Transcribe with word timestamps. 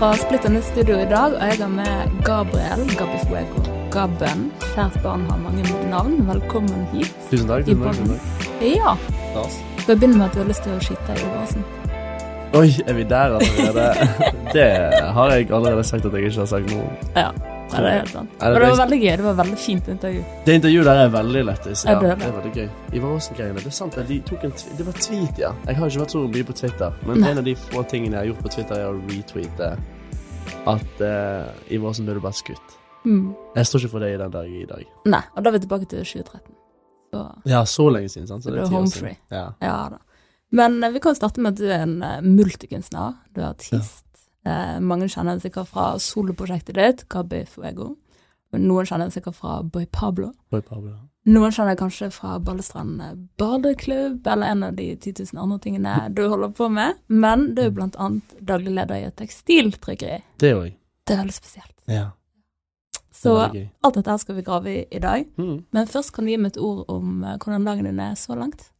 fra 0.00 0.14
Splittende 0.16 0.62
studio 0.62 0.96
i 0.96 1.04
dag, 1.04 1.34
og 1.36 1.42
jeg 1.44 1.58
har 1.60 1.68
med 1.68 2.12
Gabriel 2.24 2.86
Gabifuego. 2.96 3.60
Gabben. 3.92 4.46
Kjært 4.72 4.96
barn 5.04 5.26
har 5.28 5.36
mange 5.42 5.66
navn. 5.90 6.14
Velkommen 6.28 6.86
hit. 6.94 7.10
Tusen 7.28 7.50
takk. 7.50 7.66
Tusen 7.68 8.08
takk. 8.08 8.48
Ja. 8.64 8.94
Skal 9.82 9.92
vi 9.92 9.98
begynne 9.98 10.22
med 10.22 10.30
at 10.30 10.38
du 10.38 10.40
har 10.40 10.48
lyst 10.48 10.64
til 10.64 10.72
å 10.72 10.80
skyte 10.80 11.18
i 11.20 11.28
basen? 11.34 11.68
Oi, 12.56 12.70
er 12.88 12.96
vi 12.96 13.04
der 13.12 13.36
allerede? 13.42 13.86
det 14.56 14.68
har 15.20 15.36
jeg 15.36 15.50
allerede 15.52 15.84
sagt 15.84 16.08
at 16.08 16.16
jeg 16.16 16.30
ikke 16.30 16.46
har 16.46 16.52
sagt 16.56 16.72
noe 16.72 16.88
om. 16.88 17.08
Ja. 17.20 17.49
Ja 17.72 17.80
det 17.84 17.90
er 17.90 17.98
helt 18.00 18.12
sant. 18.12 18.30
Er 18.40 18.52
det 18.54 18.60
det 18.60 18.68
var 18.70 18.78
veldig 18.80 18.98
gøy. 19.02 19.10
Det 19.16 19.24
var 19.24 19.36
veldig 19.40 19.58
fint 19.58 19.88
intervju. 19.88 20.22
Det 20.46 20.54
intervjuet 20.60 20.84
der 20.90 21.00
er 21.04 21.08
veldig 21.14 21.42
lættis. 21.46 21.84
Ja, 21.84 21.94
det 22.00 22.08
det 22.08 22.18
det? 22.18 22.26
er 22.26 22.32
veldig 22.40 22.52
gøy. 22.56 22.68
Ivar 22.98 23.14
Aasen-greiene, 23.16 23.54
det 23.62 23.66
er 23.66 23.76
sant. 23.78 23.94
det, 23.96 24.06
De 24.08 24.20
tok 24.30 24.44
en 24.44 24.52
det 24.78 24.86
var 24.86 24.92
tweet, 24.92 25.38
ja. 25.38 25.52
Jeg 25.66 25.76
har 25.76 25.86
ikke 25.92 26.00
vært 26.04 26.14
så 26.16 26.24
mye 26.26 26.44
på 26.50 26.56
Twitter, 26.62 26.92
men 27.06 27.20
Nei. 27.20 27.30
en 27.30 27.38
av 27.38 27.44
de 27.44 27.54
få 27.54 27.82
tingene 27.90 28.16
jeg 28.16 28.20
har 28.22 28.28
gjort 28.32 28.42
på 28.46 28.52
Twitter, 28.56 28.74
er 28.80 28.86
å 28.90 29.00
retweete 29.10 29.70
at 30.66 31.02
uh, 31.04 31.72
Ivar 31.72 31.88
Aasen 31.92 32.06
burde 32.08 32.22
vært 32.24 32.40
skutt. 32.40 32.76
Mm. 33.04 33.30
Jeg 33.56 33.66
står 33.66 33.84
ikke 33.84 33.92
for 33.94 34.04
det 34.04 34.14
i 34.14 34.18
den 34.20 34.32
dag 34.34 34.48
i 34.48 34.64
dag. 34.68 34.84
Nei, 35.08 35.22
og 35.36 35.44
da 35.44 35.50
er 35.50 35.56
vi 35.56 35.62
tilbake 35.64 35.86
til 35.88 36.02
2013. 36.04 36.56
Så 37.10 37.24
Ja, 37.50 37.64
så 37.66 37.88
lenge 37.90 38.08
siden, 38.12 38.28
sant? 38.28 38.44
Så 38.44 38.50
det 38.50 38.58
er 38.58 38.62
er 38.62 38.68
ti 38.68 38.74
år 38.74 38.78
home 38.78 38.90
siden. 38.92 39.06
free. 39.08 39.16
Ja. 39.30 39.46
ja 39.62 39.88
da. 39.94 39.98
Men 40.52 40.82
eh, 40.84 40.90
vi 40.92 41.00
kan 41.00 41.14
starte 41.14 41.40
med 41.40 41.52
at 41.54 41.58
du 41.62 41.66
er 41.70 41.82
en 41.86 42.02
eh, 42.02 42.20
multikunstner. 42.22 43.16
Du 43.34 43.40
er 43.40 43.48
artist. 43.52 44.04
Eh, 44.46 44.78
mange 44.80 45.08
kjenner 45.08 45.36
den 45.36 45.42
sikkert 45.44 45.68
fra 45.68 45.92
soloprosjektet 46.00 46.78
ditt, 46.78 47.08
Gabi 47.12 47.44
Fuego. 47.48 47.94
Noen 48.56 48.86
kjenner 48.88 49.06
den 49.06 49.14
sikkert 49.14 49.36
fra 49.38 49.60
Boy 49.62 49.86
Pablo. 49.86 50.32
Boy 50.50 50.62
Pablo. 50.66 50.96
Noen 51.30 51.52
kjenner 51.52 51.76
kanskje 51.76 52.08
fra 52.14 52.38
Ballestrand 52.40 53.28
badeklubb, 53.38 54.26
eller 54.26 54.54
en 54.54 54.62
av 54.70 54.72
de 54.78 54.88
10 54.96 55.26
000 55.34 55.42
andre 55.42 55.58
tingene 55.60 55.92
du 56.16 56.22
holder 56.32 56.54
på 56.56 56.70
med. 56.72 56.96
Men 57.12 57.50
du 57.54 57.60
er 57.66 57.74
blant 57.76 57.98
annet 58.00 58.32
daglig 58.40 58.72
leder 58.72 58.96
i 58.96 59.04
et 59.10 59.16
tekstiltrykkeri. 59.20 60.22
Det 60.40 60.54
òg. 60.56 60.72
Det 61.04 61.14
er 61.14 61.20
veldig 61.20 61.36
spesielt. 61.36 61.76
Ja. 61.86 62.08
Det 63.10 63.18
Så 63.20 63.36
gøy. 63.52 63.68
alt 63.84 63.94
dette 63.94 64.18
skal 64.18 64.34
vi 64.34 64.42
grave 64.42 64.72
i 64.72 64.86
i 64.90 64.98
dag. 64.98 65.26
Mm. 65.36 65.64
Men 65.72 65.86
først 65.86 66.14
kan 66.16 66.24
du 66.24 66.30
gi 66.30 66.38
meg 66.40 66.54
et 66.54 66.62
ord 66.62 66.86
om 66.88 67.22
eh, 67.22 67.36
hvordan 67.36 67.64
dagen 67.68 67.84
din 67.84 68.00
er 68.00 68.14
så 68.16 68.34
langt. 68.34 68.70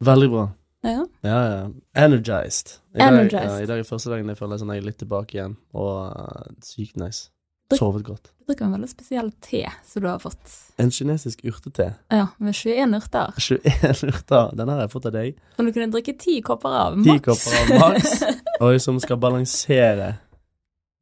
Veldig 0.00 0.30
bra. 0.30 0.48
Ja. 0.84 1.04
Ja, 1.24 1.38
ja. 1.48 1.60
Energized. 2.04 2.74
I 2.94 2.98
dag, 3.00 3.08
Energized. 3.14 3.50
Ja, 3.50 3.60
I 3.64 3.66
dag 3.70 3.78
er 3.80 3.86
første 3.88 4.10
dagen 4.12 4.28
jeg 4.28 4.36
føler 4.38 4.58
sånn 4.60 4.72
jeg 4.74 4.82
er 4.82 4.88
litt 4.90 4.98
tilbake 5.00 5.38
igjen, 5.38 5.54
og 5.72 6.12
uh, 6.12 6.50
sykt 6.62 6.98
nice. 7.00 7.30
Drikk- 7.72 7.80
Sovet 7.80 8.04
godt. 8.04 8.28
Du 8.44 8.50
drikker 8.52 8.66
en 8.66 8.74
veldig 8.76 8.90
spesiell 8.90 9.30
te 9.40 9.62
som 9.88 10.02
du 10.04 10.08
har 10.10 10.18
fått. 10.20 10.52
En 10.78 10.90
kinesisk 10.92 11.40
urtete. 11.48 11.86
Ja, 12.12 12.26
med 12.38 12.52
21 12.58 12.92
urter. 12.98 13.32
21 13.40 14.02
urter. 14.10 14.50
Den 14.60 14.68
har 14.68 14.82
jeg 14.84 14.92
fått 14.92 15.06
av 15.08 15.14
deg. 15.16 15.38
Som 15.56 15.64
du 15.66 15.72
kunne 15.72 15.88
drikke 15.94 16.12
ti 16.20 16.34
kopper 16.44 16.76
av. 16.82 16.98
Ti 17.00 17.14
Maks. 17.14 17.24
kopper 17.24 17.62
av 17.62 17.80
maks. 17.94 18.12
Og 18.66 18.76
som 18.84 19.00
skal 19.00 19.16
balansere 19.22 20.10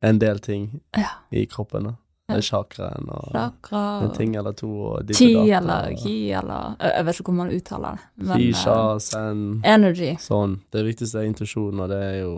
en 0.07 0.19
del 0.23 0.39
ting 0.43 0.69
Ja. 0.97 1.11
i 1.35 1.43
kroppen. 1.51 1.91
da. 1.91 1.97
Ja. 2.35 2.41
Chakraen 2.47 3.09
og 3.09 3.29
Chakra 3.33 3.83
en 4.07 4.11
ting 4.17 4.35
eller 4.37 4.53
to 4.53 4.71
og 4.93 5.07
datt 5.07 5.21
eller 5.21 5.93
gi 5.97 6.17
eller 6.33 6.77
Jeg 6.81 7.05
vet 7.07 7.15
ikke 7.21 7.29
hvordan 7.33 7.37
man 7.47 7.55
uttaler 7.57 8.01
det. 8.03 8.27
Men 8.27 8.41
eh, 8.49 8.99
sen, 8.99 9.63
energy. 9.65 10.11
sånn. 10.21 10.61
Det 10.73 10.85
viktigste 10.87 11.21
er 11.23 11.31
intuisjon, 11.31 11.81
og 11.81 11.89
det 11.93 12.03
er 12.03 12.19
jo 12.23 12.35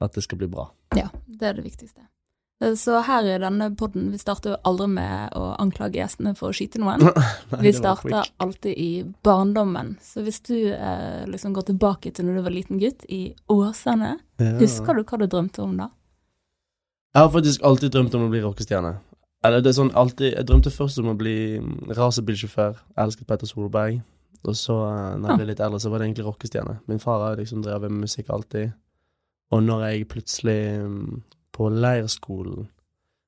at 0.00 0.12
det 0.12 0.22
skal 0.26 0.38
bli 0.38 0.48
bra. 0.52 0.68
Ja, 0.96 1.08
det 1.26 1.42
er 1.48 1.54
det 1.54 1.64
viktigste. 1.64 2.04
Eh, 2.62 2.74
Så 2.74 3.00
her 3.04 3.24
i 3.24 3.38
denne 3.38 3.70
podden, 3.76 4.10
vi 4.12 4.18
starter 4.18 4.50
jo 4.54 4.56
aldri 4.64 4.86
med 4.88 5.32
å 5.36 5.54
anklage 5.60 5.96
gjestene 6.00 6.34
for 6.36 6.48
å 6.52 6.56
skyte 6.56 6.80
noen. 6.80 7.00
Nei, 7.52 7.60
Vi 7.64 7.72
starter 7.76 8.28
alltid 8.38 8.72
i 8.76 9.04
barndommen. 9.24 9.96
Så 10.02 10.22
hvis 10.24 10.40
du 10.44 10.54
eh, 10.72 11.24
liksom 11.28 11.52
går 11.56 11.66
tilbake 11.72 12.12
til 12.12 12.24
når 12.28 12.38
du 12.40 12.42
var 12.48 12.56
liten 12.56 12.78
gutt, 12.80 13.04
i 13.08 13.34
Åsane, 13.52 14.18
Ja. 14.38 14.52
husker 14.60 14.94
du 14.96 15.02
hva 15.04 15.18
du 15.18 15.26
drømte 15.26 15.62
om 15.64 15.76
da? 15.80 15.90
Jeg 17.16 17.24
har 17.24 17.30
faktisk 17.32 17.62
alltid 17.64 17.94
drømt 17.94 18.14
om 18.14 18.26
å 18.26 18.28
bli 18.28 18.42
rockestjerne. 18.44 18.90
Eller 19.46 19.62
det 19.64 19.70
er 19.70 19.76
sånn 19.78 19.92
alltid 19.96 20.34
Jeg 20.34 20.44
drømte 20.44 20.72
først 20.74 20.98
om 21.00 21.06
å 21.08 21.14
bli 21.16 21.56
racerbilsjåfør. 21.96 22.74
Jeg 22.92 23.06
elsket 23.06 23.28
Petter 23.30 23.48
Solberg. 23.48 24.02
Og 24.44 24.52
så, 24.52 24.76
eh, 24.84 25.14
når 25.16 25.30
jeg 25.30 25.38
ble 25.38 25.46
litt 25.48 25.62
eldre, 25.64 25.80
så 25.80 25.88
var 25.88 25.98
det 25.98 26.10
egentlig 26.10 26.26
rockestjerne. 26.26 26.74
Min 26.86 27.00
far 27.00 27.22
har 27.24 27.38
liksom 27.40 27.62
drevet 27.64 27.90
med 27.90 28.04
musikk 28.04 28.28
alltid. 28.28 28.74
Og 29.50 29.62
når 29.62 29.86
jeg 29.86 30.08
plutselig 30.08 30.60
mm, 30.84 31.22
På 31.56 31.70
leirskolen 31.72 32.68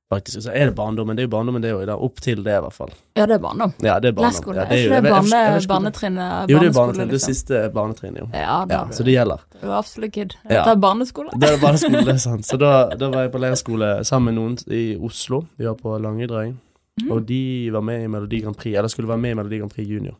Faktisk, 0.08 0.40
så 0.46 0.52
er 0.56 0.70
det 0.70 0.74
barndommen. 0.74 1.16
Det 1.16 1.22
er 1.22 1.26
jo 1.26 1.32
barndommen, 1.34 1.60
det 1.60 1.70
òg. 1.76 1.90
Opp 1.92 2.20
til 2.24 2.40
det, 2.40 2.54
i 2.56 2.60
hvert 2.64 2.72
fall. 2.72 2.92
Ja, 3.18 3.26
det 3.28 3.34
er 3.36 3.42
barndom. 3.44 3.74
Ja, 3.84 3.98
det 4.00 4.08
er 4.08 4.14
barndom. 4.16 4.54
Ja, 4.56 4.62
er 4.64 4.78
ikke 4.80 5.00
det 5.02 5.68
barnetrinnet? 5.68 6.48
Jo, 6.48 6.58
det 6.62 6.70
er 6.70 6.76
barnetrinnet. 6.78 7.10
Det 7.12 7.18
liksom? 7.18 7.34
siste 7.34 7.60
barnetrinnet, 7.74 8.22
jo. 8.22 8.28
Ja, 8.32 8.64
da 8.64 8.74
Ja, 8.78 8.80
så 8.96 9.04
det 9.04 9.12
gjelder. 9.12 9.42
du 9.60 9.66
er 9.68 9.74
absolutt 9.76 10.12
kid. 10.14 10.32
Ja. 10.48 10.62
Det 10.64 10.72
er 10.72 10.80
barneskole. 10.80 11.28
Det 11.36 11.50
er 11.50 11.60
barneskole, 11.60 12.04
det 12.06 12.14
er 12.14 12.22
sant. 12.24 12.46
Så 12.48 12.56
da, 12.56 12.88
da 13.00 13.10
var 13.12 13.26
jeg 13.26 13.32
på 13.32 13.42
leirskole 13.44 13.90
sammen 14.08 14.32
med 14.32 14.40
noen 14.40 14.56
i 14.72 14.96
Oslo. 14.96 15.42
Vi 15.58 15.68
var 15.68 15.76
på 15.76 15.98
Langedrøy. 16.00 16.54
Mm. 17.02 17.12
Og 17.12 17.26
de 17.28 17.42
var 17.70 17.84
med 17.84 18.02
i 18.02 18.08
Melodi 18.08 18.40
Grand 18.42 18.56
Prix, 18.56 18.78
eller 18.78 18.88
skulle 18.88 19.08
være 19.12 19.22
med 19.22 19.30
i 19.30 19.34
Melodi 19.42 19.58
Grand 19.60 19.70
Prix 19.76 19.86
Junior. 19.88 20.16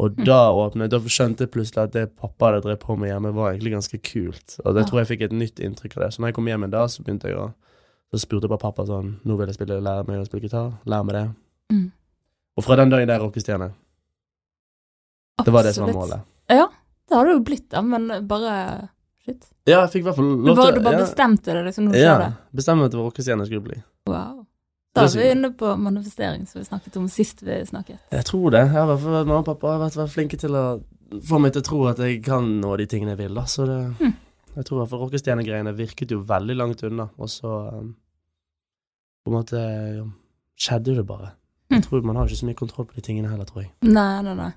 Og 0.00 0.16
Mm. 0.18 0.24
da 0.24 0.50
åpnet 0.50 0.90
Da 0.90 0.98
skjønte 0.98 1.40
jeg 1.46 1.50
plutselig 1.50 1.82
at 1.84 1.92
det 1.92 2.16
pappa 2.16 2.46
hadde 2.50 2.62
drevet 2.62 2.80
på 2.80 2.96
med 2.98 3.08
hjemme, 3.10 3.32
var 3.34 3.52
egentlig 3.52 3.72
ganske 3.78 3.98
kult. 4.02 4.58
Og 4.64 4.74
det 4.74 4.86
tror 4.88 5.04
jeg 5.04 5.06
fikk 5.14 5.22
et 5.22 5.32
nytt 5.32 5.60
inntrykk 5.60 5.96
av 5.96 6.02
det. 6.02 6.12
Så 6.14 6.18
når 6.20 6.26
jeg 6.28 6.34
kom 6.34 6.46
hjem 6.50 6.64
en 6.64 6.70
dag, 6.70 6.88
så 6.90 7.02
begynte 7.04 7.28
jeg 7.28 7.36
å 7.36 7.52
Så 8.10 8.18
spurte 8.24 8.48
jeg 8.48 8.50
bare 8.50 8.62
pappa 8.64 8.84
sånn 8.88 9.12
Nå 9.24 9.36
vil 9.38 9.50
jeg 9.50 9.54
spille, 9.60 9.78
lære 9.84 10.06
meg 10.08 10.22
å 10.22 10.26
spille 10.26 10.48
gitar. 10.48 10.72
Lær 10.90 11.04
meg 11.06 11.14
det. 11.16 11.26
Mm. 11.70 11.86
Og 12.58 12.66
fra 12.66 12.76
den 12.80 12.90
dagen 12.90 13.08
der 13.08 13.22
rockestjerne. 13.22 13.70
Det 15.44 15.52
var 15.54 15.64
det 15.64 15.74
som 15.76 15.86
var 15.86 15.94
målet. 15.96 16.26
Ja, 16.50 16.66
det 17.08 17.16
har 17.16 17.28
det 17.28 17.36
jo 17.36 17.44
blitt, 17.46 17.68
da, 17.72 17.82
men 17.86 18.10
bare 18.28 18.54
Shit. 19.20 19.50
Ja, 19.68 19.82
jeg 19.84 19.90
fikk 19.92 20.02
i 20.02 20.06
hvert 20.08 20.16
fall 20.16 20.28
lov 20.32 20.56
bare, 20.56 20.70
til 20.72 20.78
du 20.80 20.84
bare 20.86 20.96
ja, 20.96 21.00
bestemte 21.04 21.52
det 21.52 21.64
liksom 21.66 21.84
når 21.86 21.92
du 21.92 21.98
Ja. 22.00 22.14
Bestemte 22.56 22.80
meg 22.80 22.92
det 22.92 22.98
var 22.98 23.08
rockestjerne 23.10 23.46
skulle 23.46 23.66
bli. 23.66 23.82
Wow. 24.08 24.46
Da 24.96 25.04
er 25.04 25.12
vi 25.20 25.26
inne 25.30 25.50
på 25.54 25.74
manifestering, 25.78 26.46
som 26.48 26.58
vi 26.58 26.64
snakket 26.66 26.96
om 26.98 27.04
sist 27.12 27.44
vi 27.46 27.58
snakket. 27.68 28.00
Jeg 28.10 28.24
tror 28.26 28.50
det. 28.50 28.64
Jeg 28.64 28.74
har 28.74 28.88
vært, 28.88 29.04
mamma 29.28 29.38
og 29.42 29.46
pappa 29.46 29.74
har 29.76 29.84
vært, 29.84 29.98
vært 30.00 30.14
flinke 30.16 30.40
til 30.40 30.56
å 30.56 30.64
få 31.28 31.38
meg 31.42 31.52
til 31.54 31.62
å 31.62 31.68
tro 31.68 31.82
at 31.92 32.00
jeg 32.02 32.24
kan 32.24 32.48
nå 32.62 32.72
de 32.80 32.88
tingene 32.90 33.12
jeg 33.14 33.20
vil, 33.22 33.36
da. 33.38 33.44
Så 33.46 33.68
det 33.68 33.78
Hm. 34.00 34.16
Jeg 34.56 34.66
tror 34.66 34.76
i 34.76 34.80
hvert 34.82 34.90
fall 34.90 35.02
rockestjernegreiene 35.04 35.72
virket 35.78 36.10
jo 36.14 36.22
veldig 36.26 36.56
langt 36.58 36.82
unna, 36.88 37.06
og 37.22 37.28
så 37.30 37.52
um, 37.76 37.92
På 39.24 39.30
en 39.30 39.36
måte 39.36 39.60
ja, 39.60 40.06
skjedde 40.58 40.96
det 40.98 41.06
bare. 41.06 41.34
Jeg 41.70 41.78
Hm. 41.78 41.82
tror 41.86 42.02
Man 42.02 42.16
har 42.18 42.26
ikke 42.26 42.40
så 42.40 42.46
mye 42.48 42.58
kontroll 42.58 42.86
på 42.90 42.96
de 42.96 43.02
tingene 43.06 43.28
heller, 43.30 43.46
tror 43.46 43.62
jeg. 43.62 43.70
Nei, 43.86 44.22
nei, 44.26 44.34
nei. 44.34 44.50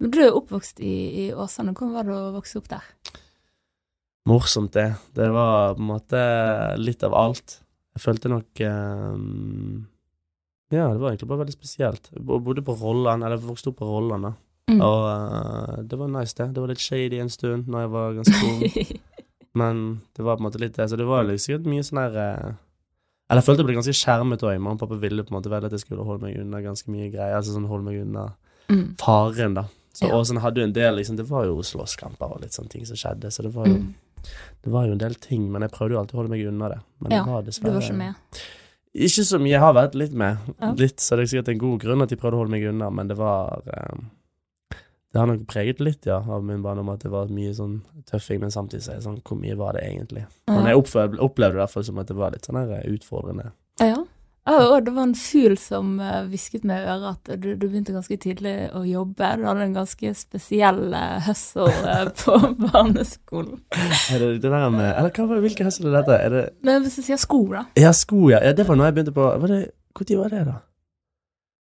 Men 0.00 0.10
du 0.10 0.18
er 0.24 0.34
oppvokst 0.34 0.80
i, 0.82 0.94
i 1.22 1.32
Åsane. 1.32 1.70
Hvordan 1.76 1.92
var 1.94 2.08
det 2.08 2.14
å 2.16 2.32
vokse 2.34 2.58
opp 2.58 2.66
der? 2.72 2.86
Morsomt, 4.26 4.72
det. 4.74 4.88
Det 5.14 5.28
var 5.32 5.74
på 5.76 5.80
en 5.84 5.90
måte 5.92 6.22
litt 6.80 7.04
av 7.06 7.14
alt. 7.14 7.60
Jeg 7.94 8.02
følte 8.02 8.32
nok 8.32 8.62
um, 8.66 9.86
Ja, 10.74 10.88
det 10.92 11.00
var 11.02 11.10
egentlig 11.12 11.28
bare 11.30 11.42
veldig 11.44 11.54
spesielt. 11.54 12.10
Jeg 12.14 12.22
bodde 12.26 12.62
på 12.66 12.74
Rolland, 12.80 13.22
eller 13.26 13.40
vokste 13.42 13.70
opp 13.70 13.78
på 13.82 13.88
Rolland, 13.90 14.26
da. 14.28 14.32
Mm. 14.70 14.80
Og 14.86 15.06
uh, 15.06 15.78
det 15.86 15.98
var 15.98 16.10
nice, 16.16 16.34
det. 16.38 16.48
Det 16.54 16.62
var 16.62 16.70
litt 16.70 16.82
shady 16.82 17.18
en 17.22 17.30
stund 17.32 17.66
når 17.70 17.86
jeg 17.86 17.92
var 17.94 18.18
ganske 18.18 18.42
ung. 18.50 18.60
Men 19.58 20.02
det 20.16 20.22
var 20.22 20.38
på 20.38 20.44
en 20.44 20.48
måte 20.48 20.60
litt 20.62 20.76
det. 20.76 20.88
Så 20.90 20.98
det 20.98 21.08
var 21.08 21.24
liksom 21.26 21.46
sikkert 21.46 21.70
mye 21.72 21.86
sånn 21.86 22.02
her 22.04 22.18
eh, 22.22 22.52
Eller 23.30 23.42
jeg 23.42 23.46
følte 23.48 23.64
jeg 23.64 23.68
ble 23.70 23.78
ganske 23.80 23.96
skjermet 23.98 24.44
òg. 24.46 24.54
Mamma 24.58 24.76
og 24.76 24.84
pappa 24.84 24.98
ville 25.02 25.24
på 25.26 25.34
en 25.34 25.38
måte 25.38 25.52
vel 25.52 25.66
at 25.66 25.74
jeg 25.74 25.84
skulle 25.84 26.06
holde 26.06 26.26
meg 26.26 26.38
unna 26.42 26.62
ganske 26.64 26.92
mye 26.92 27.10
greier. 27.10 27.38
Altså 27.38 27.56
sånn 27.56 27.68
holde 27.70 27.88
meg 27.88 28.02
unna 28.04 28.28
mm. 28.70 28.86
faren, 29.02 29.58
da. 29.58 29.66
Så 29.94 30.06
Ja. 30.06 30.14
Åsen 30.20 30.38
hadde 30.38 30.62
jo 30.62 30.68
en 30.68 30.72
del 30.72 30.94
liksom 31.00 31.16
Det 31.18 31.26
var 31.26 31.48
jo 31.48 31.56
slåsskamper 31.66 32.36
og 32.36 32.44
litt 32.44 32.54
sånne 32.54 32.70
ting 32.70 32.84
som 32.86 32.96
skjedde, 32.96 33.32
så 33.34 33.42
det 33.42 33.50
var 33.56 33.66
jo 33.66 33.80
Mm. 33.80 33.94
Det 34.62 34.70
var 34.70 34.84
jo 34.84 34.92
en 34.92 35.00
del 35.00 35.14
ting, 35.14 35.46
men 35.52 35.62
jeg 35.64 35.72
prøvde 35.72 35.94
jo 35.94 36.00
alltid 36.02 36.16
å 36.16 36.20
holde 36.20 36.32
meg 36.34 36.42
unna 36.44 36.68
det. 36.68 36.80
Men 37.00 37.12
Ja, 37.12 37.22
det 37.22 37.30
var 37.30 37.42
Du 37.42 37.72
var 37.72 37.80
ikke 37.80 37.96
med? 37.96 38.14
Ikke 38.92 39.24
så 39.24 39.38
mye. 39.38 39.52
Jeg 39.54 39.60
har 39.60 39.72
vært 39.72 39.94
litt 39.94 40.12
med. 40.12 40.36
Ja. 40.60 40.72
Litt, 40.72 41.00
så 41.00 41.16
det 41.16 41.22
er 41.22 41.30
sikkert 41.30 41.48
en 41.48 41.58
god 41.58 41.80
grunn 41.80 42.02
at 42.02 42.10
de 42.10 42.16
prøvde 42.16 42.36
å 42.36 42.42
holde 42.42 42.50
meg 42.50 42.66
unna, 42.68 42.90
men 42.90 43.08
det 43.08 43.16
var 43.16 43.62
eh, 43.66 44.02
Det 45.10 45.18
har 45.18 45.26
nok 45.26 45.46
preget 45.50 45.80
litt, 45.82 46.06
ja, 46.06 46.20
av 46.22 46.44
min 46.46 46.62
barndom 46.62 46.92
at 46.92 47.02
det 47.02 47.10
var 47.10 47.26
mye 47.34 47.50
sånn 47.56 47.80
tøffing, 48.06 48.38
men 48.44 48.52
samtidig 48.54 48.84
så 48.84 48.92
er 48.92 49.00
det 49.00 49.06
sånn 49.08 49.18
Hvor 49.26 49.40
mye 49.40 49.56
var 49.58 49.74
det 49.74 49.82
egentlig? 49.88 50.22
Men 50.46 50.68
jeg 50.70 50.78
opplev- 50.78 51.18
opplevde 51.18 51.58
det 51.58 51.64
iallfall 51.64 51.84
som 51.88 51.98
at 51.98 52.12
det 52.12 52.16
var 52.20 52.30
litt 52.36 52.46
sånn 52.46 52.60
eh, 52.62 52.86
utfordrende. 52.94 53.50
Ja. 53.82 53.98
Og 54.50 54.84
det 54.86 54.92
var 54.96 55.04
en 55.04 55.14
fugl 55.18 55.56
som 55.60 55.90
eh, 56.00 56.22
hvisket 56.30 56.64
meg 56.66 56.80
i 56.82 56.88
øret 56.94 57.10
at 57.10 57.42
du, 57.42 57.50
du 57.60 57.66
begynte 57.68 57.92
ganske 57.94 58.16
tidlig 58.22 58.54
å 58.74 58.80
jobbe. 58.88 59.28
Du 59.38 59.44
hadde 59.46 59.66
en 59.66 59.76
ganske 59.76 60.12
spesiell 60.16 60.80
høssel 61.26 61.68
hustle 61.68 61.68
eh, 61.92 62.08
på 62.22 62.38
barneskolen. 62.70 63.60
Er 64.14 64.22
det 64.24 64.30
det 64.40 64.50
der 64.50 64.70
med 64.72 64.88
Eller 64.88 65.10
hva 65.10 65.26
hvilken 65.28 65.44
hvilke 65.44 65.68
hester 65.68 65.90
er 65.90 65.98
dette? 66.00 66.16
Er 66.24 66.34
det 66.36 66.46
Men 66.66 66.82
hvis 66.86 66.98
du 66.98 67.04
sier 67.04 67.20
sko, 67.20 67.44
da? 67.52 67.66
Ja, 67.78 67.92
sko, 67.92 68.28
ja. 68.32 68.40
ja. 68.46 68.54
Det 68.56 68.66
var 68.66 68.78
når 68.80 68.90
jeg 68.90 68.98
begynte 68.98 69.16
på 69.18 69.28
var 69.28 69.54
det, 69.54 69.62
Når 70.00 70.18
var 70.22 70.34
det, 70.38 70.44
da? 70.48 70.56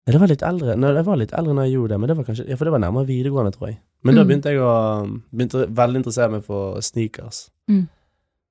Ja, 0.06 0.12
det 0.12 0.20
var 0.20 0.26
litt 0.32 0.43
eldre 0.43 0.75
Nei, 0.76 0.93
jeg 0.96 1.04
var 1.06 1.16
litt 1.16 1.32
eldre 1.32 1.52
når 1.54 1.64
jeg 1.69 1.75
gjorde 1.76 1.88
det, 1.94 1.99
men 2.00 2.08
det 2.08 2.16
var 2.16 2.25
kanskje 2.25 2.49
Ja, 2.49 2.56
for 2.56 2.64
det 2.64 2.72
var 2.72 2.81
nærmere 2.82 3.06
videregående, 3.06 3.52
tror 3.54 3.69
jeg. 3.69 3.78
Men 4.02 4.14
da 4.16 4.25
Mm. 4.25 4.28
begynte 4.28 4.50
jeg 4.50 4.58
å 4.58 5.22
Begynte 5.32 5.66
veldig 5.70 5.96
interessere 6.02 6.31
meg 6.31 6.43
for 6.44 6.81
sneakers. 6.81 7.50
Mm. 7.70 7.88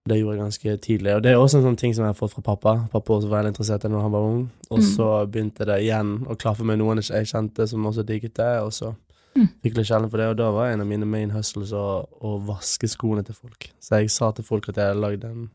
Det 0.07 0.17
gjorde 0.17 0.37
jeg 0.37 0.41
ganske 0.41 0.77
tidlig. 0.81 1.15
Og 1.15 1.21
det 1.23 1.31
er 1.31 1.35
også 1.37 1.57
en 1.57 1.63
sånn 1.63 1.77
ting 1.77 1.93
som 1.93 2.03
jeg 2.05 2.15
har 2.15 2.27
fått 2.27 2.31
fra 2.33 2.41
pappa. 2.41 2.87
Pappa 2.91 3.13
var 3.13 3.19
også 3.21 3.29
veldig 3.29 3.51
interessert 3.53 3.85
i 3.85 3.87
når 3.89 4.01
han 4.01 4.11
var 4.11 4.21
ung. 4.21 4.49
Og 4.71 4.79
Mm. 4.79 4.95
så 4.95 5.27
begynte 5.29 5.65
det 5.65 5.81
igjen 5.83 6.25
å 6.25 6.37
klaffe 6.37 6.63
med 6.63 6.79
noen 6.79 6.97
jeg 7.01 7.25
kjente 7.27 7.67
som 7.67 7.83
også 7.85 8.03
digget 8.05 8.33
det, 8.33 8.61
og 8.63 8.71
så 8.71 8.95
Mm. 9.35 9.49
fikk 9.63 9.75
litt 9.77 9.87
kjelen 9.87 10.09
for 10.09 10.17
det. 10.17 10.27
Og 10.29 10.37
da 10.37 10.51
var 10.51 10.69
en 10.71 10.81
av 10.81 10.87
mine 10.87 11.05
main 11.05 11.29
hustles 11.31 11.71
å, 11.71 12.07
å 12.21 12.39
vaske 12.45 12.87
skoene 12.89 13.23
til 13.25 13.35
folk. 13.35 13.69
Så 13.79 13.99
jeg 13.99 14.09
sa 14.09 14.31
til 14.31 14.43
folk 14.43 14.69
at 14.69 14.75
jeg 14.75 14.85
hadde 14.95 15.01
lagd 15.01 15.23
en 15.25 15.49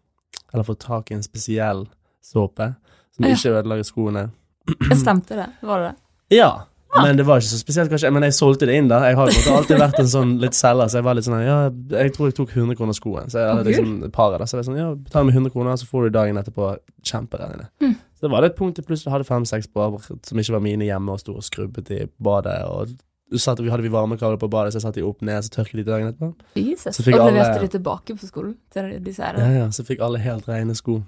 eller 0.53 0.65
fått 0.65 0.79
tak 0.81 1.11
i 1.11 1.15
en 1.15 1.23
spesiell 1.23 1.87
såpe 2.23 2.77
som 3.17 3.25
ikke 3.25 3.63
ødelager 3.63 3.85
skoene. 3.85 4.31
Jeg 4.67 4.99
stemte 5.01 5.39
det, 5.39 5.51
var 5.67 5.83
det 5.83 5.93
det? 5.93 6.37
Ja, 6.37 6.51
men 6.95 7.17
det 7.19 7.27
var 7.27 7.41
ikke 7.41 7.51
så 7.51 7.59
spesielt, 7.61 7.91
kanskje. 7.93 8.11
Men 8.15 8.25
jeg 8.27 8.35
solgte 8.37 8.69
det 8.69 8.77
inn, 8.79 8.89
da. 8.91 9.01
Jeg 9.11 9.19
har 9.19 9.31
alltid 9.53 9.81
vært 9.81 10.01
en 10.01 10.11
sånn 10.11 10.37
litt 10.43 10.57
selger, 10.57 10.91
så 10.91 11.01
jeg 11.01 11.07
var 11.07 11.19
litt 11.19 11.27
sånn 11.27 11.43
Ja, 11.45 11.57
jeg 11.93 12.15
tror 12.17 12.31
jeg 12.31 12.37
tok 12.39 12.55
100 12.55 12.79
kroner 12.79 12.97
skoen. 12.97 13.33
Så 13.33 13.43
jeg 13.43 13.51
hadde 13.51 13.67
liksom 13.69 13.97
et 14.09 14.15
par 14.15 14.35
av 14.35 14.41
det. 14.41 14.49
Så 14.49 14.57
jeg 14.57 14.63
var 14.63 14.69
sånn 14.71 14.81
Ja, 14.81 14.91
betal 15.09 15.27
med 15.29 15.39
100 15.39 15.55
kroner, 15.55 15.81
så 15.81 15.89
får 15.91 16.07
du 16.07 16.17
dagen 16.17 16.41
etterpå 16.41 16.71
kjemperegnene. 17.07 17.69
Mm. 17.85 17.97
Så 18.17 18.27
det 18.27 18.33
var 18.33 18.45
det 18.45 18.53
et 18.53 18.61
punkt 18.61 18.79
til 18.79 18.87
plutselig 18.87 19.13
hadde 19.13 19.29
fem-seks 19.29 19.69
par 19.75 19.99
som 20.01 20.41
ikke 20.41 20.57
var 20.57 20.65
mine 20.65 20.89
hjemme, 20.89 21.13
og 21.13 21.21
sto 21.21 21.37
og 21.37 21.45
skrubbet 21.45 21.91
i 21.93 22.07
badet. 22.23 22.57
Og 22.71 22.95
satt, 23.43 23.61
vi 23.61 23.73
hadde 23.73 23.85
vi 23.85 23.93
varmekabler 23.93 24.41
på 24.41 24.49
badet, 24.53 24.73
så 24.73 24.81
jeg 24.81 24.87
satte 24.87 25.03
de 25.03 25.09
opp 25.09 25.21
ned, 25.27 25.45
så 25.45 25.59
tørket 25.59 25.83
de 25.83 25.89
dagen 25.91 26.15
etterpå. 26.15 26.33
Jesus. 26.63 27.03
Og 27.03 27.13
leverte 27.13 27.61
de 27.67 27.75
tilbake 27.77 28.17
på 28.17 28.31
skolen 28.31 28.57
til 28.73 28.89
de, 28.95 29.03
de? 29.05 29.19
Ja, 29.21 29.51
ja, 29.61 29.69
så 29.75 29.85
fikk 29.85 30.01
alle 30.07 30.23
helt 30.25 30.49
rene 30.49 30.79
sko. 30.79 31.03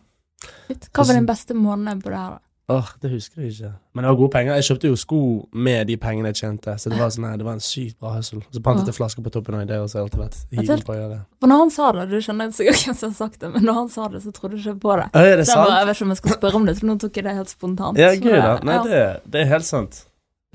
Hva 0.68 1.06
var 1.06 1.16
din 1.16 1.26
beste 1.26 1.56
måned 1.56 2.04
på 2.04 2.12
det 2.12 2.20
her, 2.20 2.36
da? 2.36 2.47
Åh, 2.68 2.88
det 3.00 3.08
husker 3.14 3.40
jeg 3.40 3.54
ikke. 3.54 3.68
Men 3.96 4.04
det 4.04 4.08
var 4.10 4.16
gode 4.20 4.32
penger. 4.34 4.54
Jeg 4.58 4.64
kjøpte 4.66 4.88
jo 4.90 4.96
sko 5.00 5.18
med 5.56 5.86
de 5.88 5.94
pengene 5.96 6.28
jeg 6.34 6.36
tjente, 6.42 6.74
så 6.76 6.90
det 6.92 6.98
var, 7.00 7.08
sånn, 7.14 7.24
det 7.40 7.46
var 7.46 7.54
en 7.56 7.62
sykt 7.64 7.96
bra 7.96 8.10
hustle. 8.18 8.42
Så 8.52 8.60
pantet 8.60 8.90
jeg 8.90 8.96
flasker 8.98 9.24
på 9.24 9.32
toppen 9.32 9.56
det, 9.64 9.78
og 9.80 9.88
så 9.88 9.96
har 9.96 10.02
jeg 10.02 10.10
alltid 10.10 10.20
vært 10.20 10.36
hiven 10.52 10.82
på 10.84 10.92
å 10.92 10.98
gjøre. 10.98 11.16
For 11.40 11.48
når 11.48 11.62
han 11.62 11.72
sa 11.72 11.86
det, 11.96 12.04
du 12.10 12.18
skjønner 12.26 12.52
sikkert 12.52 12.82
hvem 12.84 12.98
som 13.00 13.08
har 13.08 13.16
sagt 13.22 13.40
det, 13.40 13.50
men 13.54 13.64
når 13.64 13.78
han 13.80 13.88
sa 13.94 14.10
det, 14.12 14.20
så 14.26 14.34
trodde 14.36 14.60
jeg 14.60 14.66
ikke 14.66 14.82
på 14.84 14.98
det. 15.00 15.08
Å, 15.08 15.22
er 15.24 15.40
det 15.40 15.46
Så 15.48 15.54
sant? 15.54 15.64
bare, 15.64 15.78
jeg 15.80 15.88
vet 15.88 15.96
ikke 15.96 16.08
om 16.10 16.12
jeg 16.12 16.20
skal 16.20 16.36
spørre 16.36 16.60
om 16.60 16.68
det, 16.68 16.76
for 16.82 16.90
nå 16.90 16.98
tok 17.06 17.16
jeg 17.22 17.28
det 17.30 17.36
helt 17.40 17.54
spontant. 17.56 18.02
Ja, 18.04 18.12
gud 18.18 18.28
gøy, 18.28 18.40
da. 18.44 18.52
Nei, 18.68 18.78
det, 18.84 19.02
det 19.32 19.40
er 19.46 19.50
helt 19.54 19.68
sant. 19.70 20.02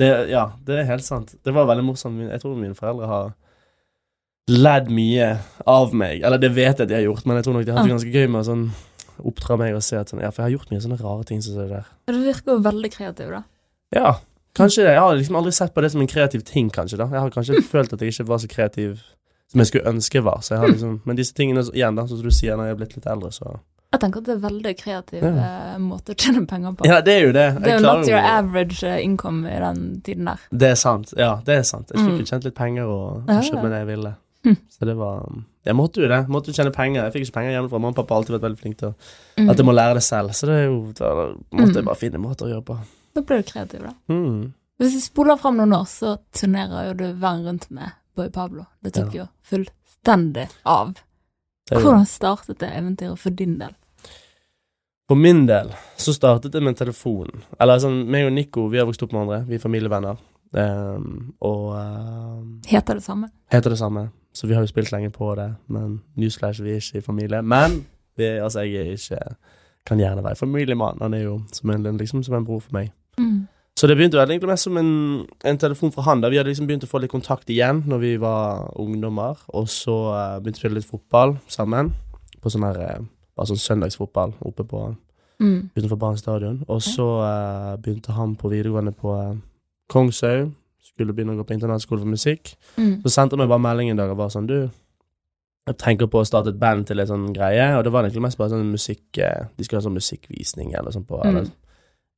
Det, 0.04 0.12
ja, 0.30 0.46
det 0.70 0.78
er 0.84 0.88
helt 0.94 1.06
sant. 1.10 1.34
Det 1.42 1.54
var 1.58 1.66
veldig 1.74 1.88
morsomt. 1.90 2.22
Jeg 2.30 2.42
tror 2.46 2.54
mine 2.62 2.78
foreldre 2.78 3.10
har 3.10 3.34
ledd 4.54 4.90
mye 4.94 5.28
av 5.70 5.94
meg. 5.98 6.22
Eller 6.22 6.38
det 6.42 6.54
vet 6.54 6.78
jeg 6.78 6.86
at 6.86 6.90
de 6.90 6.98
har 6.98 7.06
gjort, 7.06 7.26
men 7.26 7.40
jeg 7.40 7.46
tror 7.48 7.58
nok 7.58 7.66
de 7.66 7.72
har 7.74 7.80
hatt 7.82 7.88
det 7.90 7.96
ganske 7.96 8.14
gøy 8.22 8.28
med 8.34 8.48
sånn 8.48 8.66
oppdra 9.20 9.58
meg 9.58 9.76
og 9.76 9.84
se 9.84 9.98
at 9.98 10.10
sånn 10.10 10.22
Ja, 10.22 10.30
for 10.32 10.44
jeg 10.44 10.52
har 10.54 10.60
gjort 10.60 10.72
mye 10.72 10.82
sånne 10.82 11.00
rare 11.02 11.24
ting 11.26 11.42
som 11.42 11.56
det 11.58 11.70
der. 11.70 11.86
Du 12.08 12.20
virker 12.24 12.54
jo 12.56 12.60
veldig 12.62 12.92
kreativ, 12.92 13.30
da. 13.32 13.44
Ja, 13.94 14.16
kanskje 14.56 14.84
det. 14.86 14.94
Jeg 14.96 15.00
har 15.02 15.16
liksom 15.16 15.36
aldri 15.36 15.52
sett 15.54 15.74
på 15.74 15.82
det 15.82 15.92
som 15.92 16.02
en 16.02 16.08
kreativ 16.08 16.44
ting, 16.44 16.70
kanskje. 16.70 16.98
da 16.98 17.06
Jeg 17.12 17.20
har 17.20 17.30
kanskje 17.30 17.62
følt 17.74 17.94
at 17.94 18.00
jeg 18.02 18.12
ikke 18.14 18.28
var 18.28 18.38
så 18.38 18.48
kreativ 18.48 19.00
som 19.52 19.60
jeg 19.60 19.68
skulle 19.68 19.90
ønske 19.92 20.18
jeg 20.18 20.24
var. 20.26 20.40
Så 20.42 20.56
jeg 20.56 20.60
har 20.64 20.68
liksom 20.74 21.02
Men 21.06 21.16
disse 21.16 21.34
tingene, 21.34 21.62
igjen, 21.74 21.96
da, 21.96 22.08
som 22.08 22.18
du 22.22 22.32
sier, 22.32 22.56
når 22.58 22.66
jeg 22.66 22.72
er 22.72 22.82
blitt 22.82 22.96
litt 22.98 23.06
eldre, 23.06 23.30
så 23.32 23.60
Jeg 23.94 24.00
tenker 24.02 24.18
at 24.24 24.26
det 24.26 24.34
er 24.34 24.40
veldig 24.50 24.72
kreativ 24.80 25.22
Ja. 25.22 25.30
eh, 25.30 25.78
måte 25.78 26.16
å 26.16 26.18
tjene 26.18 26.48
penger 26.50 26.72
på. 26.74 26.86
Ja, 26.90 27.02
det 27.02 27.14
er 27.14 27.22
jo 27.28 27.32
det. 27.32 27.62
det 27.62 27.68
er 27.70 27.78
jo 27.78 27.84
not 27.86 28.08
your 28.10 28.18
average 28.26 28.84
eh, 28.84 29.04
income 29.06 29.46
i 29.46 29.60
den 29.62 30.02
tiden 30.02 30.26
der. 30.26 30.40
Det 30.50 30.70
er 30.72 30.76
sant. 30.76 31.14
Ja, 31.16 31.36
det 31.46 31.60
er 31.60 31.62
sant. 31.64 31.92
Jeg 31.94 32.00
fikk 32.02 32.10
Mm. 32.16 32.20
jo 32.20 32.26
tjent 32.26 32.44
litt 32.44 32.56
penger 32.56 32.86
og 32.90 33.28
Ja, 33.30 33.34
ja. 33.36 33.42
kjøpt 33.42 33.62
meg 33.62 33.70
det 33.72 33.80
jeg 33.84 33.88
ville. 33.94 34.16
Hm. 34.46 34.58
Så 34.74 34.86
det 34.90 34.96
var 34.98 35.22
Jeg 35.66 35.76
måtte 35.76 36.02
jo 36.02 36.08
det. 36.12 36.28
Måtte 36.28 36.48
jo 36.52 36.54
tjene 36.58 36.74
penger. 36.76 37.04
Jeg 37.06 37.14
fikk 37.14 37.28
ikke 37.28 37.34
penger 37.38 37.52
hjemmefra. 37.56 37.80
Mamma 37.80 37.88
og 37.94 37.96
pappa 37.96 38.14
har 38.16 38.22
alltid 38.22 38.36
vært 38.36 38.48
veldig 38.50 38.60
flinke 38.60 38.78
til 38.78 38.94
Mm. 39.38 39.50
at 39.50 39.58
jeg 39.58 39.66
må 39.66 39.72
lære 39.74 39.94
det 39.96 40.04
selv. 40.04 40.30
Så 40.36 40.46
det 40.48 40.56
er 40.60 40.66
jo 40.66 40.92
da 40.94 41.14
måtte 41.56 41.72
Mm. 41.72 41.76
jeg 41.76 41.86
bare 41.86 41.96
finne 41.96 42.20
måter 42.20 42.46
å 42.46 42.52
gjøre 42.52 42.66
på. 42.66 42.78
Da 43.16 43.22
ble 43.22 43.38
du 43.38 43.44
kreativ, 43.44 43.82
da. 43.84 43.94
Mm. 44.10 44.54
Hvis 44.80 44.94
vi 44.94 45.00
spoler 45.00 45.38
fram 45.38 45.56
noen 45.58 45.74
år, 45.74 45.86
så 45.88 46.18
turnerer 46.34 46.88
jo 46.88 46.94
du 46.94 47.14
verden 47.14 47.46
rundt 47.46 47.72
med 47.72 47.92
Boy 48.16 48.30
Pablo. 48.30 48.66
Det 48.84 48.94
tok 48.94 49.14
Ja. 49.14 49.24
jo 49.24 49.28
fullstendig 49.44 50.50
av. 50.66 50.96
Hvordan 51.72 52.06
startet 52.06 52.58
det 52.60 52.70
eventyret 52.74 53.18
for 53.18 53.30
din 53.30 53.58
del? 53.58 53.74
For 55.08 55.16
min 55.16 55.46
del 55.46 55.70
så 55.98 56.14
startet 56.14 56.52
det 56.52 56.62
med 56.62 56.70
en 56.80 56.86
telefon. 56.88 57.44
Eller 57.60 57.78
sånn, 57.78 58.06
meg 58.08 58.26
og 58.26 58.34
Nico 58.34 58.68
vi 58.68 58.78
har 58.78 58.86
vokst 58.86 59.04
opp 59.04 59.12
med 59.14 59.28
hverandre. 59.28 59.48
Vi 59.48 59.56
er 59.56 59.60
familievenner. 59.60 60.18
Ehm, 60.58 61.34
og 61.42 61.72
uh, 61.74 62.44
Heter 62.70 62.94
det 63.00 63.04
samme? 63.04 63.30
heter 63.52 63.70
det 63.70 63.78
samme. 63.80 64.10
Så 64.34 64.48
vi 64.48 64.54
har 64.54 64.62
jo 64.62 64.68
spilt 64.68 64.92
lenge 64.92 65.10
på 65.10 65.36
det. 65.36 65.56
Men 65.68 66.02
newsflash, 66.16 66.64
vi 66.64 66.72
er 66.72 66.76
ikke 66.82 66.98
i 66.98 67.02
familie. 67.02 67.42
Men 67.42 67.86
vi, 68.18 68.24
altså, 68.24 68.60
jeg 68.60 68.88
er 68.88 68.92
ikke 68.92 69.36
Kan 69.86 70.00
gjerne 70.00 70.24
være 70.24 70.36
familiemann. 70.36 70.98
Han 71.02 71.14
er 71.14 71.24
jo 71.24 71.42
som 71.52 71.70
en, 71.70 71.98
liksom, 71.98 72.24
som 72.24 72.36
en 72.36 72.46
bror 72.46 72.60
for 72.60 72.72
meg. 72.72 72.92
Mm. 73.18 73.48
Så 73.76 73.88
det 73.88 73.98
begynte 73.98 74.18
egentlig 74.18 74.48
mest 74.48 74.64
som 74.64 74.78
en, 74.78 75.26
en 75.46 75.58
telefon 75.58 75.92
fra 75.92 76.02
han. 76.02 76.22
da 76.22 76.30
Vi 76.30 76.38
hadde 76.38 76.50
liksom 76.50 76.68
begynt 76.68 76.86
å 76.86 76.88
få 76.88 77.02
litt 77.02 77.12
kontakt 77.12 77.50
igjen 77.50 77.84
når 77.86 78.00
vi 78.00 78.18
var 78.18 78.70
ungdommer. 78.80 79.36
Og 79.54 79.68
så 79.70 79.96
uh, 80.14 80.40
begynte 80.40 80.62
vi 80.62 80.62
å 80.62 80.70
spille 80.70 80.80
litt 80.80 80.88
fotball 80.88 81.36
sammen. 81.48 81.92
På 82.42 82.50
sånn 82.50 82.64
her 82.64 82.80
uh, 82.80 83.04
Bare 83.36 83.50
sånn 83.50 83.58
søndagsfotball 83.60 84.36
oppe 84.46 84.64
på 84.64 84.96
Mm. 85.42 85.70
utenfor 85.76 85.98
Barents 85.98 86.22
stadion. 86.22 86.64
Og 86.68 86.82
så 86.82 87.04
uh, 87.20 87.76
begynte 87.82 88.14
han 88.16 88.36
på 88.36 88.48
videregående 88.48 88.92
på 88.96 89.12
Kongshaug. 89.94 90.52
Skulle 90.94 91.14
begynne 91.16 91.34
å 91.34 91.40
gå 91.42 91.46
på 91.48 91.56
internatskole 91.56 92.02
for 92.04 92.10
musikk. 92.10 92.56
Mm. 92.78 93.00
Så 93.06 93.14
sendte 93.14 93.34
han 93.38 93.44
meg 93.46 93.50
bare 93.54 93.64
melding 93.66 93.94
en 93.94 93.98
dag 94.02 94.12
og 94.14 94.18
var 94.20 94.30
sånn 94.34 94.46
Du, 94.50 94.58
jeg 95.68 95.78
tenker 95.80 96.10
på 96.12 96.20
å 96.22 96.28
starte 96.28 96.52
et 96.52 96.60
band 96.60 96.86
til 96.90 97.00
en 97.00 97.08
sånn 97.10 97.30
greie. 97.36 97.70
Og 97.78 97.86
det 97.86 97.94
var 97.94 98.04
egentlig 98.04 98.26
mest 98.28 98.38
bare 98.38 98.52
sånn 98.52 98.68
musikk 98.74 99.18
eh, 99.24 99.46
De 99.58 99.64
skulle 99.66 99.80
ha 99.82 99.86
sånn 99.88 99.96
musikkvisning 99.98 100.74
eller 100.76 100.92
sånn 100.96 101.06
på 101.08 101.22
Mm. 101.24 101.30
eller, 101.30 101.48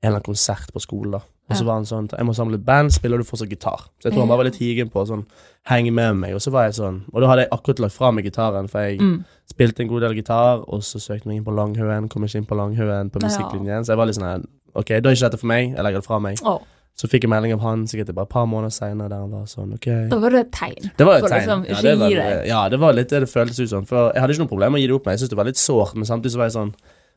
en 0.03 0.09
eller 0.11 0.17
annen 0.19 0.25
konsert 0.27 0.73
på 0.73 0.81
skolen, 0.83 1.11
da. 1.15 1.21
Og 1.49 1.55
så 1.55 1.61
Ja. 1.61 1.65
var 1.67 1.73
han 1.75 1.85
sånn 1.85 2.09
Jeg 2.11 2.25
må 2.25 2.33
samle 2.35 2.55
et 2.55 2.65
band, 2.65 2.91
spiller 2.91 3.17
du 3.17 3.23
fortsatt 3.23 3.49
gitar? 3.49 3.79
Så 4.01 4.09
jeg 4.09 4.13
tror 4.13 4.21
han 4.25 4.27
bare 4.29 4.37
var 4.43 4.45
litt 4.49 4.57
higen 4.59 4.89
på 4.91 5.01
å 5.03 5.07
sånn 5.07 5.25
henge 5.69 5.93
med 5.93 6.15
meg. 6.17 6.33
Og 6.33 6.41
så 6.41 6.51
var 6.51 6.65
jeg 6.65 6.73
sånn 6.81 7.03
Og 7.13 7.21
da 7.21 7.27
hadde 7.27 7.41
jeg 7.45 7.49
akkurat 7.51 7.79
lagt 7.79 7.93
fra 7.93 8.11
meg 8.11 8.25
gitaren, 8.25 8.67
for 8.69 8.79
jeg 8.81 8.99
Mm. 8.99 9.23
spilte 9.49 9.79
en 9.81 9.87
god 9.87 10.01
del 10.01 10.13
gitar, 10.15 10.65
og 10.67 10.81
så 10.81 10.97
søkte 10.99 11.23
jeg 11.23 11.27
meg 11.27 11.37
inn 11.37 11.45
på 11.45 11.55
Langhaugen, 11.55 12.09
kom 12.09 12.23
ikke 12.23 12.35
inn 12.37 12.45
på 12.45 12.55
Langhaugen 12.57 13.09
på 13.11 13.21
Ja. 13.21 13.29
så 13.29 13.87
jeg 13.87 13.97
var 13.97 14.05
litt 14.07 14.15
sånn 14.15 14.45
Ok, 14.75 14.87
da 14.87 15.09
er 15.09 15.13
ikke 15.15 15.29
dette 15.31 15.39
for 15.39 15.47
meg, 15.47 15.69
jeg 15.73 15.77
legger 15.85 16.01
det 16.01 16.03
fra 16.05 16.19
meg. 16.19 16.35
Å, 16.43 16.61
Så 16.95 17.09
fikk 17.11 17.23
jeg 17.25 17.29
melding 17.29 17.51
av 17.53 17.59
han 17.59 17.81
sikkert 17.91 18.13
bare 18.15 18.23
et 18.23 18.29
par 18.31 18.45
måneder 18.47 18.71
seinere, 18.71 19.09
der 19.11 19.19
han 19.19 19.31
var 19.31 19.45
sånn 19.51 19.73
Ok. 19.75 19.87
da 20.09 20.17
var 20.17 20.29
det 20.31 20.39
et 20.45 20.51
tegn. 20.51 20.91
Det 20.97 21.05
var 21.05 21.17
et 21.17 21.23
tegn. 21.25 21.33
liksom, 21.41 21.65
ja, 21.67 21.81
det 21.81 21.95
var, 21.99 22.45
ja, 22.47 22.69
det 22.69 22.79
var 22.79 22.93
litt 22.93 23.09
det 23.09 23.19
det 23.25 23.29
føltes 23.29 23.59
ut 23.59 23.69
som. 23.69 23.85
For 23.85 24.13
jeg 24.13 24.21
hadde 24.21 24.31
ikke 24.33 24.45
noe 24.45 24.53
problem 24.53 24.71
med 24.71 24.79
å 24.79 24.81
gi 24.81 24.87
det 24.87 24.95
opp, 24.95 25.05
men 25.05 25.11
jeg 25.17 25.19
syntes 25.25 25.29
det 25.35 25.37
var 25.41 25.45
litt 25.49 25.59
sårt. 25.59 25.95
Men 25.95 26.05
samtidig 26.07 26.31
så 26.31 26.37
var 26.37 26.45
jeg 26.49 26.55
sånn 26.59 26.75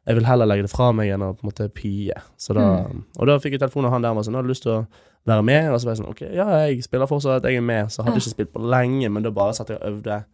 Jeg 0.09 0.15
vil 0.17 0.25
heller 0.25 0.47
legge 0.47 0.63
det 0.63 0.71
fra 0.71 0.91
meg 0.93 1.11
enn 1.13 1.21
å 1.23 1.35
på 1.37 1.45
en 1.45 1.51
måte 1.51 1.69
pie. 1.75 2.15
Så 2.39 2.55
da, 2.55 2.63
Mm. 2.89 3.05
Og 3.19 3.27
da 3.27 3.39
fikk 3.39 3.53
jeg 3.53 3.61
telefon 3.61 3.85
av 3.85 3.91
han 3.93 4.03
der 4.03 4.11
og 4.11 4.17
var 4.17 4.23
sånn 4.25 4.35
Har 4.35 4.43
du 4.43 4.49
lyst 4.49 4.63
til 4.63 4.73
å 4.73 4.87
være 5.27 5.45
med? 5.45 5.71
Og 5.71 5.81
så 5.81 5.85
var 5.85 5.95
jeg 5.95 6.01
sånn 6.03 6.11
Ok, 6.11 6.21
ja, 6.35 6.47
jeg 6.67 6.83
spiller 6.83 7.07
fortsatt, 7.07 7.43
jeg 7.45 7.57
er 7.57 7.61
med. 7.61 7.87
Så 7.91 8.03
hadde 8.03 8.15
Ja. 8.15 8.19
jeg 8.19 8.23
ikke 8.23 8.35
spilt 8.37 8.53
på 8.55 8.63
lenge, 8.70 9.11
men 9.13 9.23
da 9.23 9.31
bare 9.31 9.53
satt 9.55 9.69
jeg 9.69 9.79
og 9.82 9.93
øvde 9.93 10.25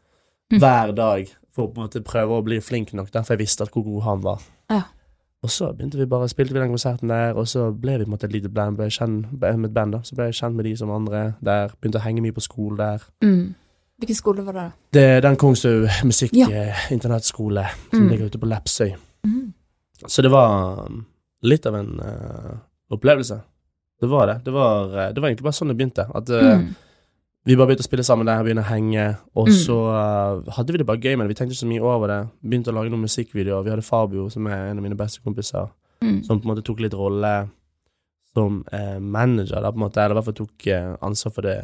Mm. 0.53 0.59
hver 0.61 0.95
dag 0.95 1.29
for 1.51 1.67
å 1.67 1.75
på 1.75 1.79
en 1.81 1.89
måte 1.89 2.05
prøve 2.05 2.31
å 2.39 2.45
bli 2.45 2.61
flink 2.61 2.93
nok, 2.95 3.11
der, 3.11 3.23
for 3.23 3.35
jeg 3.35 3.41
visste 3.47 3.63
at 3.63 3.71
hvor 3.73 3.83
god 3.85 4.03
han 4.05 4.21
var. 4.21 4.41
Ja. 4.71 4.83
Og 5.45 5.51
så 5.53 5.69
begynte 5.77 5.99
vi 6.01 6.07
bare, 6.09 6.29
spilte 6.33 6.55
vi 6.57 6.61
den 6.63 6.71
konserten 6.73 7.11
der, 7.13 7.35
og 7.37 7.45
så 7.51 7.67
ble 7.77 7.99
vi 7.99 8.05
på 8.07 8.09
en 8.09 8.15
måte 8.15 8.25
et 8.31 8.33
lite 8.33 8.49
band, 8.49 8.79
ble 8.79 8.87
kjent 8.89 9.27
med 9.43 9.69
et 9.69 9.75
band 9.77 9.93
da, 9.93 10.01
så 10.07 10.17
ble 10.17 10.31
jeg 10.31 10.39
kjent 10.39 10.57
med 10.57 10.65
de 10.65 10.73
som 10.81 10.91
andre 10.95 11.35
der, 11.45 11.75
begynte 11.81 12.01
å 12.01 12.05
henge 12.07 12.23
mye 12.25 12.33
på 12.33 12.41
skole 12.45 12.79
der. 12.81 13.05
Mm. 13.25 13.53
Hvilken 14.01 14.17
skole 14.19 14.45
var 14.47 14.57
det, 14.57 14.63
da? 14.65 14.71
Det 14.97 15.03
er 15.05 15.21
den 15.27 15.37
Kongshaug 15.37 15.85
musikk 16.09 16.33
Ja. 16.35 16.49
eh, 16.49 16.87
som 17.93 18.01
Mm. 18.01 18.09
ligger 18.11 18.27
ute 18.27 18.39
på 18.41 18.49
Lepsøy. 18.49 18.95
Mm. 19.27 19.53
Så 20.09 20.23
det 20.23 20.31
var 20.31 20.87
um, 20.87 21.05
litt 21.43 21.67
av 21.67 21.75
en 21.75 22.01
uh, 22.01 22.57
opplevelse. 22.91 23.41
Det 24.01 24.09
var 24.11 24.27
det. 24.27 24.45
Det 24.45 24.53
var, 24.53 24.89
eh, 24.99 25.13
det 25.13 25.21
var 25.23 25.29
egentlig 25.29 25.45
bare 25.45 25.53
sånn 25.61 25.69
det 25.69 25.77
begynte. 25.77 26.09
At 26.15 26.29
uh. 26.31 26.61
Vi 27.45 27.57
bare 27.57 27.67
begynte 27.69 27.85
å 27.85 27.89
spille 27.89 28.05
sammen 28.07 28.27
der, 28.27 28.43
begynne 28.43 28.63
å 28.65 28.69
henge, 28.71 29.19
og 29.37 29.49
Mm. 29.49 29.55
så 29.67 29.77
uh, 29.93 30.53
hadde 30.57 30.73
vi 30.73 30.79
det 30.79 30.87
bare 30.87 30.99
gøy 31.01 31.17
med 31.17 31.27
det. 31.29 31.37
Vi 31.37 31.39
tenkte 31.41 31.53
ikke 31.55 31.65
så 31.67 31.69
mye 31.69 31.83
over 31.83 32.09
det. 32.09 32.21
Begynte 32.43 32.71
å 32.73 32.75
lage 32.75 32.91
noen 32.91 33.05
musikkvideoer. 33.05 33.65
Vi 33.65 33.71
hadde 33.71 33.83
Fabio, 33.85 34.29
som 34.31 34.47
er 34.47 34.71
en 34.71 34.79
av 34.79 34.83
mine 34.83 34.97
beste 34.97 35.21
kompiser, 35.23 35.69
Mm. 36.03 36.23
som 36.25 36.41
på 36.41 36.45
en 36.49 36.55
måte 36.57 36.65
tok 36.65 36.81
litt 36.81 36.93
rolle 36.93 37.49
som 38.35 38.65
uh, 38.73 38.99
manager, 39.01 39.61
da, 39.63 39.71
på 39.71 39.77
en 39.79 39.85
måte, 39.89 39.97
eller 40.03 40.15
i 40.17 40.19
hvert 40.19 40.25
fall 40.25 40.35
tok 40.47 40.67
uh, 40.69 40.97
ansvar 41.07 41.33
for 41.33 41.43
det 41.43 41.59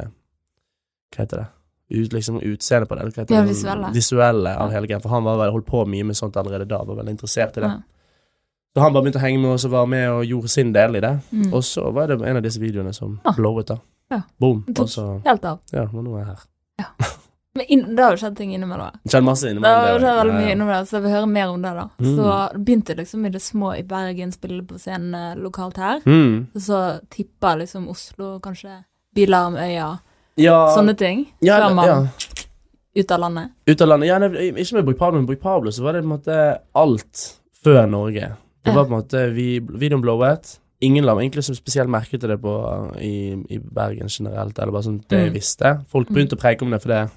Hva 1.11 1.25
heter 1.25 1.37
det? 1.41 1.47
Ut, 1.91 2.13
liksom 2.13 2.37
utseendet 2.39 2.87
på 2.87 2.95
det. 2.95 3.03
Hva 3.13 3.21
heter 3.25 3.35
Ja, 3.35 3.41
det? 3.41 3.49
visuelle. 3.49 3.89
Visuelle 3.93 4.53
av 4.55 4.69
Ja. 4.71 4.75
hele 4.79 4.87
greia. 4.87 5.01
For 5.01 5.09
han 5.09 5.23
var 5.25 5.51
holdt 5.51 5.65
på 5.67 5.85
mye 5.85 6.05
med 6.05 6.15
sånt 6.15 6.37
allerede 6.37 6.65
da, 6.67 6.83
var 6.83 6.95
veldig 6.95 7.11
interessert 7.17 7.57
i 7.57 7.61
det. 7.61 7.67
Ja. 7.67 7.81
Så 8.73 8.81
han 8.81 8.93
bare 8.93 9.03
begynte 9.03 9.19
å 9.19 9.25
henge 9.27 9.41
med 9.41 9.51
oss 9.51 9.65
og 9.65 9.71
var 9.71 9.85
med 9.85 10.09
og 10.09 10.23
gjorde 10.25 10.47
sin 10.49 10.71
del 10.71 10.95
i 10.95 11.01
det. 11.01 11.19
Mm. 11.33 11.53
Og 11.53 11.61
så 11.67 11.91
var 11.91 12.07
det 12.07 12.21
en 12.21 12.37
av 12.37 12.41
disse 12.43 12.59
videoene 12.61 12.93
som 12.95 13.19
Ja. 13.25 13.31
blowet, 13.33 13.65
da. 13.67 13.77
Ja. 14.11 14.21
Boom. 14.43 14.61
Og 14.77 14.87
så 14.91 15.07
Helt 15.25 15.45
av. 15.47 15.59
Ja, 15.71 15.87
men 15.91 16.05
nå 16.07 16.17
er 16.19 16.25
jeg 16.25 16.31
her. 16.35 16.47
Men 17.53 17.65
inn, 17.67 17.81
det 17.95 18.03
har 18.03 18.13
jo 18.15 18.19
skjedd 18.21 18.35
ting 18.39 18.53
innimellom. 18.55 18.93
Det 19.03 19.11
skjedde 19.11 19.27
masse 19.27 19.43
Det 19.43 19.49
innimellom. 19.51 19.79
har 19.83 19.87
det, 19.91 20.03
skjedd 20.05 20.17
veldig 20.21 20.35
mye 20.37 20.45
ja. 20.45 20.51
innimellom, 20.55 20.85
så 20.87 20.95
jeg 20.95 21.03
vil 21.03 21.11
høre 21.11 21.27
mer 21.27 21.49
om 21.51 21.65
det, 21.65 21.71
da. 21.75 21.83
Mm. 21.99 22.11
Så 22.15 22.59
begynte 22.63 22.95
liksom 22.95 23.25
i 23.27 23.31
det 23.33 23.41
små 23.43 23.71
i 23.75 23.81
Bergen, 23.89 24.31
spille 24.31 24.63
på 24.69 24.79
scenen 24.79 25.17
eh, 25.19 25.33
lokalt 25.35 25.81
her. 25.81 25.99
Mm. 26.07 26.47
Så 26.55 26.79
tippa 27.11 27.51
liksom 27.59 27.89
Oslo, 27.91 28.37
kanskje 28.39 28.77
Biler 29.15 29.49
om 29.49 29.57
Øya, 29.59 29.89
Ja, 30.39 30.61
sånne 30.77 30.95
ting. 30.95 31.25
ja, 31.43 31.57
før 31.59 31.75
man 31.75 31.89
ja. 31.91 31.97
ut 32.95 33.11
av 33.11 33.19
landet. 33.25 33.51
Ut 33.67 33.81
av 33.83 33.91
landet. 33.91 34.07
Ja, 34.07 34.21
nei, 34.23 34.47
ikke 34.55 34.79
med 34.79 34.87
Bruk 34.87 35.01
Pablo, 35.03 35.19
men 35.19 35.27
Bruk 35.27 35.43
Pablo 35.43 35.75
så 35.75 35.83
var 35.83 35.99
det 35.99 36.05
på 36.05 36.07
en 36.07 36.15
måte 36.15 36.39
alt 36.71 37.25
før 37.65 37.83
Norge. 37.91 38.31
Det 38.63 38.71
var 38.71 38.87
på 38.87 38.93
en 38.93 38.99
måte 39.01 39.27
vi, 39.35 39.57
Videoen 39.59 40.01
blowet. 40.07 40.55
Ingen 40.81 41.05
la 41.05 41.13
egentlig 41.15 41.43
som 41.43 41.55
spesielt 41.55 41.89
merke 41.89 42.17
til 42.19 42.27
det 42.29 42.39
på, 42.41 42.51
i, 42.99 43.33
i 43.53 43.59
Bergen 43.59 44.07
generelt, 44.09 44.57
eller 44.59 44.71
bare 44.71 44.83
sånn 44.83 45.03
det 45.07 45.19
jeg 45.19 45.29
Mm. 45.31 45.33
visste. 45.35 45.85
Folk 45.87 46.09
Mm. 46.09 46.15
begynte 46.15 46.35
å 46.35 46.41
preke 46.41 46.61
om 46.63 46.71
det, 46.71 46.81
for 46.81 46.89
det 46.89 47.11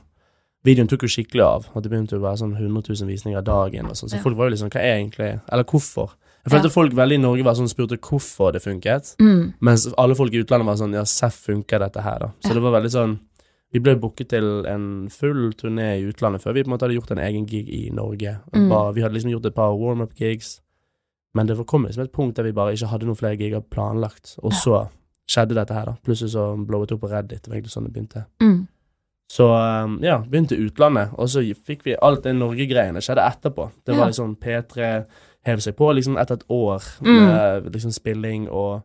videoen 0.65 0.89
tok 0.89 1.03
jo 1.03 1.09
skikkelig 1.09 1.43
av. 1.45 1.67
At 1.75 1.83
det 1.83 1.91
begynte 1.93 2.17
å 2.17 2.21
være 2.21 2.39
sånn 2.41 2.57
100 2.57 2.83
000 2.89 3.09
visninger 3.09 3.43
dagen 3.45 3.87
og 3.87 3.93
sånn. 3.97 4.11
Så 4.11 4.17
Ja. 4.17 4.23
folk 4.23 4.37
var 4.37 4.49
jo 4.51 4.55
liksom 4.57 4.71
Hva 4.71 4.81
er 4.81 4.99
egentlig 5.01 5.41
Eller 5.51 5.65
hvorfor? 5.65 6.11
Jeg 6.47 6.53
følte 6.53 6.65
Ja. 6.65 6.69
folk 6.71 6.93
veldig 6.93 7.15
i 7.15 7.23
Norge 7.23 7.43
var 7.45 7.55
sånn 7.55 7.69
spurte 7.73 7.99
hvorfor 7.99 8.53
det 8.53 8.63
funket, 8.63 9.17
Mm. 9.19 9.55
mens 9.63 9.93
alle 9.97 10.15
folk 10.15 10.33
i 10.35 10.43
utlandet 10.43 10.67
var 10.67 10.75
sånn 10.77 10.93
Ja, 10.93 11.03
seff 11.05 11.47
funker 11.47 11.79
dette 11.79 12.03
her, 12.03 12.19
da. 12.19 12.27
Så 12.43 12.49
Ja. 12.49 12.53
det 12.55 12.63
var 12.63 12.81
veldig 12.81 12.91
sånn 12.93 13.19
Vi 13.73 13.81
ble 13.81 13.97
booket 13.97 14.29
til 14.29 14.65
en 14.67 15.09
full 15.09 15.53
turné 15.55 15.99
i 15.99 16.13
utlandet 16.13 16.41
før 16.43 16.55
vi 16.55 16.63
på 16.63 16.67
en 16.69 16.79
måte 16.79 16.83
hadde 16.87 16.95
gjort 17.01 17.11
en 17.11 17.19
egen 17.19 17.45
gig 17.45 17.69
i 17.69 17.91
Norge. 17.93 18.39
Mm. 18.53 18.69
Bare, 18.69 18.93
vi 18.95 19.01
hadde 19.01 19.15
liksom 19.15 19.33
gjort 19.33 19.47
et 19.47 19.55
par 19.57 19.73
warm-up-gigs, 19.75 20.61
men 21.35 21.47
det 21.47 21.57
kom 21.67 21.85
liksom 21.87 22.05
et 22.05 22.13
punkt 22.13 22.37
der 22.37 22.45
vi 22.45 22.53
bare 22.53 22.73
ikke 22.77 22.87
hadde 22.93 23.07
noen 23.09 23.19
flere 23.19 23.37
giga 23.41 23.61
planlagt. 23.61 24.37
Og 24.43 24.53
så 24.53 24.89
skjedde 25.31 25.55
dette 25.57 25.75
her, 25.75 25.85
da. 25.87 25.97
Plutselig 26.05 26.33
så 26.35 26.45
blowet 26.67 26.89
det 26.89 26.95
opp 26.99 27.01
på 27.07 27.11
Reddit. 27.11 27.43
Det 27.43 27.49
var 27.51 27.57
egentlig 27.59 27.73
sånn 27.75 27.85
det 27.89 27.93
begynte. 27.95 28.25
Mm. 28.43 28.67
Så 29.33 29.47
um, 29.51 29.99
ja, 30.05 30.19
begynte 30.21 30.55
utlandet, 30.61 31.15
og 31.19 31.29
så 31.33 31.41
fikk 31.65 31.85
vi 31.87 31.95
alt 31.97 32.23
det 32.27 32.35
Norge-greiene 32.37 33.01
skjedde 33.03 33.25
etterpå. 33.25 33.71
Det 33.85 33.97
var 33.97 34.11
liksom 34.13 34.37
P3 34.37 34.91
hev 35.49 35.63
seg 35.65 35.75
på 35.77 35.89
liksom 35.97 36.19
etter 36.21 36.35
et 36.39 36.45
år 36.53 36.85
Mm. 37.01 37.73
liksom 37.73 37.93
spilling, 37.93 38.49
og 38.49 38.83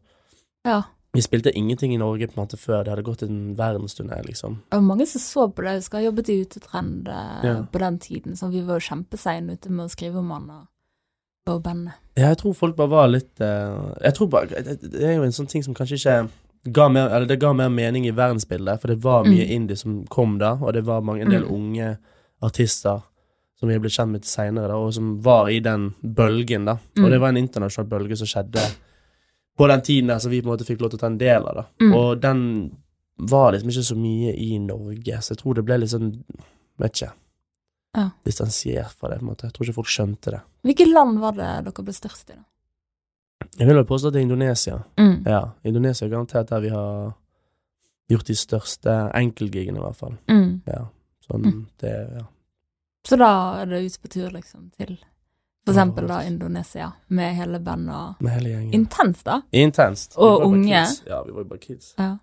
Ja. 0.65 0.81
vi 1.13 1.21
spilte 1.21 1.51
ingenting 1.55 1.93
i 1.93 1.97
Norge 1.97 2.27
på 2.27 2.37
en 2.39 2.45
måte 2.47 2.57
før 2.57 2.83
det 2.83 2.89
hadde 2.95 3.03
gått 3.03 3.23
en 3.23 3.55
verdensturné, 3.55 4.23
liksom. 4.25 4.61
Det 4.71 4.79
var 4.79 4.81
mange 4.81 5.05
som 5.07 5.21
så 5.21 5.47
på 5.53 5.61
det. 5.61 5.71
Jeg 5.71 5.79
husker 5.83 5.97
jeg 5.99 6.05
jobbet 6.11 6.29
i 6.29 6.41
Utetrend 6.45 7.07
eh, 7.07 7.43
Ja. 7.47 7.61
på 7.71 7.79
den 7.79 7.99
tiden, 7.99 8.33
så 8.35 8.49
vi 8.51 8.61
var 8.61 8.79
jo 8.79 8.87
kjempeseine 8.95 9.51
ute 9.53 9.69
med 9.69 9.85
å 9.85 9.89
skrive 9.89 10.15
om 10.17 10.31
han 10.31 10.49
og, 10.49 10.67
og 11.47 11.63
bandet. 11.63 11.93
Ja, 12.17 12.27
jeg 12.33 12.37
tror 12.37 12.53
folk 12.53 12.75
bare 12.75 12.89
var 12.91 13.07
litt 13.07 13.39
uh, 13.41 13.95
Jeg 14.03 14.13
tror 14.13 14.27
bare 14.29 14.45
det, 14.63 14.81
det 14.91 15.03
er 15.03 15.15
jo 15.15 15.23
en 15.23 15.31
sånn 15.31 15.47
ting 15.47 15.63
som 15.63 15.73
kanskje 15.73 15.95
ikke 15.95 16.29
ga 16.75 16.89
mer 16.89 17.07
Eller 17.15 17.25
det 17.25 17.39
ga 17.39 17.53
mer 17.53 17.69
mening 17.69 18.05
i 18.05 18.11
verdensbildet, 18.11 18.81
for 18.81 18.87
det 18.91 18.97
var 19.03 19.23
mye 19.23 19.45
Mm. 19.47 19.51
indie 19.55 19.77
som 19.77 20.05
kom 20.11 20.37
da, 20.37 20.51
og 20.61 20.73
det 20.73 20.83
var 20.85 21.01
mange, 21.01 21.21
en 21.21 21.29
del 21.31 21.45
Mm. 21.45 21.53
unge 21.53 21.97
artister 22.43 23.01
som 23.59 23.69
vi 23.69 23.77
ble 23.79 23.89
kjent 23.89 24.11
med 24.11 24.23
seinere, 24.23 24.71
og 24.75 24.93
som 24.93 25.21
var 25.21 25.49
i 25.49 25.59
den 25.59 25.93
bølgen, 26.03 26.65
da. 26.65 26.73
Og 26.97 27.03
Mm. 27.05 27.09
det 27.11 27.19
var 27.21 27.29
en 27.29 27.37
internasjonal 27.37 27.89
bølge 27.89 28.17
som 28.17 28.27
skjedde 28.27 28.61
på 29.57 29.67
den 29.67 29.81
tiden 29.81 30.07
der 30.07 30.19
som 30.19 30.31
vi 30.31 30.41
på 30.41 30.47
en 30.51 30.57
måte 30.57 30.65
fikk 30.67 30.79
lov 30.81 30.89
til 30.91 30.97
å 30.97 31.01
ta 31.01 31.07
en 31.07 31.17
del 31.17 31.41
av, 31.47 31.55
da. 31.55 31.65
Mm. 31.81 31.93
Og 31.95 32.21
den 32.21 32.71
var 33.17 33.51
liksom 33.53 33.69
ikke 33.69 33.89
så 33.93 33.97
mye 33.97 34.33
i 34.37 34.57
Norge, 34.59 35.17
så 35.21 35.29
jeg 35.31 35.37
tror 35.37 35.55
det 35.55 35.65
ble 35.65 35.77
litt 35.79 35.89
sånn 35.89 36.23
Vet 36.79 36.93
ikke. 36.93 37.11
Ja. 37.97 38.09
Distansiert 38.25 38.91
fra 38.93 39.09
det, 39.09 39.17
på 39.19 39.25
en 39.25 39.31
måte. 39.31 39.47
Jeg 39.49 39.53
tror 39.55 39.65
ikke 39.65 39.77
folk 39.79 39.87
skjønte 39.89 40.31
det. 40.35 40.41
Hvilke 40.67 40.85
land 40.91 41.19
var 41.19 41.31
det 41.37 41.47
dere 41.65 41.83
ble 41.85 41.93
størst 41.95 42.29
i, 42.29 42.37
da? 42.37 42.43
Jeg 43.57 43.67
vil 43.69 43.75
vel 43.79 43.85
påstå 43.87 44.07
at 44.09 44.13
det 44.13 44.19
er 44.21 44.27
Indonesia. 44.27 44.75
Mm. 44.99 45.15
Ja, 45.25 45.39
Indonesia 45.65 46.05
er 46.05 46.11
garantert 46.11 46.49
der 46.51 46.59
vi 46.61 46.69
har 46.73 47.13
gjort 48.11 48.27
de 48.27 48.35
største 48.35 48.95
enkeltgigene, 49.15 49.79
i 49.79 49.83
hvert 49.85 49.95
fall. 49.97 50.17
Mm. 50.29 50.61
Ja, 50.67 50.83
sånn 51.29 51.45
Mm. 51.45 51.65
det, 51.79 51.93
ja. 52.19 52.25
Så 53.07 53.17
da 53.17 53.61
er 53.61 53.65
det 53.65 53.85
ut 53.85 53.97
på 54.01 54.09
tur, 54.11 54.29
liksom, 54.29 54.71
til 54.77 54.97
for 55.65 55.73
eksempel 55.73 56.07
da. 56.07 56.21
Indonesia, 56.27 56.91
med 57.09 57.35
hele 57.35 57.59
bandet 57.59 57.95
og 57.95 58.21
Med 58.21 58.31
hele 58.33 58.49
gjengen. 58.49 58.73
Intenst, 58.73 59.23
da. 59.25 59.41
Intenst. 59.51 60.17
Og 60.17 60.41
unge. 60.45 60.85
Ja, 61.07 61.23
vi 61.23 61.31
var 61.31 61.41
jo 61.41 61.49
bare 61.49 61.59
kids. 61.59 61.93
Ja. 61.97 62.17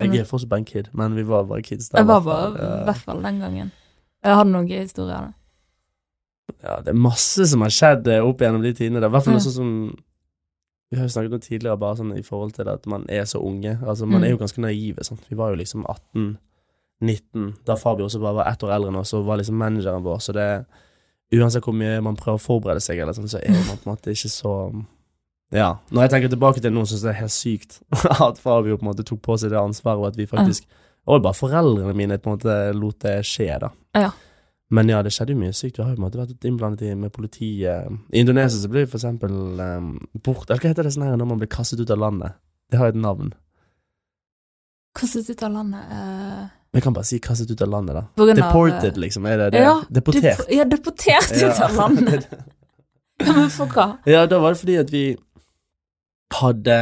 Jeg 0.00 0.18
er 0.20 0.24
fortsatt 0.24 0.48
bare 0.48 0.58
en 0.60 0.64
kid, 0.64 0.88
men 0.92 1.14
vi 1.16 1.22
var 1.22 1.44
bare 1.44 1.62
kids 1.62 1.88
der. 1.88 1.98
Jeg 1.98 2.06
var 2.06 2.20
bare, 2.20 2.48
i 2.80 2.84
hvert 2.84 2.96
fall 3.04 3.22
den 3.22 3.38
gangen. 3.40 3.72
Jeg 4.26 4.34
du 4.44 4.50
noen 4.50 4.68
gøye 4.68 4.82
historier. 4.86 5.28
da. 5.28 5.32
Ja, 6.62 6.76
det 6.82 6.92
er 6.94 6.98
masse 6.98 7.46
som 7.50 7.62
har 7.62 7.70
skjedd 7.74 8.08
eh, 8.10 8.22
opp 8.26 8.40
gjennom 8.42 8.62
de 8.64 8.72
tidene. 8.74 8.98
I 9.02 9.08
hvert 9.12 9.24
fall 9.26 9.36
noe 9.36 9.44
sånn 9.44 9.56
som 9.56 9.70
Vi 10.90 10.96
har 11.00 11.08
jo 11.08 11.10
snakket 11.10 11.32
om 11.34 11.40
tidligere, 11.42 11.78
bare 11.82 11.96
sånn 11.98 12.12
i 12.14 12.22
forhold 12.22 12.52
til 12.54 12.68
at 12.70 12.84
man 12.86 13.04
er 13.10 13.24
så 13.26 13.40
unge. 13.42 13.72
Altså, 13.82 14.06
Man 14.06 14.20
Mm. 14.20 14.24
er 14.24 14.30
jo 14.30 14.38
ganske 14.38 14.60
naive. 14.62 15.02
sant? 15.04 15.20
Vi 15.28 15.34
var 15.36 15.50
jo 15.50 15.56
liksom 15.58 15.82
18-19 17.02 17.56
da 17.66 17.74
Fabio 17.76 18.06
også 18.06 18.20
bare 18.22 18.34
var 18.38 18.46
ett 18.52 18.62
år 18.62 18.70
eldre 18.76 18.88
enn 18.92 19.00
oss 19.00 19.12
og 19.14 19.26
var 19.26 19.36
liksom 19.40 19.58
manageren 19.58 20.02
vår, 20.04 20.18
så 20.22 20.32
det 20.32 20.66
Uansett 21.34 21.64
hvor 21.66 21.74
mye 21.74 22.00
man 22.00 22.14
prøver 22.14 22.38
å 22.38 22.42
forberede 22.46 22.80
seg, 22.80 23.00
eller 23.02 23.12
sånn, 23.12 23.26
så 23.26 23.40
er 23.42 23.50
man 23.50 23.76
på 23.82 23.88
en 23.90 23.96
måte 23.96 24.12
ikke 24.14 24.30
så 24.30 24.52
Ja. 25.52 25.78
Når 25.90 26.02
jeg 26.02 26.10
tenker 26.10 26.28
tilbake 26.30 26.54
til 26.60 26.70
det 26.70 26.72
nå, 26.72 26.82
syns 26.86 27.02
jeg 27.02 27.10
det 27.10 27.16
er 27.16 27.20
helt 27.20 27.34
sykt 27.34 27.80
at 28.28 28.38
Fabio 28.38 28.76
på 28.76 28.82
en 28.86 28.92
måte 28.94 29.04
tok 29.04 29.22
på 29.22 29.34
seg 29.38 29.50
det 29.50 29.58
ansvaret, 29.58 29.98
og 29.98 30.06
at 30.06 30.16
vi 30.16 30.26
faktisk 30.30 30.64
Og 31.06 31.22
bare 31.22 31.38
foreldrene 31.38 31.94
mine 31.94 32.18
på 32.18 32.30
en 32.30 32.38
måte 32.38 32.54
lot 32.74 32.98
det 33.04 33.20
skje, 33.28 33.50
da. 33.62 33.70
Ja. 33.96 34.10
Men 34.74 34.90
ja, 34.90 34.98
det 35.06 35.12
skjedde 35.14 35.36
jo 35.36 35.38
mye 35.44 35.54
sykt. 35.54 35.78
Vi 35.78 35.84
har 35.84 35.92
jo 35.92 35.98
på 35.98 36.02
en 36.02 36.06
måte 36.08 36.18
vært 36.18 36.46
innblandet 36.48 36.88
i 36.88 36.94
med 36.98 37.12
politiet. 37.14 37.92
I 38.10 38.24
Indonesia 38.24 38.58
så 38.58 38.70
blir 38.70 38.82
vi 38.82 38.90
for 38.90 38.98
eksempel 38.98 39.60
um, 39.62 39.92
bort 40.26 40.50
Eller 40.50 40.64
hva 40.64 40.72
heter 40.72 40.88
det 40.88 40.94
sånn 40.96 41.06
her 41.06 41.14
når 41.20 41.30
man 41.30 41.42
blir 41.42 41.50
kastet 41.52 41.82
ut 41.82 41.92
av 41.94 42.00
landet? 42.02 42.34
Det 42.72 42.80
har 42.80 42.90
et 42.90 42.98
navn. 42.98 43.30
Kastet 44.96 45.30
ut 45.30 45.46
av 45.46 45.54
landet 45.54 45.92
uh... 45.92 46.46
Vi 46.74 46.82
kan 46.84 46.92
bare 46.92 47.06
si 47.08 47.20
kastet 47.22 47.48
ut 47.48 47.62
av 47.62 47.70
landet, 47.72 47.96
da. 47.96 48.02
av, 48.20 48.34
Deported, 48.36 48.98
liksom. 49.00 49.24
Er 49.30 49.38
det 49.38 49.52
det? 49.54 49.62
Ja, 49.64 49.78
Deportert. 49.88 50.42
Dep 50.42 50.50
ja, 50.52 50.66
deportert 50.68 51.30
ut 51.32 51.62
av 51.68 51.78
landet. 51.78 52.28
Ja, 53.16 53.32
men 53.32 53.46
for 53.48 53.72
hva? 53.72 53.84
ja, 54.04 54.26
da 54.28 54.36
var 54.42 54.52
det 54.52 54.60
fordi 54.60 54.74
at 54.76 54.90
vi 54.92 55.04
hadde 56.36 56.74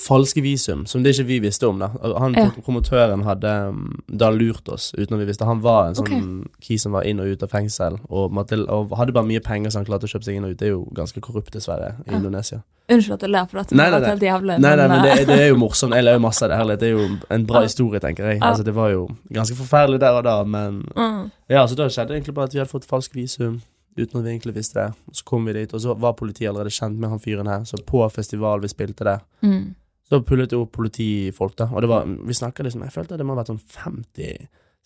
falske 0.00 0.42
visum, 0.44 0.84
som 0.86 1.02
det 1.02 1.14
ikke 1.14 1.24
vi 1.26 1.38
visste 1.40 1.68
om, 1.68 1.78
da. 1.80 1.88
Han 2.20 2.34
Ja. 2.36 2.50
promotøren 2.64 3.22
hadde 3.24 3.48
um, 3.68 4.02
da 4.12 4.28
lurt 4.30 4.68
oss, 4.68 4.90
uten 4.98 5.14
at 5.16 5.20
vi 5.22 5.28
visste. 5.30 5.46
Han 5.48 5.62
var 5.64 5.88
en 5.88 5.94
sånn 5.94 6.06
okay. 6.06 6.50
key 6.60 6.76
som 6.78 6.92
var 6.92 7.02
inn 7.08 7.20
og 7.20 7.26
ut 7.32 7.42
av 7.42 7.48
fengsel, 7.48 7.96
og, 8.10 8.30
måtte, 8.32 8.58
og 8.68 8.92
hadde 8.98 9.12
bare 9.16 9.24
mye 9.26 9.40
penger 9.40 9.70
så 9.72 9.78
han 9.80 9.86
klarte 9.88 10.04
å 10.04 10.12
kjøpe 10.12 10.24
seg 10.28 10.36
inn 10.36 10.44
og 10.44 10.50
ut. 10.52 10.58
Det 10.60 10.68
er 10.68 10.74
jo 10.74 10.82
ganske 10.92 11.20
korrupt, 11.24 11.50
dessverre, 11.56 11.94
i 12.06 12.10
Ja. 12.12 12.16
Indonesia. 12.18 12.62
Unnskyld 12.88 13.14
at 13.14 13.20
du 13.20 13.26
ler, 13.26 13.46
for 13.46 13.58
dette 13.62 13.74
Nei, 13.74 13.90
nei, 13.90 13.98
nei. 14.00 14.08
helt 14.10 14.22
jævlig. 14.22 14.58
Nei, 14.60 14.76
nei, 14.76 14.88
men 14.88 15.02
det, 15.02 15.12
eh, 15.20 15.24
det 15.26 15.38
er 15.40 15.48
jo 15.48 15.56
morsomt. 15.56 15.94
Jeg 15.94 16.04
ler 16.04 16.12
jo 16.14 16.20
masse 16.28 16.42
av 16.44 16.50
det. 16.50 16.58
Herlig. 16.60 16.78
Det 16.78 16.86
er 16.86 16.92
jo 16.98 17.18
en 17.30 17.46
bra 17.46 17.62
historie, 17.64 17.98
tenker 18.00 18.28
jeg. 18.30 18.38
Ja. 18.38 18.50
Altså, 18.52 18.62
det 18.64 18.74
var 18.76 18.90
jo 18.92 19.08
ganske 19.32 19.56
forferdelig 19.58 19.98
der 20.00 20.12
og 20.20 20.22
da, 20.24 20.36
men 20.44 20.84
mm. 20.94 21.30
Ja, 21.50 21.64
så 21.66 21.74
da 21.74 21.88
skjedde 21.88 22.08
det 22.12 22.20
egentlig 22.20 22.34
bare 22.34 22.44
at 22.44 22.54
vi 22.54 22.60
hadde 22.60 22.70
fått 22.70 22.84
falsk 22.86 23.14
visum 23.16 23.62
uten 23.98 24.20
at 24.20 24.24
vi 24.26 24.30
egentlig 24.36 24.54
visste 24.54 24.74
det. 24.78 24.94
Så 25.16 25.24
kom 25.24 25.46
vi 25.46 25.54
dit, 25.56 25.72
og 25.74 25.80
så 25.80 25.96
var 25.98 26.12
politiet 26.12 26.50
allerede 26.50 26.70
kjent 26.70 26.98
med 27.00 27.08
han 27.10 27.18
fyren 27.18 27.48
her, 27.48 27.64
så 27.64 27.80
på 27.82 28.04
festival 28.12 28.60
vi 28.60 28.68
spilte 28.68 29.04
der, 29.08 29.20
Mm. 29.42 29.74
Så 30.08 30.20
pullet 30.24 30.52
jo 30.52 30.64
politifolk, 30.66 31.56
da. 31.56 31.64
Og 31.72 31.80
det 31.82 31.88
var 31.90 32.04
Vi 32.06 32.32
snakka 32.34 32.62
liksom 32.62 32.82
Jeg 32.82 32.92
følte 32.94 33.16
det 33.18 33.26
må 33.26 33.34
ha 33.34 33.42
vært 33.42 33.50
sånn 33.50 33.60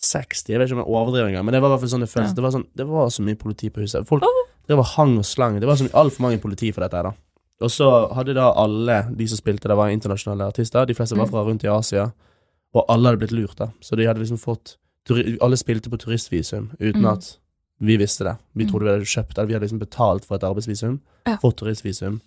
50-60, 0.00 0.48
jeg 0.48 0.58
vet 0.58 0.68
ikke 0.70 0.78
om 0.78 0.84
jeg 0.84 0.94
overdriver 0.96 1.28
engang, 1.28 1.44
men 1.44 1.52
det 1.54 1.60
var 1.62 1.68
i 1.68 1.72
hvert 1.74 1.82
fall 1.84 1.92
sånn 1.92 2.04
det 2.06 2.10
føltes. 2.12 2.30
Ja. 2.32 2.36
Det 2.38 2.44
var 2.46 2.54
sånn 2.54 2.66
Det 2.76 2.86
var 2.88 3.10
så 3.12 3.22
mye 3.26 3.36
politi 3.40 3.68
på 3.70 3.82
huset. 3.84 4.06
Folk 4.08 4.24
drev 4.68 4.78
og 4.78 4.86
hang 4.96 5.18
og 5.18 5.24
slang. 5.28 5.58
Det 5.60 5.68
var 5.68 5.76
så 5.76 5.88
altfor 5.92 6.20
mange 6.26 6.40
politi 6.40 6.70
for 6.72 6.80
dette 6.86 6.96
her, 6.96 7.02
da. 7.10 7.12
Og 7.60 7.68
så 7.68 7.86
hadde 8.16 8.32
da 8.34 8.52
alle 8.56 9.02
de 9.14 9.26
som 9.28 9.36
spilte 9.36 9.68
der, 9.68 9.76
var 9.76 9.90
internasjonale 9.92 10.46
artister. 10.48 10.86
De 10.86 10.94
fleste 10.94 11.16
var 11.18 11.26
Mm. 11.26 11.30
fra 11.30 11.44
rundt 11.44 11.64
i 11.64 11.68
Asia. 11.68 12.12
Og 12.74 12.84
alle 12.88 13.08
hadde 13.10 13.18
blitt 13.20 13.32
lurt, 13.36 13.56
da. 13.56 13.66
Så 13.80 13.96
de 13.96 14.06
hadde 14.06 14.18
liksom 14.20 14.38
fått 14.38 14.76
Alle 15.42 15.56
spilte 15.56 15.90
på 15.90 15.96
turistvisum 15.98 16.70
uten 16.78 17.02
Mm. 17.02 17.12
at 17.12 17.38
vi 17.80 17.96
visste 17.96 18.22
det. 18.24 18.36
Vi 18.54 18.64
Mm. 18.64 18.70
trodde 18.70 18.84
vi 18.84 18.90
hadde 18.90 19.04
kjøpt 19.04 19.34
det. 19.34 19.46
Vi 19.48 19.52
hadde 19.54 19.62
liksom 19.66 19.78
betalt 19.80 20.24
for 20.24 20.34
et 20.36 20.42
arbeidsvisum. 20.42 21.00
Ja. 21.26 21.36
Fått 21.38 21.56
turistvisum. 21.56 22.20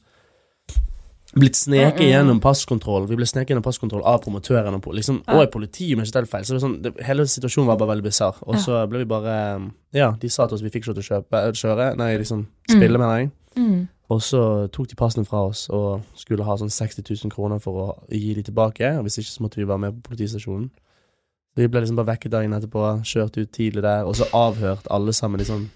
Blitt 1.34 1.56
sneket 1.58 1.98
Mm, 2.00 2.06
mm. 2.06 2.12
gjennom 2.13 2.40
passkontroll. 2.42 3.08
Vi 3.10 3.16
ble 3.18 3.25
sneket 3.25 3.50
gjennom 3.50 3.63
passkontroll 3.66 4.04
av 4.06 4.22
promotøren 4.22 4.75
og, 4.75 4.84
liksom, 4.94 5.24
Ja. 5.28 5.40
og 5.42 5.52
politiet, 5.52 5.96
om 5.98 6.04
ikke 6.04 6.12
tar 6.13 6.25
feil. 6.25 6.44
Så 6.46 6.54
det 6.54 6.62
sånn, 6.62 6.82
det, 6.84 6.94
hele 7.04 7.24
situasjonen 7.25 7.66
var 7.68 7.78
bare 7.78 7.96
veldig 7.96 8.04
bisarr. 8.06 8.36
Og 8.46 8.56
Ja. 8.56 8.60
så 8.62 8.88
ble 8.90 9.00
vi 9.00 9.06
bare 9.06 9.72
Ja, 9.94 10.12
de 10.12 10.30
sa 10.30 10.46
til 10.48 10.56
oss 10.56 10.62
vi 10.62 10.70
fikk 10.70 10.84
ikke 10.84 10.94
lov 10.94 10.96
til 11.02 11.04
å 11.04 11.22
kjøpe, 11.24 11.48
eh, 11.48 11.52
kjøre, 11.52 11.98
nei, 11.98 12.18
liksom 12.18 12.46
Mm. 12.70 12.78
spille, 12.80 12.98
mener 13.00 13.18
jeg. 13.20 13.32
Mm. 13.58 13.88
Og 14.10 14.20
så 14.22 14.70
tok 14.72 14.88
de 14.90 14.96
passene 14.96 15.25
fra 15.25 15.48
oss 15.48 15.70
og 15.70 16.02
skulle 16.16 16.44
ha 16.44 16.56
sånn 16.56 16.70
60 16.72 17.02
000 17.04 17.32
kroner 17.32 17.60
for 17.60 17.74
å 17.74 18.10
gi 18.12 18.34
de 18.36 18.44
tilbake. 18.44 18.98
Og 19.00 19.06
hvis 19.06 19.18
ikke 19.18 19.32
så 19.38 19.42
måtte 19.42 19.56
vi 19.56 19.66
være 19.66 19.80
med 19.80 20.04
på 20.04 20.10
politistasjonen. 20.12 20.70
Så 21.56 21.58
vi 21.58 21.68
ble 21.68 21.82
liksom 21.82 21.96
bare 21.96 22.18
vekket 22.18 22.32
dagen 22.32 22.52
etterpå, 22.54 23.02
kjørt 23.04 23.38
ut 23.38 23.52
tidlig 23.52 23.82
der, 23.82 24.04
og 24.06 24.16
så 24.16 24.25
avhørt 24.34 24.86
alle 24.92 25.12
sammen 25.13 25.40
i 25.40 25.44
sånn 25.46 25.70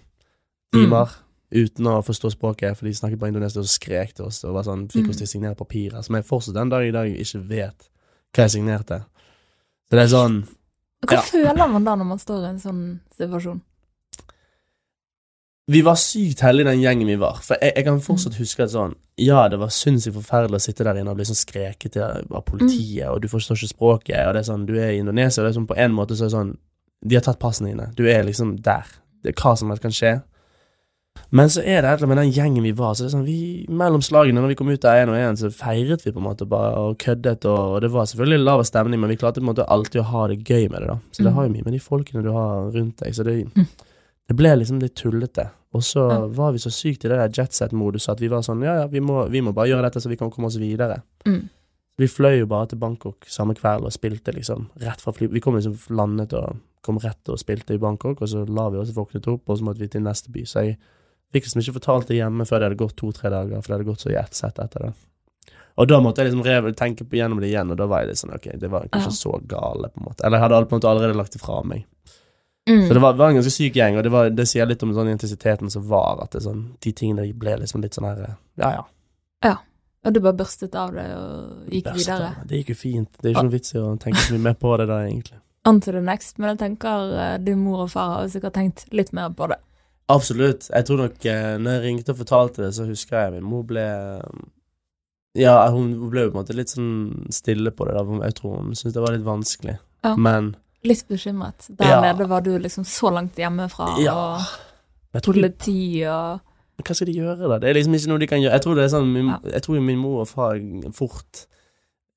timer. 0.73 1.09
Uten 1.51 1.85
å 1.87 2.01
forstå 2.03 2.31
språket, 2.33 2.75
for 2.75 2.85
de 2.85 2.93
snakket 2.93 3.19
bare 3.19 3.29
indonesisk 3.31 3.57
og 3.63 3.69
skrek 3.71 4.13
til 4.17 4.25
oss 4.25 4.41
og 4.43 4.53
var 4.57 4.63
sånn, 4.67 4.87
fikk 4.91 5.09
oss 5.09 5.17
til 5.21 5.27
å 5.27 5.31
signere 5.31 5.55
papirer, 5.55 6.01
som 6.03 6.15
jeg 6.15 6.25
fortsatt 6.27 6.53
den 6.57 6.69
dag 6.73 6.83
i 6.83 6.91
dag 6.91 7.07
ikke 7.07 7.39
vet 7.47 7.87
hva 8.35 8.43
jeg 8.43 8.51
signerte. 8.57 8.97
Så 9.87 9.95
det 9.95 10.03
er 10.03 10.11
sånn 10.11 10.41
Hva 11.07 11.13
Ja. 11.13 11.21
føler 11.21 11.67
man 11.71 11.83
da 11.85 11.95
når 11.95 12.05
man 12.05 12.17
står 12.19 12.43
i 12.43 12.49
en 12.49 12.59
sånn 12.59 12.99
situasjon? 13.17 13.61
Vi 15.69 15.81
var 15.83 15.95
sykt 15.99 16.39
heldige, 16.45 16.69
den 16.69 16.79
gjengen 16.81 17.07
vi 17.07 17.15
var. 17.19 17.39
For 17.43 17.57
jeg, 17.61 17.73
jeg 17.75 17.85
kan 17.85 17.99
fortsatt 17.99 18.33
Mm. 18.33 18.39
huske 18.39 18.63
at 18.63 18.69
sånn 18.71 18.95
Ja, 19.19 19.47
det 19.49 19.57
var 19.59 19.67
sinnssykt 19.69 20.13
forferdelig 20.15 20.55
å 20.55 20.61
sitte 20.61 20.83
der 20.83 20.95
inne 20.99 21.09
og 21.09 21.17
bli 21.17 21.25
sånn 21.25 21.35
skreket 21.35 21.91
til 21.93 22.03
av 22.03 22.43
politiet, 22.45 23.07
og 23.09 23.21
du 23.21 23.27
forstår 23.27 23.57
ikke 23.57 23.73
språket, 23.73 24.27
og 24.27 24.33
det 24.33 24.39
er 24.47 24.51
sånn 24.53 24.65
Du 24.65 24.75
er 24.77 24.91
i 24.91 24.99
Indonesia, 24.99 25.41
og 25.41 25.47
det 25.47 25.55
er 25.55 25.59
sånn 25.59 25.67
på 25.67 25.77
en 25.77 25.91
måte 25.93 26.15
så 26.15 26.25
er 26.25 26.29
det 26.29 26.37
sånn 26.37 26.57
De 27.05 27.15
har 27.15 27.21
tatt 27.21 27.39
passene 27.39 27.67
dine. 27.69 27.91
Du 27.95 28.05
er 28.07 28.23
liksom 28.23 28.61
der. 28.61 28.85
Det 29.23 29.29
er 29.37 29.41
hva 29.41 29.55
som 29.57 29.69
helst 29.69 29.81
kan 29.83 29.91
skje. 29.91 30.23
Men 31.31 31.49
så 31.49 31.59
er 31.61 31.81
det 31.81 31.89
et 31.89 32.01
eller 32.01 32.07
annet 32.07 32.09
med 32.13 32.17
den 32.21 32.31
gjengen 32.33 32.63
vi 32.63 32.71
var, 32.71 32.93
så 32.95 33.03
det 33.03 33.09
er 33.09 33.17
sånn 33.17 33.25
vi 33.27 33.65
Mellom 33.69 34.01
slagene, 34.01 34.39
når 34.41 34.47
vi 34.53 34.55
kom 34.55 34.69
ut 34.69 34.85
av 34.85 34.95
én 35.01 35.09
og 35.11 35.15
én, 35.19 35.35
så 35.39 35.49
feiret 35.51 36.05
vi 36.05 36.11
på 36.11 36.21
en 36.21 36.27
måte 36.29 36.47
bare 36.47 36.71
og 36.77 36.97
køddet, 37.03 37.45
og, 37.45 37.59
og 37.75 37.81
det 37.81 37.91
var 37.91 38.05
selvfølgelig 38.05 38.43
lav 38.45 38.63
stemning, 38.63 38.99
men 39.01 39.09
vi 39.09 39.17
klarte 39.19 39.41
på 39.41 39.45
en 39.47 39.51
måte 39.53 39.65
alltid 39.67 40.01
å 40.01 40.07
ha 40.13 40.27
det 40.31 40.39
gøy 40.47 40.69
med 40.69 40.81
det, 40.81 40.87
da. 40.87 40.97
Så 41.11 41.23
det 41.23 41.31
Mm. 41.31 41.35
har 41.35 41.43
jo 41.47 41.53
mye 41.57 41.65
med 41.65 41.73
de 41.73 41.79
folkene 41.79 42.23
du 42.23 42.31
har 42.31 42.71
rundt 42.71 42.97
deg, 43.03 43.13
så 43.15 43.23
det 43.27 43.35
Mm. 43.55 43.67
det 44.29 44.35
ble 44.35 44.55
liksom 44.57 44.79
litt 44.81 44.95
tullete. 44.95 45.49
Og 45.73 45.81
så 45.83 46.29
var 46.33 46.51
vi 46.53 46.57
så 46.63 46.71
sykt 46.71 47.05
i 47.05 47.09
det 47.09 47.17
der 47.19 47.29
jetset-modus 47.43 48.07
at 48.09 48.19
vi 48.19 48.27
var 48.29 48.39
sånn 48.41 48.63
Ja, 48.63 48.73
ja, 48.81 48.87
vi 48.87 48.99
må, 48.99 49.29
vi 49.29 49.41
må 49.41 49.53
bare 49.53 49.67
gjøre 49.67 49.83
dette 49.91 49.99
så 50.01 50.09
vi 50.09 50.15
kan 50.15 50.31
komme 50.31 50.47
oss 50.47 50.55
videre. 50.57 51.01
Mm. 51.25 51.49
Vi 51.99 52.05
fløy 52.07 52.39
jo 52.39 52.45
bare 52.45 52.67
til 52.67 52.77
Bangkok 52.79 53.25
samme 53.27 53.53
kveld 53.57 53.83
og 53.83 53.91
spilte 53.91 54.31
liksom 54.33 54.69
rett 54.79 55.01
fra 55.01 55.11
fly. 55.11 55.27
Vi 55.27 55.39
kom 55.41 55.55
liksom 55.55 55.75
landet 55.89 56.33
og 56.33 56.57
kom 56.83 56.99
rett 56.99 57.27
og 57.29 57.37
spilte 57.39 57.73
i 57.73 57.77
Bangkok, 57.77 58.21
og 58.21 58.27
så 58.29 58.45
la 58.47 58.69
vi 58.69 58.77
oss 58.77 58.93
våknet 58.95 59.27
opp, 59.27 59.49
og 59.49 59.57
så 59.57 59.63
måtte 59.63 59.79
vi 59.79 59.87
til 59.87 60.01
neste 60.01 60.31
by. 60.31 60.45
Så 60.45 60.63
jeg 60.63 60.77
fikk 61.33 61.47
liksom 61.47 61.61
ikke 61.61 61.77
fortalt 61.79 62.07
det 62.07 62.19
hjemme 62.21 62.45
før 62.47 62.59
det 62.59 62.69
hadde 62.69 62.79
gått 62.79 62.95
to-tre 62.99 63.29
dager, 63.33 63.61
for 63.61 63.67
det 63.71 63.77
hadde 63.77 63.89
gått 63.91 64.05
så 64.05 64.11
i 64.13 64.17
ett 64.19 64.35
sett 64.37 64.59
etter 64.63 64.87
det. 64.87 64.93
Og 65.77 65.85
da 65.91 65.99
måtte 66.01 66.23
jeg 66.23 66.31
liksom 66.33 66.73
tenke 66.73 67.05
på 67.05 67.19
gjennom 67.19 67.41
det 67.41 67.51
igjen, 67.51 67.69
og 67.69 67.77
da 67.77 67.85
var 67.85 68.01
jeg 68.01 68.09
litt 68.09 68.21
sånn 68.23 68.33
Ok, 68.33 68.47
det 68.57 68.69
var 68.73 68.87
kanskje 68.89 69.11
Ja. 69.13 69.19
så 69.19 69.39
gale, 69.45 69.89
på 69.93 70.01
en 70.01 70.07
måte. 70.07 70.25
Eller 70.25 70.39
jeg 70.39 70.47
hadde 70.49 70.65
på 70.65 70.73
en 70.75 70.79
måte 70.79 70.89
allerede 70.89 71.17
lagt 71.19 71.33
det 71.33 71.41
fra 71.41 71.61
meg. 71.63 71.85
Mm. 72.67 72.87
Så 72.87 72.93
det 72.93 73.01
var, 73.01 73.13
var 73.13 73.29
en 73.29 73.35
ganske 73.37 73.51
syk 73.53 73.75
gjeng, 73.77 73.97
og 73.97 74.03
det, 74.03 74.11
var, 74.11 74.29
det 74.29 74.47
sier 74.49 74.65
litt 74.67 74.81
om 74.83 74.93
sånn 74.95 75.11
intensiteten 75.13 75.69
som 75.71 75.85
var, 75.87 76.23
at 76.23 76.31
det 76.31 76.41
sånn, 76.43 76.63
de 76.83 76.91
tingene 76.91 77.27
ble 77.37 77.53
liksom 77.61 77.81
litt 77.85 77.93
sånn 77.95 78.09
her 78.09 78.23
Ja, 78.57 78.71
Ja, 78.73 78.85
ja. 79.43 79.55
Og 80.07 80.13
du 80.13 80.19
bare 80.23 80.37
børstet 80.39 80.75
av 80.75 80.93
det 80.95 81.05
og 81.17 81.69
gikk 81.73 81.83
Best, 81.89 81.99
videre. 82.07 82.33
Det 82.47 82.59
gikk 82.61 82.69
jo 82.71 82.75
fint. 82.79 83.09
Det 83.19 83.27
er 83.29 83.33
ikke 83.35 83.43
noe 83.47 83.55
vits 83.57 83.73
i 83.75 83.79
å 83.81 83.87
tenke 83.99 84.21
så 84.23 84.33
mye 84.35 84.43
mer 84.45 84.53
på 84.59 84.73
det 84.79 84.85
da, 84.87 84.99
egentlig. 85.03 85.39
On 85.67 85.81
to 85.83 85.91
the 85.91 86.01
next. 86.01 86.37
Men 86.39 86.53
jeg 86.53 86.59
tenker 86.61 87.15
eh, 87.19 87.37
din 87.43 87.59
mor 87.59 87.83
og 87.85 87.89
far 87.91 88.13
har 88.13 88.29
sikkert 88.31 88.55
tenkt 88.55 88.85
litt 88.95 89.11
mer 89.13 89.33
på 89.35 89.49
det. 89.51 89.57
Absolutt. 90.09 90.69
Jeg 90.71 90.85
tror 90.87 90.97
nok 91.03 91.25
eh, 91.25 91.57
Når 91.59 91.71
jeg 91.75 91.83
ringte 91.83 92.13
og 92.13 92.17
fortalte 92.21 92.61
det, 92.63 92.73
så 92.77 92.85
husker 92.87 93.17
jeg 93.25 93.33
min 93.33 93.43
mor 93.49 93.63
ble 93.67 93.83
Ja, 95.37 95.69
hun 95.73 95.91
ble 96.09 96.23
jo 96.25 96.31
på 96.31 96.39
en 96.39 96.43
måte 96.45 96.55
litt 96.57 96.71
sånn 96.73 97.27
stille 97.33 97.71
på 97.75 97.85
det. 97.85 97.93
da 97.97 98.25
Jeg 98.25 98.37
tror 98.39 98.55
hun 98.61 98.71
syntes 98.73 98.95
det 98.95 99.03
var 99.03 99.13
litt 99.17 99.25
vanskelig. 99.27 99.77
Ja. 100.05 100.15
Men 100.15 100.55
Litt 100.87 101.07
bekymret. 101.09 101.67
Der 101.77 101.85
Ja. 101.89 102.01
nede 102.01 102.27
var 102.29 102.41
du 102.41 102.57
liksom 102.57 102.85
så 102.85 103.11
langt 103.11 103.35
hjemmefra, 103.35 103.97
Ja. 103.99 104.37
og 105.13 105.21
politi 105.23 106.03
og 106.05 106.39
Hva 106.85 106.93
skal 106.95 107.07
de 107.07 107.13
gjøre, 107.13 107.49
da? 107.49 107.57
Det 107.59 107.69
er 107.69 107.73
liksom 107.73 107.93
ikke 107.95 108.07
noe 108.07 108.19
de 108.19 108.27
kan 108.27 108.39
gjøre. 108.39 108.51
Jeg 108.53 108.61
tror 108.61 108.75
det 108.75 108.83
er 108.85 108.93
sånn 108.95 109.11
min. 109.11 109.29
Jeg 109.51 109.61
tror 109.63 109.81
min 109.81 109.97
mor 109.97 110.21
og 110.21 110.27
far 110.27 110.59
fort 110.93 111.47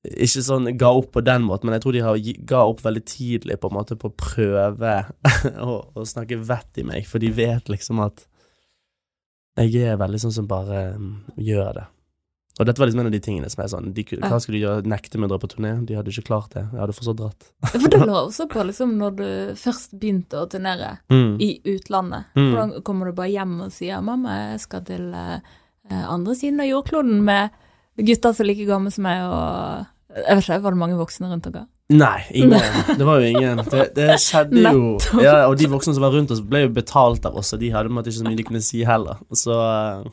ikke 0.07 0.41
sånn 0.41 0.71
ga 0.81 0.89
opp 0.97 1.11
på 1.13 1.21
den 1.21 1.43
måten, 1.45 1.67
men 1.69 1.75
jeg 1.77 1.83
tror 1.83 1.93
de 1.93 2.01
har, 2.05 2.17
ga 2.49 2.63
opp 2.65 2.79
veldig 2.81 3.03
tidlig 3.05 3.59
på 3.61 3.69
en 3.69 3.75
måte 3.77 3.95
på 4.01 4.09
å 4.09 4.15
prøve 4.17 4.93
å, 5.67 5.75
å 5.93 6.05
snakke 6.09 6.39
vett 6.41 6.81
i 6.81 6.85
meg, 6.87 7.05
for 7.07 7.21
de 7.21 7.29
vet 7.37 7.69
liksom 7.69 8.01
at 8.01 8.25
jeg 9.59 9.83
er 9.91 9.99
veldig 9.99 10.21
sånn 10.23 10.33
som 10.33 10.47
bare 10.49 10.93
mm, 10.97 11.11
gjør 11.37 11.73
det. 11.81 11.87
Og 12.59 12.65
dette 12.67 12.81
var 12.81 12.87
liksom 12.89 12.99
en 13.01 13.09
av 13.09 13.13
de 13.13 13.19
tingene 13.23 13.49
som 13.49 13.61
er 13.63 13.69
sånn 13.71 13.93
de. 13.95 14.03
Hva 14.19 14.37
skulle 14.41 14.57
de 14.59 14.63
gjøre? 14.65 14.83
Nekte 14.89 15.17
meg 15.17 15.29
å 15.29 15.31
dra 15.31 15.39
på 15.41 15.49
turné? 15.53 15.71
De 15.87 15.95
hadde 15.95 16.11
ikke 16.11 16.27
klart 16.27 16.51
det. 16.53 16.65
Jeg 16.67 16.81
hadde 16.81 16.95
fortsatt 16.97 17.19
dratt. 17.21 17.47
For 17.71 17.85
det 17.93 18.01
lå 18.09 18.17
også 18.19 18.45
på, 18.51 18.65
liksom, 18.67 18.91
når 18.99 19.15
du 19.17 19.25
først 19.57 19.95
begynte 19.97 20.41
å 20.41 20.49
turnere 20.51 20.91
Mm. 21.11 21.37
i 21.41 21.49
utlandet. 21.73 22.27
Mm. 22.35 22.49
Hvordan 22.51 22.73
kommer 22.87 23.09
du 23.09 23.15
bare 23.17 23.31
hjem 23.33 23.55
og 23.65 23.71
sier 23.75 24.01
'mamma, 24.01 24.35
jeg 24.51 24.59
skal 24.65 24.83
til 24.87 25.13
eh, 25.13 25.39
andre 25.91 26.35
siden 26.35 26.59
av 26.61 26.69
jordkloden 26.69 27.23
med 27.23 27.49
gutter 27.97 28.33
som 28.33 28.45
er 28.45 28.49
like 28.51 28.67
gamle 28.67 28.91
som 28.91 29.03
meg', 29.07 29.23
og 29.25 29.85
Jeg 30.15 30.37
vet 30.37 30.43
ikke, 30.43 30.61
var 30.63 30.75
det 30.75 30.81
mange 30.81 30.97
voksne 30.99 31.29
rundt 31.31 31.47
dere? 31.47 31.67
Nei, 31.91 32.21
ingen. 32.39 32.59
Det 32.97 33.05
var 33.07 33.19
jo 33.19 33.29
ingen. 33.31 33.61
Det, 33.71 33.85
det 33.97 34.15
skjedde 34.23 34.61
jo 34.63 34.95
ja, 35.19 35.47
Og 35.49 35.57
de 35.59 35.67
voksne 35.71 35.93
som 35.95 36.03
var 36.03 36.13
rundt 36.15 36.31
oss, 36.31 36.39
ble 36.43 36.65
jo 36.65 36.73
betalt 36.75 37.25
av 37.27 37.35
oss, 37.39 37.51
og 37.55 37.59
de 37.59 37.71
hadde 37.73 37.91
ikke 37.91 38.13
så 38.15 38.27
mye 38.27 38.39
de 38.39 38.45
kunne 38.47 38.63
si 38.63 38.83
heller. 38.87 39.19
Så 39.35 39.55
eh, 39.55 40.11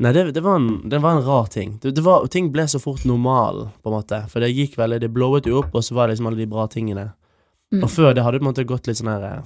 Nei, 0.00 0.14
det, 0.16 0.30
det, 0.32 0.40
var, 0.40 0.56
en, 0.56 0.88
det 0.88 0.98
var 1.04 1.18
en 1.18 1.26
rar 1.26 1.50
ting. 1.52 1.74
Det, 1.82 1.90
det 1.92 2.04
var, 2.06 2.24
ting 2.32 2.48
ble 2.54 2.64
så 2.70 2.78
fort 2.80 3.02
normal, 3.04 3.66
på 3.82 3.90
en 3.90 3.96
måte. 3.98 4.22
For 4.32 4.40
det 4.40 4.52
gikk 4.54 4.78
veldig 4.80 5.00
Det 5.02 5.10
blowet 5.12 5.48
jo 5.50 5.58
opp, 5.60 5.74
og 5.76 5.84
så 5.84 5.96
var 5.98 6.08
det 6.08 6.14
liksom 6.14 6.30
alle 6.30 6.40
de 6.40 6.48
bra 6.48 6.64
tingene. 6.72 7.10
Mm. 7.74 7.82
Og 7.84 7.90
før 7.92 8.14
det 8.16 8.24
hadde 8.24 8.38
det 8.38 8.42
på 8.42 8.46
en 8.46 8.52
måte 8.52 8.66
gått 8.70 8.88
litt 8.88 8.98
sånn 8.98 9.12
her 9.12 9.26
eh, 9.28 9.42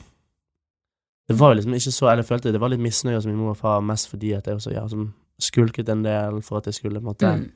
Det 1.29 1.37
var 1.37 1.53
jo 1.53 1.59
liksom 1.59 1.75
ikke 1.77 1.91
så 1.93 2.07
Eller 2.07 2.23
jeg 2.23 2.31
følte 2.31 2.53
det 2.55 2.61
var 2.63 2.71
litt 2.73 2.81
misnøye 2.81 3.19
hos 3.19 3.27
min 3.29 3.37
mor 3.37 3.51
og 3.53 3.59
far, 3.59 3.83
mest 3.85 4.09
fordi 4.09 4.31
at 4.37 4.49
jeg 4.49 4.57
også 4.57 4.73
ja, 4.73 4.87
som 4.89 5.11
skulket 5.43 5.91
en 5.93 6.07
del 6.07 6.39
for 6.47 6.63
at 6.63 6.71
jeg 6.71 6.79
skulle 6.79 7.03
på 7.03 7.05
en 7.05 7.11
måte 7.11 7.35
Mm. 7.35 7.51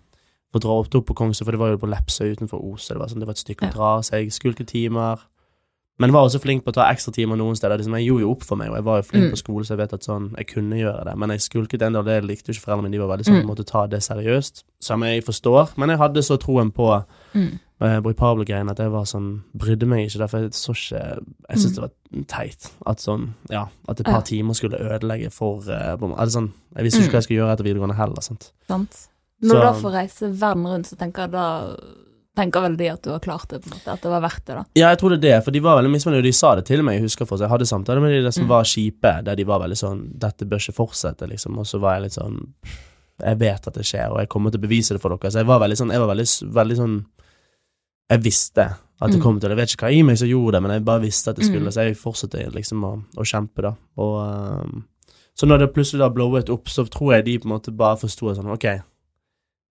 Få 0.53 0.61
dra 0.61 0.71
opp, 0.81 0.95
opp 0.95 1.07
på 1.07 1.15
for 1.45 1.53
det 1.53 1.61
var 1.61 1.71
jo 1.75 1.79
på 1.79 1.89
Lepsøy 1.91 2.33
utenfor 2.37 2.63
Os, 2.73 2.89
det 2.89 2.97
var, 2.99 3.09
sånn, 3.09 3.21
det 3.21 3.27
var 3.29 3.37
et 3.37 3.45
stykke 3.45 3.69
å 3.69 3.73
dra, 3.75 3.91
så 4.01 4.11
jeg 4.19 4.31
skulket 4.33 4.67
timer. 4.69 5.19
Men 6.01 6.13
var 6.13 6.29
også 6.29 6.39
flink 6.41 6.63
på 6.65 6.71
å 6.71 6.75
ta 6.75 6.85
ekstratimer 6.93 7.35
noen 7.37 7.57
steder. 7.59 7.77
Liksom, 7.77 7.97
jeg 7.99 8.07
gjorde 8.07 8.23
jo 8.23 8.31
opp 8.31 8.45
for 8.47 8.55
meg, 8.57 8.69
og 8.71 8.77
jeg 8.77 8.85
var 8.85 8.97
jo 9.01 9.03
flink 9.03 9.25
Mm. 9.27 9.31
på 9.33 9.39
skole, 9.41 9.65
så 9.65 9.75
jeg 9.75 9.79
vet 9.79 9.93
at 9.95 10.01
sånn, 10.07 10.29
jeg 10.39 10.47
kunne 10.47 10.77
gjøre 10.79 11.05
det. 11.05 11.17
Men 11.19 11.31
jeg 11.31 11.41
skulket 11.41 11.83
en 11.83 11.93
del, 11.93 12.05
det 12.05 12.23
likte 12.25 12.47
jo 12.47 12.53
ikke 12.55 12.65
foreldrene 12.69 12.83
mine, 12.85 12.93
de 12.93 12.99
var 13.03 13.17
veldig 13.17 13.27
sånn, 13.27 13.43
Mm. 13.43 13.49
måtte 13.51 13.67
ta 13.67 13.87
det 13.89 13.99
seriøst, 14.01 14.63
som 14.81 15.03
jeg 15.03 15.25
forstår. 15.25 15.77
Men 15.77 15.89
jeg 15.91 15.99
hadde 15.99 16.23
så 16.23 16.39
troen 16.39 16.71
på 16.73 17.05
Mm. 17.35 17.59
uh, 17.81 18.01
Pablo-greiene 18.15 18.71
at 18.71 18.77
jeg 18.79 18.91
var 18.91 19.05
sånn, 19.05 19.43
brydde 19.57 19.87
meg 19.89 20.07
ikke, 20.09 20.19
derfor 20.19 20.39
jeg 20.43 20.51
så 20.53 20.71
ikke 20.73 21.25
Jeg 21.51 21.59
syntes 21.59 21.75
det 21.75 21.81
var 21.83 21.91
teit 22.27 22.71
at 22.87 22.97
sånn, 22.99 23.35
ja, 23.51 23.67
at 23.89 23.99
et 24.01 24.07
par 24.07 24.13
Mm. 24.13 24.15
Ja. 24.15 24.21
timer 24.23 24.55
skulle 24.55 24.79
ødelegge 24.79 25.33
for 25.33 25.59
uh, 25.69 25.97
altså, 25.97 26.31
sånn, 26.41 26.53
Jeg 26.77 26.85
visste 26.85 27.01
ikke 27.01 27.09
Mm. 27.09 27.11
hva 27.11 27.13
jeg 27.19 27.23
skulle 27.25 27.39
gjøre 27.43 27.53
etter 27.59 27.65
videregående 27.65 27.97
heller, 27.97 28.21
sant. 28.23 28.53
Sant? 28.69 29.09
Når 29.43 29.49
Så- 29.49 29.55
du 29.55 29.61
da 29.61 29.73
får 29.73 29.93
reise 29.93 30.33
verden 30.41 30.65
rundt, 30.67 30.87
så 30.87 30.97
tenker 30.99 31.23
jeg 31.23 31.31
da 31.33 31.77
tenker 32.39 32.61
vel 32.63 32.77
de 32.77 32.87
at 32.89 33.03
du 33.03 33.11
har 33.11 33.19
klart 33.19 33.49
det, 33.49 33.63
på 33.63 33.67
en 33.67 33.79
måte, 33.79 33.89
at 33.93 34.01
det 34.01 34.11
var 34.11 34.21
verdt 34.23 34.45
det, 34.47 34.55
da. 34.55 34.65
Ja, 34.77 34.89
jeg 34.91 34.99
tror 35.01 35.11
det 35.11 35.19
er 35.25 35.39
det, 35.39 35.45
for 35.45 35.51
de 35.51 35.59
var 35.61 35.83
veldig 35.83 35.91
misfornøyde, 35.91 36.23
de 36.23 36.33
sa 36.33 36.55
det 36.55 36.67
til 36.67 36.83
meg, 36.83 36.95
jeg 37.01 37.03
husker 37.09 37.27
for 37.27 37.37
Jeg 37.39 37.49
hadde 37.51 37.67
samtaler 37.67 38.01
med 38.01 38.13
de 38.15 38.23
der 38.23 38.31
som 38.31 38.45
Mm. 38.45 38.49
var 38.49 38.63
kjipe, 38.63 39.25
der 39.25 39.35
de 39.35 39.43
var 39.45 39.59
veldig 39.61 39.75
sånn 39.77 40.19
'Dette 40.19 40.47
bør 40.47 40.59
ikke 40.59 40.75
fortsette', 40.77 41.29
liksom, 41.29 41.59
og 41.59 41.65
så 41.67 41.81
var 41.81 41.95
jeg 41.95 42.03
litt 42.03 42.13
sånn 42.13 42.47
Jeg 43.21 43.39
vet 43.39 43.67
at 43.67 43.75
det 43.75 43.83
skjer, 43.85 44.11
og 44.13 44.19
jeg 44.19 44.29
kommer 44.29 44.51
til 44.53 44.61
å 44.61 44.69
bevise 44.69 44.91
det 44.91 45.01
for 45.01 45.09
dere, 45.09 45.31
så 45.33 45.39
jeg 45.39 45.47
var 45.47 45.59
veldig 45.59 45.77
sånn 45.77 45.91
Jeg 45.91 45.99
var 45.99 46.15
veldig, 46.15 46.53
veldig 46.55 46.77
sånn 46.77 47.05
Jeg 48.11 48.23
visste 48.23 48.77
at 49.01 49.11
det 49.11 49.19
Mm. 49.19 49.23
kom 49.23 49.41
til 49.41 49.49
Jeg 49.51 49.57
vet 49.59 49.69
ikke 49.77 49.87
hva 49.89 49.93
i 49.99 50.03
meg 50.03 50.19
som 50.19 50.29
gjorde 50.29 50.53
det, 50.53 50.63
men 50.63 50.71
jeg 50.71 50.85
bare 50.85 51.01
visste 51.03 51.29
at 51.29 51.37
det 51.37 51.45
skulle, 51.45 51.67
Mm. 51.67 51.73
så 51.73 51.85
jeg 51.87 51.97
fortsatte 51.97 52.53
liksom 52.55 52.83
å, 52.85 53.05
å 53.17 53.23
kjempe, 53.27 53.63
da. 53.63 53.75
Og 53.97 54.63
um, 54.63 54.85
Så 55.37 55.47
når 55.49 55.59
det 55.59 55.75
plutselig 55.75 55.99
da 55.99 56.09
blowet 56.11 56.49
opp, 56.51 56.65
så 56.67 56.89
tror 56.89 57.15
jeg 57.17 57.25
de 57.25 57.39
på 57.39 57.47
en 57.47 57.59
måte 57.59 57.77
bare 57.77 57.97
forsto 57.97 58.35
sånn 58.37 58.47
Ok, 58.53 58.81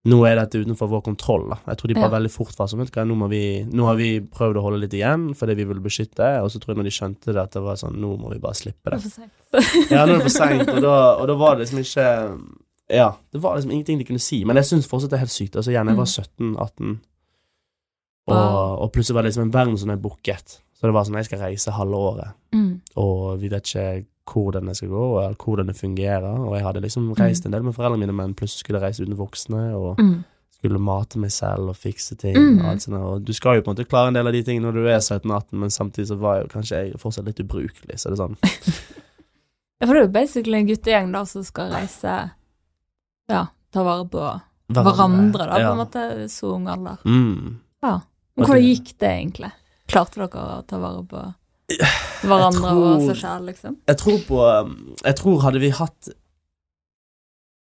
nå 0.07 0.17
er 0.29 0.37
dette 0.39 0.59
utenfor 0.63 0.87
vår 0.91 1.01
kontroll, 1.03 1.49
da. 1.51 1.57
Jeg 1.67 1.77
tror 1.79 1.87
de 1.91 1.95
bare 1.97 2.07
Ja. 2.09 2.13
veldig 2.19 2.31
fort 2.31 2.55
var 2.57 2.67
sånn, 2.71 2.79
vet 2.79 2.91
nå, 3.07 3.27
vi, 3.29 3.41
nå 3.67 3.85
har 3.89 3.95
vi 3.99 4.19
prøvd 4.21 4.57
å 4.59 4.63
holde 4.63 4.79
litt 4.79 4.93
igjen 4.95 5.33
fordi 5.35 5.55
vi 5.59 5.65
ville 5.67 5.83
beskytte, 5.83 6.29
og 6.43 6.49
så 6.53 6.59
tror 6.61 6.73
jeg 6.75 6.77
når 6.79 6.87
de 6.89 6.95
skjønte 6.95 7.33
det, 7.33 7.41
at 7.43 7.51
det 7.57 7.61
var 7.65 7.75
sånn, 7.75 7.97
nå 7.99 8.13
må 8.21 8.31
vi 8.31 8.39
bare 8.39 8.55
slippe 8.55 8.93
Det 8.93 9.01
det. 9.03 9.91
Ja, 9.91 10.05
nå 10.05 10.15
er 10.15 10.21
det 10.21 10.29
for 10.29 10.37
seint, 10.43 10.69
og, 10.69 10.87
og 10.87 11.27
da 11.27 11.35
var 11.35 11.55
det 11.57 11.65
liksom 11.67 11.83
ikke 11.83 12.07
Ja, 12.89 13.09
det 13.33 13.41
var 13.43 13.57
liksom 13.57 13.71
ingenting 13.75 13.97
de 13.99 14.05
kunne 14.07 14.19
si, 14.23 14.43
men 14.45 14.55
jeg 14.55 14.65
syns 14.69 14.87
fortsatt 14.87 15.09
det 15.11 15.17
er 15.19 15.25
helt 15.25 15.33
sykt. 15.35 15.55
Altså 15.59 15.71
igjen, 15.73 15.87
jeg 15.91 15.97
var 15.97 16.07
17-18, 16.07 16.97
og, 18.27 18.81
og 18.83 18.91
plutselig 18.95 19.15
var 19.15 19.23
det 19.23 19.31
liksom 19.33 19.43
en 19.47 19.53
verden 19.53 19.77
som 19.77 19.89
er 19.91 19.99
booket. 20.03 20.59
Så 20.77 20.85
det 20.87 20.93
var 20.93 21.03
sånn, 21.07 21.15
jeg 21.19 21.25
skal 21.27 21.39
reise 21.47 21.71
halve 21.75 21.95
året, 22.11 22.33
Mm. 22.55 22.76
Og 22.97 23.39
vi 23.41 23.49
vet 23.53 23.67
ikke 23.69 24.05
hvordan 24.27 24.67
det 24.67 24.75
skal 24.75 24.89
gå, 24.91 25.03
og 25.21 25.37
hvordan 25.39 25.69
det 25.71 25.77
fungerer, 25.77 26.25
og 26.43 26.55
jeg 26.57 26.65
hadde 26.65 26.81
liksom 26.83 27.11
reist 27.15 27.45
en 27.47 27.53
del 27.55 27.63
med 27.63 27.75
foreldrene 27.77 28.01
mine, 28.03 28.15
men 28.17 28.33
plutselig 28.35 28.65
skulle 28.65 28.81
jeg 28.81 28.89
reise 28.89 29.05
uten 29.05 29.15
voksne, 29.19 29.61
og 29.77 30.01
Mm. 30.01 30.23
skulle 30.57 30.79
mate 30.81 31.19
meg 31.21 31.31
selv 31.31 31.69
og 31.69 31.75
fikse 31.77 32.15
ting. 32.17 32.35
Mm. 32.35 32.59
Og, 32.59 32.65
alt 32.71 32.81
sånt, 32.81 32.97
og 32.97 33.23
du 33.23 33.31
skal 33.33 33.55
jo 33.55 33.61
på 33.61 33.69
en 33.71 33.75
måte 33.77 33.87
klare 33.87 34.07
en 34.09 34.17
del 34.17 34.27
av 34.27 34.33
de 34.33 34.41
tingene 34.43 34.65
når 34.67 34.73
du 34.73 34.87
er 34.89 34.99
17-18, 34.99 35.53
men 35.61 35.69
samtidig 35.69 36.07
så 36.09 36.17
var 36.17 36.35
jeg 36.35 36.43
jo 36.47 36.49
kanskje 36.55 36.75
jeg 36.81 36.99
fortsatt 36.99 37.25
litt 37.29 37.39
ubrukelig, 37.39 37.99
så 38.01 38.09
det 38.09 38.17
er 38.17 38.23
sånn 38.25 38.37
Ja, 39.79 39.85
for 39.85 39.93
det 39.93 40.01
er 40.01 40.07
jo 40.07 40.11
basically 40.17 40.57
en 40.57 40.67
guttegjeng 40.67 41.11
da 41.13 41.21
som 41.29 41.43
skal 41.45 41.69
reise 41.71 42.31
Ja, 43.29 43.43
ta 43.71 43.83
vare 43.85 44.07
på 44.09 44.23
hverandre, 44.73 45.45
da, 45.45 45.53
på 45.53 45.61
ja. 45.61 45.71
en 45.71 45.77
måte, 45.77 46.29
så 46.33 46.55
ung 46.57 46.67
alder. 46.67 46.97
Mm. 47.05 47.59
Men 47.83 48.01
hvordan 48.45 48.65
gikk 48.65 48.97
det 48.99 49.07
egentlig? 49.13 49.51
Klarte 49.87 50.19
dere 50.19 50.47
å 50.57 50.63
ta 50.67 50.77
vare 50.81 51.03
på 51.07 51.21
hverandre 51.67 52.61
tror- 52.61 52.85
og 52.95 53.01
seg 53.09 53.17
selv, 53.19 53.45
liksom? 53.51 53.75
Jeg 53.87 53.97
tror 53.97 54.19
på 54.27 54.39
um, 54.65 54.95
Jeg 55.05 55.15
tror 55.19 55.41
hadde 55.43 55.59
vi 55.59 55.69
hatt 55.75 56.09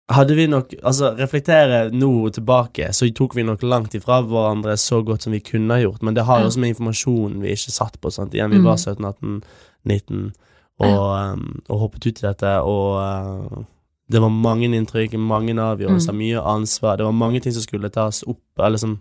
Hadde 0.08 0.34
vi 0.38 0.46
nok 0.48 0.70
Altså, 0.82 1.10
reflektere 1.18 1.90
nå 1.92 2.30
tilbake, 2.32 2.92
så 2.96 3.08
tok 3.12 3.34
vi 3.36 3.44
nok 3.44 3.62
langt 3.62 3.94
ifra 3.98 4.22
hverandre 4.24 4.76
så 4.80 5.02
godt 5.04 5.26
som 5.26 5.34
vi 5.36 5.40
kunne 5.44 5.74
ha 5.76 5.82
gjort, 5.82 6.02
men 6.02 6.14
det 6.16 6.24
har 6.24 6.38
jo 6.40 6.46
Ja. 6.46 6.48
også 6.52 6.60
med 6.62 6.70
informasjonen 6.74 7.42
vi 7.42 7.50
ikke 7.52 7.74
satt 7.74 8.00
på, 8.00 8.10
sant. 8.12 8.32
Igjen, 8.32 8.50
vi 8.50 8.62
var 8.64 8.76
17-18-19 8.80 10.32
og, 10.80 10.86
ja. 10.88 11.34
og 11.68 11.78
hoppet 11.82 12.06
ut 12.06 12.22
i 12.22 12.26
dette, 12.28 12.54
og 12.62 12.96
uh, 13.02 13.64
det 14.10 14.22
var 14.22 14.30
mange 14.32 14.64
inntrykk, 14.70 15.18
mange 15.18 15.52
avgjørelser, 15.52 16.12
Mm. 16.14 16.18
mye 16.22 16.40
ansvar. 16.40 16.96
Det 16.96 17.04
var 17.04 17.12
mange 17.12 17.40
ting 17.40 17.52
som 17.52 17.62
skulle 17.62 17.90
tas 17.90 18.22
opp, 18.26 18.40
eller 18.58 18.78
som 18.78 19.00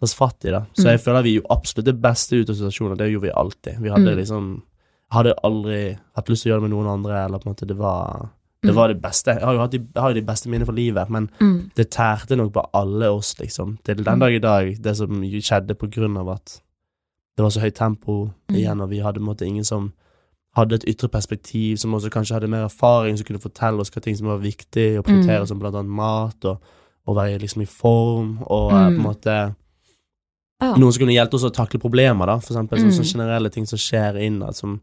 tas 0.00 0.14
fatt 0.14 0.44
i, 0.44 0.50
da. 0.50 0.60
Så 0.76 0.84
Mm. 0.84 0.90
jeg 0.92 1.00
føler 1.00 1.22
vi 1.22 1.34
gjorde 1.40 1.50
absolutt 1.50 1.84
det 1.86 2.00
beste 2.02 2.32
ut 2.36 2.50
av 2.50 2.56
situasjonen, 2.56 2.96
det 2.98 3.12
gjorde 3.12 3.22
vi 3.22 3.30
alltid. 3.30 3.80
Vi 3.80 3.88
hadde 3.88 4.12
Mm. 4.12 4.16
liksom 4.18 4.62
Hadde 5.12 5.34
aldri 5.44 5.96
hatt 6.16 6.26
lyst 6.28 6.42
til 6.42 6.50
å 6.50 6.56
gjøre 6.56 6.62
det 6.62 6.68
med 6.68 6.76
noen 6.76 6.92
andre, 6.98 7.24
eller 7.24 7.38
på 7.38 7.46
en 7.46 7.54
måte 7.54 7.66
Det 7.66 7.76
var 7.76 8.30
det, 8.62 8.70
Mm. 8.70 8.74
var 8.74 8.88
det 8.88 9.00
beste. 9.00 9.26
Jeg 9.38 9.40
har 9.44 9.54
jo 9.54 9.66
de, 9.68 9.78
har 10.00 10.08
jo 10.12 10.14
de 10.20 10.26
beste 10.26 10.46
minnene 10.48 10.66
for 10.66 10.72
livet, 10.72 11.08
men 11.08 11.30
Mm. 11.40 11.70
det 11.76 11.90
tærte 11.92 12.36
nok 12.36 12.52
på 12.52 12.68
alle 12.74 13.06
oss, 13.06 13.34
liksom. 13.38 13.78
Til 13.84 13.94
den 14.02 14.18
dag 14.18 14.32
i 14.34 14.38
dag, 14.40 14.82
det 14.82 14.96
som 14.96 15.08
skjedde 15.22 15.74
på 15.78 15.86
grunn 15.88 16.16
av 16.18 16.28
at 16.30 16.60
det 17.36 17.42
var 17.44 17.50
så 17.50 17.60
høyt 17.60 17.74
tempo 17.74 18.32
Mm. 18.50 18.56
igjen, 18.56 18.80
og 18.82 18.90
vi 18.90 18.98
hadde 18.98 19.14
på 19.20 19.28
en 19.28 19.34
måte 19.36 19.46
ingen 19.46 19.64
som 19.64 19.92
hadde 20.56 20.72
et 20.74 20.84
ytre 20.88 21.08
perspektiv, 21.08 21.78
som 21.78 21.92
også 21.94 22.10
kanskje 22.10 22.32
hadde 22.34 22.48
mer 22.48 22.64
erfaring, 22.64 23.16
som 23.16 23.24
kunne 23.26 23.38
fortelle 23.38 23.78
oss 23.78 23.90
hva 23.90 24.02
ting 24.02 24.16
som 24.16 24.26
var 24.26 24.38
viktig 24.38 24.98
å 24.98 25.04
prioritere, 25.04 25.42
Mm. 25.42 25.46
som 25.46 25.58
blant 25.60 25.76
annet 25.76 25.90
mat, 25.90 26.44
og 26.44 26.58
og 27.06 27.14
være 27.14 27.38
liksom 27.38 27.62
i 27.62 27.66
form, 27.66 28.38
og 28.48 28.72
eh, 28.72 28.90
på 28.90 28.98
en 28.98 28.98
måte 29.04 29.54
Ja. 30.60 30.74
noen 30.76 30.92
som 30.92 31.00
kunne 31.02 31.12
hjelpe 31.12 31.34
oss 31.34 31.44
å 31.44 31.50
takle 31.52 31.78
problemer, 31.78 32.26
da, 32.26 32.38
for 32.40 32.54
eksempel. 32.54 32.78
Sånn, 32.78 32.88
Mm. 32.88 32.96
sånne 32.96 33.12
generelle 33.12 33.50
ting 33.52 33.66
som 33.66 33.78
skjer 33.78 34.16
innad, 34.24 34.54
som 34.56 34.80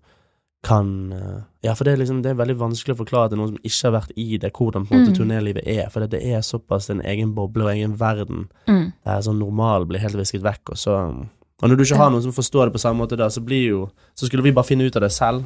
kan 0.64 1.12
eh, 1.12 1.42
Ja, 1.64 1.74
for 1.76 1.84
det 1.84 1.94
er 1.94 1.98
liksom 1.98 2.22
Det 2.22 2.30
er 2.32 2.36
veldig 2.46 2.56
vanskelig 2.58 2.96
å 2.96 3.04
forklare 3.06 3.30
til 3.30 3.38
noen 3.38 3.48
som 3.50 3.58
ikke 3.58 3.84
har 3.92 4.02
vært 4.02 4.12
i 4.16 4.38
det, 4.38 4.54
hvordan 4.54 4.86
på 4.88 4.92
en 4.94 5.06
måte 5.06 5.12
Mm. 5.12 5.18
turnélivet 5.18 5.66
er, 5.68 5.90
for 5.90 6.00
det, 6.02 6.12
det 6.12 6.24
er 6.24 6.40
såpass 6.42 6.90
en 6.90 7.02
egen 7.02 7.34
boble 7.34 7.64
og 7.64 7.70
egen 7.72 7.98
verden 7.98 8.50
Mm. 8.68 8.94
der 9.06 9.20
sånn 9.22 9.40
normal 9.40 9.86
blir 9.86 10.00
helt 10.00 10.16
visket 10.16 10.42
vekk, 10.42 10.70
og 10.70 10.76
så 10.78 11.28
Og 11.62 11.70
når 11.70 11.78
du 11.78 11.84
ikke 11.84 11.98
har 11.98 12.10
noen 12.12 12.22
som 12.22 12.32
forstår 12.32 12.66
det 12.66 12.74
på 12.74 12.80
samme 12.80 13.00
måte 13.06 13.18
da, 13.18 13.28
så 13.30 13.44
blir 13.44 13.68
jo 13.70 13.92
Så 14.16 14.28
skulle 14.30 14.44
vi 14.44 14.52
bare 14.52 14.66
finne 14.66 14.86
ut 14.86 14.96
av 14.96 15.02
det 15.02 15.12
selv. 15.12 15.46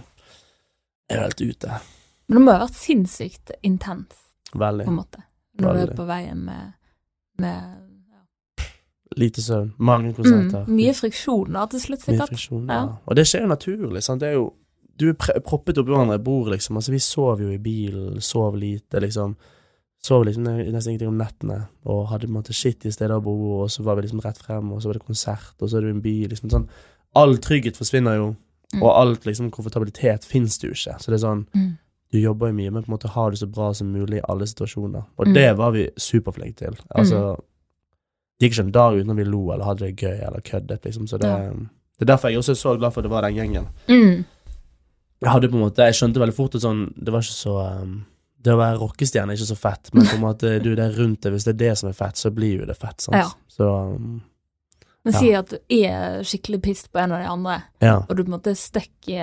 Jeg 1.10 1.18
er 1.20 1.22
helt 1.24 1.42
ute. 1.42 1.82
Men 2.30 2.38
det 2.38 2.42
må 2.46 2.52
jo 2.52 2.58
ha 2.60 2.66
vært 2.68 2.76
sinnssykt 2.76 3.52
intenst, 3.64 4.18
Veldig. 4.54 4.86
på 4.86 4.88
en 4.90 4.96
måte, 4.98 5.24
når 5.60 5.74
du 5.74 5.80
er 5.92 5.96
på 5.96 6.06
veien 6.08 6.38
med, 6.44 6.74
med 7.40 7.77
Lite 9.18 9.42
søvn. 9.42 9.74
Mange 9.80 10.14
konserter. 10.14 10.66
Mm, 10.68 10.76
mye 10.78 10.94
friksjoner 10.94 11.70
til 11.72 11.80
slutt, 11.80 12.04
Mye 12.08 12.14
sikkert. 12.18 12.30
friksjon, 12.30 12.68
ja. 12.70 12.74
Ja. 12.86 12.96
Og 13.08 13.16
det 13.16 13.26
skjer 13.28 13.42
jo 13.42 13.48
naturlig, 13.48 14.04
sant. 14.04 14.20
Det 14.22 14.30
er 14.30 14.34
jo 14.40 14.54
Du 15.00 15.10
er 15.10 15.14
proppet 15.46 15.78
oppi 15.78 15.92
hverandre, 15.92 16.16
i 16.16 16.24
bord, 16.26 16.48
liksom. 16.50 16.76
Altså, 16.76 16.90
vi 16.92 16.98
sov 16.98 17.40
jo 17.40 17.50
i 17.54 17.58
bilen, 17.60 18.20
sov 18.20 18.56
lite, 18.58 19.00
liksom. 19.00 19.36
Sov 20.02 20.24
liksom 20.26 20.44
nesten 20.44 20.90
ingenting 20.96 21.08
om 21.12 21.18
nettene, 21.20 21.68
og 21.86 22.08
hadde 22.10 22.26
på 22.26 22.32
en 22.34 22.42
måte 22.42 22.54
skitt 22.54 22.84
i 22.86 22.90
stedet 22.92 23.12
å 23.16 23.22
bo, 23.22 23.62
og 23.62 23.70
så 23.70 23.84
var 23.84 23.96
vi 23.96 24.02
liksom 24.08 24.22
rett 24.26 24.38
frem, 24.42 24.72
og 24.72 24.82
så 24.82 24.86
var 24.90 24.94
det 24.94 25.06
konsert, 25.06 25.54
og 25.62 25.70
så 25.70 25.78
er 25.78 25.86
i 25.86 25.90
en 25.92 26.02
by, 26.02 26.28
liksom 26.30 26.50
sånn. 26.50 26.68
All 27.16 27.38
trygghet 27.38 27.78
forsvinner 27.78 28.16
jo, 28.18 28.36
Mm. 28.74 28.82
og 28.84 28.90
alt 28.98 29.24
liksom 29.26 29.50
komfortabilitet 29.52 30.26
fins 30.26 30.58
det 30.58 30.68
jo 30.68 30.74
ikke. 30.74 30.98
Så 31.00 31.06
det 31.12 31.14
er 31.24 31.28
sånn 31.28 31.46
Mm. 31.56 31.78
du 32.12 32.18
jobber 32.20 32.48
jo 32.48 32.54
mye 32.54 32.72
men 32.74 32.84
på 32.84 32.90
en 32.90 32.98
måte 32.98 33.10
har 33.10 33.30
det 33.32 33.40
så 33.40 33.46
bra 33.52 33.74
som 33.74 33.94
mulig 33.94 34.18
i 34.18 34.26
alle 34.28 34.46
situasjoner. 34.48 35.06
Og 35.20 35.28
Mm. 35.28 35.34
det 35.34 35.58
var 35.58 35.72
vi 35.72 35.90
superflinke 35.96 36.56
til. 36.56 36.76
Altså, 36.96 37.38
det 38.40 38.46
gikk 38.50 38.54
ikke 38.58 38.66
en 38.68 38.72
dag 38.72 38.94
uten 39.00 39.10
at 39.12 39.18
vi 39.18 39.24
lo 39.26 39.52
eller 39.54 39.66
hadde 39.66 39.86
det 39.88 39.96
gøy 39.98 40.20
eller 40.28 40.42
køddet, 40.46 40.84
liksom. 40.86 41.08
Så 41.10 41.18
det, 41.18 41.28
Ja. 41.28 41.50
det 42.00 42.06
er 42.06 42.12
derfor 42.14 42.30
jeg 42.30 42.38
også 42.38 42.52
er 42.54 42.60
så 42.62 42.76
glad 42.78 42.94
for 42.94 43.02
at 43.02 43.04
det 43.08 43.12
var 43.12 43.22
den 43.26 43.36
gjengen. 43.36 43.68
Mm. 43.90 44.26
Jeg 45.22 45.32
hadde 45.32 45.50
på 45.50 45.58
en 45.58 45.64
måte, 45.66 45.82
jeg 45.88 45.96
skjønte 45.98 46.20
veldig 46.22 46.36
fort 46.38 46.56
at 46.56 46.62
sånn, 46.62 46.84
det 46.96 47.12
var 47.14 47.22
ikke 47.26 47.34
så 47.34 47.82
um, 47.82 48.06
Det 48.38 48.54
å 48.54 48.58
være 48.60 48.78
rockestjerne 48.78 49.34
er 49.34 49.36
ikke 49.40 49.48
så 49.50 49.58
fett, 49.58 49.90
men 49.94 50.06
på 50.06 50.16
en 50.16 50.22
måte, 50.22 50.52
du, 50.64 50.76
det 50.78 50.84
er 50.86 50.94
rundt 51.02 51.22
det, 51.26 51.32
hvis 51.34 51.44
det 51.48 51.56
er 51.56 51.62
det 51.64 51.72
som 51.80 51.90
er 51.90 51.96
fett, 51.98 52.16
så 52.22 52.30
blir 52.32 52.60
jo 52.62 52.66
det 52.70 52.78
fett, 52.78 53.02
sant. 53.02 53.18
Ja. 53.18 53.32
Så 53.50 53.66
um, 53.96 54.22
Men 55.04 55.14
Ja. 55.14 55.20
si 55.20 55.32
at 55.34 55.50
du 55.50 55.58
er 55.74 56.22
skikkelig 56.24 56.62
pissed 56.62 56.92
på 56.94 57.00
en 57.02 57.12
av 57.12 57.24
de 57.24 57.28
andre, 57.32 57.64
ja. 57.82 57.98
og 58.08 58.16
du 58.16 58.24
på 58.24 58.28
en 58.30 58.36
måte 58.38 58.52
er 58.54 58.60
stuck 58.60 59.10
i 59.10 59.18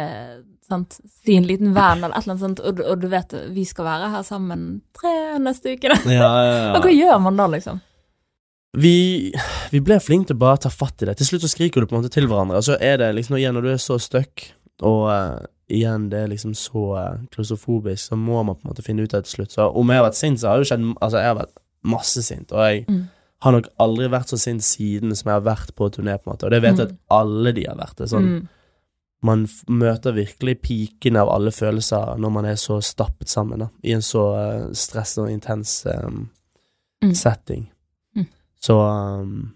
sant, 0.68 0.98
si 1.24 1.36
en 1.36 1.44
liten 1.46 1.74
van 1.76 2.02
eller 2.02 2.16
et 2.16 2.24
eller 2.26 2.34
annet 2.34 2.40
sånt, 2.42 2.60
og, 2.66 2.74
du- 2.76 2.84
og 2.88 3.00
du 3.00 3.06
vet 3.12 3.32
vi 3.54 3.64
skal 3.64 3.84
være 3.84 4.10
her 4.10 4.22
sammen 4.26 4.80
tre 4.98 5.38
neste 5.38 5.76
uke, 5.76 5.92
da. 5.94 5.98
Ja, 6.10 6.30
ja, 6.44 6.72
Og 6.76 6.82
hva 6.82 6.90
gjør 6.92 7.20
man 7.22 7.36
da, 7.36 7.46
liksom? 7.54 7.80
Vi, 8.74 9.32
vi 9.70 9.80
ble 9.80 10.00
flinke 10.02 10.26
til 10.32 10.36
å 10.36 10.42
bare 10.44 10.58
ta 10.64 10.70
fatt 10.72 11.02
i 11.02 11.06
det. 11.06 11.16
Til 11.20 11.26
slutt 11.28 11.44
så 11.46 11.50
skriker 11.52 11.80
du 11.80 11.86
på 11.86 11.94
en 11.96 12.02
måte 12.02 12.10
til 12.14 12.26
hverandre, 12.26 12.58
og 12.58 12.64
så 12.66 12.74
er 12.82 12.96
det 12.98 13.12
liksom 13.14 13.36
igjen 13.38 13.54
når 13.54 13.62
du 13.62 13.72
er 13.74 13.82
så 13.82 13.98
stuck, 14.02 14.48
og 14.82 15.04
uh, 15.10 15.44
igjen 15.70 16.08
det 16.10 16.24
er 16.24 16.30
liksom 16.32 16.54
så 16.58 16.82
uh, 16.98 17.20
klaustrofobisk, 17.34 18.08
så 18.10 18.16
må 18.18 18.42
man 18.42 18.56
på 18.58 18.66
en 18.66 18.72
måte 18.72 18.82
finne 18.86 19.04
ut 19.06 19.14
av 19.14 19.22
det 19.22 19.28
til 19.30 19.36
slutt. 19.40 19.52
Så 19.54 19.68
om 19.70 19.92
jeg 19.92 20.00
har 20.00 20.08
vært 20.08 20.18
sint, 20.18 20.40
så 20.42 20.48
har 20.50 20.58
det 20.58 20.66
jo 20.66 20.70
skjedd 20.72 20.88
Altså, 20.98 21.20
jeg 21.22 21.30
har 21.30 21.38
vært 21.42 21.54
masse 21.94 22.22
sint, 22.26 22.52
og 22.52 22.64
jeg 22.66 22.84
Mm. 22.88 23.02
har 23.44 23.52
nok 23.52 23.66
aldri 23.78 24.08
vært 24.08 24.28
så 24.32 24.38
sint 24.40 24.64
siden 24.64 25.14
som 25.14 25.28
jeg 25.30 25.34
har 25.38 25.46
vært 25.54 25.74
på 25.76 25.90
turné, 25.92 26.16
på 26.18 26.26
en 26.30 26.32
måte. 26.34 26.44
Og 26.46 26.50
det 26.50 26.62
vet 26.64 26.76
jeg 26.78 26.88
Mm. 26.88 26.92
at 26.92 26.98
alle 27.10 27.52
de 27.52 27.64
har 27.68 27.76
vært 27.76 27.96
det. 27.96 28.08
Sånn, 28.10 28.28
Mm. 28.40 28.48
Man 29.22 29.46
møter 29.68 30.12
virkelig 30.12 30.60
pikene 30.60 31.16
av 31.22 31.28
alle 31.32 31.50
følelser 31.50 32.18
når 32.18 32.30
man 32.32 32.44
er 32.44 32.56
så 32.60 32.80
stappet 32.82 33.28
sammen, 33.28 33.58
da, 33.58 33.68
i 33.82 33.92
en 33.92 34.02
så 34.02 34.24
uh, 34.34 34.66
stressende 34.72 35.28
og 35.28 35.32
intens 35.32 35.86
um, 35.86 36.28
setting. 37.14 37.68
Så 38.64 38.76
um, 38.80 39.52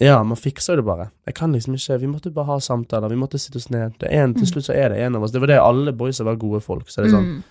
ja, 0.00 0.16
man 0.24 0.38
fikser 0.40 0.78
det 0.78 0.84
bare. 0.86 1.08
Jeg 1.26 1.34
kan 1.36 1.52
liksom 1.52 1.74
ikke 1.76 1.98
Vi 2.00 2.06
måtte 2.10 2.30
bare 2.32 2.46
ha 2.52 2.58
samtaler, 2.62 3.10
vi 3.12 3.18
måtte 3.20 3.38
sitte 3.42 3.58
oss 3.60 3.68
ned. 3.74 3.96
Det 4.00 4.08
en, 4.14 4.32
til 4.34 4.46
Mm. 4.46 4.50
slutt 4.52 4.68
så 4.70 4.74
er 4.78 4.88
det 4.94 5.00
en 5.04 5.16
av 5.18 5.22
oss. 5.26 5.32
Det 5.34 5.40
var 5.42 5.50
det 5.50 5.58
alle 5.60 5.92
boysa 5.92 6.24
var 6.24 6.36
gode 6.40 6.60
folk. 6.64 6.88
Så 6.88 7.02
det 7.02 7.10
er 7.12 7.16
sånn 7.18 7.26
Mm. 7.36 7.42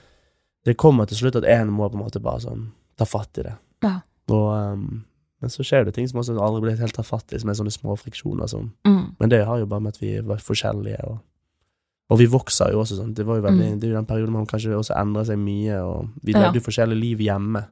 Det 0.65 0.75
kommer 0.77 1.05
til 1.07 1.17
slutt 1.17 1.35
at 1.37 1.45
en 1.45 1.69
må 1.71 1.89
på 1.89 1.95
en 1.95 2.03
måte 2.03 2.19
bare 2.21 2.39
sånn 2.43 2.71
ta 2.97 3.05
fatt 3.05 3.37
i 3.37 3.43
det. 3.43 3.53
Ja. 3.83 3.99
Og 4.29 4.47
um, 4.73 5.03
Men 5.39 5.49
så 5.53 5.61
skjer 5.61 5.85
det 5.85 5.93
ting 5.93 6.07
som 6.09 6.19
også 6.19 6.33
aldri 6.41 6.61
blir 6.65 6.79
helt 6.79 6.95
tatt 6.97 7.05
fatt 7.05 7.31
i, 7.31 7.37
som 7.37 7.49
er 7.49 7.53
sånne 7.53 7.69
små 7.71 7.93
friksjoner 7.95 8.47
sånn. 8.49 8.71
Mm. 8.87 9.15
Men 9.19 9.29
det 9.29 9.45
har 9.45 9.59
jo 9.59 9.67
bare 9.67 9.81
med 9.85 9.93
at 9.93 10.01
vi 10.01 10.19
var 10.25 10.37
forskjellige, 10.41 10.97
og, 11.05 11.19
og 12.09 12.17
vi 12.17 12.25
vokser 12.25 12.71
jo 12.73 12.79
også 12.81 12.97
sånn. 12.97 13.13
Det 13.13 13.23
var 13.23 13.35
jo 13.37 13.43
veldig 13.45 13.67
Mm. 13.75 13.79
Det 13.79 13.83
er 13.85 13.91
jo 13.93 13.99
den 14.01 14.05
perioden 14.09 14.31
man 14.33 14.47
kanskje 14.47 14.73
også 14.73 14.95
endrer 14.97 15.25
seg 15.29 15.37
mye, 15.37 15.77
og 15.85 16.09
vi 16.23 16.31
Ja. 16.33 16.39
levde 16.41 16.55
jo 16.57 16.65
forskjellige 16.65 16.99
liv 16.99 17.17
hjemme. 17.19 17.67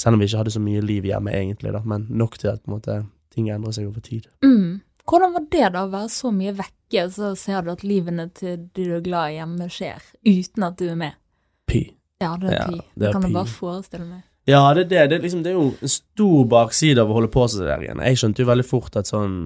Selv 0.00 0.16
om 0.16 0.22
vi 0.22 0.28
ikke 0.30 0.40
hadde 0.40 0.54
så 0.54 0.62
mye 0.64 0.80
liv 0.84 1.04
hjemme, 1.10 1.32
egentlig, 1.36 1.74
da, 1.76 1.82
men 1.84 2.06
nok 2.08 2.38
til 2.40 2.54
at 2.54 2.62
måte 2.70 3.02
ting 3.34 3.50
endrer 3.52 3.74
seg 3.76 3.90
over 3.90 4.00
tid. 4.04 4.26
Mm. 4.44 4.80
Hvordan 5.10 5.34
var 5.34 5.44
det 5.52 5.66
da, 5.74 5.84
å 5.84 5.90
være 5.92 6.10
så 6.12 6.30
mye 6.34 6.54
vekke, 6.56 7.04
så 7.12 7.34
ser 7.38 7.66
du 7.66 7.72
at 7.74 7.84
livene 7.86 8.28
til 8.36 8.56
de 8.74 8.86
du 8.88 8.96
er 8.96 9.04
glad 9.04 9.32
i 9.34 9.38
hjemme 9.40 9.68
skjer, 9.72 10.02
uten 10.26 10.66
at 10.66 10.78
du 10.80 10.86
er 10.88 10.98
med? 10.98 11.18
Py. 11.70 11.84
Ja, 12.20 12.34
det 12.40 12.50
er 12.50 12.56
Ja, 12.56 12.66
pi. 12.68 12.80
det 12.96 13.08
er 13.08 13.14
kan 13.16 13.24
du 13.24 13.32
bare 13.34 13.48
forestille 13.50 14.06
meg. 14.08 14.24
Ja, 14.48 14.62
det 14.74 14.86
er 14.86 14.88
det. 14.88 15.02
Det 15.10 15.22
liksom, 15.22 15.42
det 15.44 15.52
er 15.52 15.58
jo 15.58 15.68
en 15.76 15.92
stor 15.92 16.44
bakside 16.50 17.02
av 17.02 17.10
å 17.12 17.16
holde 17.18 17.30
på 17.32 17.44
sånn 17.48 17.66
der 17.68 17.84
igjen. 17.84 18.00
Jeg 18.08 18.18
skjønte 18.20 18.42
jo 18.42 18.48
veldig 18.50 18.66
fort 18.66 18.96
at 18.98 19.10
sånn 19.10 19.36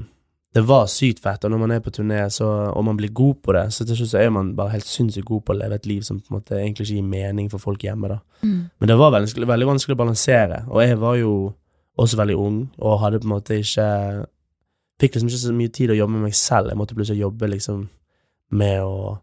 Det 0.54 0.62
var 0.62 0.84
sykt 0.86 1.18
fett, 1.24 1.42
og 1.44 1.50
når 1.50 1.60
man 1.64 1.72
er 1.74 1.80
på 1.82 1.90
turné, 1.90 2.20
så, 2.30 2.46
og 2.70 2.84
man 2.86 2.98
blir 2.98 3.10
god 3.10 3.40
på 3.42 3.54
det, 3.56 3.64
så 3.74 3.86
til 3.86 3.98
slutt 3.98 4.12
så 4.12 4.20
er 4.22 4.30
man 4.30 4.52
bare 4.54 4.76
helt 4.76 4.86
sinnssykt 4.86 5.26
god 5.26 5.42
på 5.42 5.54
å 5.54 5.58
leve 5.58 5.80
et 5.80 5.88
liv 5.90 6.04
som 6.06 6.20
på 6.20 6.30
en 6.30 6.36
måte 6.38 6.54
egentlig 6.60 6.86
ikke 6.86 7.00
gir 7.00 7.08
mening 7.10 7.48
for 7.50 7.62
folk 7.62 7.82
hjemme, 7.82 8.12
da. 8.12 8.20
Mm. 8.44 8.60
Men 8.78 8.90
det 8.90 8.98
var 9.00 9.10
veldig, 9.16 9.48
veldig 9.50 9.68
vanskelig 9.72 9.96
å 9.96 10.02
balansere, 10.04 10.60
og 10.70 10.84
jeg 10.84 11.00
var 11.02 11.18
jo 11.18 11.34
også 11.98 12.20
veldig 12.20 12.38
ung, 12.38 12.62
og 12.78 13.02
hadde 13.02 13.20
på 13.22 13.28
en 13.28 13.34
måte 13.36 13.58
ikke 13.62 13.88
Fikk 15.02 15.16
liksom 15.16 15.26
ikke 15.26 15.38
så 15.42 15.52
mye 15.58 15.70
tid 15.74 15.90
å 15.90 15.96
jobbe 15.98 16.14
med 16.14 16.28
meg 16.28 16.36
selv. 16.38 16.68
Jeg 16.70 16.78
måtte 16.78 16.94
plutselig 16.94 17.24
jobbe 17.24 17.48
liksom 17.50 17.80
med 18.54 18.76
å, 18.86 19.16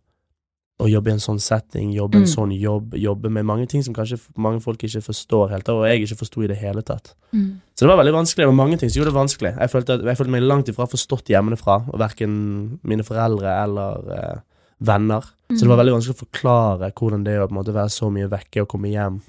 å 0.81 0.87
jobbe 0.89 1.11
i 1.11 1.13
en 1.13 1.21
sånn 1.21 1.39
setting, 1.39 1.91
jobbe 1.93 2.15
en 2.17 2.23
Mm. 2.25 2.31
sånn 2.35 2.51
jobb, 2.59 2.93
jobbe 2.97 3.29
med 3.29 3.45
mange 3.45 3.67
ting 3.69 3.83
som 3.83 3.93
kanskje 3.93 4.19
mange 4.35 4.61
folk 4.61 4.79
ikke 4.81 5.01
forstår 5.05 5.49
helt, 5.51 5.69
og 5.69 5.85
jeg 5.85 6.01
ikke 6.01 6.17
forsto 6.23 6.43
i 6.43 6.47
det 6.47 6.57
hele 6.57 6.81
tatt. 6.81 7.13
Mm. 7.33 7.61
Så 7.75 7.85
det 7.85 7.87
var 7.89 8.03
veldig 8.03 8.13
vanskelig, 8.17 8.37
Det 8.41 8.47
var 8.47 8.65
mange 8.65 8.79
ting 8.79 8.89
som 8.89 9.01
gjorde 9.01 9.13
det 9.13 9.21
vanskelig. 9.21 9.51
Jeg 9.59 9.69
følte, 9.69 9.93
at, 9.93 10.01
jeg 10.03 10.17
følte 10.17 10.31
meg 10.31 10.41
langt 10.43 10.67
ifra 10.69 10.87
forstått 10.89 11.29
hjemmefra, 11.29 11.85
og 11.93 11.99
verken 11.99 12.79
mine 12.83 13.03
foreldre 13.03 13.45
eller 13.63 14.11
eh, 14.11 14.39
venner. 14.81 15.21
Så 15.51 15.59
det 15.61 15.67
var 15.67 15.77
Mm. 15.77 15.85
veldig 15.85 15.95
vanskelig 16.01 16.15
å 16.17 16.25
forklare 16.25 16.91
hvordan 16.93 17.23
det 17.23 17.33
er 17.35 17.41
å 17.45 17.49
en 17.49 17.55
måte 17.57 17.73
være 17.73 17.89
så 17.91 18.09
mye 18.11 18.27
vekke 18.29 18.61
og 18.61 18.67
komme 18.69 18.89
hjem. 18.89 19.21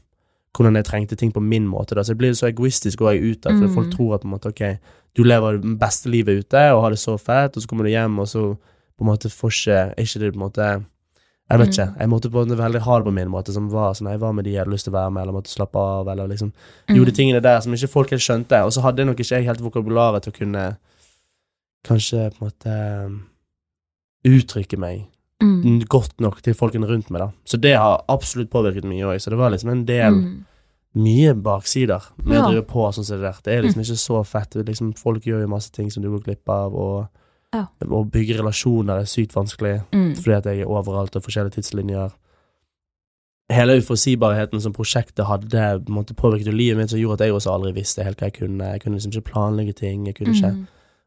Hvordan 0.54 0.74
jeg 0.76 0.84
trengte 0.84 1.16
ting 1.16 1.32
på 1.32 1.42
min 1.42 1.66
måte. 1.66 1.94
Da. 1.94 2.02
Så 2.02 2.08
jeg 2.12 2.18
blir 2.18 2.32
så 2.32 2.46
egoistisk 2.52 2.98
jeg 3.00 3.22
ut 3.22 3.40
der, 3.42 3.52
for 3.58 3.68
Mm. 3.68 3.74
folk 3.74 3.90
tror 3.90 4.14
at 4.14 4.20
på 4.22 4.24
en 4.28 4.38
måte, 4.38 4.48
ok, 4.48 4.78
du 5.14 5.22
lever 5.24 5.60
det 5.60 5.78
beste 5.78 6.06
livet 6.08 6.44
ute 6.46 6.72
og 6.72 6.82
har 6.82 6.90
det 6.90 6.98
så 6.98 7.18
fett, 7.20 7.56
og 7.56 7.62
så 7.62 7.66
kommer 7.66 7.84
du 7.84 7.90
hjem, 7.90 8.18
og 8.18 8.26
så 8.26 8.56
på 8.98 9.00
en 9.00 9.06
måte 9.06 9.28
får 9.30 9.50
ikke 9.50 9.94
er 9.96 10.02
ikke 10.04 10.20
det 10.20 10.32
på 10.32 10.36
en 10.40 10.50
måte 10.50 10.84
Jeg 11.50 11.58
vet 11.58 11.68
ikke. 11.68 11.86
Mm. 11.90 11.98
Jeg 12.00 12.08
måtte 12.08 12.30
på 12.32 12.42
en 12.42 12.56
veldig 12.56 12.80
hard 12.80 13.04
på 13.04 13.12
min 13.12 13.28
måte, 13.28 13.52
som 13.52 13.68
var 13.68 13.92
sånn 13.94 14.08
Jeg 14.10 14.20
var 14.20 14.32
med 14.32 14.44
de 14.44 14.52
jeg 14.52 14.60
hadde 14.64 14.72
lyst 14.72 14.84
til 14.84 14.92
å 14.92 14.96
være 15.00 15.12
med, 15.12 15.22
eller 15.22 15.32
måtte 15.32 15.50
slappe 15.52 15.76
av, 15.76 16.08
eller 16.08 16.28
liksom 16.28 16.52
Mm. 16.88 16.96
Gjorde 16.96 17.14
tingene 17.16 17.42
der 17.42 17.60
som 17.60 17.72
ikke 17.72 17.88
folk 17.90 18.10
helt 18.10 18.22
skjønte, 18.22 18.64
og 18.64 18.72
så 18.72 18.80
hadde 18.82 19.04
nok 19.04 19.16
ikke 19.18 19.36
jeg 19.36 19.44
helt 19.44 19.60
vokabularet 19.60 20.22
til 20.22 20.32
å 20.32 20.38
kunne 20.38 20.76
kanskje 21.84 22.30
på 22.32 22.42
en 22.42 22.48
måte 22.48 23.22
uttrykke 24.24 24.78
meg 24.78 25.06
Mm. 25.42 25.82
godt 25.88 26.20
nok 26.20 26.40
til 26.42 26.54
folkene 26.54 26.86
rundt 26.86 27.10
meg, 27.10 27.18
da. 27.20 27.32
Så 27.44 27.58
det 27.60 27.74
har 27.76 28.04
absolutt 28.08 28.48
påvirket 28.50 28.84
mye 28.84 29.02
òg. 29.02 29.16
Så 29.20 29.30
det 29.30 29.38
var 29.38 29.50
liksom 29.50 29.70
en 29.70 29.84
del 29.84 30.12
Mm. 30.12 30.44
Mye 30.94 31.32
baksider 31.34 32.02
med 32.22 32.36
Ja. 32.36 32.44
å 32.44 32.50
drive 32.50 32.66
på 32.66 32.92
sånn 32.92 33.04
som 33.04 33.16
det 33.18 33.22
der. 33.22 33.38
Det 33.42 33.52
er 33.58 33.62
liksom 33.62 33.80
ikke 33.80 33.96
så 33.98 34.24
fett. 34.26 34.50
Liksom, 34.54 34.92
folk 34.96 35.22
gjør 35.24 35.40
jo 35.40 35.48
masse 35.48 35.70
ting 35.72 35.90
som 35.90 36.02
du 36.02 36.10
går 36.10 36.22
glipp 36.22 36.48
av, 36.48 36.74
og 36.74 37.08
Ja. 37.52 37.66
å 37.84 38.04
bygge 38.10 38.38
relasjoner 38.38 39.00
er 39.00 39.04
sykt 39.04 39.34
vanskelig 39.34 39.82
Mm. 39.92 40.14
fordi 40.16 40.36
at 40.36 40.44
jeg 40.44 40.60
er 40.60 40.66
overalt 40.66 41.16
og 41.16 41.22
forskjellige 41.22 41.54
tidslinjer. 41.60 42.10
Hele 43.52 43.74
uforutsigbarheten 43.76 44.60
som 44.62 44.72
prosjektet 44.72 45.26
hadde, 45.28 45.84
måtte 45.92 46.14
påvirket 46.16 46.46
jo 46.48 46.52
livet 46.56 46.78
mitt, 46.78 46.90
som 46.90 46.98
gjorde 46.98 47.20
at 47.20 47.26
jeg 47.26 47.34
også 47.36 47.52
aldri 47.52 47.72
visste 47.76 48.04
helt 48.06 48.16
hva 48.22 48.30
jeg 48.30 48.38
kunne. 48.38 48.70
Jeg 48.72 48.80
kunne 48.80 48.96
liksom 48.96 49.12
ikke 49.12 49.28
planlegge 49.32 49.74
ting. 49.76 50.06
Jeg 50.06 50.14
kunne 50.14 50.32
ikke 50.34 50.52
Mm. 50.54 50.66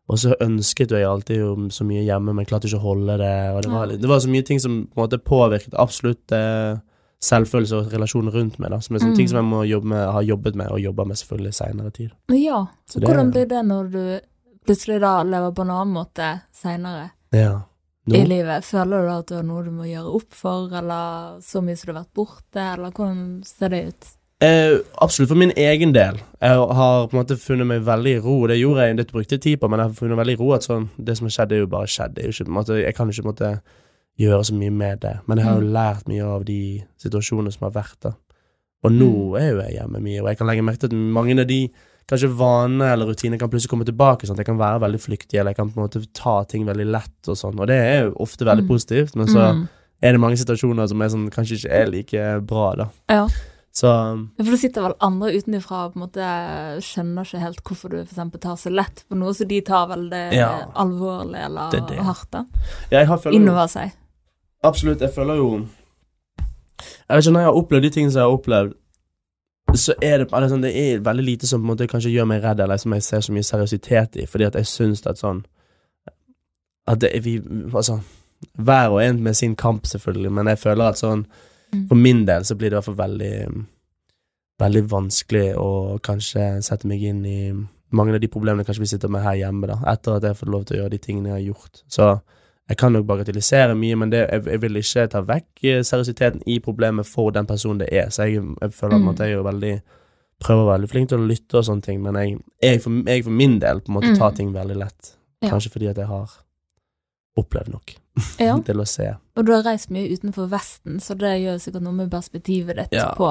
og 0.09 0.17
så 0.17 0.35
ønsket 0.39 0.91
jeg 0.91 1.03
alltid 1.03 1.37
jo 1.39 1.55
så 1.69 1.83
mye 1.83 2.03
hjemme, 2.05 2.35
men 2.35 2.45
klarte 2.45 2.65
ikke 2.69 2.77
å 2.77 2.85
holde 2.93 3.17
det. 3.17 3.55
Og 3.55 3.61
det, 3.63 3.71
var, 3.71 3.87
det 3.87 4.07
var 4.07 4.19
så 4.19 4.29
mye 4.29 4.45
ting 4.45 4.59
som 4.59 4.87
på 4.93 5.01
en 5.01 5.07
måte 5.09 5.17
påvirket 5.17 5.73
absolutt 5.73 6.31
eh, 6.31 6.77
selvfølelse 7.19 7.73
og 7.73 7.91
relasjonen 7.91 8.31
rundt 8.31 8.59
meg. 8.59 8.69
Da, 8.69 8.79
som 8.79 8.95
er 8.95 8.99
sånne 8.99 9.13
Mm. 9.13 9.15
ting 9.17 9.27
som 9.29 9.37
jeg 9.37 9.45
må 9.49 9.65
jobbe 9.67 9.85
med, 9.85 10.11
har 10.11 10.21
jobbet 10.21 10.55
med 10.55 10.67
og 10.69 10.79
jobber 10.79 11.05
med 11.07 11.15
selvfølgelig 11.17 11.53
seinere 11.55 11.91
tid. 11.93 12.11
Ja, 12.29 12.67
Så 12.87 12.99
det- 12.99 13.09
hvordan 13.09 13.31
blir 13.31 13.47
det 13.47 13.65
når 13.65 13.91
du 13.91 14.19
plutselig 14.65 14.99
da 15.01 15.23
lever 15.23 15.53
på 15.55 15.61
en 15.65 15.71
annen 15.75 15.93
måte 15.95 16.41
seinere 16.55 17.11
Ja. 17.33 17.61
I 18.07 18.21
livet? 18.29 18.61
Føler 18.67 19.01
du 19.01 19.07
da 19.07 19.17
at 19.19 19.27
du 19.31 19.35
har 19.35 19.43
noe 19.47 19.63
du 19.65 19.71
må 19.73 19.87
gjøre 19.89 20.11
opp 20.13 20.29
for, 20.37 20.67
eller 20.77 21.39
så 21.41 21.61
mye 21.65 21.75
som 21.75 21.87
du 21.89 21.93
har 21.95 22.03
vært 22.03 22.13
borte, 22.13 22.61
eller 22.73 22.91
hvordan 22.93 23.43
ser 23.45 23.69
det 23.73 23.87
ut? 23.87 24.05
eh, 24.45 24.77
absolutt 25.01 25.29
for 25.31 25.35
min 25.39 25.51
egen 25.57 25.93
del. 25.95 26.19
Jeg 26.41 26.57
har 26.77 27.07
på 27.07 27.15
en 27.15 27.21
måte 27.23 27.37
funnet 27.39 27.65
meg 27.65 27.81
veldig 27.87 28.11
i 28.17 28.19
ro. 28.21 28.35
Det 28.47 28.59
gjorde 28.59 28.83
jeg, 28.85 28.97
det 28.97 29.07
brukte 29.11 29.37
tid 29.41 29.57
på, 29.59 29.69
men 29.71 29.79
jeg 29.79 29.87
har 29.87 29.95
funnet 29.95 30.17
veldig 30.19 30.35
ro 30.39 30.51
at 30.53 30.61
sånn, 30.67 30.89
det 30.99 31.15
som 31.17 31.25
har 31.25 31.31
skjedd, 31.31 31.51
er 31.55 31.57
jo 31.63 31.67
bare 31.71 31.87
skjedd. 31.87 32.13
Det 32.13 32.21
er 32.23 32.27
jo 32.27 32.35
ikke, 32.35 32.45
på 32.45 32.51
en 32.53 32.59
måte, 32.59 32.77
jeg 32.83 32.95
kan 32.95 33.09
ikke 33.09 33.23
på 33.23 33.29
en 33.29 33.33
måte 33.33 33.61
gjøre 34.19 34.43
så 34.45 34.53
mye 34.59 34.71
med 34.71 34.99
det. 35.01 35.15
Men 35.27 35.37
jeg 35.37 35.45
har 35.47 35.55
jo 35.55 35.65
Mm. 35.65 35.73
lært 35.73 36.07
mye 36.07 36.23
av 36.35 36.45
de 36.45 36.83
situasjonene 37.01 37.51
som 37.53 37.71
har 37.71 37.81
vært 37.81 37.99
da. 38.01 38.11
Og 38.83 38.91
nå 38.91 39.09
Mm. 39.09 39.39
er 39.41 39.49
jo 39.49 39.61
jeg 39.61 39.73
hjemme 39.79 39.99
mye, 40.03 40.21
og 40.21 40.27
jeg 40.27 40.37
kan 40.37 40.47
legge 40.47 40.61
merke 40.63 40.77
til 40.79 40.87
at 40.89 40.93
mange 40.93 41.39
av 41.39 41.47
de 41.47 41.69
kanskje 42.07 42.29
vaner 42.37 42.93
eller 42.93 43.07
rutiner 43.09 43.39
kan 43.39 43.49
plutselig 43.49 43.69
komme 43.71 43.85
tilbake. 43.87 44.27
Sånn 44.27 44.37
jeg 44.37 44.45
kan 44.45 44.57
være 44.59 44.79
veldig 44.83 45.01
flyktig, 45.01 45.39
eller 45.39 45.51
jeg 45.51 45.57
kan 45.57 45.71
på 45.71 45.79
en 45.81 45.87
måte 45.87 46.05
ta 46.13 46.43
ting 46.43 46.65
veldig 46.65 46.85
lett 46.91 47.27
og 47.31 47.35
sånn. 47.39 47.59
Og 47.59 47.67
det 47.67 47.79
er 47.81 48.03
jo 48.05 48.13
ofte 48.19 48.45
veldig 48.45 48.63
Mm. 48.65 48.69
positivt, 48.69 49.15
men 49.15 49.27
så 49.27 49.53
Mm. 49.53 49.67
er 50.03 50.11
det 50.11 50.19
mange 50.21 50.37
situasjoner 50.37 50.87
som 50.87 50.99
sånn, 50.99 51.29
kanskje 51.31 51.57
ikke 51.57 51.71
er 51.71 51.87
like 51.87 52.45
bra, 52.45 52.75
da. 52.75 52.87
Ja. 53.09 53.27
Så 53.73 54.29
For 54.37 54.43
du 54.43 54.55
sitter 54.57 54.81
vel 54.83 54.93
andre 55.01 55.33
utenfra 55.35 55.85
og 55.85 55.93
på 55.93 55.97
en 55.97 56.07
måte 56.07 56.79
skjønner 56.79 57.25
ikke 57.25 57.39
helt 57.41 57.61
hvorfor 57.63 57.89
du 57.89 58.05
for 58.05 58.15
eksempel 58.15 58.39
tar 58.39 58.55
så 58.55 58.71
lett 58.71 59.03
på 59.09 59.17
noe, 59.17 59.33
så 59.33 59.45
de 59.45 59.59
tar 59.61 59.87
vel 59.87 60.09
det 60.09 60.33
Ja. 60.33 60.67
alvorlig 60.75 61.43
eller 61.43 61.71
Det 61.71 61.87
det. 61.87 61.97
hardt 61.97 62.31
da, 62.31 62.45
ja, 62.89 63.03
innover 63.31 63.67
seg. 63.67 63.91
Absolutt, 64.63 64.99
jeg 64.99 65.13
føler 65.13 65.35
jo 65.35 65.67
Jeg 67.09 67.17
vet 67.17 67.25
ikke, 67.25 67.33
når 67.33 67.39
jeg 67.39 67.45
har 67.45 67.61
opplevd 67.61 67.81
de 67.81 67.89
tingene 67.89 68.11
som 68.11 68.19
jeg 68.21 68.29
har 68.29 68.37
opplevd 68.37 68.73
så 69.73 69.95
er 70.01 70.21
det, 70.21 70.29
sånn, 70.31 70.61
det 70.63 70.75
er 70.77 71.01
veldig 71.03 71.23
lite 71.25 71.47
som 71.49 71.59
på 71.61 71.65
en 71.65 71.71
måte 71.73 71.87
kanskje 71.89 72.13
gjør 72.13 72.29
meg 72.29 72.43
redd, 72.43 72.61
eller 72.63 72.77
som 72.77 72.93
jeg 72.95 73.03
ser 73.03 73.25
så 73.25 73.33
mye 73.33 73.47
seriøsitet 73.47 74.21
i, 74.21 74.27
fordi 74.29 74.45
at 74.47 74.55
jeg 74.55 74.69
syns 74.69 75.03
at 75.09 75.19
sånn 75.19 75.41
At 76.87 77.01
det 77.01 77.11
vi 77.25 77.39
Altså, 77.73 77.99
hver 78.53 78.93
og 78.93 79.01
en 79.03 79.23
med 79.23 79.35
sin 79.35 79.55
kamp, 79.55 79.85
selvfølgelig, 79.89 80.31
men 80.31 80.47
jeg 80.47 80.61
føler 80.61 80.93
at 80.93 81.01
sånn 81.01 81.25
Mm. 81.75 81.87
For 81.87 81.95
min 81.95 82.25
del 82.25 82.45
så 82.45 82.55
blir 82.55 82.69
det 82.69 82.75
i 82.75 82.79
hvert 82.79 82.91
fall 82.91 83.01
veldig 83.03 83.37
Veldig 84.55 84.81
vanskelig 84.87 85.49
å 85.59 85.97
kanskje 85.99 86.61
sette 86.63 86.87
meg 86.87 87.01
inn 87.03 87.25
i 87.27 87.39
mange 87.95 88.13
av 88.15 88.21
de 88.23 88.29
problemene 88.31 88.63
kanskje 88.63 88.85
vi 88.85 88.87
sitter 88.87 89.11
med 89.11 89.25
her 89.25 89.35
hjemme, 89.35 89.67
da, 89.67 89.75
etter 89.91 90.15
at 90.15 90.23
jeg 90.23 90.31
har 90.31 90.37
fått 90.39 90.51
lov 90.53 90.63
til 90.63 90.77
å 90.77 90.79
gjøre 90.79 90.93
de 90.93 90.99
tingene 91.03 91.33
jeg 91.33 91.35
har 91.35 91.43
gjort. 91.49 91.81
Så 91.91 92.05
jeg 92.69 92.77
kan 92.77 92.91
nok 92.93 93.05
bagatellisere 93.05 93.75
mye, 93.77 93.95
men 93.95 94.09
det, 94.09 94.23
jeg, 94.31 94.45
jeg 94.45 94.61
vil 94.61 94.75
ikke 94.81 95.07
ta 95.13 95.21
vekk 95.21 95.63
eh, 95.63 95.81
seriøsiteten 95.85 96.41
i 96.49 96.59
problemet 96.59 97.05
for 97.05 97.29
den 97.31 97.45
personen 97.45 97.79
det 97.83 97.89
er. 97.93 98.09
Så 98.09 98.23
jeg, 98.25 98.41
jeg 98.61 98.71
føler 98.73 98.97
Mm. 98.97 99.09
at 99.09 99.19
jeg 99.19 99.31
er 99.33 99.43
veldig 99.43 99.81
prøver 100.41 100.61
å 100.63 100.65
være 100.67 100.77
veldig 100.79 100.89
flink 100.91 101.09
til 101.09 101.19
å 101.21 101.27
lytte 101.29 101.57
og 101.57 101.63
sånne 101.65 101.81
ting, 101.85 102.01
men 102.03 102.15
jeg, 102.19 102.39
jeg, 102.61 102.81
for, 102.81 102.91
jeg 103.07 103.23
for 103.23 103.31
min 103.31 103.59
del 103.59 103.79
på 103.81 103.91
en 103.91 103.95
måte 103.99 104.15
tar 104.17 104.31
Mm. 104.31 104.35
ting 104.35 104.53
veldig 104.53 104.75
lett. 104.81 105.11
Ja. 105.41 105.49
Kanskje 105.49 105.71
fordi 105.71 105.87
at 105.89 105.97
jeg 105.97 106.07
har 106.07 106.31
opplevd 107.37 107.69
nok 107.71 107.93
Ja. 108.39 108.57
til 108.63 108.81
å 108.81 108.85
se. 108.87 109.11
Og 109.35 109.45
du 109.45 109.51
har 109.53 109.63
reist 109.63 109.89
mye 109.91 110.09
utenfor 110.11 110.47
Vesten, 110.51 110.99
så 111.03 111.15
det 111.19 111.33
gjør 111.43 111.59
sikkert 111.59 111.83
noe 111.83 111.93
med 111.93 112.09
perspektivet 112.11 112.75
ditt 112.81 112.93
Ja. 112.97 113.13
på 113.17 113.27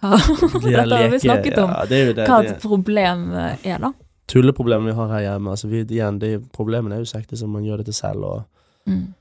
hva 0.00 0.14
det 0.62 0.74
Dette 0.76 0.94
har 0.94 1.08
vi 1.10 1.18
snakket 1.18 1.58
om. 1.58 1.72
Det 1.88 2.14
det. 2.16 2.26
Hva 2.28 2.42
et 2.44 2.60
problem 2.62 3.32
eh, 3.34 3.56
er, 3.66 3.78
da. 3.82 3.92
tulleproblemene 4.30 4.92
vi 4.92 4.94
har 4.94 5.08
her 5.08 5.20
hjemme. 5.24 5.50
Altså 5.50 5.68
vi, 5.70 5.80
igjen, 5.84 6.18
de 6.22 6.38
problemene 6.54 6.94
er 6.94 7.02
jo 7.02 7.08
så 7.10 7.18
ekte 7.18 7.36
som 7.40 7.50
man 7.50 7.64
gjør 7.66 7.78
det 7.82 7.86
til 7.90 7.94
selv, 7.98 8.22
og, 8.28 8.44
Mm. 8.88 9.14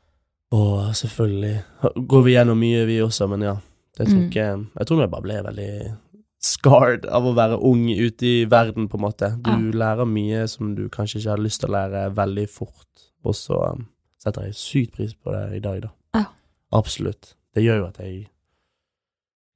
og 0.51 0.95
selvfølgelig 0.95 1.63
går 2.07 2.23
vi 2.23 2.31
gjennom 2.37 2.57
mye, 2.59 2.85
vi 2.87 2.99
også, 3.03 3.27
men 3.29 3.41
ja. 3.41 3.55
Jeg 3.99 4.07
tror 4.07 4.19
Mm. 4.21 4.29
ikke 4.29 4.67
Jeg 4.79 4.87
tror 4.87 4.99
jeg 5.01 5.09
bare 5.11 5.21
ble 5.21 5.43
veldig 5.43 5.97
scarred 6.39 7.05
av 7.05 7.23
å 7.25 7.33
være 7.35 7.57
ung 7.63 7.87
ute 7.89 8.25
i 8.25 8.45
verden, 8.45 8.87
på 8.87 8.95
en 8.97 9.01
måte. 9.01 9.41
Du 9.41 9.49
Ja. 9.49 9.57
lærer 9.57 10.05
mye 10.05 10.47
som 10.47 10.75
du 10.75 10.87
kanskje 10.89 11.17
ikke 11.19 11.29
har 11.31 11.37
lyst 11.37 11.59
til 11.61 11.69
å 11.69 11.73
lære 11.73 12.13
veldig 12.15 12.47
fort, 12.49 12.87
og 13.25 13.33
så 13.33 13.71
um, 13.73 13.87
setter 14.19 14.43
jeg 14.45 14.53
sykt 14.53 14.93
pris 14.93 15.13
på 15.15 15.31
det 15.33 15.57
i 15.57 15.59
dag, 15.59 15.81
da. 15.81 15.89
Ja. 16.13 16.25
Absolutt. 16.71 17.33
Det 17.55 17.63
gjør 17.63 17.77
jo 17.79 17.85
at 17.87 17.97
jeg 17.97 18.27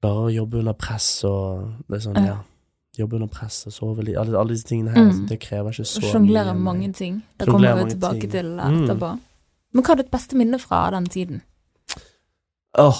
klarer 0.01 0.25
å 0.25 0.33
jobbe 0.33 0.57
under 0.59 0.73
press, 0.73 1.23
og 1.23 1.73
det 1.89 1.97
er 1.99 2.09
sånn, 2.09 2.15
Ja. 2.17 2.25
ja. 2.25 2.37
Jobbe 2.99 3.13
under 3.15 3.27
press 3.27 3.65
og 3.67 3.71
sove 3.73 4.03
litt. 4.03 4.17
Alle, 4.17 4.35
alle 4.37 4.49
disse 4.49 4.65
tingene 4.67 4.89
her, 4.91 5.05
Mm. 5.13 5.27
det 5.27 5.39
krever 5.39 5.69
ikke 5.71 5.85
så 5.87 6.01
Sjonglere 6.01 6.53
mye. 6.53 6.59
mange 6.59 6.93
ting. 6.93 7.21
Det 7.37 7.47
kommer 7.47 7.75
vi 7.85 7.91
tilbake 7.95 8.19
ting. 8.21 8.29
til 8.31 8.45
etterpå. 8.57 9.11
Mm. 9.13 9.19
Men 9.73 9.83
hva 9.83 9.93
er 9.95 10.01
ditt 10.03 10.11
beste 10.11 10.35
minne 10.35 10.59
fra 10.59 10.89
den 10.91 11.05
tiden? 11.05 11.41
Åh, 12.79 12.99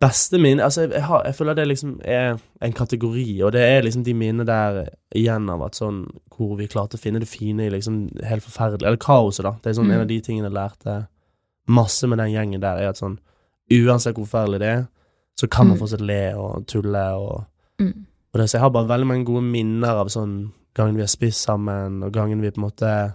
beste 0.00 0.38
minne 0.40 0.62
Altså, 0.64 0.80
jeg, 0.86 0.92
jeg, 0.96 1.02
har, 1.08 1.24
jeg 1.26 1.34
føler 1.34 1.54
det 1.58 1.66
liksom 1.68 1.96
er 2.04 2.38
en 2.62 2.72
kategori, 2.72 3.42
og 3.44 3.52
det 3.52 3.62
er 3.66 3.82
liksom 3.84 4.04
de 4.06 4.14
minnene 4.14 4.46
der 4.48 4.78
igjen 5.18 5.48
av 5.50 5.62
at 5.66 5.74
sånn 5.78 6.04
Hvor 6.36 6.56
vi 6.58 6.68
klarte 6.70 6.96
å 6.96 7.02
finne 7.02 7.20
det 7.20 7.28
fine 7.28 7.66
i 7.66 7.72
liksom 7.74 8.04
helt 8.24 8.44
forferdelig 8.46 8.86
Eller 8.86 9.00
kaoset, 9.02 9.44
da. 9.44 9.56
Det 9.62 9.70
er 9.72 9.78
sånn 9.80 9.90
Mm. 9.90 9.94
en 9.96 10.00
av 10.00 10.08
de 10.08 10.20
tingene 10.20 10.48
jeg 10.48 10.56
lærte 10.56 10.96
masse 11.68 12.06
med 12.08 12.18
den 12.18 12.32
gjengen 12.32 12.60
der, 12.60 12.78
er 12.80 12.88
at 12.90 12.96
sånn 12.98 13.18
Uansett 13.70 14.16
hvor 14.16 14.26
forferdelig 14.26 14.58
det 14.58 14.68
er, 14.68 14.86
så 15.38 15.46
kan 15.48 15.66
man 15.68 15.76
Mm. 15.76 15.80
fortsatt 15.80 16.00
le 16.06 16.34
og 16.34 16.66
tulle 16.66 17.04
og 17.14 17.44
Mm. 17.80 18.06
Og 18.32 18.38
det, 18.40 18.48
så 18.50 18.54
jeg 18.58 18.60
har 18.62 18.70
bare 18.70 18.88
veldig 18.88 19.06
mange 19.06 19.24
gode 19.24 19.42
minner 19.42 19.88
av 20.00 20.06
sånn 20.08 20.52
gangen 20.74 20.94
vi 20.94 21.00
har 21.02 21.08
spist 21.08 21.42
sammen, 21.46 22.02
og 22.04 22.12
gangen 22.12 22.40
vi 22.40 22.50
på 22.50 22.58
en 22.58 22.68
måte 22.70 23.14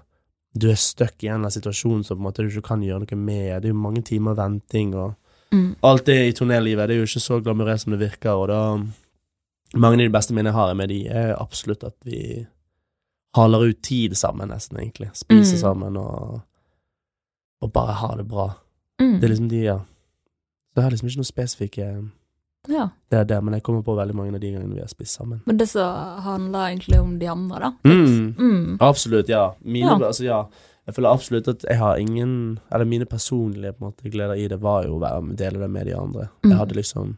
Du 0.57 0.69
er 0.71 0.75
stuck 0.79 1.23
i 1.23 1.27
en 1.27 1.33
eller 1.41 1.49
annen 1.49 1.51
situasjon 1.51 2.03
som 2.07 2.23
du 2.23 2.43
ikke 2.47 2.61
kan 2.63 2.81
gjøre 2.81 3.03
noe 3.03 3.17
med. 3.19 3.61
Det 3.61 3.69
er 3.69 3.73
jo 3.73 3.79
mange 3.81 4.01
timer 4.03 4.35
venting 4.35 4.95
og 4.95 5.15
Mm. 5.53 5.75
alt 5.83 6.05
det 6.05 6.15
i 6.27 6.31
turnélivet. 6.33 6.87
Det 6.87 6.95
er 6.95 6.99
jo 6.99 7.05
ikke 7.05 7.21
så 7.21 7.39
glamorøst 7.43 7.83
som 7.85 7.91
det 7.93 7.99
virker, 8.11 8.31
og 8.33 8.47
da 8.47 8.85
Mange 9.75 9.93
av 9.95 9.99
de 9.99 10.09
beste 10.09 10.31
minnene 10.33 10.53
jeg 10.53 10.53
har 10.53 10.73
med 10.75 10.87
de, 10.89 11.07
er 11.07 11.35
absolutt 11.41 11.83
at 11.83 11.93
vi 12.05 12.45
haler 13.35 13.59
ut 13.69 13.81
tid 13.81 14.13
sammen, 14.15 14.47
nesten, 14.49 14.77
egentlig. 14.77 15.09
Spiser 15.13 15.55
Mm. 15.57 15.61
sammen 15.61 15.97
og 15.97 16.41
Og 17.61 17.71
bare 17.73 17.93
har 17.93 18.15
det 18.17 18.27
bra. 18.27 18.55
Mm. 19.01 19.19
Det 19.19 19.23
er 19.23 19.29
liksom 19.33 19.49
de, 19.49 19.61
ja. 19.63 19.77
Så 19.77 20.75
jeg 20.75 20.83
har 20.83 20.91
liksom 20.91 21.07
ikke 21.09 21.17
noe 21.17 21.33
spesifikke 21.33 22.09
Ja. 22.69 22.89
Det 23.11 23.19
er 23.19 23.23
det, 23.25 23.43
men 23.43 23.53
jeg 23.53 23.63
kommer 23.63 23.81
på 23.83 23.95
veldig 23.95 24.15
mange 24.15 24.33
av 24.35 24.39
de 24.41 24.51
gangene 24.51 24.73
vi 24.75 24.79
har 24.81 24.87
spist 24.91 25.17
sammen. 25.19 25.41
Men 25.45 25.57
det 25.57 25.67
som 25.69 26.21
handler 26.25 26.69
egentlig 26.71 26.99
om 27.01 27.17
de 27.19 27.27
andre, 27.27 27.59
da. 27.59 27.71
Mm. 27.83 28.35
Mm. 28.37 28.77
Absolutt, 28.81 29.29
ja. 29.29 29.53
Mine, 29.63 29.85
Ja. 29.99 29.99
Altså, 30.07 30.23
ja. 30.25 30.45
Jeg 30.85 30.93
føler 30.95 31.09
absolutt 31.09 31.47
at 31.47 31.63
jeg 31.65 31.77
har 31.79 31.97
ingen 31.97 32.59
Eller 32.71 32.85
mine 32.85 33.05
personlige 33.09 33.71
på 33.73 33.81
en 33.81 33.87
måte, 33.91 34.09
gleder 34.11 34.35
i 34.37 34.47
det 34.47 34.59
var 34.61 34.83
jo 34.85 34.99
å 34.99 35.01
være, 35.01 35.35
dele 35.35 35.57
det 35.59 35.69
med 35.69 35.85
de 35.87 35.95
andre. 35.97 36.27
Mm. 36.43 36.51
Jeg 36.51 36.57
hadde 36.59 36.75
liksom 36.75 37.17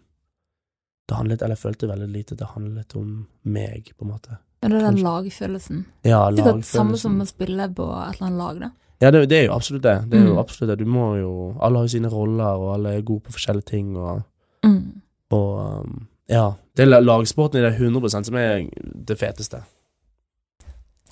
Det 1.09 1.17
handlet 1.17 1.41
Eller 1.41 1.55
jeg 1.55 1.63
følte 1.65 1.87
veldig 1.89 2.07
lite 2.13 2.31
at 2.33 2.39
det 2.39 2.47
handlet 2.53 2.95
om 2.95 3.27
meg, 3.43 3.91
på 3.97 4.05
en 4.05 4.11
måte. 4.13 4.37
Er 4.63 4.69
det 4.69 4.79
den 4.81 4.97
lagfølelsen? 5.03 5.85
Ja, 6.03 6.29
Sikkert 6.31 6.65
samme 6.65 6.97
som 6.97 7.19
å 7.21 7.25
spille 7.27 7.67
på 7.75 7.83
et 8.09 8.15
eller 8.15 8.27
annet 8.27 8.37
lag, 8.39 8.59
da. 8.59 8.71
Ja, 9.01 9.11
det, 9.11 9.27
det 9.29 9.37
er 9.37 9.45
jo 9.47 9.53
absolutt 9.53 9.83
det. 9.83 10.09
Det 10.09 10.17
er 10.17 10.25
jo 10.25 10.33
Mm. 10.33 10.39
absolutt 10.41 10.69
det. 10.71 10.77
Du 10.79 10.85
må 10.89 11.19
jo 11.19 11.57
Alle 11.61 11.77
har 11.77 11.83
jo 11.85 11.87
sine 11.93 12.09
roller, 12.09 12.55
og 12.57 12.73
alle 12.73 12.95
er 12.97 13.01
gode 13.01 13.21
på 13.27 13.31
forskjellige 13.35 13.65
ting, 13.65 13.95
og, 13.97 14.23
Mm. 14.65 15.01
Og 15.31 15.81
um, 15.85 16.07
Ja. 16.29 16.53
Det 16.75 16.85
er 16.85 17.01
lagsporten 17.01 17.59
i 17.59 17.63
det 17.65 17.77
100% 17.79 18.27
som 18.27 18.35
er 18.35 18.67
det 19.07 19.17
feteste. 19.17 19.63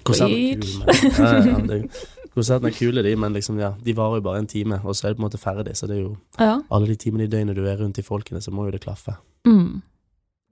Konserten 0.06 1.72
er 1.72 2.68
er 2.68 2.76
kule, 2.76 3.02
de, 3.02 3.16
men 3.16 3.34
liksom, 3.34 3.58
ja, 3.60 3.74
de 3.82 3.94
varer 3.96 4.20
jo 4.20 4.26
bare 4.28 4.42
en 4.44 4.48
time, 4.48 4.80
og 4.84 4.96
så 4.96 5.08
er 5.08 5.14
det 5.14 5.18
på 5.18 5.24
en 5.24 5.30
måte 5.30 5.40
ferdig, 5.42 5.76
så 5.80 5.88
det 5.88 5.98
er 5.98 6.02
jo 6.04 6.18
Ja. 6.40 6.62
alle 6.70 6.88
de 6.88 6.96
timene 6.96 7.24
i 7.24 7.28
døgnet 7.32 7.56
du 7.56 7.66
er 7.66 7.78
rundt 7.80 7.96
de 7.96 8.04
folkene, 8.04 8.42
så 8.42 8.52
må 8.52 8.66
jo 8.66 8.72
det 8.72 8.82
klaffe. 8.84 9.16
Mm. 9.48 9.82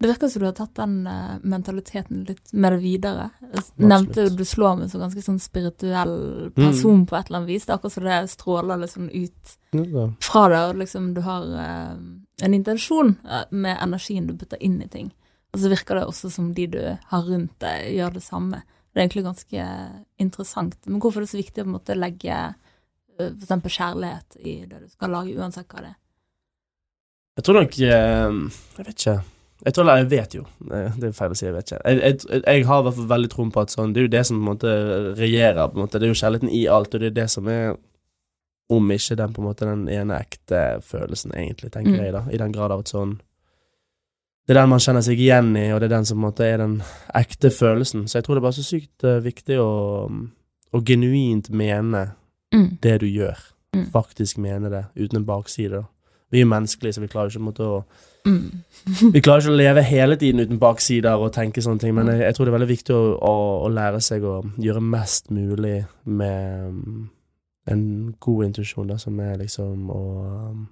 Det 0.01 0.09
virker 0.09 0.27
som 0.29 0.41
du 0.41 0.45
har 0.45 0.55
tatt 0.57 0.73
den 0.75 1.07
eh, 1.07 1.37
mentaliteten 1.43 2.25
litt 2.27 2.51
med 2.51 2.73
det 2.73 2.79
videre. 2.81 3.29
Absolutt. 3.53 3.77
nevnte 3.77 4.23
jo 4.25 4.35
du 4.35 4.43
slår 4.43 4.79
meg 4.79 4.89
som 4.91 4.99
ganske 5.03 5.21
sånn 5.21 5.39
spirituell 5.39 6.51
person 6.55 7.05
på 7.05 7.15
et 7.15 7.29
eller 7.29 7.39
annet 7.39 7.51
vis. 7.53 7.65
Det 7.65 7.71
er 7.71 7.77
akkurat 7.77 7.93
som 7.93 8.03
det 8.03 8.17
stråler 8.33 8.81
liksom 8.81 9.09
ut 9.13 9.53
Ja, 9.71 10.07
fra 10.19 10.47
deg, 10.49 10.69
og 10.73 10.81
liksom 10.81 11.13
du 11.13 11.21
har 11.21 11.43
eh, 11.61 11.95
en 12.41 12.53
intensjon 12.57 13.15
eh, 13.29 13.43
med 13.51 13.77
energien 13.83 14.27
du 14.27 14.33
putter 14.37 14.61
inn 14.63 14.79
i 14.81 14.87
ting. 14.89 15.11
Og 15.53 15.61
så 15.61 15.69
virker 15.69 15.99
det 15.99 16.07
også 16.09 16.31
som 16.33 16.53
de 16.57 16.65
du 16.67 16.79
har 16.81 17.27
rundt 17.27 17.53
deg, 17.61 17.91
gjør 17.93 18.15
det 18.15 18.23
samme. 18.25 18.63
Det 18.93 18.99
er 18.99 19.05
egentlig 19.05 19.25
ganske 19.27 19.65
interessant. 20.21 20.77
Men 20.87 21.01
hvorfor 21.01 21.21
er 21.21 21.27
det 21.27 21.33
så 21.33 21.41
viktig 21.41 21.61
å 21.61 21.65
på 21.65 21.69
en 21.69 21.75
måte 21.77 21.97
legge 21.97 22.39
f.eks. 23.13 23.27
for 23.37 23.45
eksempel 23.45 23.75
kjærlighet 23.75 24.39
i 24.41 24.55
det 24.65 24.79
du 24.81 24.89
skal 24.89 25.13
lage, 25.13 25.35
uansett 25.37 25.69
hva 25.69 25.85
det 25.85 25.91
er? 25.93 25.99
Jeg 27.37 27.45
tror 27.45 27.57
nok 27.61 27.77
eh, 27.81 28.33
Jeg 28.77 28.87
vet 28.87 28.97
ikke. 28.97 29.15
Jeg 29.63 29.73
tror, 29.77 29.89
jeg 29.95 30.09
vet 30.11 30.33
jo. 30.35 30.43
Eh, 30.73 30.97
Det 30.99 31.07
er 31.09 31.15
feil 31.17 31.33
å 31.33 31.37
si, 31.37 31.45
jeg 31.45 31.55
vet 31.55 31.69
ikke. 31.71 31.81
Jeg, 31.85 32.01
jeg, 32.01 32.41
jeg 32.43 32.65
har 32.67 32.81
i 32.81 32.85
hvert 32.87 32.97
fall 32.97 33.09
veldig 33.13 33.31
troen 33.31 33.53
på 33.53 33.61
at 33.63 33.73
sånn, 33.73 33.93
det 33.93 34.01
er 34.01 34.07
jo 34.09 34.13
det 34.17 34.23
som 34.27 34.37
på 34.37 34.43
en 34.43 34.49
måte 34.51 34.73
regjerer. 35.21 35.61
på 35.69 35.77
en 35.77 35.85
måte. 35.85 36.01
Det 36.01 36.09
er 36.09 36.13
jo 36.13 36.19
kjærligheten 36.21 36.51
i 36.53 36.63
alt, 36.67 36.93
og 36.97 37.01
det 37.05 37.11
er 37.13 37.17
det 37.21 37.29
som 37.31 37.47
er 37.53 37.77
Om 38.69 38.91
ikke 38.95 39.15
den 39.19 39.33
på 39.33 39.41
en 39.41 39.47
måte 39.49 39.65
den 39.67 39.87
ene 39.91 40.19
ekte 40.23 40.79
følelsen, 40.81 41.31
egentlig, 41.35 41.71
tenker 41.71 41.91
Mm. 41.91 42.03
jeg, 42.03 42.13
da. 42.13 42.23
I 42.31 42.37
den 42.37 42.51
grad 42.51 42.71
av 42.71 42.79
at 42.79 42.85
sånn 42.93 43.19
Det 44.47 44.55
er 44.57 44.61
den 44.61 44.69
man 44.69 44.79
kjenner 44.79 45.01
seg 45.01 45.17
igjen 45.19 45.55
i, 45.55 45.71
og 45.71 45.79
det 45.79 45.85
er 45.91 45.95
den 45.97 46.05
som 46.05 46.17
på 46.17 46.19
en 46.25 46.31
måte 46.31 46.43
er 46.43 46.57
den 46.57 46.81
ekte 47.15 47.47
følelsen. 47.49 48.07
Så 48.07 48.15
jeg 48.17 48.23
tror 48.25 48.35
det 48.35 48.41
er 48.41 48.47
bare 48.49 48.57
så 48.59 48.63
sykt 48.67 49.03
eh, 49.07 49.21
viktig 49.23 49.55
å, 49.57 50.11
å 50.73 50.81
genuint 50.83 51.49
mene 51.49 52.13
Mm. 52.53 52.77
det 52.81 52.99
du 52.99 53.05
gjør. 53.07 53.37
Mm. 53.75 53.85
Faktisk 53.91 54.37
mene 54.37 54.69
det, 54.69 54.85
uten 54.95 55.17
en 55.17 55.25
bakside. 55.25 55.71
da. 55.71 55.83
Vi 56.31 56.37
er 56.39 56.43
jo 56.43 56.49
menneskelige, 56.49 56.93
så 56.93 57.01
vi 57.01 57.07
klarer 57.07 57.29
ikke 57.31 57.41
måte 57.47 57.63
å 57.63 57.83
Mm. 58.25 58.63
vi 59.13 59.21
klarer 59.21 59.41
ikke 59.41 59.51
å 59.51 59.57
leve 59.57 59.83
hele 59.83 60.15
tiden 60.15 60.39
uten 60.39 60.59
baksider 60.59 61.15
og 61.19 61.33
tenke 61.33 61.61
sånne 61.61 61.79
ting, 61.79 61.95
men 61.95 62.07
jeg, 62.07 62.19
jeg 62.19 62.35
tror 62.35 62.45
det 62.45 62.53
er 62.53 62.57
veldig 62.59 62.69
viktig 62.77 62.93
å, 62.95 63.17
å, 63.19 63.65
å 63.65 63.69
lære 63.73 63.99
seg 64.01 64.23
å 64.23 64.43
gjøre 64.59 64.81
mest 64.81 65.31
mulig 65.31 65.85
med 66.05 66.67
um, 66.69 67.09
en 67.67 68.15
god 68.19 68.45
intuisjon, 68.45 68.87
da, 68.87 68.97
som 68.97 69.19
er 69.19 69.37
liksom 69.37 69.89
å 69.89 69.99
um, 70.51 70.67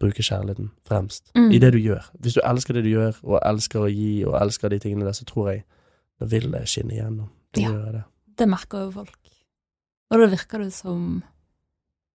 bruke 0.00 0.22
kjærligheten 0.24 0.70
fremst 0.88 1.30
Mm. 1.36 1.50
i 1.52 1.58
det 1.58 1.72
du 1.72 1.78
gjør. 1.78 2.04
Hvis 2.20 2.34
du 2.34 2.40
elsker 2.44 2.74
det 2.74 2.84
du 2.84 2.90
gjør, 2.90 3.18
og 3.24 3.40
elsker 3.42 3.80
å 3.80 3.90
gi, 3.92 4.24
og 4.24 4.40
elsker 4.40 4.68
de 4.70 4.78
tingene 4.78 5.04
der, 5.04 5.12
så 5.12 5.24
tror 5.24 5.50
jeg 5.52 5.64
da 6.20 6.26
vil 6.26 6.50
det 6.50 6.64
skinne 6.68 6.92
igjennom. 6.96 7.28
Det 7.52 7.62
Ja. 7.62 7.70
det. 7.92 8.04
Det 8.36 8.48
merker 8.48 8.78
jo 8.86 8.90
folk. 8.90 9.18
Og 10.10 10.18
da 10.20 10.26
virker 10.26 10.58
det 10.64 10.72
som 10.72 11.22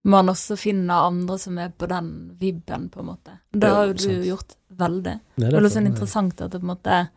man 0.05 0.27
også 0.29 0.55
finner 0.57 0.93
andre 1.07 1.37
som 1.37 1.57
er 1.57 1.69
på 1.69 1.87
den 1.87 2.35
vibben, 2.39 2.89
på 2.89 2.99
en 3.01 3.05
måte. 3.05 3.39
Det 3.51 3.69
har 3.69 3.87
jo 3.87 3.93
du 3.93 3.99
sant. 3.99 4.25
gjort 4.25 4.55
veldig. 4.71 5.19
Nei, 5.37 5.49
Det 5.49 5.53
er 5.53 5.61
litt 5.61 5.71
sånn 5.73 5.87
interessant 5.87 6.41
at 6.41 6.51
det 6.51 6.61
på 6.61 6.63
en 6.69 6.75
måte 6.77 7.09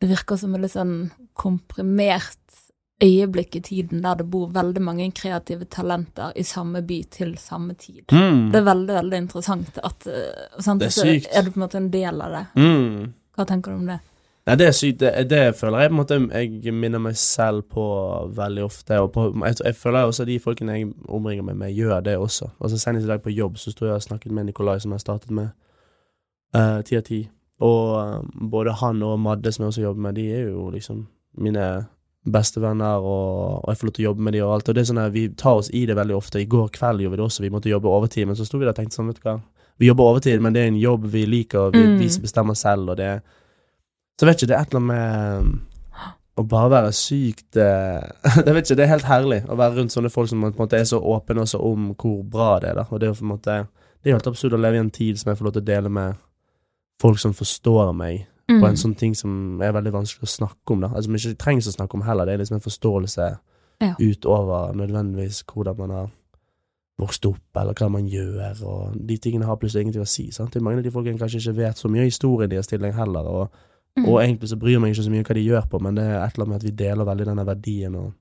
Det 0.00 0.08
virker 0.10 0.36
som 0.38 0.54
en 0.54 0.60
litt 0.62 0.72
sånn 0.72 1.10
komprimert 1.34 2.36
øyeblikk 3.02 3.56
i 3.56 3.60
tiden 3.60 4.02
der 4.02 4.14
det 4.14 4.30
bor 4.30 4.48
veldig 4.54 4.82
mange 4.82 5.10
kreative 5.12 5.64
talenter 5.64 6.32
i 6.36 6.42
samme 6.42 6.82
by 6.82 7.02
til 7.10 7.36
samme 7.38 7.74
tid. 7.74 8.02
Mm. 8.12 8.50
Det 8.52 8.60
er 8.60 8.64
veldig, 8.64 8.94
veldig 8.94 9.18
interessant 9.18 9.78
at 9.84 10.06
uh, 10.08 10.60
sant, 10.60 10.80
Det 10.80 10.86
er 10.86 10.94
så 10.96 11.06
er 11.06 11.42
du 11.44 11.50
på 11.50 11.60
en 11.60 11.64
måte 11.66 11.76
en 11.80 11.90
del 11.92 12.20
av 12.24 12.32
det. 12.32 12.44
Mm. 12.56 13.12
Hva 13.36 13.44
tenker 13.44 13.70
du 13.74 13.76
om 13.82 13.86
det? 13.90 13.98
Nei, 14.46 14.54
det 14.56 14.66
er 14.68 14.74
sykt. 14.78 15.00
Det, 15.00 15.10
det 15.28 15.56
føler 15.58 15.80
jeg 15.82 15.90
på 15.90 15.94
en 15.94 15.98
måte 15.98 16.16
Jeg 16.38 16.72
minner 16.72 17.00
meg 17.02 17.16
selv 17.18 17.64
på 17.74 17.84
veldig 18.36 18.62
ofte. 18.64 19.00
Og 19.02 19.10
på, 19.12 19.24
jeg, 19.44 19.56
jeg 19.64 19.74
føler 19.76 20.06
også 20.06 20.24
de 20.24 20.38
folkene 20.40 20.76
jeg 20.78 20.92
omringer 21.08 21.42
meg 21.48 21.56
med, 21.56 21.72
gjør 21.74 22.00
det 22.06 22.14
også. 22.16 22.52
Altså 22.60 22.78
Senest 22.78 23.04
i 23.04 23.10
dag 23.10 23.22
på 23.24 23.34
jobb 23.34 23.58
så 23.58 23.74
sto 23.74 23.88
jeg 23.88 23.98
og 23.98 24.02
snakket 24.06 24.32
med 24.32 24.46
Nikolai, 24.46 24.78
som 24.80 24.94
jeg 24.94 25.02
startet 25.02 25.30
med. 25.34 25.48
eh, 26.54 26.78
Ti 26.86 26.96
av 26.96 27.02
ti. 27.02 27.20
Og 27.60 27.82
eh, 28.00 28.22
både 28.54 28.72
han 28.80 29.02
og 29.02 29.18
Madde, 29.20 29.52
som 29.52 29.64
jeg 29.66 29.74
også 29.74 29.82
jobber 29.82 30.06
med, 30.06 30.14
de 30.14 30.28
er 30.32 30.46
jo 30.48 30.70
liksom 30.70 31.06
mine 31.42 31.66
bestevenner, 32.26 32.98
og, 33.02 33.60
og 33.62 33.68
jeg 33.70 33.78
får 33.80 33.88
lov 33.88 33.94
til 33.96 34.04
å 34.04 34.08
jobbe 34.10 34.24
med 34.26 34.34
de 34.36 34.40
og 34.42 34.54
alt. 34.56 34.68
Og 34.68 34.74
det 34.76 34.82
er 34.82 34.88
sånn 34.90 35.02
at 35.02 35.12
vi 35.14 35.26
tar 35.38 35.60
oss 35.60 35.70
i 35.70 35.84
det 35.86 35.96
veldig 35.98 36.16
ofte. 36.16 36.40
I 36.42 36.48
går 36.50 36.72
kveld 36.74 37.04
gjorde 37.04 37.14
vi 37.16 37.20
det 37.20 37.26
også, 37.26 37.44
vi 37.44 37.52
måtte 37.54 37.70
jobbe 37.70 37.92
overtid, 37.92 38.26
men 38.26 38.38
så 38.38 38.46
sto 38.48 38.58
vi 38.58 38.66
der 38.66 38.74
og 38.74 38.80
tenkte 38.80 38.98
sånn, 38.98 39.12
vet 39.12 39.20
du 39.22 39.28
hva. 39.28 39.36
Vi 39.78 39.90
jobber 39.90 40.10
overtid, 40.10 40.40
men 40.42 40.54
det 40.56 40.62
er 40.64 40.70
en 40.72 40.80
jobb 40.80 41.06
vi 41.12 41.26
liker, 41.28 41.68
og 41.68 41.74
vi, 41.76 41.82
Mm. 41.86 41.98
vi 42.00 42.08
som 42.08 42.22
bestemmer 42.24 42.56
selv, 42.56 42.90
og 42.90 42.96
det 42.96 43.22
Så 44.18 44.24
vet 44.26 44.36
ikke, 44.40 44.46
det 44.48 44.56
er 44.56 44.62
et 44.62 44.70
eller 44.74 44.80
annet 44.80 44.88
med 44.88 45.60
å 46.36 46.44
bare 46.48 46.70
være 46.70 46.92
sykt 46.92 47.56
eh, 47.56 48.06
Det 48.44 48.54
vet 48.54 48.64
ikke, 48.64 48.76
det 48.76 48.84
er 48.84 48.92
helt 48.94 49.08
herlig 49.08 49.42
å 49.48 49.56
være 49.56 49.76
rundt 49.76 49.92
sånne 49.92 50.10
folk 50.12 50.28
som 50.28 50.40
på 50.40 50.46
en 50.48 50.56
måte 50.56 50.78
er 50.80 50.84
så 50.88 51.00
åpne 51.00 51.44
også 51.44 51.60
om 51.60 51.90
hvor 51.94 52.22
bra 52.24 52.58
det 52.60 52.70
er, 52.70 52.80
da. 52.80 52.86
Og 52.90 53.00
det 53.00 53.06
er 53.06 53.12
jo 53.12 53.18
på 53.20 53.26
en 53.26 53.34
måte 53.34 53.56
Det 54.02 54.10
er 54.10 54.16
helt 54.16 54.26
absurd 54.30 54.56
å 54.56 54.60
leve 54.60 54.76
i 54.76 54.84
en 54.84 54.90
tid 54.90 55.18
som 55.20 55.30
jeg 55.30 55.38
får 55.38 55.44
lov 55.44 55.52
til 55.58 55.62
å 55.64 55.68
dele 55.72 55.88
med 55.92 56.16
folk 57.02 57.18
som 57.20 57.34
forstår 57.36 57.92
meg 57.96 58.26
Mm. 58.48 58.60
på 58.60 58.66
en 58.68 58.76
sånn 58.76 58.96
ting 58.96 59.14
som 59.14 59.60
er 59.60 59.72
veldig 59.72 59.90
vanskelig 59.92 60.22
å 60.22 60.36
snakke 60.38 60.70
om. 60.70 60.80
da 60.80 60.88
Altså 60.88 61.04
Som 61.04 61.14
ikke 61.16 61.36
trengs 61.38 61.66
å 61.66 61.72
snakke 61.74 61.94
om 61.94 62.02
heller. 62.02 62.24
Det 62.26 62.34
er 62.34 62.38
liksom 62.38 62.54
en 62.54 62.60
forståelse 62.70 63.38
Ja. 63.80 63.94
utover 64.00 64.72
nødvendigvis 64.74 65.42
hvordan 65.44 65.76
man 65.78 65.90
har 65.90 66.10
vokst 66.98 67.26
opp, 67.26 67.40
eller 67.56 67.74
hva 67.74 67.90
man 67.90 68.06
gjør, 68.08 68.62
og 68.64 69.06
de 69.06 69.18
tingene 69.18 69.44
har 69.44 69.56
plutselig 69.56 69.82
ingenting 69.82 70.02
å 70.02 70.06
si. 70.08 70.30
sant? 70.30 70.50
Det 70.52 70.60
er 70.60 70.64
Mange 70.64 70.78
av 70.78 70.84
de 70.84 70.90
folkene 70.90 71.18
kanskje 71.18 71.40
ikke 71.42 71.56
vet 71.56 71.76
så 71.76 71.90
mye 71.90 72.00
av 72.00 72.06
historien 72.10 72.48
deres 72.50 72.66
til 72.68 72.78
deg 72.78 72.94
heller, 72.94 73.26
og, 73.26 73.50
Mm. 73.98 74.08
og 74.08 74.20
egentlig 74.22 74.48
så 74.48 74.58
bryr 74.58 74.78
man 74.80 74.90
ikke 74.90 75.04
så 75.04 75.10
mye 75.10 75.18
om 75.18 75.24
hva 75.24 75.34
de 75.34 75.44
gjør 75.48 75.68
på, 75.68 75.80
men 75.82 75.94
det 75.94 76.04
er 76.04 76.24
et 76.24 76.34
eller 76.34 76.46
annet 76.46 76.48
med 76.48 76.56
at 76.56 76.62
vi 76.62 76.70
deler 76.84 77.04
veldig 77.04 77.26
denne 77.26 77.46
verdien 77.46 77.94
og, 77.96 78.12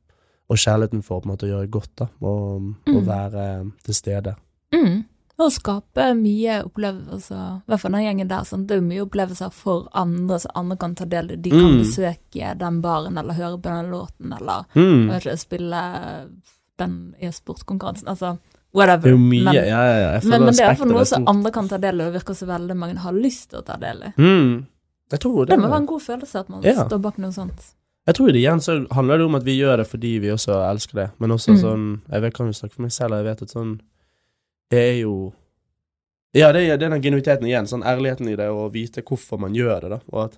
og 0.49 0.57
kjærligheten 0.57 1.03
for 1.03 1.21
på 1.21 1.25
en 1.25 1.31
måte 1.37 1.43
å 1.47 1.51
gjøre 1.53 1.69
godt, 1.69 1.95
da, 1.95 2.05
og, 2.21 2.55
og 2.87 3.03
Mm. 3.03 3.05
være 3.05 3.71
til 3.83 3.93
stede. 3.93 4.35
Mm. 4.73 5.05
Og 5.37 5.51
skape 5.51 6.13
mye 6.15 6.61
opplevelser, 6.63 7.57
i 7.59 7.67
hvert 7.67 7.79
fall 7.81 7.91
den 7.91 8.05
gjengen 8.05 8.27
der. 8.29 8.43
Sånn. 8.47 8.65
Det 8.67 8.77
er 8.77 8.79
jo 8.79 8.87
mye 8.87 9.03
opplevelser 9.05 9.51
for 9.51 9.89
andre, 9.93 10.37
så 10.39 10.47
andre 10.55 10.77
kan 10.77 10.95
ta 10.95 11.03
del 11.05 11.31
i. 11.31 11.35
De 11.35 11.49
kan 11.49 11.59
Mm. 11.59 11.79
besøke 11.81 12.57
den 12.57 12.81
baren, 12.81 13.17
eller 13.17 13.33
høre 13.33 13.57
på 13.59 13.63
den 13.63 13.91
låten, 13.91 14.31
eller 14.39 14.63
Mm. 14.75 15.09
ikke, 15.19 15.37
spille 15.37 16.29
den 16.77 17.15
e-sportkonkurransen. 17.21 18.07
Altså, 18.07 18.37
Det 18.37 18.77
whatever. 18.79 19.07
er 19.07 19.11
jo 19.11 19.17
mye, 19.17 19.43
men, 19.43 19.53
ja, 19.55 19.61
ja, 19.63 20.13
ja. 20.13 20.19
Men, 20.23 20.43
men 20.45 20.53
det 20.53 20.59
er 20.61 20.69
iallfall 20.73 20.87
noe 20.91 21.05
som 21.05 21.27
andre 21.27 21.51
kan 21.51 21.67
ta 21.67 21.77
del 21.77 21.99
i, 22.01 22.03
og 22.05 22.13
det 22.13 22.21
virker 22.21 22.33
så 22.35 22.47
veldig 22.47 22.75
mange 22.77 22.97
har 22.97 23.13
lyst 23.13 23.49
til 23.49 23.59
å 23.61 23.65
ta 23.65 23.75
del 23.77 24.03
i. 24.03 24.13
Mm. 24.17 24.65
Tror 25.19 25.45
Det 25.47 25.59
må 25.59 25.67
være 25.69 25.77
en 25.77 25.85
god 25.85 26.01
følelse 26.01 26.39
at 26.39 26.49
man 26.49 26.61
Ja. 26.63 26.73
står 26.85 27.01
bak 27.01 27.17
noe 27.17 27.31
sånt. 27.31 27.73
Jeg 28.07 28.15
tror 28.15 28.27
det 28.27 28.35
igjen 28.35 28.59
så 28.61 28.87
handler 28.91 29.17
det 29.17 29.25
om 29.25 29.35
at 29.35 29.43
vi 29.43 29.59
gjør 29.59 29.77
det 29.77 29.87
fordi 29.87 30.19
vi 30.21 30.27
også 30.27 30.53
elsker 30.71 30.93
det, 30.93 31.11
men 31.19 31.29
også 31.31 31.53
Mm. 31.55 31.61
sånn 31.61 32.01
Jeg 32.11 32.21
vet, 32.21 32.33
kan 32.33 32.45
jo 32.47 32.51
snakke 32.53 32.73
for 32.73 32.81
meg 32.81 32.91
selv, 32.91 33.11
jeg 33.11 33.23
vet 33.25 33.41
at 33.41 33.47
sånn 33.49 33.77
Det 33.77 33.83
er 34.71 35.01
jo 35.01 35.33
Ja, 36.35 36.51
det 36.51 36.65
er, 36.67 36.77
det 36.77 36.83
er 36.85 36.89
den 36.89 37.01
genuiteten 37.01 37.45
igjen, 37.47 37.67
sånn 37.67 37.83
ærligheten 37.83 38.27
i 38.27 38.35
det, 38.35 38.49
og 38.51 38.73
vite 38.73 39.01
hvorfor 39.01 39.39
man 39.39 39.53
gjør 39.55 39.81
det, 39.81 39.89
da, 39.89 39.99
og 40.11 40.23
at 40.25 40.37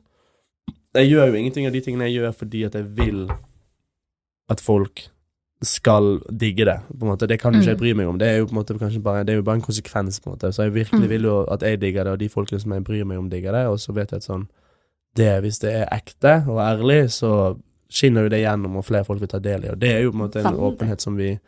Jeg 0.96 1.10
gjør 1.12 1.28
jo 1.28 1.34
ingenting 1.34 1.66
av 1.68 1.74
de 1.74 1.82
tingene 1.82 2.06
jeg 2.10 2.20
gjør 2.22 2.32
fordi 2.34 2.64
at 2.66 2.74
jeg 2.76 2.86
vil 2.98 3.30
at 4.50 4.62
folk 4.62 5.08
skal 5.64 6.20
digge 6.30 6.66
det, 6.66 6.78
på 6.88 7.02
en 7.06 7.10
måte. 7.12 7.28
Det 7.28 7.40
kan 7.42 7.54
jo 7.54 7.60
ikke 7.60 7.68
jeg 7.72 7.76
Mm. 7.78 7.80
bry 7.82 7.94
meg 7.94 8.08
om. 8.08 8.18
Det 8.18 8.28
er 8.28 8.38
jo 8.38 8.46
på 8.46 8.52
en 8.52 8.58
måte 8.62 9.02
bare 9.02 9.24
Det 9.24 9.30
er 9.34 9.36
jo 9.38 9.42
bare 9.44 9.56
en 9.56 9.62
konsekvens, 9.62 10.20
på 10.22 10.30
en 10.30 10.34
måte. 10.38 10.54
Så 10.54 10.64
jeg 10.64 10.74
virkelig 10.74 11.02
Mm. 11.02 11.10
vil 11.10 11.22
jo 11.24 11.44
at 11.52 11.62
jeg 11.62 11.80
digger 11.82 12.04
det, 12.04 12.12
og 12.14 12.20
de 12.20 12.30
folkene 12.30 12.60
som 12.62 12.72
jeg 12.72 12.84
bryr 12.84 13.04
meg 13.06 13.18
om, 13.18 13.30
digger 13.30 13.52
det, 13.52 13.66
og 13.68 13.78
så 13.80 13.92
vet 13.94 14.12
jeg 14.12 14.18
at 14.18 14.24
sånn 14.24 14.48
det, 15.16 15.42
Hvis 15.42 15.60
det 15.60 15.74
er 15.74 15.88
ekte 15.92 16.48
og 16.48 16.60
ærlig, 16.60 17.10
så 17.10 17.58
skinner 17.90 18.22
jo 18.24 18.30
det 18.30 18.44
gjennom, 18.46 18.76
og 18.78 18.86
flere 18.86 19.04
folk 19.06 19.20
vil 19.20 19.28
ta 19.28 19.40
del 19.40 19.66
i. 19.66 19.70
Og 19.70 19.80
det 19.80 19.90
er 19.90 20.02
jo 20.04 20.12
på 20.12 20.16
en 20.22 20.30
måte 20.30 20.46
en 20.46 20.56
åpenhet 20.56 21.02
som 21.02 21.16
vi 21.18 21.40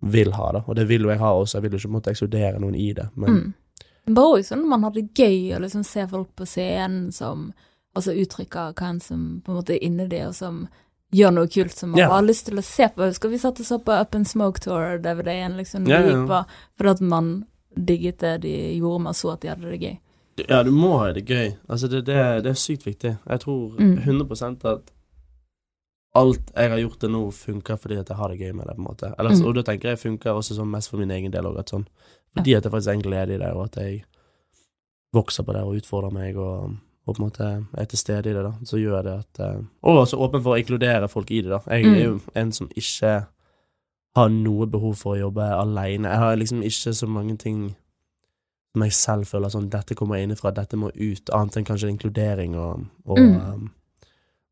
vil 0.00 0.32
ha, 0.32 0.52
da. 0.52 0.62
Og 0.66 0.76
det 0.76 0.88
vil 0.88 1.02
jo 1.02 1.10
jeg 1.12 1.18
ha 1.20 1.32
også. 1.36 1.58
Jeg 1.58 1.62
vil 1.62 1.72
jo 1.72 1.78
ikke 1.82 1.92
måtte 1.96 2.10
ekskludere 2.14 2.60
noen 2.60 2.74
i 2.74 2.92
det, 2.92 3.08
men 3.14 3.30
Mm. 3.30 3.54
Bare 4.10 4.38
også 4.40 4.54
sånn 4.54 4.68
man 4.68 4.82
har 4.82 4.90
det 4.90 5.12
gøy 5.14 5.52
å 5.54 5.60
liksom 5.60 5.84
se 5.84 6.06
folk 6.08 6.30
på 6.34 6.46
scenen 6.48 7.12
som 7.12 7.52
altså 7.94 8.14
uttrykker 8.16 8.72
hva 8.72 8.88
en 8.88 9.00
som 9.00 9.42
på 9.44 9.52
en 9.52 9.58
måte 9.60 9.74
er 9.76 9.84
inni 9.84 10.06
det, 10.08 10.26
og 10.26 10.34
som 10.34 10.68
gjør 11.12 11.30
noe 11.36 11.46
kult 11.50 11.76
som 11.76 11.90
man 11.90 11.98
yeah. 11.98 12.10
har 12.10 12.22
lyst 12.22 12.46
til 12.46 12.58
å 12.58 12.62
se 12.64 12.88
på. 12.88 13.02
Husker 13.06 13.28
vi 13.28 13.38
satt 13.38 13.60
og 13.60 13.66
så 13.66 13.78
på 13.78 13.92
Up 13.92 14.14
and 14.14 14.26
Smoke 14.26 14.60
Tour-DVD-en 14.64 15.56
liksom, 15.58 15.84
når 15.84 15.90
Ja, 15.90 16.02
vi 16.02 16.12
gikk 16.14 16.28
på, 16.30 16.44
fordi 16.78 16.90
at 16.90 17.00
man 17.00 17.30
digget 17.76 18.18
det 18.20 18.38
de 18.42 18.54
gjorde, 18.78 19.02
man 19.02 19.14
så 19.14 19.32
at 19.34 19.42
de 19.42 19.48
hadde 19.52 19.70
det 19.70 19.80
gøy. 19.82 19.98
Ja, 20.48 20.62
du 20.62 20.70
må 20.70 20.96
ha 20.98 21.12
det 21.12 21.26
gøy. 21.28 21.52
Altså, 21.68 21.88
det, 21.90 22.04
det, 22.06 22.16
det 22.44 22.50
er 22.50 22.58
sykt 22.58 22.86
viktig. 22.86 23.16
Jeg 23.28 23.40
tror 23.40 23.76
Mm. 23.78 23.98
100 23.98 24.64
at 24.64 24.90
alt 26.14 26.50
jeg 26.56 26.70
har 26.70 26.78
gjort 26.78 26.98
til 27.00 27.10
nå, 27.10 27.30
funker 27.32 27.76
fordi 27.78 27.96
at 28.00 28.08
jeg 28.08 28.16
har 28.16 28.28
det 28.28 28.38
gøy 28.40 28.52
med 28.52 28.66
det, 28.66 28.74
på 28.76 28.80
en 28.82 28.88
måte. 28.88 29.14
Eller, 29.18 29.30
Mm. 29.30 29.46
Og 29.46 29.54
da 29.54 29.62
tenker 29.62 29.88
jeg 29.90 29.98
funker 29.98 30.30
også 30.34 30.54
sånn 30.56 30.70
mest 30.70 30.90
for 30.90 30.98
min 30.98 31.10
egen 31.10 31.30
del 31.30 31.44
òg, 31.44 31.60
sånn 31.68 31.86
Fordi 32.36 32.54
at 32.56 32.62
jeg 32.64 32.72
faktisk 32.72 32.88
er 32.88 32.92
en 32.92 33.02
glede 33.02 33.34
i 33.34 33.38
det, 33.38 33.52
og 33.54 33.64
at 33.64 33.76
jeg 33.82 34.04
vokser 35.14 35.42
på 35.42 35.52
det 35.52 35.62
og 35.66 35.74
utfordrer 35.80 36.12
meg, 36.14 36.36
og, 36.36 36.76
og 37.06 37.14
på 37.16 37.18
en 37.22 37.26
måte 37.26 37.48
er 37.78 37.84
til 37.90 37.98
stede 37.98 38.30
i 38.30 38.34
det, 38.36 38.42
da, 38.44 38.52
så 38.64 38.78
gjør 38.78 39.02
det 39.02 39.14
at 39.18 39.40
eh, 39.40 39.60
Og 39.82 39.98
også 40.04 40.18
åpen 40.18 40.42
for 40.42 40.54
å 40.54 40.60
inkludere 40.60 41.08
folk 41.10 41.30
i 41.30 41.40
det, 41.42 41.50
da. 41.50 41.60
Jeg 41.70 41.84
Mm. 41.84 41.94
er 41.94 42.02
jo 42.04 42.20
en 42.34 42.52
som 42.52 42.68
ikke 42.76 43.26
har 44.16 44.28
noe 44.28 44.66
behov 44.66 44.96
for 44.96 45.14
å 45.16 45.20
jobbe 45.20 45.42
aleine. 45.42 46.08
Jeg 46.08 46.18
har 46.18 46.36
liksom 46.36 46.62
ikke 46.62 46.94
så 46.94 47.06
mange 47.08 47.36
ting 47.38 47.76
som 48.72 48.82
jeg 48.82 48.92
selv 48.92 49.24
føler 49.26 49.48
sånn 49.50 49.68
Dette 49.70 49.94
kommer 49.94 50.16
innenfra, 50.18 50.52
dette 50.54 50.76
må 50.76 50.90
ut, 50.94 51.30
annet 51.34 51.56
enn 51.56 51.64
kanskje 51.64 51.90
inkludering 51.90 52.56
og, 52.56 52.86
og, 53.06 53.18
Mm. 53.18 53.54
um, 53.54 53.70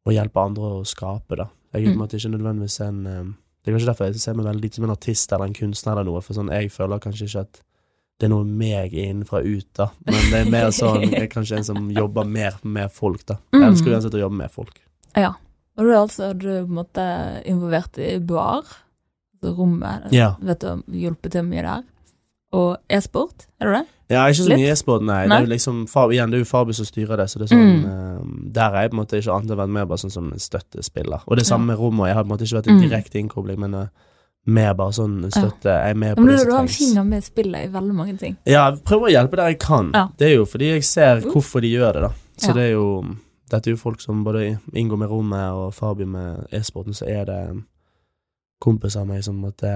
og 0.08 0.14
hjelpe 0.16 0.40
andre 0.42 0.72
å 0.78 0.84
skape, 0.88 1.36
da. 1.36 1.48
Jeg 1.74 1.82
er 1.82 1.86
på 1.86 1.90
en 1.92 1.96
Mm. 1.98 2.02
måte 2.02 2.16
ikke 2.16 2.32
nødvendigvis 2.32 2.80
en 2.88 3.06
um, 3.06 3.36
Det 3.64 3.74
er 3.74 3.76
kanskje 3.78 3.90
derfor 3.90 4.06
jeg 4.08 4.20
ser 4.22 4.34
meg 4.38 4.46
veldig 4.46 4.62
lite 4.62 4.74
som 4.78 4.84
en 4.84 4.90
artist 4.96 5.32
eller 5.32 5.44
en 5.44 5.52
kunstner 5.54 5.92
eller 5.92 6.04
noe, 6.08 6.20
for 6.24 6.32
sånn, 6.34 6.48
jeg 6.50 6.70
føler 6.72 6.98
kanskje 7.04 7.26
ikke 7.28 7.40
at 7.42 7.60
det 8.18 8.24
er 8.26 8.30
noe 8.32 8.44
meg 8.44 8.92
innenfra 8.94 9.42
ut, 9.44 9.66
da. 9.76 9.90
Men 10.06 10.30
det 10.32 10.38
er 10.46 10.50
mer 10.50 10.70
sånn 10.72 11.02
Jeg 11.10 11.22
er 11.22 11.26
kanskje 11.28 11.58
en 11.58 11.64
som 11.64 11.90
jobber 11.90 12.24
mer 12.26 12.56
med 12.64 12.90
folk, 12.90 13.26
da. 13.26 13.36
Jeg 13.52 13.60
Mm. 13.60 13.68
elsker 13.68 13.92
uansett 13.92 14.14
å 14.14 14.22
jobbe 14.24 14.36
med 14.36 14.50
folk. 14.50 14.80
Ja. 15.14 15.34
Og 15.76 15.84
du 15.84 15.90
er 15.92 15.98
altså 16.00 16.32
du 16.38 16.46
på 16.48 16.64
en 16.66 16.78
måte 16.80 17.44
involvert 17.46 17.98
i 17.98 18.18
Boar, 18.18 18.62
altså 18.64 19.54
rommet, 19.56 20.10
Ja. 20.12 20.34
vet 20.40 20.60
du, 20.60 20.82
hjulpet 20.90 21.30
til 21.32 21.42
mye 21.44 21.62
der. 21.62 21.84
Og 22.52 22.76
e-sport, 22.88 23.46
er 23.60 23.66
du 23.66 23.72
det? 23.74 23.86
Ja, 24.10 24.22
ikke 24.26 24.40
så 24.40 24.48
Litt? 24.48 24.58
mye 24.58 24.70
e-sport, 24.72 25.02
nei. 25.04 25.26
Det 25.28 25.32
er 25.36 25.40
jo 25.44 25.50
liksom, 25.52 25.82
igjen, 26.12 26.30
det 26.30 26.38
er 26.38 26.44
jo 26.44 26.48
Fabi 26.48 26.72
som 26.72 26.86
styrer 26.88 27.16
det, 27.20 27.26
så 27.28 27.38
det 27.38 27.50
er 27.50 27.56
sånn 27.56 27.82
Mm. 27.82 27.84
uh, 27.84 28.50
Der 28.52 28.70
er 28.72 28.80
jeg 28.82 28.90
på 28.90 28.94
en 28.96 29.00
måte 29.04 29.18
ikke 29.20 29.34
annet 29.36 29.50
enn 29.50 29.58
vært 29.58 29.68
med 29.70 29.88
bare 29.88 29.98
sånn 29.98 30.10
som 30.12 30.32
en 30.32 30.38
støttespiller. 30.38 31.20
Og 31.26 31.36
det 31.36 31.44
Ja. 31.46 31.54
samme 31.56 31.66
med 31.66 31.76
rommet. 31.78 32.06
Jeg 32.08 32.14
har 32.14 32.24
på 32.24 32.26
en 32.32 32.32
måte 32.38 32.44
ikke 32.46 32.62
vært 32.62 32.68
en 32.68 32.80
Mm. 32.80 32.88
direkte 32.88 33.18
innkobling, 33.20 33.58
men 33.58 33.74
uh, 33.74 33.86
mer 34.46 34.72
bare 34.74 34.92
sånn 34.92 35.28
støtte. 35.30 35.64
Jeg 35.68 35.90
er 35.90 35.94
med 35.94 36.08
Ja, 36.08 36.14
på 36.14 36.24
men 36.24 36.26
det 36.36 36.38
du, 36.38 36.44
du 36.46 36.52
har 36.52 36.60
en 36.62 36.68
finger 36.68 37.04
med 37.04 37.18
i 37.18 37.26
spillet 37.26 37.64
i 37.64 37.68
veldig 37.68 37.94
mange 37.94 38.18
ting. 38.18 38.36
Ja, 38.46 38.70
jeg 38.70 38.82
prøver 38.84 39.08
å 39.08 39.12
hjelpe 39.12 39.36
der 39.36 39.46
jeg 39.48 39.58
kan. 39.58 39.90
Ja. 39.92 40.08
Det 40.16 40.26
er 40.32 40.36
jo 40.36 40.44
fordi 40.46 40.72
jeg 40.72 40.84
ser 40.84 41.20
hvorfor 41.20 41.60
de 41.60 41.68
gjør 41.76 41.92
det, 41.92 42.02
da. 42.02 42.08
Så 42.38 42.48
Ja. 42.48 42.52
det 42.54 42.62
er 42.62 42.72
jo 42.72 43.04
Dette 43.50 43.66
er 43.68 43.70
jo 43.72 43.76
folk 43.78 43.98
som 44.00 44.24
både 44.24 44.58
inngår 44.74 44.98
med 44.98 45.08
rommet 45.08 45.52
og 45.54 45.72
Fabi 45.74 46.04
med 46.04 46.46
e-sporten, 46.52 46.92
så 46.92 47.06
er 47.08 47.24
det 47.24 47.62
kompiser 48.60 49.00
av 49.00 49.06
meg 49.06 49.22
som 49.24 49.36
måtte 49.40 49.68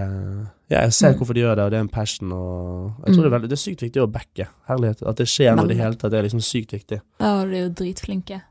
Ja, 0.69 0.81
jeg 0.87 0.93
ser 0.93 1.13
Mm. 1.13 1.19
hvorfor 1.19 1.35
de 1.35 1.41
gjør 1.41 1.57
det, 1.57 1.65
og 1.65 1.71
det 1.71 1.77
er 1.79 1.81
en 1.85 1.89
passion, 1.89 2.33
og 2.33 2.95
jeg 3.07 3.15
tror 3.15 3.23
det 3.23 3.27
er 3.27 3.31
Mm. 3.31 3.41
veldig 3.43 3.49
Det 3.49 3.59
er 3.59 3.63
sykt 3.71 3.83
viktig 3.83 4.03
å 4.03 4.11
backe. 4.13 4.49
Herlighet. 4.69 5.03
At 5.07 5.17
det 5.17 5.27
skjer 5.29 5.55
noe 5.57 5.65
i 5.65 5.69
det 5.69 5.77
hele 5.77 5.95
tatt, 5.95 6.11
det 6.11 6.19
er 6.19 6.23
liksom 6.29 6.41
sykt 6.43 6.73
viktig. 6.73 7.01
Ja, 7.21 7.43
og 7.43 7.51
de 7.51 7.57
er 7.57 7.69
jo 7.69 7.75
dritflinke. 7.75 8.43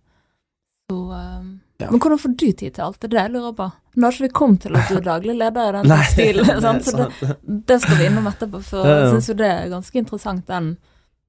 Så 0.90 0.98
um, 1.12 1.62
Ja. 1.80 1.90
Men 1.90 2.00
hvordan 2.00 2.20
får 2.20 2.38
du 2.38 2.52
tid 2.52 2.74
til 2.76 2.84
alt? 2.84 3.00
Det 3.00 3.10
der, 3.10 3.28
lurer 3.30 3.48
jeg 3.50 3.56
på. 3.56 3.72
Nå 3.98 4.04
har 4.06 4.12
ikke 4.12 4.22
vi 4.22 4.30
kommet 4.30 4.60
til 4.62 4.76
at 4.78 4.88
du 4.90 4.96
er 4.98 5.02
daglig 5.02 5.36
leder 5.36 5.70
i 5.70 5.72
den 5.82 5.88
Nei, 5.90 6.04
stilen, 6.04 6.62
sant? 6.62 6.84
så 6.86 7.10
det, 7.10 7.38
det 7.66 7.82
skal 7.82 7.96
vi 7.98 8.06
innom 8.06 8.28
etterpå, 8.28 8.62
for 8.64 8.86
Ja, 8.86 8.92
ja. 8.92 9.00
jeg 9.06 9.14
syns 9.16 9.28
jo 9.30 9.34
det 9.34 9.48
er 9.50 9.70
ganske 9.70 9.96
interessant, 9.98 10.46
den 10.48 10.78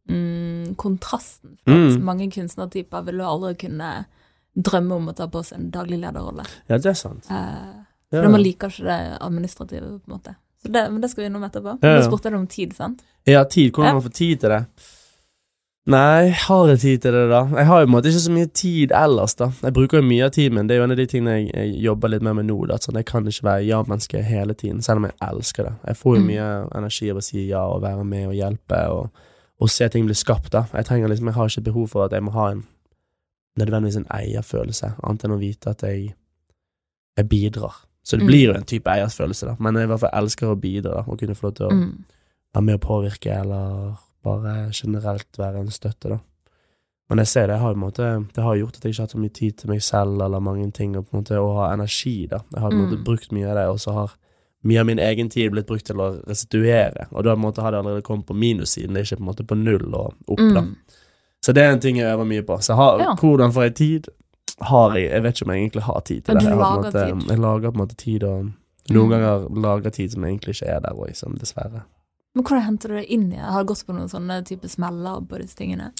mm, 0.08 0.74
kontrasten. 0.76 1.56
For 1.64 1.72
at 1.72 1.96
Mm. 1.98 2.02
mange 2.04 2.30
kunstnertyper 2.30 3.04
vil 3.06 3.14
jo 3.18 3.24
aldri 3.24 3.54
kunne 3.58 4.04
drømme 4.58 4.92
om 4.92 5.08
å 5.08 5.14
ta 5.16 5.26
på 5.26 5.42
seg 5.44 5.58
en 5.58 5.70
daglig 5.70 5.98
lederrolle. 6.00 6.44
Ja, 6.68 6.76
det 6.76 6.86
er 6.86 6.94
sant. 6.94 7.26
Eh, 7.30 7.81
Ja. 8.12 8.22
Da 8.22 8.28
man 8.28 8.42
liker 8.42 8.68
ikke 8.68 8.84
det 8.84 9.18
administrative, 9.20 9.86
på 9.98 10.10
en 10.10 10.18
måte. 10.18 10.34
Så 10.62 10.70
det, 10.72 10.82
men 10.92 11.00
det 11.00 11.10
skal 11.10 11.24
vi 11.24 11.30
innom 11.30 11.42
etterpå. 11.48 11.78
Ja, 11.82 11.94
ja. 11.96 12.00
Nå 12.00 12.06
spurte 12.10 12.30
deg 12.30 12.38
om 12.38 12.46
tid, 12.46 12.74
sant? 12.76 13.00
Ja, 13.26 13.44
tid. 13.44 13.72
Hvordan 13.72 13.86
Ja. 13.88 13.92
man 13.94 14.02
får 14.02 14.12
tid 14.14 14.40
til 14.40 14.50
det? 14.50 14.66
Nei, 15.84 16.28
har 16.30 16.68
jeg 16.70 16.78
tid 16.78 17.00
til 17.02 17.10
det, 17.16 17.22
da? 17.32 17.40
Jeg 17.58 17.66
har 17.66 17.80
jo 17.80 17.86
på 17.86 17.90
en 17.90 17.94
måte 17.96 18.06
ikke 18.12 18.20
så 18.22 18.30
mye 18.30 18.50
tid 18.54 18.92
ellers, 18.94 19.34
da. 19.34 19.48
Jeg 19.64 19.74
bruker 19.74 19.98
jo 19.98 20.02
mye 20.06 20.24
av 20.28 20.30
tiden 20.30 20.54
min. 20.54 20.68
Det 20.68 20.76
er 20.76 20.78
jo 20.78 20.84
en 20.84 20.92
av 20.94 20.96
de 21.00 21.06
tingene 21.10 21.32
jeg, 21.40 21.48
jeg 21.56 21.80
jobber 21.82 22.08
litt 22.12 22.22
mer 22.22 22.34
med 22.38 22.46
nå. 22.46 22.58
Da. 22.70 22.76
Sånn, 22.78 22.94
jeg 23.00 23.06
kan 23.06 23.26
ikke 23.26 23.42
være 23.48 23.66
ja-menneske 23.66 24.22
hele 24.22 24.54
tiden, 24.54 24.82
selv 24.86 24.98
om 25.02 25.08
jeg 25.08 25.16
elsker 25.26 25.64
det. 25.66 25.72
Jeg 25.88 25.96
får 25.98 26.16
jo 26.16 26.22
Mm. 26.22 26.26
mye 26.30 26.68
energi 26.78 27.10
av 27.10 27.16
å 27.16 27.22
si 27.26 27.48
ja 27.48 27.64
og 27.66 27.82
være 27.82 28.04
med 28.04 28.28
og 28.28 28.34
hjelpe 28.34 28.88
og, 28.90 29.10
og 29.60 29.68
se 29.70 29.88
ting 29.88 30.04
bli 30.06 30.14
skapt. 30.14 30.50
da. 30.50 30.66
Jeg 30.72 30.84
trenger 30.86 31.08
liksom, 31.08 31.26
jeg 31.26 31.34
har 31.34 31.46
ikke 31.48 31.64
behov 31.64 31.88
for 31.88 32.04
at 32.04 32.12
jeg 32.12 32.22
må 32.22 32.30
ha 32.32 32.50
en 32.52 32.64
nødvendigvis 33.58 33.96
en 33.96 34.06
eierfølelse, 34.10 34.94
annet 35.02 35.24
enn 35.24 35.32
å 35.34 35.38
vite 35.40 35.66
at 35.70 35.82
jeg, 35.82 36.14
jeg 37.18 37.28
bidrar. 37.28 37.74
Så 38.04 38.16
det 38.16 38.22
Mm. 38.24 38.26
blir 38.26 38.44
jo 38.48 38.54
en 38.54 38.64
type 38.64 38.90
eiersfølelse, 38.90 39.46
da. 39.46 39.56
Men 39.60 39.74
jeg 39.74 39.84
i 39.84 39.86
hvert 39.86 40.00
fall 40.00 40.10
elsker 40.22 40.46
å 40.50 40.60
bidra, 40.60 41.04
og 41.08 41.18
kunne 41.18 41.34
få 41.34 41.42
lov 41.42 41.54
til 41.54 41.66
å 41.66 41.70
Mm. 41.72 42.04
være 42.54 42.62
med 42.64 42.74
og 42.74 42.80
påvirke, 42.80 43.40
eller 43.40 43.96
bare 44.24 44.70
generelt 44.72 45.32
være 45.38 45.60
en 45.60 45.66
støtte, 45.70 46.08
da. 46.08 46.18
Men 47.10 47.18
jeg 47.18 47.26
ser 47.26 47.46
det, 47.46 47.54
jeg 47.54 47.60
har, 47.60 47.74
måte, 47.74 48.26
det 48.34 48.42
har 48.42 48.54
gjort 48.56 48.76
at 48.76 48.82
jeg 48.84 48.92
ikke 48.92 48.98
har 48.98 49.06
hatt 49.06 49.12
så 49.12 49.18
mye 49.18 49.32
tid 49.32 49.56
til 49.58 49.70
meg 49.70 49.80
selv, 49.82 50.20
eller 50.22 50.40
mange 50.40 50.72
ting, 50.72 50.96
og 50.96 51.06
på 51.10 51.14
en 51.14 51.22
måte 51.22 51.36
å 51.38 51.54
ha 51.56 51.72
energi, 51.74 52.26
da. 52.28 52.38
Jeg 52.54 52.60
har 52.62 52.70
på 52.70 52.74
en 52.74 52.86
måte 52.88 52.98
Mm. 52.98 53.04
brukt 53.04 53.32
mye 53.32 53.48
av 53.50 53.54
det, 53.56 53.66
og 53.68 53.76
så 53.78 53.92
har 53.92 54.10
mye 54.64 54.80
av 54.80 54.86
min 54.86 54.98
egen 54.98 55.28
tid 55.28 55.50
blitt 55.52 55.66
brukt 55.66 55.84
til 55.84 55.96
å 55.96 56.24
restituere, 56.26 57.06
og 57.12 57.24
da 57.24 57.34
måte 57.36 57.60
har 57.62 57.70
det 57.72 57.84
allerede 57.84 58.02
kommet 58.02 58.26
på 58.26 58.34
minussiden, 58.34 58.94
det 58.94 58.98
er 59.12 59.16
ikke 59.16 59.18
på 59.20 59.28
en 59.28 59.34
måte 59.34 59.46
på 59.46 59.56
null 59.62 59.94
og 59.94 60.14
opp, 60.28 60.38
da. 60.54 60.64
Så 61.44 61.52
det 61.52 61.58
er 61.58 61.72
en 61.72 61.80
ting 61.80 61.96
jeg 61.96 62.06
øver 62.06 62.24
mye 62.26 62.42
på. 62.42 62.58
Så 62.62 62.74
har, 62.76 62.98
Ja. 63.00 63.14
hvordan 63.14 63.52
får 63.52 63.62
jeg 63.64 63.74
tid? 63.74 64.08
Har 64.60 64.94
jeg 64.94 65.10
Jeg 65.10 65.22
vet 65.22 65.34
ikke 65.34 65.46
om 65.48 65.54
jeg 65.54 65.62
egentlig 65.68 65.82
har 65.82 66.00
tid 66.00 66.24
til 66.24 66.34
det. 66.34 66.42
Jeg, 66.44 66.52
på 66.52 66.58
lager 66.58 66.82
måte, 66.82 66.92
tid. 67.06 67.28
jeg 67.28 67.38
lager 67.38 67.70
på 67.70 67.74
en 67.80 67.86
måte 67.86 67.96
tid, 67.96 68.22
og 68.24 68.52
noen 68.90 69.08
Mm. 69.08 69.10
ganger 69.10 69.62
lager 69.62 69.90
tid 69.90 70.12
som 70.12 70.22
egentlig 70.24 70.54
ikke 70.56 70.68
er 70.68 70.80
der 70.80 70.92
òg, 70.94 71.16
som 71.16 71.34
dessverre. 71.34 71.82
Men 72.34 72.44
hvordan 72.44 72.62
henter 72.64 72.88
du 72.88 72.94
det 72.96 73.06
inn 73.12 73.26
i 73.32 73.36
det? 73.36 73.44
Har 73.44 73.62
du 73.64 73.68
gått 73.74 73.84
på 73.86 73.92
noen 73.94 74.08
sånne 74.08 74.42
type 74.44 74.64
smeller 74.68 75.20
på 75.28 75.38
disse 75.38 75.54
tingene? 75.56 75.92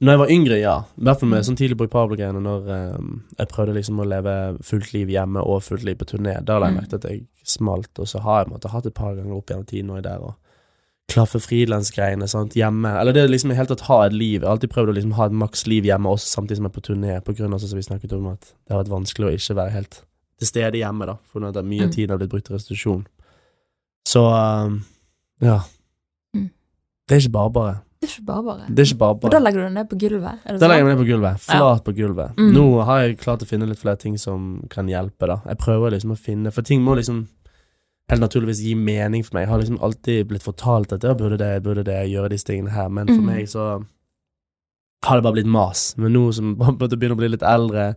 Når 0.00 0.12
jeg 0.12 0.18
var 0.18 0.28
yngre, 0.30 0.60
ja. 0.60 0.76
I 0.98 1.02
hvert 1.02 1.18
fall 1.20 1.28
med 1.28 1.42
Mm. 1.42 1.48
sånn 1.48 1.56
tidlig 1.58 1.76
på 1.76 1.88
Pablo-greiene, 1.90 2.40
når 2.40 2.68
eh, 2.70 2.98
jeg 3.38 3.48
prøvde 3.48 3.74
liksom 3.74 3.98
å 4.00 4.06
leve 4.08 4.58
fullt 4.62 4.92
liv 4.94 5.08
hjemme 5.08 5.44
og 5.44 5.62
fullt 5.62 5.82
liv 5.84 5.96
på 5.96 6.06
turné. 6.06 6.42
Da 6.44 6.58
la 6.58 6.66
jeg 6.66 6.74
Mm. 6.76 6.80
merke 6.80 6.88
til 6.90 6.96
at 6.96 7.10
jeg 7.10 7.26
smalt, 7.44 7.98
og 7.98 8.06
så 8.06 8.20
har 8.20 8.44
jeg 8.44 8.52
på 8.52 8.58
måte 8.58 8.70
hatt 8.70 8.86
et 8.86 8.94
par 8.94 9.14
ganger 9.14 9.36
opp 9.36 9.46
gjennom 9.46 9.66
tiden 9.66 9.90
òg 9.90 10.02
der, 10.02 10.18
og 10.18 10.34
klaffe 11.10 11.40
frilansgreiene 11.42 12.26
hjemme. 12.54 12.92
Eller 13.00 13.12
det 13.16 13.22
er 13.24 13.32
liksom 13.32 13.52
helt 13.56 13.70
å 13.70 13.76
tatt 13.76 13.86
ha 13.88 13.98
et 14.06 14.14
liv. 14.16 14.40
Jeg 14.40 14.46
har 14.46 14.54
alltid 14.56 14.72
prøvd 14.72 14.92
å 14.92 14.96
liksom 14.98 15.12
ha 15.18 15.26
et 15.26 15.36
maks 15.42 15.66
liv 15.70 15.84
hjemme 15.88 16.12
også 16.12 16.30
samtidig 16.38 16.60
som 16.60 16.68
jeg 16.68 16.72
er 16.72 16.76
på 16.78 16.86
turné, 16.86 17.16
på 17.26 17.34
grunn 17.38 17.54
av 17.56 17.60
som 17.62 17.76
vi 17.78 17.82
snakket 17.86 18.14
om 18.16 18.30
at 18.32 18.40
det 18.54 18.74
har 18.74 18.82
vært 18.84 18.94
vanskelig 18.94 19.28
å 19.28 19.34
ikke 19.36 19.58
være 19.60 19.74
helt 19.76 20.00
til 20.40 20.48
stede 20.48 20.78
hjemme, 20.80 21.04
da, 21.10 21.18
for 21.28 21.44
at 21.44 21.54
mye 21.60 21.82
av 21.84 21.90
Mm. 21.90 21.94
tiden 21.94 22.10
har 22.14 22.18
blitt 22.22 22.30
brukt 22.32 22.46
til 22.46 22.56
restitusjon. 22.56 23.06
Så 24.08 24.22
eh, 24.32 24.78
ja. 25.44 25.58
Mm. 26.34 26.50
Det 27.08 27.16
er 27.16 27.20
ikke 27.20 27.32
bare 27.36 27.50
bare. 27.52 27.74
Det 28.00 28.08
er 28.08 28.14
ikke 28.14 28.24
bare 28.30 28.42
bare. 28.46 28.64
Det 28.70 28.80
er 28.80 28.88
ikke 28.88 28.98
bare 29.02 29.18
Og 29.28 29.30
da 29.34 29.38
legger 29.38 29.60
du 29.60 29.64
den 29.66 29.74
ned 29.76 29.88
på 29.90 29.98
gulvet? 30.00 30.38
Da 30.46 30.68
legger 30.70 30.78
jeg 30.80 30.86
den 30.86 30.96
ned 30.96 31.00
på 31.02 31.08
gulvet. 31.10 31.40
Flat 31.44 31.84
på 31.84 31.92
gulvet. 31.98 32.38
Mm. 32.38 32.52
Nå 32.56 32.64
har 32.88 33.02
jeg 33.02 33.18
klart 33.20 33.42
å 33.44 33.48
finne 33.50 33.68
litt 33.68 33.78
flere 33.82 33.98
ting 34.00 34.16
som 34.16 34.62
kan 34.72 34.88
hjelpe, 34.88 35.26
da. 35.28 35.36
Jeg 35.50 35.58
prøver 35.60 35.92
liksom 35.92 36.14
å 36.14 36.18
finne 36.18 36.50
For 36.54 36.62
ting 36.64 36.80
må 36.80 36.96
liksom 36.96 37.26
helt 38.10 38.20
naturligvis 38.22 38.60
gi 38.64 38.74
mening 38.74 39.22
for 39.24 39.34
meg. 39.36 39.46
Jeg 39.46 39.50
har 39.52 39.58
liksom 39.62 39.80
alltid 39.86 40.28
blitt 40.28 40.42
fortalt 40.44 40.92
at 40.92 41.02
jeg 41.06 41.16
burde 41.18 41.38
det, 41.38 41.62
burde 41.62 41.84
det, 41.86 41.98
gjøre 42.10 42.30
disse 42.32 42.44
tingene 42.48 42.70
her, 42.74 42.88
men 42.88 43.06
for 43.06 43.20
Mm. 43.22 43.26
meg 43.26 43.48
så 43.48 43.84
har 45.04 45.16
det 45.16 45.22
bare 45.24 45.32
blitt 45.38 45.46
mas. 45.48 45.94
Men 45.96 46.12
nå 46.12 46.32
som 46.34 46.56
jeg 46.58 46.98
begynner 46.98 47.16
å 47.16 47.20
bli 47.22 47.28
litt 47.32 47.42
eldre, 47.46 47.94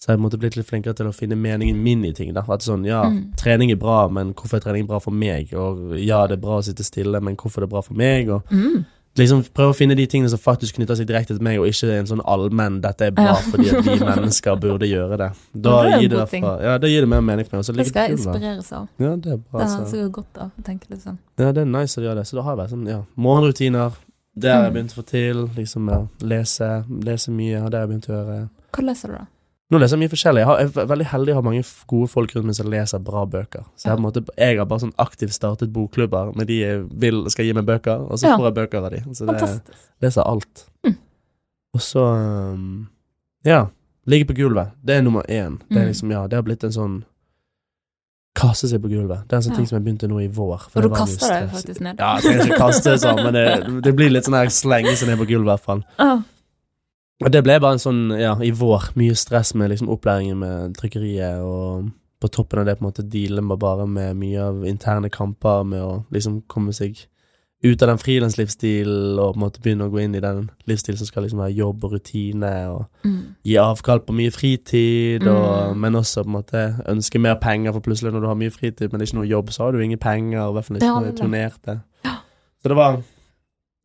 så 0.00 0.08
har 0.08 0.16
jeg 0.16 0.22
en 0.24 0.40
blitt 0.40 0.56
litt 0.56 0.66
flinkere 0.66 0.96
til 0.96 1.06
å 1.10 1.14
finne 1.14 1.36
meningen 1.36 1.76
min 1.84 2.04
i 2.08 2.12
ting. 2.16 2.32
da 2.32 2.40
At 2.48 2.60
sånn, 2.64 2.86
ja, 2.86 3.02
Mm. 3.04 3.34
trening 3.36 3.70
er 3.70 3.76
bra, 3.76 4.08
men 4.08 4.32
hvorfor 4.34 4.56
er 4.56 4.60
trening 4.64 4.86
bra 4.88 4.98
for 4.98 5.10
meg? 5.12 5.52
Og 5.54 5.92
ja, 5.98 6.26
det 6.26 6.38
er 6.38 6.40
bra 6.40 6.58
å 6.58 6.64
sitte 6.64 6.82
stille, 6.84 7.20
men 7.20 7.36
hvorfor 7.36 7.58
er 7.58 7.66
det 7.66 7.70
bra 7.70 7.82
for 7.82 7.94
meg? 7.94 8.28
Og 8.30 8.42
Mm. 8.50 8.86
Liksom 9.20 9.44
prøve 9.54 9.70
å 9.72 9.76
finne 9.76 9.94
de 9.96 10.06
tingene 10.10 10.28
som 10.32 10.38
faktisk 10.40 10.76
knytter 10.78 10.98
seg 10.98 11.06
direkte 11.08 11.34
til 11.36 11.42
meg, 11.44 11.58
og 11.60 11.66
ikke 11.70 11.92
en 11.98 12.06
sånn 12.10 12.22
allmenn 12.24 12.80
'dette 12.82 13.06
er 13.06 13.10
bra 13.16 13.24
Ja. 13.24 13.34
fordi 13.34 13.68
at 13.70 13.84
vi 13.84 13.98
mennesker 14.10 14.56
burde 14.60 14.86
gjøre 14.90 15.16
det'. 15.18 15.32
Da, 15.54 15.82
det 15.84 15.92
er 15.94 16.00
gir, 16.00 16.08
det 16.08 16.18
derfor, 16.18 16.62
ja, 16.62 16.78
da 16.78 16.86
gir 16.86 17.00
det 17.00 17.08
mer 17.08 17.20
mening 17.20 17.46
for 17.46 17.56
meg. 17.56 17.64
Det 17.76 17.86
skal 17.86 18.08
jeg 18.08 18.18
inspireres 18.18 18.72
av. 18.72 18.88
Ja, 18.98 19.16
det 19.16 19.32
er 19.32 19.36
bra. 19.36 19.60
Det 19.60 19.68
har 19.68 19.86
Så. 19.86 20.10
godt 20.12 20.38
av 20.38 20.50
å 20.58 20.62
tenke 20.64 20.90
litt 20.90 21.02
sånn. 21.02 21.18
Ja, 21.38 21.52
det 21.52 21.62
er 21.62 21.66
nice 21.66 22.00
å 22.00 22.04
gjøre 22.04 22.16
det. 22.16 22.26
Så 22.26 22.36
da 22.36 22.42
har 22.42 22.56
jeg 22.56 22.64
vært 22.66 22.70
sånn, 22.74 22.86
ja, 22.88 23.02
morgenrutiner. 23.16 23.92
Det 24.38 24.50
har 24.52 24.62
jeg 24.62 24.72
Mm. 24.72 24.76
begynt 24.76 24.92
å 24.94 25.02
få 25.02 25.06
til. 25.06 25.48
Liksom, 25.56 25.88
ja, 25.90 26.06
lese, 26.22 26.84
lese 26.88 27.28
mye, 27.30 27.68
det 27.70 27.74
har 27.78 27.86
jeg 27.86 27.88
begynt 27.88 28.08
å 28.08 28.14
gjøre. 28.14 28.48
Hva 28.72 28.82
leser 28.86 29.08
du, 29.08 29.14
da? 29.14 29.26
Nå 29.70 29.78
leser 29.78 29.94
jeg 29.96 30.02
mye 30.02 30.10
forskjellig. 30.10 30.40
Jeg, 30.42 30.46
har, 30.48 30.58
jeg 30.64 30.70
er 30.82 30.86
veldig 30.90 31.04
heldig 31.12 31.32
å 31.32 31.34
ha 31.36 31.42
mange 31.46 31.62
gode 31.86 32.08
folk 32.10 32.32
rundt 32.34 32.46
meg 32.50 32.56
som 32.58 32.66
leser 32.72 32.98
bra 33.06 33.20
bøker. 33.30 33.62
Så 33.78 33.86
jeg, 33.92 34.00
måte, 34.02 34.22
jeg 34.36 34.58
har 34.58 34.66
bare 34.66 34.80
sånn 34.82 34.94
aktivt 34.98 35.32
startet 35.36 35.70
bokklubber 35.72 36.32
med 36.34 36.48
de 36.50 36.56
jeg 36.58 36.80
vil 37.04 37.20
skal 37.30 37.44
gi 37.46 37.52
meg 37.54 37.66
bøker, 37.68 38.02
og 38.10 38.18
så 38.18 38.26
Ja. 38.32 38.36
får 38.36 38.48
jeg 38.50 38.54
bøker 38.58 38.78
av 38.84 38.90
de. 38.90 39.00
Så 39.14 39.26
det, 39.28 39.36
Fantastisk. 39.38 39.84
leser 40.02 40.22
alt. 40.26 40.64
Mm. 40.86 40.96
Og 41.74 41.80
så 41.80 42.02
um, 42.54 42.88
Ja. 43.44 43.68
Ligge 44.06 44.26
på 44.26 44.34
gulvet. 44.34 44.72
Det 44.82 44.96
er 44.96 45.02
nummer 45.02 45.22
én. 45.28 45.60
Det 45.68 45.76
er 45.76 45.84
Mm. 45.86 45.88
liksom, 45.92 46.10
ja, 46.10 46.26
det 46.26 46.34
har 46.36 46.42
blitt 46.42 46.64
en 46.64 46.72
sånn 46.72 47.04
Kaste 48.34 48.68
seg 48.70 48.80
på 48.80 48.88
gulvet. 48.88 49.24
Det 49.28 49.34
er 49.34 49.36
en 49.36 49.42
sånn 49.42 49.50
Ja. 49.52 49.56
ting 49.56 49.66
som 49.66 49.76
jeg 49.78 49.84
begynte 49.84 50.08
nå 50.08 50.20
i 50.22 50.28
vår. 50.28 50.62
Og 50.74 50.82
du 50.82 50.88
kaster 50.90 51.28
deg 51.28 51.50
faktisk 51.50 51.80
ned. 51.80 51.96
Ja, 51.98 52.14
jeg 52.16 52.22
trenger 52.24 52.46
ikke 52.46 52.58
kaste 52.58 52.94
sånn, 53.02 53.16
men 53.24 53.34
det, 53.34 53.82
det 53.82 53.94
blir 53.96 54.08
litt 54.10 54.24
sånn 54.24 54.34
her 54.38 54.46
slenge 54.46 54.94
seg 54.96 55.08
ned 55.08 55.18
på 55.18 55.26
gulvet, 55.26 55.46
i 55.46 55.50
hvert 55.50 55.60
fall. 55.66 55.82
Og 55.98 56.22
det 57.28 57.42
ble 57.44 57.58
bare 57.60 57.76
en 57.76 57.82
sånn, 57.82 58.02
ja, 58.16 58.32
i 58.40 58.50
vår, 58.56 58.92
mye 58.96 59.14
stress 59.14 59.52
med 59.54 59.68
liksom 59.70 59.90
opplæringen 59.92 60.38
med 60.40 60.76
trykkeriet, 60.78 61.42
og 61.44 61.90
på 62.20 62.28
toppen 62.32 62.60
av 62.60 62.66
det 62.66 62.78
på 62.78 62.84
en 62.84 62.88
måte 62.90 63.04
dealen 63.08 63.44
med 63.48 63.58
bare 63.60 63.86
med 63.88 64.16
mye 64.16 64.40
av 64.40 64.64
interne 64.68 65.08
kamper 65.12 65.64
med 65.64 65.82
å 65.84 66.04
liksom 66.12 66.42
komme 66.48 66.72
seg 66.76 66.98
ut 67.62 67.82
av 67.82 67.90
den 67.90 67.98
frilanslivsstilen 68.00 69.18
og 69.20 69.34
på 69.34 69.36
en 69.36 69.42
måte 69.42 69.60
begynne 69.60 69.84
å 69.84 69.92
gå 69.92 70.00
inn 70.00 70.14
i 70.16 70.22
den 70.24 70.46
livsstilen 70.68 70.96
som 70.96 71.08
skal 71.10 71.26
liksom 71.26 71.42
være 71.42 71.52
jobb 71.58 71.84
og 71.84 71.92
rutine, 71.92 72.52
og 72.72 72.86
mm. 73.04 73.18
gi 73.44 73.56
avkall 73.60 74.00
på 74.06 74.16
mye 74.16 74.32
fritid, 74.32 75.26
og, 75.28 75.48
Mm. 75.70 75.80
men 75.80 75.94
også 76.00 76.24
på 76.24 76.28
en 76.30 76.38
måte 76.38 76.62
ønske 76.88 77.20
mer 77.20 77.34
penger, 77.40 77.72
for 77.72 77.80
plutselig 77.84 78.12
når 78.14 78.20
du 78.20 78.26
har 78.26 78.34
mye 78.40 78.50
fritid, 78.50 78.88
men 78.88 78.98
det 78.98 79.04
er 79.08 79.12
ikke 79.12 79.20
noe 79.20 79.28
jobb, 79.28 79.52
så 79.52 79.64
har 79.64 79.72
du 79.72 79.80
ingen 79.84 79.98
penger, 80.00 80.40
og 80.40 80.50
i 80.50 80.54
hvert 80.56 80.64
fall 80.64 80.76
ikke 80.76 80.86
Ja, 80.86 80.94
når 81.00 81.06
er 81.06 81.10
det. 81.12 81.20
turnerte. 81.20 81.80
Så 82.62 82.68
det 82.68 82.76
var 82.76 83.02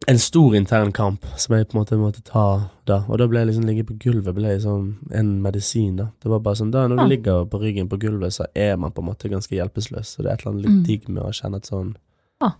en 0.07 0.19
stor 0.19 0.55
intern 0.55 0.91
kamp 0.91 1.25
som 1.37 1.55
jeg 1.55 1.67
på 1.69 1.75
en 1.75 1.81
måte 1.83 1.97
måtte 1.97 2.21
ta 2.23 2.69
da, 2.85 3.03
og 3.09 3.17
da 3.17 3.25
ble 3.27 3.39
jeg 3.39 3.47
liksom 3.49 3.65
ligge 3.65 3.85
på 3.89 3.97
gulvet 3.97 4.35
ble 4.35 4.51
liksom 4.57 4.97
en 5.11 5.41
medisin, 5.41 5.95
da. 5.97 6.05
Det 6.21 6.29
var 6.29 6.39
bare 6.39 6.55
sånn, 6.55 6.71
da 6.71 6.87
når 6.87 6.97
Ja. 6.97 7.03
du 7.03 7.09
ligger 7.09 7.45
på 7.49 7.59
ryggen 7.61 7.89
på 7.89 7.97
gulvet, 7.99 8.33
så 8.33 8.45
er 8.55 8.77
man 8.77 8.91
på 8.91 8.99
en 9.01 9.07
måte 9.09 9.29
ganske 9.29 9.49
hjelpeløs, 9.55 10.05
så 10.05 10.17
det 10.21 10.27
er 10.27 10.33
et 10.33 10.41
eller 10.45 10.51
annet 10.53 10.65
litt 10.65 10.75
Mm. 10.75 10.83
digg 10.85 11.09
med 11.09 11.23
å 11.23 11.31
kjenne 11.33 11.55
et 11.57 11.63
sånn 11.65 11.95
Ja. 12.41 12.51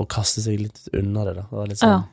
Å 0.00 0.06
kaste 0.08 0.40
seg 0.40 0.58
litt 0.60 0.88
unna 0.94 1.24
det, 1.24 1.34
da. 1.34 1.42
Det 1.42 1.52
var 1.52 1.66
litt 1.66 1.78
sånn 1.78 2.04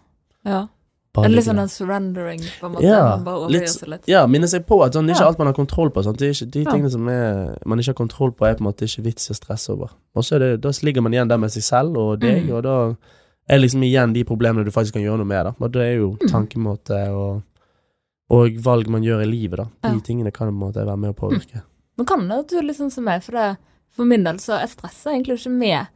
ja. 0.45 0.67
bare 1.13 1.25
Er 1.25 1.29
litt 1.29 1.45
sånn 1.45 1.59
en 1.59 1.67
surrendering, 1.67 2.39
på 2.59 2.65
en 2.65 2.71
måte? 2.73 2.83
Ja, 2.83 3.15
man 3.17 3.23
bare 3.23 3.49
litt- 3.49 3.69
seg 3.69 3.87
litt? 3.89 4.07
Ja, 4.07 4.25
minne 4.27 4.47
seg 4.47 4.65
på 4.65 4.83
at 4.85 4.93
sånn, 4.93 5.07
det 5.07 5.15
er 5.15 5.19
ikke 5.21 5.27
alt 5.27 5.37
man 5.39 5.47
har 5.47 5.53
kontroll 5.53 5.89
på. 5.89 6.03
Sånn. 6.03 6.15
Det 6.17 6.31
ikke, 6.35 6.51
de 6.51 6.63
Ja. 6.63 6.71
tingene 6.71 6.89
som 6.91 7.07
er, 7.09 7.57
man 7.65 7.79
ikke 7.79 7.87
har 7.87 7.93
kontroll 8.07 8.31
på, 8.31 8.45
er 8.47 8.55
på 8.55 8.61
en 8.61 8.67
måte 8.73 8.83
ikke 8.85 9.03
vits 9.03 9.29
i 9.29 9.33
å 9.33 9.39
stresse 9.39 9.69
over. 9.71 9.89
Og 10.15 10.23
så 10.23 10.39
det, 10.39 10.61
da 10.61 10.69
ligger 10.69 11.01
man 11.01 11.11
igjen 11.13 11.27
der 11.27 11.37
med 11.37 11.49
seg 11.51 11.63
selv 11.63 11.97
og 11.97 12.19
deg, 12.19 12.47
Mm. 12.47 12.53
og 12.55 12.63
da 12.63 12.95
er 13.49 13.59
liksom 13.59 13.83
igjen 13.83 14.13
de 14.13 14.23
problemene 14.23 14.63
du 14.65 14.71
faktisk 14.71 14.93
kan 14.93 15.03
gjøre 15.03 15.17
noe 15.21 15.27
med. 15.27 15.45
Da. 15.45 15.53
Og 15.59 15.71
det 15.71 15.81
er 15.81 15.95
jo 15.97 16.11
Mm. 16.21 16.29
tankemåte 16.31 16.99
og, 17.11 17.41
og 18.29 18.55
valg 18.63 18.87
man 18.89 19.03
gjør 19.03 19.23
i 19.23 19.29
livet, 19.31 19.57
da. 19.57 19.65
De 19.89 19.95
Ja. 19.95 19.99
tingene 19.99 20.31
kan 20.31 20.47
på 20.47 20.53
en 20.53 20.59
måte 20.73 20.85
være 20.85 20.97
med 20.97 21.15
å 21.15 21.17
påvirke. 21.19 21.63
Men 21.97 22.05
kan 22.05 22.27
det 22.27 22.39
at 22.39 22.47
du 22.49 22.61
liksom 22.61 22.91
som 22.91 23.03
meg, 23.03 23.21
for 23.23 23.31
det, 23.33 23.57
for 23.91 24.05
min 24.05 24.23
del 24.23 24.37
så 24.37 24.61
er 24.61 24.67
stresset 24.67 25.11
egentlig 25.13 25.39
ikke 25.39 25.51
med 25.57 25.87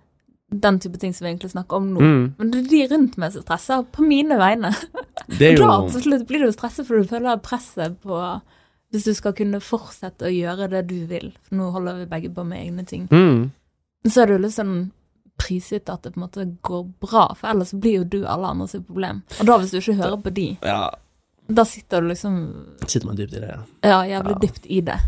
den 0.51 0.79
type 0.79 0.97
ting 0.99 1.13
som 1.13 1.25
vi 1.25 1.31
egentlig 1.33 1.51
snakker 1.51 1.77
om 1.77 1.93
nå. 1.93 1.99
Mm. 2.01 2.35
Men 2.37 2.51
det 2.51 2.59
er 2.65 2.69
de 2.69 2.95
rundt 2.95 3.17
meg 3.17 3.31
som 3.31 3.41
stresser, 3.41 3.85
på 3.91 4.05
mine 4.05 4.37
vegne. 4.37 4.73
Det 5.39 5.41
er 5.53 5.55
jo 5.57 5.65
da 5.67 5.87
til 5.89 6.01
slutt 6.01 6.27
blir 6.27 6.39
du 6.45 6.51
stresset, 6.51 6.85
for 6.85 6.97
du 6.97 7.03
føler 7.09 7.41
presset 7.41 7.97
på 8.01 8.41
hvis 8.91 9.03
du 9.05 9.13
skal 9.13 9.33
kunne 9.33 9.59
fortsette 9.59 10.21
å 10.27 10.31
gjøre 10.31 10.69
det 10.69 10.87
du 10.87 11.05
vil. 11.07 11.31
For 11.43 11.55
nå 11.55 11.71
holder 11.71 11.97
vi 11.97 12.05
begge 12.05 12.33
på 12.33 12.45
med 12.45 12.59
egne 12.67 12.85
ting. 12.85 13.07
mm. 13.09 13.51
Så 14.07 14.21
er 14.21 14.25
det 14.27 14.35
jo 14.37 14.43
litt 14.43 14.53
sånn 14.53 14.91
prisgitt 15.37 15.89
at 15.89 16.03
det 16.03 16.13
på 16.15 16.19
en 16.21 16.25
måte 16.27 16.45
går 16.63 16.85
bra, 17.03 17.25
for 17.35 17.49
ellers 17.51 17.73
blir 17.73 17.99
jo 17.99 18.03
du 18.03 18.21
alle 18.25 18.47
andre 18.53 18.67
sitt 18.71 18.85
problem. 18.87 19.23
Og 19.39 19.45
da 19.49 19.57
hvis 19.59 19.71
du 19.75 19.79
ikke 19.81 19.97
hører 20.03 20.21
på 20.23 20.33
de, 20.33 20.47
Ja, 20.63 20.89
da 21.47 21.65
sitter 21.65 22.01
du 22.01 22.07
liksom 22.09 22.37
sitter 22.87 23.05
man 23.11 23.15
dypt 23.19 23.33
i 23.35 23.39
det, 23.43 23.49
ja. 23.51 23.59
ja, 23.83 23.99
jævlig 24.15 24.33
Ja. 24.37 24.39
dypt 24.47 24.65
i 24.65 24.81
det. 24.81 24.99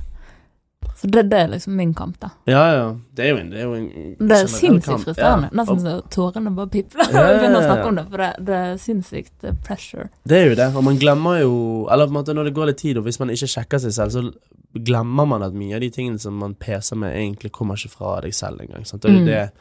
Så 0.97 1.07
det, 1.13 1.23
det 1.29 1.37
er 1.37 1.47
liksom 1.51 1.75
min 1.77 1.93
kamp, 1.93 2.15
da. 2.19 2.29
Ja, 2.49 2.61
ja. 2.73 2.85
Det 3.13 3.25
er 3.25 3.29
jo 3.29 3.37
en, 3.37 3.49
det 3.51 3.59
er 3.61 3.73
en 3.75 3.87
Det 4.29 4.37
er 4.37 4.47
sinnssykt 4.49 5.03
frustrerende. 5.03 5.49
Ja. 5.51 5.57
Nesten 5.59 5.79
så 5.83 5.91
tårene 6.09 6.53
bare 6.57 6.71
pipler 6.73 7.11
når 7.13 7.27
vi 7.27 7.39
begynner 7.41 7.59
å 7.59 7.65
snakke 7.67 7.87
om 7.91 7.95
det, 7.99 8.05
for 8.09 8.23
det, 8.23 8.29
det 8.47 8.55
er 8.57 8.77
sinnssykt 8.81 9.45
eh, 9.45 9.53
pressure. 9.67 10.07
Det 10.25 10.37
er 10.39 10.47
jo 10.49 10.55
det, 10.57 10.67
og 10.75 10.83
man 10.87 10.97
glemmer 10.97 11.41
jo 11.43 11.51
Eller 11.93 12.09
på 12.09 12.13
en 12.15 12.17
måte 12.17 12.33
når 12.33 12.49
det 12.49 12.53
går 12.57 12.71
litt 12.71 12.81
tid, 12.81 12.97
og 12.97 13.05
hvis 13.05 13.19
man 13.21 13.29
ikke 13.33 13.49
sjekker 13.53 13.83
seg 13.83 13.93
selv, 13.93 14.15
så 14.15 14.81
glemmer 14.89 15.25
man 15.29 15.45
at 15.45 15.53
mye 15.57 15.75
av 15.77 15.81
de 15.85 15.89
tingene 15.93 16.19
som 16.21 16.33
man 16.37 16.55
peser 16.57 16.97
med, 16.97 17.13
egentlig 17.17 17.51
kommer 17.53 17.77
ikke 17.77 17.93
fra 17.93 18.15
deg 18.25 18.33
selv 18.37 18.61
engang. 18.65 18.85
Sant? 18.85 19.01
Det, 19.05 19.11
er 19.13 19.19
Mm. 19.21 19.25
det, 19.25 19.51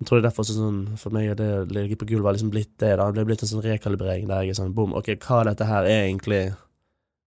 jeg 0.00 0.06
tror 0.08 0.18
det 0.20 0.24
er 0.24 0.28
derfor 0.30 0.44
sånn 0.44 0.98
For 0.98 1.10
meg 1.10 1.30
er 1.30 1.34
det 1.34 1.50
å 1.60 1.70
ligge 1.70 1.96
på 1.96 2.06
gulvet 2.08 2.24
har 2.24 2.34
liksom 2.34 2.50
blitt 2.50 2.76
det. 2.78 2.96
da 2.98 3.10
Det 3.12 3.20
er 3.20 3.24
blitt 3.24 3.42
en 3.42 3.48
sånn 3.48 3.62
rekalibrering 3.62 4.26
der 4.26 4.42
jeg 4.42 4.50
er 4.50 4.62
sånn 4.62 4.74
bom, 4.74 4.92
ok, 4.94 5.14
hva 5.20 5.40
av 5.40 5.44
dette 5.46 5.64
her 5.66 5.84
er 5.84 6.08
egentlig 6.08 6.54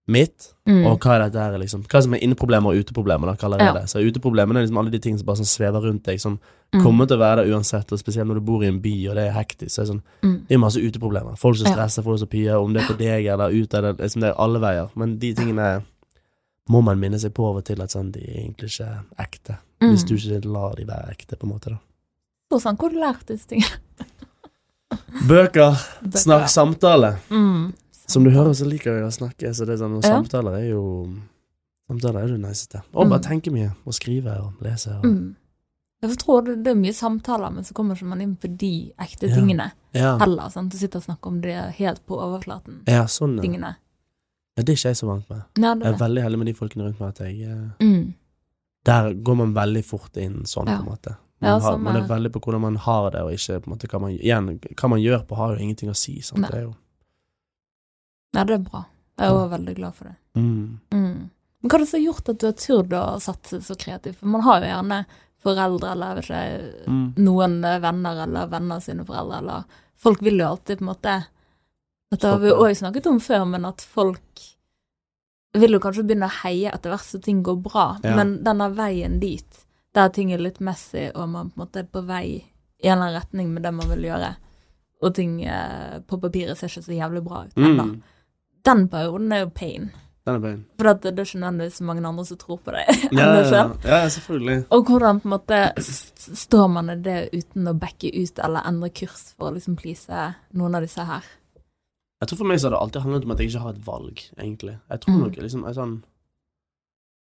mitt, 0.08 0.54
Mm. 0.66 0.86
og 0.86 1.00
hva 1.00 1.14
er 1.16 1.28
dette 1.28 1.38
her 1.38 1.52
er 1.54 1.58
liksom 1.58 1.82
Hva 1.86 2.02
som 2.02 2.14
er 2.14 2.18
inneproblemer 2.20 2.72
og 2.72 2.76
uteproblemer, 2.84 3.26
da, 3.26 3.34
kaller 3.36 3.58
jeg 3.58 3.66
Ja. 3.66 3.72
det. 3.74 3.88
Så 3.90 4.00
uteproblemene 4.00 4.56
er 4.58 4.62
liksom 4.66 4.78
alle 4.78 4.90
de 4.90 4.98
tingene 4.98 5.18
som 5.18 5.26
bare 5.26 5.36
sånn 5.36 5.44
svever 5.46 5.82
rundt 5.82 6.02
deg, 6.04 6.18
som 6.20 6.38
Mm. 6.72 6.82
kommer 6.82 7.06
til 7.06 7.16
å 7.16 7.20
være 7.20 7.36
der 7.44 7.52
uansett, 7.54 7.92
og 7.92 7.98
spesielt 7.98 8.26
når 8.26 8.34
du 8.34 8.40
bor 8.40 8.62
i 8.62 8.66
en 8.68 8.80
by 8.80 9.08
og 9.08 9.14
det 9.16 9.28
er 9.28 9.32
hektisk. 9.32 9.70
Så 9.70 9.80
er 9.80 9.84
det 9.84 9.92
sånn 9.92 10.02
Mm. 10.22 10.46
det 10.48 10.54
er 10.54 10.58
masse 10.58 10.76
uteproblemer. 10.80 11.36
Folk 11.38 11.56
som 11.56 11.66
stresser, 11.72 12.02
folk 12.02 12.18
som 12.18 12.28
pier, 12.28 12.56
om 12.58 12.72
det 12.72 12.82
er 12.82 12.86
på 12.94 12.98
deg 12.98 13.26
eller 13.26 13.50
ute, 13.50 13.80
det, 13.82 13.96
liksom 13.98 14.20
det 14.20 14.30
er 14.30 14.40
alle 14.40 14.58
veier. 14.60 14.90
Men 14.96 15.18
de 15.18 15.34
tingene 15.34 15.84
må 16.70 16.82
man 16.82 16.98
minne 17.00 17.18
seg 17.20 17.32
på 17.32 17.44
av 17.48 17.56
og 17.56 17.64
til 17.64 17.80
at 17.82 17.90
sånn, 17.90 18.10
de 18.12 18.20
er 18.20 18.44
egentlig 18.48 18.68
ikke 18.80 19.04
ekte. 19.18 19.58
Mm. 19.80 19.90
Hvis 19.92 20.04
du 20.06 20.14
ikke 20.16 20.44
lar 20.46 20.74
de 20.74 20.84
være 20.84 21.10
ekte, 21.10 21.36
på 21.38 21.44
en 21.44 21.52
måte, 21.52 21.68
da. 21.70 21.78
Så 22.50 22.60
sånn, 22.64 22.76
hvor 22.80 22.90
du 22.92 22.96
lært 23.00 23.26
disse 23.28 23.46
tingene? 23.50 23.76
Bøker, 25.28 25.74
snakk, 26.16 26.48
samtale. 26.48 27.16
Mm. 27.30 27.72
Som 28.08 28.24
du 28.24 28.30
hører, 28.32 28.54
så 28.56 28.64
liker 28.68 28.94
jeg 28.96 29.04
å 29.04 29.12
snakke, 29.12 29.50
så 29.54 29.66
det 29.68 29.74
er 29.76 29.82
sånn, 29.82 29.96
og 29.98 30.04
Ja. 30.04 30.14
samtaler 30.16 30.54
er 30.62 30.70
jo 30.70 30.84
Samtaler 31.88 32.24
er 32.24 32.26
det 32.28 32.40
niceste. 32.40 32.82
Og 32.92 33.08
bare 33.08 33.18
Mm. 33.18 33.24
tenke 33.40 33.50
mye, 33.50 33.74
og 33.86 33.94
skrive 33.94 34.28
og 34.38 34.52
lese. 34.60 34.88
Og, 34.98 35.04
Mm. 35.04 35.36
Jeg 36.02 36.18
tror 36.18 36.44
det, 36.44 36.62
det 36.62 36.70
er 36.72 36.74
mye 36.74 36.92
samtaler, 36.92 37.50
men 37.50 37.64
så 37.64 37.72
kommer 37.72 37.94
ikke 37.96 38.06
man 38.06 38.20
inn 38.20 38.36
på 38.36 38.56
de 38.58 38.92
ekte 38.98 39.26
Ja. 39.28 39.34
tingene 39.34 39.72
ja. 39.94 40.18
heller. 40.18 40.50
Sant? 40.50 40.70
Du 40.70 40.76
sitter 40.76 40.98
og 40.98 41.04
snakker 41.04 41.26
om 41.28 41.40
det 41.40 41.74
helt 41.76 42.04
på 42.06 42.14
overflaten. 42.18 42.82
ja, 42.86 43.04
sånn, 43.06 43.36
ja. 43.36 43.42
Tingene. 43.42 43.76
ja. 44.58 44.62
Det 44.62 44.68
er 44.68 44.72
ikke 44.74 44.88
jeg 44.90 44.96
så 44.96 45.06
vant 45.06 45.30
med. 45.30 45.42
Nei, 45.56 45.74
Jeg 45.78 45.94
er 45.94 45.98
veldig 45.98 46.22
heldig 46.22 46.38
med 46.38 46.46
de 46.46 46.52
folkene 46.52 46.84
rundt 46.84 47.00
meg 47.00 47.08
at 47.08 47.18
jeg 47.18 47.40
eh, 47.42 47.70
Mm. 47.80 48.14
Der 48.84 49.14
går 49.14 49.36
man 49.36 49.54
veldig 49.54 49.84
fort 49.84 50.14
inn 50.18 50.42
sånn, 50.44 50.66
på 50.66 50.78
en 50.80 50.84
måte. 50.84 51.16
Ja, 51.40 51.52
Man, 51.54 51.62
har, 51.62 51.76
man 51.78 51.96
er 51.96 52.06
veldig 52.08 52.32
på 52.34 52.40
hvordan 52.42 52.60
man 52.60 52.76
har 52.82 53.10
det, 53.14 53.20
og 53.22 53.30
ikke 53.32 53.60
på 53.62 53.68
en 53.70 53.72
måte 53.76 53.86
hva 53.92 54.00
man 54.02 54.10
Igjen, 54.16 54.48
hva 54.74 54.88
man 54.90 54.98
gjør 55.00 55.20
på, 55.28 55.36
har 55.38 55.52
jo 55.54 55.62
ingenting 55.62 55.90
å 55.92 55.94
si. 55.96 56.16
Sant? 56.20 56.40
Nei. 56.42 56.50
Det 56.50 56.58
er 56.58 56.64
jo 56.66 56.74
Ja, 58.34 58.44
det 58.44 58.54
er 58.58 58.64
bra. 58.64 58.84
Jeg 59.18 59.26
er 59.28 59.34
også 59.34 59.50
veldig 59.54 59.74
glad 59.78 59.94
for 59.98 60.04
det. 60.10 60.16
Mm. 60.38 60.80
Mm. 60.94 61.30
Men 61.62 61.70
hva 61.70 61.74
er 61.78 61.82
det 61.82 61.88
som 61.90 61.98
har 61.98 62.04
gjort 62.06 62.28
at 62.28 62.38
du 62.42 62.46
har 62.46 62.52
turt 62.58 62.92
å 62.94 63.04
satse 63.22 63.60
så 63.66 63.74
kreativt? 63.78 64.18
For 64.20 64.30
man 64.30 64.44
har 64.46 64.60
jo 64.62 64.68
gjerne 64.72 64.98
foreldre 65.42 65.92
eller 65.94 66.20
ikke, 66.22 66.42
Mm. 66.90 67.14
noen 67.16 67.60
venner 67.82 68.22
eller 68.26 68.46
venner 68.50 68.80
sine 68.80 69.04
foreldre, 69.06 69.38
eller 69.38 69.64
Folk 69.98 70.20
vil 70.22 70.38
jo 70.38 70.46
alltid 70.46 70.78
på 70.78 70.82
en 70.84 70.90
måte 70.92 71.14
Dette 72.12 72.28
har 72.30 72.38
vi 72.38 72.50
også 72.54 72.78
snakket 72.84 73.06
om 73.10 73.18
før, 73.20 73.44
men 73.50 73.64
at 73.68 73.80
folk 73.82 74.40
vil 75.58 75.72
jo 75.74 75.80
kanskje 75.80 76.04
begynne 76.06 76.28
å 76.28 76.36
heie 76.42 76.70
etter 76.72 76.90
hvert 76.92 77.04
så 77.04 77.18
ting 77.22 77.42
går 77.42 77.56
bra, 77.62 77.98
Ja. 78.04 78.14
men 78.16 78.42
denne 78.44 78.70
veien 78.74 79.18
dit, 79.20 79.64
der 79.94 80.08
ting 80.14 80.32
er 80.32 80.38
litt 80.38 80.60
messy, 80.60 81.08
og 81.14 81.28
man 81.28 81.50
på 81.50 81.58
en 81.60 81.66
måte 81.66 81.80
er 81.80 81.88
på 81.92 82.02
vei 82.06 82.24
i 82.82 82.86
en 82.88 82.98
eller 82.98 83.06
annen 83.08 83.20
retning 83.22 83.48
med 83.54 83.62
det 83.62 83.74
man 83.74 83.88
vil 83.88 84.04
gjøre, 84.10 84.34
og 85.02 85.14
ting 85.14 85.40
eh, 85.44 85.98
på 86.06 86.18
papiret 86.20 86.58
ser 86.58 86.68
ikke 86.68 86.84
så 86.86 86.92
jævlig 86.98 87.24
bra 87.24 87.44
ut 87.46 87.56
ennå, 87.56 87.84
Mm. 87.88 88.02
den 88.64 88.88
perioden 88.88 89.32
er 89.32 89.40
jo 89.44 89.48
pain. 89.54 89.90
Den 90.26 90.34
er 90.36 90.40
pain. 90.40 90.64
For 90.76 90.84
det 90.92 91.06
er 91.18 91.24
ikke 91.24 91.40
nødvendigvis 91.40 91.78
så 91.78 91.84
mange 91.84 92.06
andre 92.06 92.24
som 92.26 92.36
tror 92.36 92.58
på 92.58 92.70
det. 92.74 92.84
Ja, 93.16 93.28
ja, 93.40 93.42
ja, 93.84 94.02
ja, 94.02 94.08
selvfølgelig. 94.08 94.64
Og 94.70 94.84
hvordan 94.84 95.20
på 95.20 95.28
en 95.28 95.30
måte 95.30 95.60
står 95.80 96.66
man 96.68 96.90
i 96.90 96.96
det 97.00 97.30
uten 97.32 97.66
å 97.70 97.72
backe 97.78 98.10
ut 98.12 98.38
eller 98.44 98.66
endre 98.68 98.90
kurs 98.90 99.32
for 99.38 99.48
å 99.50 99.54
liksom 99.54 99.76
please 99.76 100.34
noen 100.52 100.74
av 100.76 100.82
disse 100.84 101.00
her? 101.08 101.24
Jeg 102.20 102.28
tror 102.28 102.38
for 102.42 102.50
meg 102.50 102.58
så 102.60 102.66
har 102.68 102.74
det 102.76 102.82
alltid 102.82 103.02
handlet 103.02 103.24
om 103.24 103.30
at 103.30 103.38
jeg 103.40 103.48
ikke 103.52 103.60
har 103.62 103.70
et 103.76 103.86
valg, 103.86 104.22
egentlig. 104.38 104.76
Jeg 104.90 105.00
tror 105.00 105.14
Mm. 105.14 105.20
nok 105.22 105.36
liksom 105.38 105.64
jeg, 105.64 105.74
sånn 105.74 106.02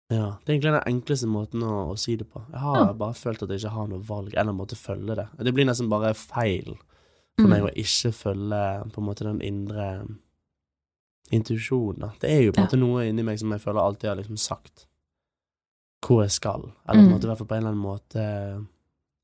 Ja, 0.10 0.38
det 0.46 0.50
er 0.50 0.54
egentlig 0.60 0.74
den 0.74 0.94
enkleste 0.94 1.28
måten 1.28 1.64
å, 1.66 1.92
å 1.92 1.98
si 1.98 2.16
det 2.16 2.28
på. 2.30 2.44
Jeg 2.52 2.60
har 2.62 2.86
Ja. 2.86 2.94
bare 2.94 3.14
følt 3.14 3.42
at 3.42 3.50
jeg 3.50 3.60
ikke 3.62 3.72
har 3.74 3.88
noe 3.88 4.00
valg, 4.06 4.34
eller 4.38 4.54
måtte 4.54 4.76
følge 4.78 5.16
det. 5.16 5.28
Det 5.44 5.54
blir 5.54 5.66
nesten 5.66 5.90
bare 5.90 6.14
feil 6.14 6.76
for 7.40 7.48
Mm. 7.48 7.50
meg 7.50 7.64
å 7.64 7.74
ikke 7.76 8.14
følge 8.14 8.92
på 8.92 8.98
en 9.02 9.04
måte 9.08 9.24
den 9.26 9.42
indre 9.42 10.08
intuisjonen. 11.32 12.12
Det 12.20 12.30
er 12.30 12.42
jo 12.46 12.52
på 12.52 12.60
en 12.60 12.64
Ja. 12.64 12.68
måte 12.68 12.80
noe 12.80 13.08
inni 13.10 13.24
meg 13.24 13.40
som 13.40 13.50
jeg 13.52 13.62
føler 13.62 13.82
alltid 13.82 14.10
har 14.10 14.16
liksom 14.18 14.38
sagt 14.38 14.86
hvor 16.06 16.22
jeg 16.22 16.32
skal, 16.32 16.72
eller 16.88 17.02
på 17.02 17.06
en 17.06 17.10
Mm. 17.10 17.14
måte 17.18 17.24
i 17.24 17.28
hvert 17.28 17.38
fall 17.40 17.48
på 17.48 17.56
en 17.56 17.64
eller 17.66 17.72
annen 17.72 17.84
måte 17.84 18.68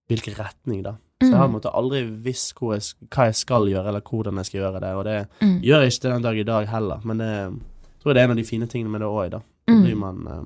hvilken 0.10 0.34
retning, 0.36 0.82
da. 0.84 0.98
Så 1.22 1.30
jeg 1.30 1.38
har 1.38 1.48
på 1.48 1.52
en 1.52 1.52
Mm. 1.52 1.62
måte 1.62 1.74
aldri 1.76 2.24
visst 2.24 2.54
jeg, 2.60 3.08
hva 3.10 3.26
jeg 3.26 3.36
skal 3.36 3.66
gjøre, 3.68 3.88
eller 3.88 4.02
hvordan 4.02 4.36
jeg 4.38 4.46
skal 4.48 4.62
gjøre 4.62 4.80
det, 4.82 4.96
og 4.96 5.04
det 5.04 5.30
Mm. 5.42 5.62
gjør 5.62 5.82
jeg 5.84 5.92
ikke 5.92 6.10
den 6.14 6.22
dag 6.24 6.38
i 6.38 6.44
dag 6.44 6.68
heller, 6.68 7.02
men 7.06 7.18
det 7.20 7.26
jeg 7.52 7.60
tror 8.02 8.06
jeg 8.10 8.14
det 8.16 8.18
er 8.18 8.24
en 8.24 8.32
av 8.32 8.36
de 8.38 8.44
fine 8.44 8.68
tingene 8.68 8.90
med 8.90 9.02
det 9.02 9.08
òg, 9.08 9.30
da. 9.30 9.38
Da 9.68 9.74
Mm. 9.74 9.84
blir 9.84 9.96
man 9.98 10.28
eh, 10.28 10.44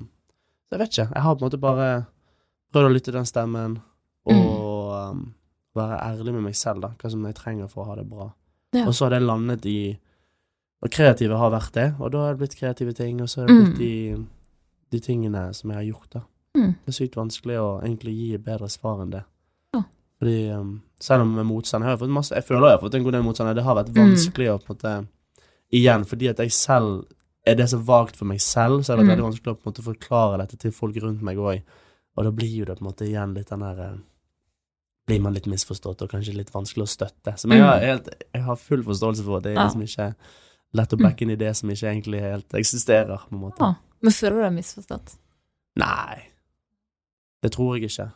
Så 0.66 0.74
jeg 0.74 0.80
vet 0.82 0.90
ikke. 0.92 1.08
Jeg 1.14 1.22
har 1.22 1.34
på 1.36 1.42
en 1.44 1.46
måte 1.50 1.60
bare 1.62 1.88
prøvd 2.74 2.88
å 2.88 2.92
lytte 2.94 3.04
til 3.10 3.14
den 3.20 3.28
stemmen, 3.28 3.76
og 4.26 4.90
um, 5.12 5.20
være 5.76 6.00
ærlig 6.02 6.32
med 6.34 6.42
meg 6.48 6.56
selv, 6.58 6.80
da. 6.82 6.88
Hva 6.98 7.10
som 7.12 7.24
jeg 7.28 7.36
trenger 7.38 7.68
for 7.70 7.84
å 7.84 7.90
ha 7.92 7.96
det 8.00 8.06
bra. 8.10 8.32
Ja. 8.74 8.86
Og 8.88 8.94
så 8.96 9.06
har 9.06 9.14
det 9.14 9.22
landet 9.22 9.66
i 9.70 9.78
Og 10.84 10.90
kreative 10.92 11.38
har 11.40 11.50
vært 11.54 11.72
det, 11.72 11.86
og 11.98 12.10
da 12.12 12.18
har 12.26 12.34
det 12.34 12.38
blitt 12.42 12.56
kreative 12.58 12.92
ting, 12.92 13.20
og 13.24 13.28
så 13.32 13.40
har 13.40 13.46
det 13.48 13.54
blitt 13.56 13.78
Mm. 13.78 13.78
de, 13.78 14.26
de 14.92 14.98
tingene 15.00 15.54
som 15.56 15.70
jeg 15.70 15.78
har 15.78 15.86
gjort, 15.88 16.10
da. 16.12 16.20
Mm. 16.58 16.72
Det 16.84 16.88
er 16.92 16.96
sykt 16.98 17.16
vanskelig 17.16 17.56
å 17.58 17.70
egentlig 17.82 18.12
gi 18.14 18.36
bedre 18.38 18.68
svar 18.68 19.00
enn 19.02 19.10
det. 19.14 19.22
Ja. 19.74 19.80
Fordi 20.20 20.36
um, 20.52 20.82
selv 21.00 21.22
om 21.24 21.32
med 21.34 21.46
motstand 21.48 21.84
Jeg 21.84 22.08
masse 22.08 22.32
Jeg 22.34 22.44
føler 22.44 22.68
jeg 22.68 22.76
har 22.78 22.82
fått 22.84 22.94
en 22.94 23.02
god 23.04 23.12
del 23.16 23.22
motstand, 23.24 23.54
det 23.56 23.64
har 23.64 23.74
vært 23.76 23.88
Mm. 23.94 24.02
vanskelig 24.04 24.48
å 24.52 24.58
på 24.58 24.70
en 24.70 24.76
måte 24.76 25.08
Igjen, 25.72 26.04
fordi 26.04 26.28
at 26.30 26.38
jeg 26.38 26.52
selv 26.52 27.06
er 27.46 27.54
det 27.54 27.68
så 27.70 27.78
vagt 27.86 28.16
for 28.18 28.26
meg 28.26 28.40
selv, 28.42 28.82
så 28.84 28.92
er 28.92 28.96
det 28.98 29.06
Mm. 29.06 29.10
veldig 29.14 29.26
vanskelig 29.28 29.52
å 29.52 29.56
på 29.58 29.66
en 29.66 29.72
måte 29.72 29.84
forklare 29.86 30.38
dette 30.42 30.56
til 30.58 30.72
folk 30.72 30.96
rundt 31.02 31.22
meg 31.22 31.36
òg. 31.38 31.62
Og 32.16 32.24
da 32.24 32.30
blir 32.32 32.50
jo 32.58 32.64
det 32.64 32.78
på 32.78 32.82
en 32.84 32.88
måte 32.90 33.06
igjen 33.06 33.34
litt 33.34 33.48
den 33.52 33.60
der 33.60 33.80
eh, 33.80 33.96
Blir 35.06 35.20
man 35.22 35.34
litt 35.34 35.46
misforstått 35.46 36.02
og 36.02 36.10
kanskje 36.10 36.34
litt 36.34 36.50
vanskelig 36.50 36.82
å 36.82 36.90
støtte. 36.90 37.36
Som 37.38 37.52
jeg 37.52 37.60
har, 37.62 37.78
helt, 37.78 38.08
jeg 38.34 38.42
har 38.42 38.56
full 38.58 38.82
forståelse 38.82 39.22
for. 39.24 39.38
Det 39.40 39.52
er 39.52 39.60
Mm. 39.60 39.68
Liksom 39.68 39.82
ikke 39.86 40.14
lett 40.74 40.92
å 40.92 40.98
backe 40.98 41.22
inn 41.22 41.30
i 41.30 41.36
det 41.36 41.52
som 41.56 41.70
ikke 41.70 41.86
egentlig 41.92 42.20
helt 42.20 42.48
eksisterer, 42.58 43.18
på 43.28 43.32
en 43.32 43.38
måte. 43.40 43.60
Ja. 43.60 43.74
Men 44.02 44.10
føler 44.12 44.34
du 44.34 44.42
deg 44.42 44.52
misforstått? 44.58 45.14
Nei. 45.76 46.26
Det 47.40 47.52
tror 47.52 47.76
jeg 47.78 47.84
ikke. 47.88 48.10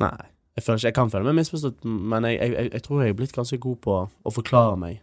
Nei. 0.00 0.16
Jeg, 0.56 0.64
føler 0.64 0.78
ikke, 0.78 0.86
jeg 0.88 0.94
kan 0.94 1.10
føle 1.12 1.24
meg 1.28 1.36
misforstått, 1.40 1.84
men 1.84 2.24
jeg, 2.24 2.38
jeg, 2.40 2.72
jeg 2.72 2.82
tror 2.86 3.02
jeg 3.04 3.12
er 3.12 3.18
blitt 3.20 3.36
ganske 3.36 3.58
god 3.62 3.76
på 3.84 3.96
å 4.24 4.32
forklare 4.34 4.78
meg. 4.80 5.00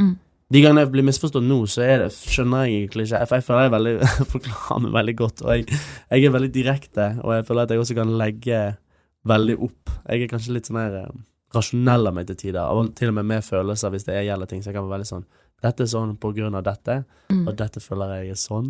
Mm. 0.00 0.18
De 0.48 0.60
gangene 0.64 0.80
jeg 0.86 0.92
blir 0.94 1.04
misforstått 1.04 1.44
nå, 1.44 1.58
så 1.68 1.82
er 1.84 2.04
det, 2.06 2.12
skjønner 2.16 2.64
jeg 2.64 2.76
egentlig 2.82 3.04
ikke 3.04 3.26
For 3.28 3.36
jeg 3.36 3.44
føler 3.44 3.66
jeg 3.66 3.72
veldig, 3.74 3.94
forklarer 4.34 4.84
meg 4.86 4.94
veldig 4.96 5.16
godt, 5.18 5.42
og 5.44 5.50
jeg, 5.52 5.80
jeg 6.08 6.24
er 6.28 6.36
veldig 6.38 6.52
direkte, 6.54 7.08
og 7.24 7.34
jeg 7.36 7.44
føler 7.50 7.66
at 7.66 7.74
jeg 7.74 7.82
også 7.82 7.96
kan 7.98 8.14
legge 8.22 8.60
veldig 9.28 9.58
opp. 9.66 9.92
Jeg 10.08 10.22
er 10.24 10.30
kanskje 10.30 10.54
litt 10.56 10.70
sånn 10.70 10.80
her 10.80 10.96
eh, 11.02 11.10
rasjonell 11.56 12.08
av 12.08 12.16
meg 12.16 12.30
til 12.30 12.38
tider, 12.46 12.64
og 12.64 12.94
til 12.96 13.10
og 13.12 13.18
med 13.18 13.28
med 13.28 13.44
følelser 13.44 13.92
hvis 13.92 14.08
det 14.08 14.16
gjelder 14.24 14.48
ting, 14.48 14.62
så 14.64 14.70
jeg 14.70 14.78
kan 14.78 14.86
være 14.88 14.96
veldig 14.98 15.10
sånn 15.12 15.28
Dette 15.58 15.82
er 15.82 15.88
sånn 15.90 16.12
på 16.22 16.30
grunn 16.36 16.54
av 16.54 16.62
dette, 16.62 17.00
Mm. 17.28 17.42
og 17.50 17.56
dette 17.58 17.80
føler 17.82 18.12
jeg 18.22 18.30
er 18.32 18.38
sånn. 18.40 18.68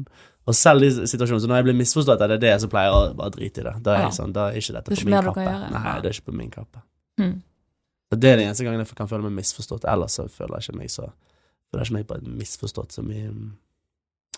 Og 0.49 0.55
selv 0.57 0.83
i 0.83 0.89
situasjonen, 0.91 1.43
så 1.45 1.47
når 1.51 1.61
jeg 1.61 1.67
blir 1.69 1.77
misforstått 1.79 2.23
er 2.25 2.33
det, 2.33 2.39
det, 2.43 2.55
som 2.63 2.71
pleier 2.73 2.91
å 2.91 3.13
bare 3.15 3.31
drite 3.35 3.61
i 3.61 3.67
det. 3.69 3.75
Da 3.85 3.93
er 3.95 4.01
jeg 4.07 4.17
sånn, 4.17 4.33
da 4.35 4.49
er 4.49 4.57
ikke 4.59 4.75
dette 4.75 4.91
Det 4.91 4.97
på 4.99 5.05
min 5.07 5.15
mer 5.15 5.29
kappe. 5.29 5.45
Nei, 5.77 5.93
det 6.03 6.09
er 6.11 6.17
ikke 6.17 6.27
på 6.31 6.35
min 6.35 6.51
kappe. 6.51 6.81
Mm. 7.21 7.37
Så 8.09 8.19
det 8.19 8.31
er 8.33 8.41
den 8.41 8.49
eneste 8.49 8.65
gangen 8.67 8.81
jeg 8.83 8.97
kan 8.99 9.11
føle 9.13 9.29
meg 9.29 9.37
misforstått. 9.37 9.85
Ellers 9.93 10.17
så 10.19 10.25
føler 10.33 10.59
jeg 10.59 10.73
ikke 10.73 10.81
meg 10.81 10.91
så 10.97 11.07
Føler 11.71 11.81
er 11.85 11.89
som 11.91 11.97
jeg 12.01 12.07
bare 12.09 12.23
misforstått 12.39 12.99
mye 13.05 13.31
mm, 13.33 13.49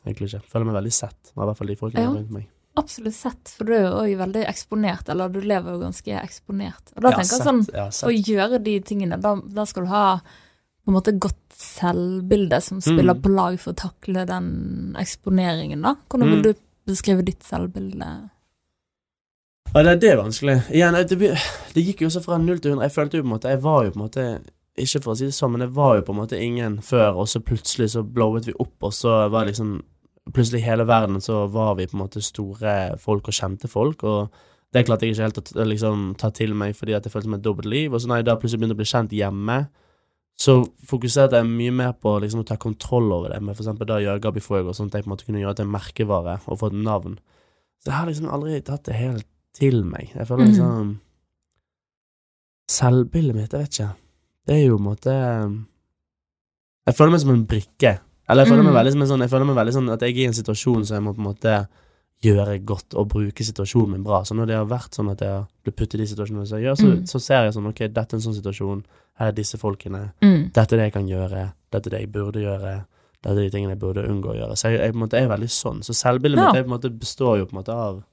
Egentlig 0.07 0.31
ikke. 0.31 0.41
Føler 0.49 0.65
meg 0.65 0.75
veldig 0.79 0.93
sett, 0.97 1.19
i 1.29 1.37
hvert 1.37 1.57
fall 1.59 1.67
de 1.69 1.75
folkene 1.77 2.01
Ja. 2.07 2.11
rundt 2.15 2.31
meg. 2.33 2.47
Absolutt 2.81 3.15
sett, 3.15 3.49
for 3.53 3.65
du 3.69 3.73
er 3.75 3.83
jo 3.83 3.97
òg 4.01 4.13
veldig 4.17 4.45
eksponert, 4.49 5.09
eller 5.13 5.29
du 5.29 5.41
lever 5.43 5.75
jo 5.75 5.81
ganske 5.83 6.15
eksponert. 6.23 6.93
Og 6.97 7.03
da 7.03 7.11
Ja, 7.11 7.17
tenker 7.19 7.37
jeg 7.37 7.45
sånn, 7.45 7.61
ja, 7.75 7.89
å 7.91 8.13
gjøre 8.15 8.63
de 8.65 8.81
tingene, 8.81 9.19
da, 9.21 9.35
da 9.37 9.65
skal 9.67 9.85
du 9.85 9.89
ha 9.91 10.21
på 10.21 10.89
en 10.89 10.95
måte 10.95 11.13
godt 11.21 11.53
selvbilde 11.53 12.63
som 12.63 12.81
spiller 12.81 13.13
Mm. 13.15 13.21
på 13.23 13.35
lag 13.35 13.59
for 13.61 13.73
å 13.75 13.77
takle 13.77 14.25
den 14.27 14.97
eksponeringen, 14.99 15.83
da. 15.83 15.97
Hvordan 16.09 16.31
vil 16.31 16.39
Mm. 16.39 16.43
du 16.43 16.55
beskrive 16.87 17.23
ditt 17.25 17.41
selvbilde? 17.45 18.31
Ja, 19.75 19.83
det, 19.83 20.01
det 20.01 20.11
er 20.11 20.17
vanskelig. 20.17 20.57
Igjen, 20.73 20.95
det, 20.95 21.19
det, 21.19 21.37
det 21.75 21.85
gikk 21.85 22.01
jo 22.01 22.09
også 22.09 22.23
fra 22.25 22.39
null 22.39 22.59
til 22.59 22.73
hundre. 22.73 22.89
Jeg 22.89 22.97
følte 22.97 23.19
jo 23.19 23.23
på 23.23 23.29
en 23.29 23.35
måte 23.37 23.51
Jeg 23.53 23.61
var 23.63 23.85
jo 23.85 23.91
på 23.91 24.01
en 24.01 24.07
måte 24.09 24.25
Ikke 24.79 25.01
for 25.03 25.13
å 25.13 25.17
si 25.19 25.27
det 25.27 25.35
sånn, 25.35 25.53
men 25.57 25.61
det 25.65 25.73
var 25.75 25.97
jo 25.99 26.03
på 26.07 26.13
en 26.15 26.21
måte 26.23 26.39
ingen 26.41 26.79
før, 26.85 27.17
og 27.23 27.27
så 27.29 27.41
plutselig 27.43 27.91
så 27.91 28.05
blowet 28.07 28.47
vi 28.47 28.55
opp, 28.63 28.77
og 28.83 28.93
så 28.93 29.29
var 29.31 29.47
liksom 29.51 29.81
Plutselig 30.31 30.61
i 30.61 30.67
hele 30.69 30.85
verden 30.87 31.17
så 31.21 31.47
var 31.51 31.75
vi 31.75 31.87
på 31.89 31.97
en 31.97 32.03
måte 32.05 32.21
store 32.23 32.97
folk 33.01 33.27
og 33.27 33.35
kjente 33.35 33.67
folk, 33.67 34.05
og 34.05 34.29
det 34.73 34.85
klarte 34.87 35.07
jeg 35.09 35.15
ikke 35.17 35.25
helt 35.25 35.39
å 35.57 35.65
liksom, 35.67 36.03
ta 36.21 36.29
til 36.31 36.53
meg 36.55 36.77
fordi 36.77 36.95
at 36.95 37.03
det 37.03 37.11
føltes 37.11 37.27
som 37.27 37.35
et 37.35 37.43
dobbelt 37.43 37.67
liv. 37.67 37.91
Og 37.93 37.99
så 38.01 38.07
når 38.07 38.21
jeg 38.21 38.27
da 38.29 38.37
plutselig 38.39 38.61
begynte 38.61 38.77
å 38.77 38.79
bli 38.79 38.87
kjent 38.87 39.11
hjemme, 39.17 39.57
så 40.39 40.55
fokuserte 40.87 41.41
jeg 41.41 41.49
mye 41.49 41.73
mer 41.75 41.97
på 41.99 42.13
liksom, 42.23 42.45
å 42.45 42.47
ta 42.47 42.57
kontroll 42.61 43.11
over 43.17 43.33
det, 43.33 43.41
med 43.43 43.57
for 43.57 43.65
eksempel 43.65 43.89
da 43.91 43.99
gjøre 44.05 44.23
Gabi 44.29 44.41
Fuego, 44.45 44.77
sånn 44.77 44.93
at 44.93 45.01
jeg 45.01 45.05
på 45.05 45.11
en 45.11 45.15
måte 45.17 45.27
kunne 45.27 45.41
gjøre 45.43 45.57
det 45.57 45.63
til 45.65 45.67
en 45.67 45.75
merkevare 45.75 46.37
og 46.47 46.61
få 46.61 46.71
et 46.71 46.79
navn. 46.85 47.19
Så 47.81 47.91
jeg 47.91 47.97
har 47.97 48.07
liksom 48.13 48.31
aldri 48.31 48.61
tatt 48.63 48.85
det 48.87 49.01
helt 49.01 49.27
til 49.57 49.83
meg. 49.89 50.13
Jeg 50.15 50.29
føler 50.29 50.45
Mhm. 50.45 50.53
liksom 50.53 50.99
Selvbildet 52.71 53.35
mitt, 53.35 53.53
jeg 53.53 53.65
vet 53.65 53.75
ikke. 53.81 53.91
Det 54.47 54.57
er 54.57 54.67
jo 54.67 54.77
på 54.79 54.81
en 54.81 54.89
måte 54.97 55.15
Jeg 56.87 56.97
føler 56.97 57.11
meg 57.15 57.21
som 57.21 57.31
en 57.35 57.47
brikke. 57.47 57.99
Eller 58.31 58.45
jeg 58.45 58.53
føler 58.53 58.63
meg 58.65 58.73
Mhm. 58.73 58.79
veldig 58.81 58.93
som 58.93 59.03
en 59.03 59.09
sånn 59.09 59.21
Jeg 59.21 59.31
føler 59.31 59.47
meg 59.47 59.57
veldig 59.57 59.75
sånn 59.75 59.93
at 59.93 60.01
jeg 60.01 60.11
er 60.17 60.21
i 60.21 60.27
en 60.27 60.33
situasjon 60.33 60.85
så 60.87 60.95
jeg 60.95 61.03
må 61.03 61.15
på 61.15 61.19
en 61.19 61.35
måte 61.35 61.69
gjøre 62.23 62.65
godt 62.65 62.95
og 62.95 63.09
bruke 63.09 63.43
situasjonen 63.45 63.91
min 63.93 64.03
bra. 64.05 64.23
Så 64.25 64.35
når 64.37 64.47
det 64.47 64.57
har 64.57 64.67
vært 64.67 64.93
sånn 64.95 65.11
at 65.11 65.19
jeg 65.21 65.29
har 65.29 65.47
blitt 65.65 65.77
puttet 65.77 65.95
i 65.95 65.99
de 65.99 66.07
situasjonene 66.07 66.47
som 66.47 66.59
jeg 66.59 66.67
gjør, 66.67 66.77
så, 66.77 66.97
Mm. 66.97 67.03
så 67.09 67.21
ser 67.21 67.45
jeg 67.45 67.55
sånn 67.55 67.67
Ok, 67.67 67.79
dette 67.93 68.13
er 68.13 68.17
en 68.17 68.21
sånn 68.21 68.43
situasjon. 68.43 68.85
Her 69.15 69.29
er 69.29 69.33
disse 69.33 69.57
folkene. 69.59 70.13
Mm. 70.23 70.53
Dette 70.53 70.73
er 70.73 70.77
det 70.77 70.93
jeg 70.93 70.93
kan 70.93 71.09
gjøre. 71.09 71.53
Dette 71.73 71.87
er 71.87 71.91
det 71.91 72.01
jeg 72.01 72.13
burde 72.13 72.41
gjøre. 72.41 72.85
Dette 73.23 73.37
er 73.39 73.49
de 73.49 73.51
tingene 73.51 73.71
jeg 73.71 73.79
burde 73.79 74.07
unngå 74.09 74.29
å 74.35 74.37
gjøre. 74.37 74.53
Så 74.57 74.71
jeg, 74.71 74.81
jeg 74.81 74.93
på 74.93 74.97
en 75.03 75.09
måte 75.09 75.15
er 75.19 75.29
veldig 75.29 75.49
sånn. 75.49 75.81
Så 75.83 75.93
selvbildet 75.95 76.37
Ja. 76.39 76.47
mitt 76.47 76.55
jeg, 76.57 76.67
på 76.67 76.73
en 76.73 76.79
måte 76.81 76.99
består 76.99 77.39
jo 77.39 77.47
på 77.47 77.53
en 77.57 77.63
måte 77.65 77.73
av 77.75 78.05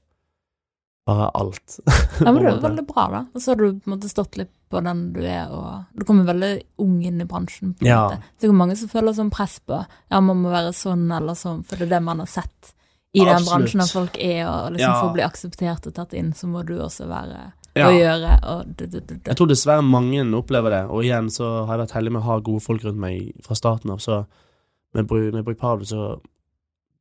bare 1.07 1.29
alt. 1.39 1.79
Ja, 2.19 2.31
men 2.33 2.41
det 2.43 2.51
er 2.51 2.61
veldig 2.67 2.83
bra, 2.89 3.05
da. 3.13 3.21
Og 3.33 3.41
så 3.41 3.53
har 3.53 3.59
du 3.61 3.65
på 3.79 3.87
en 3.87 3.93
måte 3.95 4.09
stått 4.11 4.35
litt 4.39 4.51
på 4.69 4.81
den 4.83 5.05
du 5.15 5.21
er, 5.23 5.47
og 5.55 5.85
du 5.95 6.03
kommer 6.07 6.27
veldig 6.27 6.49
ung 6.83 6.97
inn 7.07 7.21
i 7.23 7.27
bransjen. 7.29 7.73
på 7.79 7.85
en 7.85 7.87
Ja. 7.87 7.99
måte. 8.09 8.17
Så 8.35 8.41
det 8.43 8.49
er 8.51 8.57
mange 8.59 8.75
som 8.77 8.89
føler 8.91 9.15
sånn 9.15 9.31
press 9.31 9.59
på 9.63 9.77
ja, 10.11 10.19
man 10.19 10.41
må 10.43 10.51
være 10.51 10.73
sånn 10.75 11.05
eller 11.15 11.37
sånn, 11.39 11.63
for 11.65 11.77
det 11.79 11.87
er 11.87 11.95
det 11.97 12.03
man 12.03 12.19
har 12.19 12.27
sett 12.27 12.73
i 13.15 13.19
den 13.23 13.29
Absolutt. 13.33 13.47
bransjen 13.53 13.81
at 13.85 13.93
folk 13.95 14.17
er, 14.19 14.41
og 14.51 14.73
liksom 14.75 14.91
Ja. 14.91 14.99
for 15.01 15.09
å 15.09 15.13
bli 15.15 15.23
akseptert 15.23 15.87
og 15.87 15.93
tatt 15.95 16.13
inn, 16.13 16.33
så 16.35 16.45
må 16.51 16.65
du 16.67 16.75
også 16.77 17.07
være 17.07 17.53
Ja. 17.77 17.87
og 17.87 17.93
gjøre 17.95 18.33
og 18.51 18.75
du, 18.77 18.85
du, 18.87 18.99
du. 18.99 19.15
Jeg 19.23 19.35
tror 19.37 19.47
dessverre 19.47 19.81
mange 19.85 20.19
opplever 20.35 20.69
det, 20.75 20.83
og 20.91 21.03
igjen 21.03 21.29
så 21.31 21.65
har 21.65 21.77
jeg 21.77 21.87
vært 21.87 21.95
heldig 21.95 22.11
med 22.11 22.21
å 22.21 22.25
ha 22.25 22.39
gode 22.39 22.61
folk 22.61 22.83
rundt 22.83 22.97
meg 22.99 23.31
fra 23.45 23.55
starten 23.55 23.91
av, 23.91 23.99
så 24.03 24.25
med, 24.93 25.07
med 25.33 25.45
Bruk 25.45 25.57
Pablo 25.59 25.85
så 25.85 26.19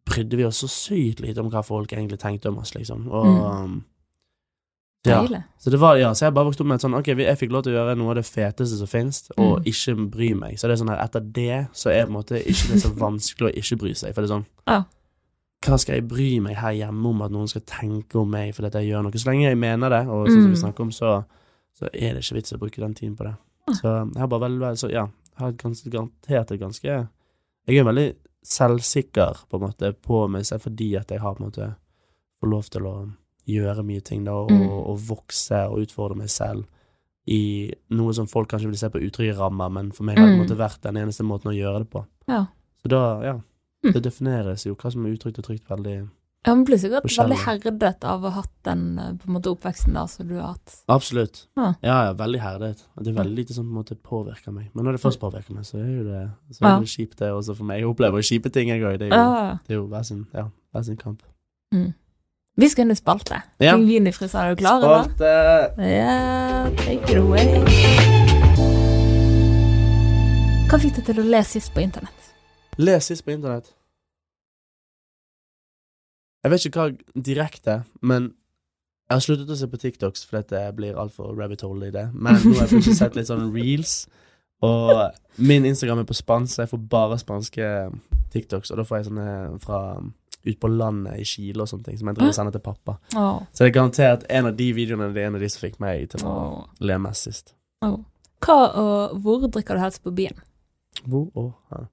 brydde 0.07 0.37
vi 0.39 0.45
oss 0.47 0.63
så 0.63 0.69
sykt 0.71 1.21
lite 1.21 1.41
om 1.43 1.51
hva 1.51 1.65
folk 1.67 1.91
egentlig 1.93 2.21
tenkte 2.23 2.49
om 2.53 2.59
oss, 2.63 2.75
liksom. 2.77 3.09
Og 3.11 3.27
Mm. 3.27 3.83
Um, 5.07 5.27
ja. 5.33 5.43
Så 5.59 5.71
det 5.71 5.79
var, 5.81 5.97
ja, 5.97 6.11
så 6.15 6.27
jeg 6.27 6.35
bare 6.35 6.47
vokste 6.51 6.61
opp 6.63 6.67
med 6.67 6.75
et 6.77 6.85
sånn 6.87 6.95
Ok, 6.99 7.07
jeg 7.07 7.39
fikk 7.39 7.51
lov 7.53 7.63
til 7.65 7.73
å 7.75 7.77
gjøre 7.79 7.97
noe 7.99 8.11
av 8.11 8.17
det 8.17 8.25
feteste 8.25 8.77
som 8.79 8.87
finnes, 8.87 9.31
og 9.37 9.61
Mm. 9.61 9.65
ikke 9.71 10.11
bry 10.11 10.29
meg. 10.35 10.59
Så 10.59 10.67
det 10.69 10.73
er 10.77 10.85
sånn 10.85 10.89
her, 10.95 11.05
etter 11.05 11.21
det 11.21 11.69
så 11.73 11.91
er 11.91 12.05
på 12.07 12.13
en 12.13 12.19
måte 12.19 12.41
ikke 12.43 12.69
det 12.73 12.81
så 12.83 12.91
vanskelig 12.97 13.53
å 13.53 13.57
ikke 13.63 13.79
bry 13.79 13.93
seg. 13.95 14.15
For 14.15 14.23
det 14.23 14.31
er 14.31 14.35
sånn 14.37 14.47
Ja. 14.67 14.85
Hva 15.67 15.79
skal 15.81 15.95
jeg 15.97 16.09
bry 16.09 16.39
meg 16.41 16.57
her 16.57 16.73
hjemme 16.73 17.07
om 17.09 17.23
at 17.23 17.31
noen 17.33 17.49
skal 17.49 17.63
tenke 17.63 18.15
om 18.21 18.31
meg 18.31 18.55
fordi 18.55 18.71
jeg 18.79 18.91
gjør 18.93 19.03
noe? 19.03 19.13
Så 19.13 19.27
lenge 19.31 19.49
jeg 19.49 19.57
mener 19.59 19.89
det, 19.91 20.07
og 20.09 20.27
sånn 20.29 20.43
som 20.43 20.51
vi 20.53 20.57
Mm. 20.57 20.63
snakker 20.65 20.81
om, 20.81 20.91
så, 20.91 21.25
så 21.75 21.87
er 21.93 22.13
det 22.15 22.23
ikke 22.23 22.35
vits 22.37 22.53
å 22.53 22.59
bruke 22.59 22.77
den 22.81 22.95
tiden 22.95 23.17
på 23.17 23.25
det. 23.25 23.35
Så 23.81 23.83
jeg 24.13 24.19
har 24.21 24.29
bare 24.29 24.49
veldig 24.49 24.77
så 24.79 24.91
ja, 24.93 25.07
jeg 25.07 25.39
har 25.39 25.53
ganske, 25.53 25.91
garantert 25.91 26.51
et 26.53 26.61
ganske 26.61 27.09
Jeg 27.69 27.79
er 27.79 27.85
veldig 27.85 28.15
selvsikker 28.45 29.41
på 29.51 29.59
en 29.59 29.65
måte 29.69 29.93
på 30.07 30.29
meg 30.31 30.45
selv 30.47 30.63
fordi 30.69 30.97
at 30.97 31.11
jeg 31.11 31.21
har 31.21 31.35
på 31.35 31.43
en 31.43 31.51
måte 31.51 31.67
fått 32.41 32.51
lov 32.51 32.69
til 32.71 32.87
å 32.87 32.95
gjøre 33.47 33.85
mye 33.85 34.03
ting 34.03 34.25
da, 34.25 34.33
og, 34.33 34.51
Mm. 34.51 34.69
og 34.69 34.99
vokse 34.99 35.69
og 35.71 35.79
utfordre 35.87 36.17
meg 36.17 36.29
selv 36.29 36.65
i 37.29 37.73
noe 37.91 38.13
som 38.15 38.27
folk 38.27 38.49
kanskje 38.49 38.67
vil 38.71 38.77
se 38.79 38.89
på 38.89 39.01
utrygge 39.03 39.37
rammer, 39.39 39.69
men 39.71 39.91
for 39.93 40.05
meg 40.05 40.19
har 40.19 40.27
det 40.27 40.49
Mm. 40.51 40.59
vært 40.59 40.81
den 40.83 40.95
eneste 40.97 41.25
måten 41.25 41.51
å 41.51 41.57
gjøre 41.57 41.79
det 41.85 41.91
på. 41.91 42.07
Ja. 42.29 42.47
Så 42.83 42.89
da, 42.89 43.21
ja, 43.23 43.41
Mm. 43.85 43.93
det 43.93 44.03
defineres 44.03 44.65
jo 44.65 44.75
hva 44.77 44.91
som 44.93 45.05
er 45.07 45.15
utrygt 45.17 45.39
og 45.39 45.45
trygt 45.45 45.67
veldig 45.69 46.09
Ja, 46.47 46.55
Man 46.55 46.65
blir 46.65 46.77
sikkert 46.79 47.03
vært 47.03 47.27
veldig 47.27 47.45
herdet 47.45 48.05
av 48.05 48.21
å 48.23 48.31
ha 48.31 48.43
hatt 48.43 48.63
den 48.63 48.99
eh, 49.01 49.13
på 49.15 49.27
en 49.27 49.35
måte 49.35 49.51
oppveksten 49.51 49.95
der 49.95 50.07
som 50.07 50.29
du 50.29 50.35
har 50.37 50.53
hatt. 50.55 50.77
Absolutt. 50.89 51.49
Ja. 51.57 51.75
Ja, 51.83 52.05
ja, 52.05 52.13
veldig 52.15 52.39
herdet. 52.41 52.85
Det 53.03 53.09
er 53.09 53.25
veldig 53.25 53.35
lite 53.35 53.53
som 53.53 53.65
på 53.67 53.71
en 53.77 53.83
måte 53.85 53.97
påvirker 54.01 54.53
meg. 54.53 54.71
Men 54.73 54.85
når 54.85 54.93
det 54.93 55.01
først 55.01 55.19
påvirker 55.19 55.51
meg, 55.57 55.65
så 55.65 55.75
er 55.83 55.91
jo 55.91 56.05
det, 56.05 56.31
så 56.53 56.63
er 56.63 56.69
Ja. 56.69 56.79
det 56.79 56.87
kjipt, 56.87 57.17
det 57.17 57.33
også 57.33 57.57
for 57.57 57.65
meg. 57.65 57.81
Jeg 57.81 57.89
opplever 57.89 58.23
jo 58.23 58.23
kjipe 58.39 58.53
ting, 58.53 58.69
jeg 58.69 58.81
òg. 58.81 58.97
Det 59.01 59.11
er 59.11 59.17
jo, 59.17 59.59
det 59.67 59.71
er 59.71 59.75
jo 59.75 59.87
hver 59.89 60.05
sin, 60.05 60.27
ja, 60.33 60.49
hver 60.73 60.85
sin 60.85 60.97
kamp. 60.97 61.23
Mm. 61.75 61.95
Vi 62.57 62.69
skal 62.73 62.87
inn 62.87 62.93
i 62.95 62.97
spalte. 62.97 63.37
Ja. 63.61 63.75
Pingvin 63.77 64.07
i 64.09 64.13
fryseren, 64.17 64.47
er 64.49 64.55
du 64.55 64.61
klar? 64.63 64.81
Spalte! 64.81 65.33
Ja, 65.85 66.71
take 66.79 67.13
it 67.13 67.19
away. 67.21 67.61
Hva 70.71 70.79
fikk 70.81 70.97
deg 70.97 71.05
til 71.11 71.21
å 71.21 71.27
le 71.35 71.43
sist 71.45 71.75
på 71.77 71.85
internett? 71.85 72.31
Les 72.81 73.11
sist 73.13 73.27
på 73.27 73.35
internett. 73.35 73.69
Jeg 76.47 76.55
vet 76.55 76.67
ikke 76.71 76.81
hva 76.81 77.21
direkte, 77.29 77.77
men 78.01 78.33
jeg 79.05 79.19
har 79.19 79.25
sluttet 79.29 79.53
å 79.53 79.61
se 79.61 79.69
på 79.69 79.85
TikToks 79.85 80.25
fordi 80.25 80.57
det 80.57 80.67
blir 80.81 80.97
altfor 80.97 81.37
rabbit 81.37 81.61
hole 81.67 81.91
i 81.91 81.95
det. 81.95 82.09
Men 82.15 82.41
nå 82.41 82.57
har 82.57 82.65
jeg 82.65 82.73
plutselig 82.73 83.01
sett 83.03 83.21
litt 83.21 83.29
sånn 83.29 83.51
reels, 83.53 84.07
og 84.65 85.13
min 85.37 85.69
Instagram 85.69 86.07
er 86.07 86.09
på 86.09 86.17
spansk, 86.17 86.55
så 86.57 86.65
jeg 86.65 86.73
får 86.73 86.87
bare 86.89 87.21
spanske 87.21 87.73
TikToks, 88.33 88.73
og 88.73 88.81
da 88.81 88.89
får 88.89 89.03
jeg 89.03 89.11
sånne 89.11 89.29
fra 89.61 89.83
ut 90.47 90.59
på 90.63 90.71
landet 90.73 91.21
i 91.21 91.27
Chile 91.27 91.65
og 91.65 91.71
sånne 91.71 91.89
ting, 91.89 91.99
som 92.01 92.11
jeg 92.11 92.19
driver 92.19 92.33
og 92.33 92.39
sender 92.39 92.57
til 92.57 92.65
pappa. 92.65 92.97
Oh. 93.17 93.39
Så 93.53 93.65
det 93.65 93.71
er 93.71 93.77
garantert 93.79 94.27
en 94.31 94.51
av 94.51 94.59
de 94.59 94.69
videoene 94.77 95.11
det 95.15 95.23
er 95.23 95.31
en 95.31 95.39
av 95.39 95.45
de 95.45 95.51
som 95.53 95.65
fikk 95.65 95.79
meg 95.83 96.09
til 96.13 96.27
å 96.27 96.35
oh. 96.35 96.59
le 96.87 96.99
mest 97.03 97.29
sist. 97.29 97.55
Oh. 97.87 97.99
Hva 98.45 98.59
og 98.79 99.17
hvor 99.25 99.47
drikker 99.47 99.79
du 99.79 99.83
helst 99.83 100.03
på 100.05 100.13
byen? 100.17 100.39
Hvor? 101.05 101.29
og 101.35 101.53
ja. 101.73 101.87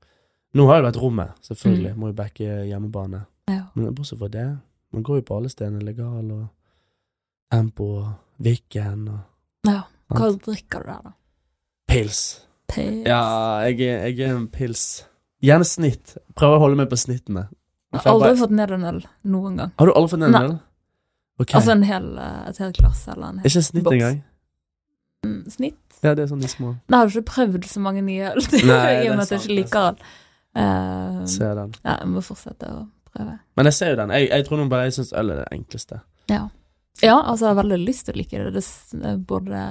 Nå 0.54 0.68
har 0.70 0.80
det 0.80 0.92
vært 0.92 1.02
rommet, 1.02 1.40
selvfølgelig. 1.42 1.96
Mm. 1.96 2.00
Må 2.00 2.12
jo 2.12 2.18
backe 2.18 2.60
hjemmebane. 2.70 3.24
Ja. 3.50 3.64
Men 3.74 3.96
bortsett 3.98 4.20
fra 4.22 4.30
det, 4.30 4.46
man 4.94 5.06
går 5.06 5.24
jo 5.24 5.26
på 5.26 5.40
alle 5.40 5.50
stedene. 5.50 5.82
Legal 5.82 6.30
og 6.30 6.46
Tempo 7.50 7.90
og 8.04 8.12
Viken 8.44 9.08
og 9.10 9.70
ja. 9.70 9.82
Hva 10.14 10.30
drikker 10.36 10.84
du 10.84 10.92
der, 10.92 11.06
da? 11.08 11.14
pils. 11.94 12.22
Pils? 12.68 13.08
Ja, 13.08 13.24
jeg 13.68 13.80
jeg 13.80 14.20
er 14.20 14.36
en 14.36 14.48
pils. 14.52 15.06
Gjerne 15.44 15.68
snitt. 15.68 16.16
Prøver 16.38 16.58
å 16.58 16.64
holde 16.64 16.80
meg 16.80 16.90
på 16.92 17.00
snittene. 17.00 17.48
Jeg 17.94 18.02
har 18.02 18.12
aldri 18.14 18.28
bare- 18.30 18.42
fått 18.42 18.52
ned 18.58 18.72
en 18.72 18.86
øl 18.90 19.02
noen 19.26 19.58
gang. 19.58 19.72
Har 19.80 19.86
du 19.86 19.94
aldri 19.94 20.10
fått 20.16 20.24
en 20.28 20.32
Nei. 20.34 20.44
øl? 20.48 20.60
Okay. 21.40 21.58
Altså 21.60 21.72
en 21.72 21.84
hel, 21.84 22.18
eh, 22.18 22.50
et 22.50 22.58
helt 22.62 22.78
glass 22.78 23.08
eller 23.08 23.28
en 23.30 23.38
hel 23.42 23.50
ikke 23.50 23.64
snitt 23.66 23.84
boks. 23.84 23.94
engang? 23.98 24.24
mm, 25.26 25.40
snitt. 25.52 25.80
Ja, 26.04 26.14
det 26.14 26.26
er 26.26 26.28
sånn 26.34 26.42
de 26.42 26.48
små. 26.52 26.74
Nei, 26.90 26.98
har 27.00 27.08
du 27.08 27.16
ikke 27.20 27.32
prøvd 27.32 27.66
så 27.70 27.80
mange 27.80 28.04
nye 28.04 28.32
øl, 28.34 28.42
i 28.54 29.10
og 29.10 29.16
med 29.18 29.24
at 29.24 29.30
jeg 29.32 29.40
ikke 29.40 29.52
er 29.52 29.56
liker 29.56 29.88
øl. 29.92 29.98
Eh, 30.56 31.26
Ser 31.26 31.56
den. 31.56 31.72
ja, 31.84 31.96
jeg 32.00 32.08
må 32.12 32.22
fortsette 32.22 32.68
å 32.70 32.84
prøve. 33.14 33.40
Men 33.58 33.66
jeg 33.66 33.74
ser 33.74 33.90
jo 33.94 33.96
den. 34.02 34.10
Jeg, 34.10 34.30
jeg 34.30 34.46
tror 34.46 34.70
bare 34.70 34.90
jeg 34.90 34.94
syns 35.00 35.14
øl 35.14 35.32
er 35.34 35.42
det 35.42 35.48
enkleste. 35.56 36.02
Ja. 36.30 36.44
ja, 37.02 37.16
altså 37.22 37.48
jeg 37.48 37.56
har 37.56 37.64
veldig 37.64 37.80
lyst 37.88 38.06
til 38.06 38.14
å 38.14 38.18
like 38.18 38.44
det. 38.44 38.54
Det 38.54 39.14
både 39.28 39.64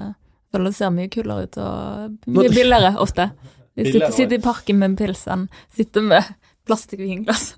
føler 0.52 0.64
det 0.70 0.74
ser 0.76 0.90
mye 0.90 1.08
kulere 1.12 1.46
ut 1.46 1.58
og 1.62 2.18
mye 2.26 2.48
billigere 2.52 2.94
ofte. 2.98 3.30
Sitte, 3.72 4.10
sitte 4.12 4.36
i 4.36 4.42
parken 4.44 4.76
med 4.76 4.90
en 4.90 4.96
pils 4.98 5.22
enn 5.32 5.46
sitte 5.72 6.02
med 6.04 6.26
plastikkvinglass. 6.68 7.54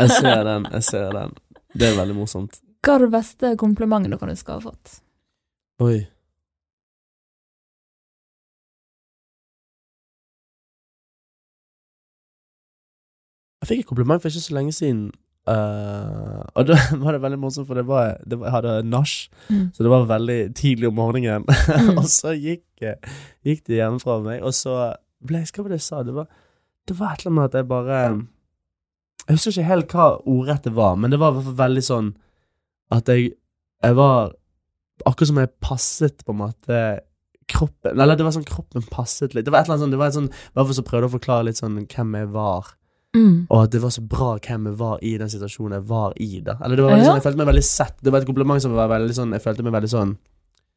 Jeg 0.00 0.10
ser 0.16 0.44
den. 0.48 0.66
Jeg 0.72 0.86
ser 0.86 1.12
den. 1.16 1.34
Det 1.76 1.88
er 1.90 1.98
veldig 1.98 2.16
morsomt. 2.16 2.60
Hva 2.84 2.96
er 2.96 3.04
det 3.04 3.10
beste 3.12 3.52
komplimentet 3.60 4.16
dere 4.20 4.36
skal 4.40 4.56
å 4.58 4.62
ha 4.62 4.70
fått? 4.70 5.00
Oi. 5.84 5.98
Jeg 13.60 13.68
fikk 13.68 13.82
et 13.84 13.90
kompliment 13.90 14.22
for 14.22 14.32
ikke 14.32 14.46
så 14.46 14.56
lenge 14.56 14.76
siden, 14.76 15.10
Uh, 15.48 16.44
og 16.54 16.66
da 16.68 16.76
var 17.02 17.16
det 17.16 17.22
veldig 17.24 17.38
morsomt, 17.40 17.66
for 17.66 17.74
det 17.74 17.82
var, 17.88 18.10
det 18.28 18.36
var, 18.38 18.46
jeg 18.46 18.54
hadde 18.54 18.72
nach, 18.92 19.14
Mm. 19.48 19.62
så 19.74 19.82
det 19.82 19.90
var 19.90 20.04
veldig 20.06 20.36
tidlig 20.54 20.88
om 20.90 20.94
morgenen. 20.94 21.46
Mm. 21.80 21.96
og 21.98 22.04
så 22.12 22.34
gikk, 22.36 22.62
eh, 22.84 23.08
gikk 23.48 23.64
de 23.66 23.78
hjemmefra 23.80 24.18
meg, 24.22 24.44
og 24.46 24.52
så 24.54 24.74
ble 25.26 25.40
jeg 25.40 25.56
var 25.64 25.72
det 25.72 25.78
jeg 25.80 25.86
sa? 25.88 26.02
Det 26.06 26.14
var, 26.14 26.28
det 26.86 26.98
var 27.00 27.16
et 27.16 27.24
eller 27.24 27.32
annet 27.32 27.38
med 27.40 27.48
at 27.48 27.56
jeg 27.58 27.68
bare 27.72 27.98
Jeg 29.30 29.36
husker 29.38 29.54
ikke 29.54 29.68
helt 29.70 29.92
hva 29.94 30.06
ordrettet 30.26 30.74
var, 30.74 30.96
men 30.98 31.12
det 31.12 31.20
var 31.22 31.30
i 31.30 31.36
hvert 31.38 31.46
fall 31.52 31.60
veldig 31.62 31.84
sånn 31.86 32.08
at 32.90 33.06
jeg 33.12 33.30
Jeg 33.82 33.94
var 33.96 34.32
Akkurat 35.06 35.28
som 35.30 35.38
jeg 35.40 35.48
passet 35.64 36.24
på 36.26 36.34
en 36.34 36.40
måte 36.42 36.78
kroppen 37.48 37.94
Eller 37.96 38.18
det 38.18 38.24
var 38.26 38.34
sånn 38.34 38.44
kroppen 38.44 38.82
passet 38.90 39.32
litt. 39.34 39.46
Det 39.46 39.52
var 39.54 39.62
et 39.62 39.70
eller 39.70 39.78
annet 39.78 39.84
sånn, 39.86 39.94
det 39.94 40.00
var 40.02 40.10
et 40.10 40.16
sånn, 40.18 40.28
hvert 40.54 40.74
så 40.76 40.84
prøvde 40.84 41.06
jeg 41.06 41.10
å 41.10 41.14
forklare 41.16 41.46
litt 41.48 41.56
sånn 41.60 41.78
hvem 41.86 42.12
jeg 42.18 42.28
var. 42.34 42.68
Mm. 43.16 43.46
Og 43.50 43.56
at 43.64 43.70
det 43.72 43.80
var 43.82 43.90
så 43.90 44.02
bra 44.06 44.28
hvem 44.38 44.68
jeg 44.68 44.76
var 44.78 45.00
i 45.02 45.16
den 45.18 45.32
situasjonen 45.32 45.78
jeg 45.78 45.86
var 45.88 46.12
i. 46.20 46.28
da 46.46 46.58
Eller 46.62 46.76
det 46.76 46.84
var 46.84 46.92
veldig 46.92 47.06
Ja. 47.06 47.08
sånn, 47.10 47.16
Jeg 47.22 47.24
følte 47.24 47.40
meg 47.40 47.48
veldig 47.54 47.64
sett. 47.70 47.96
Det 48.02 48.12
var 48.12 48.20
et 48.20 48.26
kompliment 48.28 48.62
som 48.62 48.72
var 48.76 48.88
veldig 48.92 49.14
sånn 49.16 49.32
Jeg 49.32 49.42
følte 49.42 49.62
meg 49.66 49.72
veldig 49.72 49.90
sånn 49.94 50.16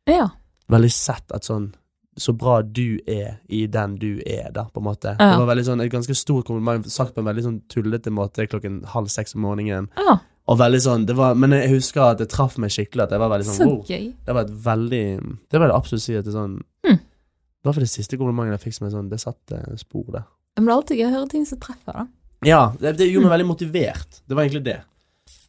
Ja. 0.08 0.30
Veldig 0.70 0.92
sett 0.92 1.32
at 1.36 1.44
sånn 1.44 1.74
Så 2.16 2.34
bra 2.38 2.60
du 2.62 3.00
er 3.10 3.40
i 3.50 3.64
den 3.72 3.96
du 3.98 4.22
er, 4.26 4.52
da, 4.54 4.68
på 4.70 4.82
en 4.82 4.86
måte. 4.86 5.16
Ja. 5.18 5.32
Det 5.40 5.48
var 5.50 5.62
sånn 5.66 5.82
et 5.82 5.94
ganske 5.94 6.16
stort 6.18 6.46
kompliment 6.46 6.86
sagt 6.92 7.16
på 7.16 7.24
en 7.24 7.30
veldig 7.30 7.46
sånn 7.46 7.58
tullete 7.74 8.14
måte 8.14 8.46
klokken 8.50 8.84
halv 8.94 9.10
seks 9.10 9.34
om 9.34 9.46
morgenen. 9.48 9.90
Ja. 9.98 10.20
Og 10.52 10.60
veldig 10.60 10.82
sånn 10.84 11.06
det 11.08 11.16
var, 11.16 11.38
Men 11.40 11.56
jeg 11.56 11.72
husker 11.72 12.04
at 12.04 12.20
det 12.20 12.28
traff 12.34 12.58
meg 12.60 12.74
skikkelig. 12.76 13.06
At 13.06 13.16
jeg 13.16 13.24
var 13.24 13.32
veldig 13.32 13.48
sånn 13.48 13.60
så 13.62 13.70
wow. 13.70 13.82
gøy. 13.88 14.08
Det 14.28 14.36
var 14.36 14.46
et 14.46 14.56
veldig 14.66 15.06
Det 15.50 15.62
var 15.62 15.72
det 15.72 15.78
absolutt 15.78 16.06
si 16.06 16.18
at 16.20 16.28
det 16.28 16.36
sånn 16.36 16.62
Mm. 16.84 16.98
Det 17.00 17.70
var 17.70 17.76
for 17.78 17.86
det 17.86 17.94
siste 17.94 18.18
komplimentet 18.20 18.58
jeg 18.58 18.64
fikk 18.66 18.76
som 18.76 18.90
sånn 18.92 19.10
Det 19.10 19.22
satte 19.24 19.62
spor 19.80 20.10
der. 20.12 20.26
Men 20.58 20.68
det 20.68 20.74
er 20.74 20.76
alltid 20.76 21.00
gøy 21.00 21.06
å 21.08 21.14
høre 21.14 21.30
ting 21.32 21.46
som 21.48 21.62
treffer, 21.64 21.96
da. 21.96 22.04
Ja, 22.44 22.64
det, 22.80 22.98
det 23.00 23.08
gjorde 23.08 23.30
meg 23.30 23.38
veldig 23.38 23.48
motivert. 23.48 24.20
Det 24.28 24.36
var 24.36 24.44
egentlig 24.44 24.66
det. 24.68 24.80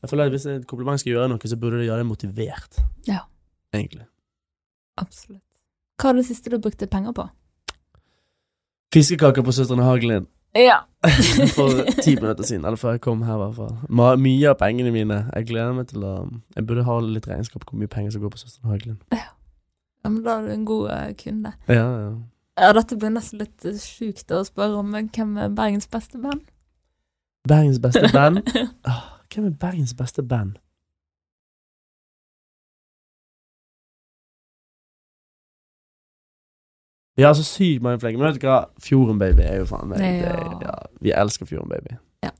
Jeg 0.04 0.10
føler 0.12 0.30
at 0.30 0.34
Hvis 0.36 0.46
et 0.46 0.66
kompliment 0.70 1.00
skal 1.02 1.14
gjøre 1.14 1.32
noe, 1.32 1.50
så 1.50 1.58
burde 1.60 1.80
det 1.80 1.88
gjøre 1.88 2.04
det 2.04 2.08
motivert. 2.08 2.78
Ja. 3.08 3.24
Egentlig. 3.74 4.06
Absolutt. 5.02 5.43
Hva 6.00 6.10
er 6.10 6.18
det 6.18 6.26
siste 6.26 6.50
du 6.50 6.58
brukte 6.58 6.88
penger 6.90 7.14
på? 7.16 7.26
Fiskekaker 8.94 9.42
på 9.42 9.52
Søstrene 9.54 9.82
Hagelin 9.86 10.26
Ja. 10.54 10.80
for 11.56 11.82
ti 12.02 12.14
minutter 12.14 12.44
siden. 12.46 12.64
Eller 12.64 12.76
før 12.76 12.94
jeg 12.94 13.00
kom 13.00 13.22
her, 13.26 13.34
i 13.34 13.42
hvert 13.42 13.56
fall. 13.56 14.18
Mye 14.22 14.50
av 14.52 14.58
pengene 14.60 14.92
mine. 14.94 15.24
Jeg 15.34 15.48
gleder 15.48 15.72
meg 15.74 15.88
til 15.90 16.04
å 16.06 16.12
Jeg 16.54 16.66
burde 16.66 16.84
ha 16.86 16.98
litt 17.02 17.26
regnskap 17.28 17.64
på 17.64 17.72
hvor 17.74 17.82
mye 17.82 17.90
penger 17.90 18.14
som 18.14 18.22
går 18.22 18.34
på 18.34 18.38
Søstrene 18.42 18.72
Hagelin. 18.72 19.00
ja, 19.12 19.26
ja, 20.04 20.10
men 20.10 20.22
da 20.24 20.38
er 20.38 20.46
du 20.46 20.52
en 20.52 20.64
god 20.68 20.90
uh, 20.90 21.12
kunde. 21.18 21.52
Ja, 21.68 21.88
ja. 22.04 22.12
Ja, 22.60 22.72
dette 22.76 22.96
blir 22.96 23.10
nesten 23.10 23.40
litt 23.42 23.64
eh, 23.66 23.78
sjukt 23.82 24.30
å 24.30 24.44
spørre 24.46 24.78
om 24.78 24.92
men 24.94 25.08
hvem 25.10 25.32
er 25.42 25.48
Bergens 25.50 25.88
beste 25.90 26.20
band? 26.22 26.44
Bergens 27.48 27.80
beste 27.82 28.10
band. 28.12 28.44
Ah, 28.86 29.00
hvem 29.32 29.48
er 29.48 29.56
Bergens 29.58 29.94
beste 29.98 30.22
band? 30.22 30.60
Ja, 37.18 37.30
så 37.34 37.44
sykt 37.46 37.82
mange 37.82 38.00
flinke. 38.02 38.18
Men 38.18 38.32
vet 38.32 38.40
du 38.42 38.46
hva? 38.48 38.64
Fjorden 38.82 39.18
Baby 39.18 39.44
er 39.46 39.60
jo 39.62 39.66
faen 39.70 39.88
meg 39.88 39.98
det, 40.02 40.32
Ja. 40.64 40.74
Vi 41.00 41.12
elsker 41.14 41.46
Fjorden 41.46 41.68
Baby. 41.70 41.96
Ja. 42.24 42.30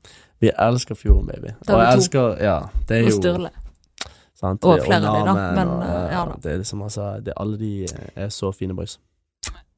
Vi 0.43 0.51
elsker 0.51 0.95
Fjorden 0.99 1.27
Baby. 1.27 1.53
Og 1.69 1.79
jeg 1.79 1.93
elsker 1.93 2.43
Ja, 2.43 2.57
det 2.89 2.97
er 2.97 3.03
Og 3.05 3.09
jo 3.11 3.21
Sturle. 3.21 3.49
sant, 4.35 4.63
Og 4.63 4.79
flere 4.83 5.07
av 5.07 5.19
de 5.19 5.25
da, 5.25 5.33
men, 5.55 5.67
og, 5.67 5.83
eh, 5.83 6.11
ja 6.11 6.25
da. 6.25 6.35
Det 6.43 6.51
er 6.51 6.57
liksom 6.57 6.81
altså 6.81 7.21
det, 7.25 7.33
Alle 7.37 7.59
de 7.59 7.87
er 8.15 8.29
så 8.29 8.51
fine 8.51 8.75
boys. 8.75 8.99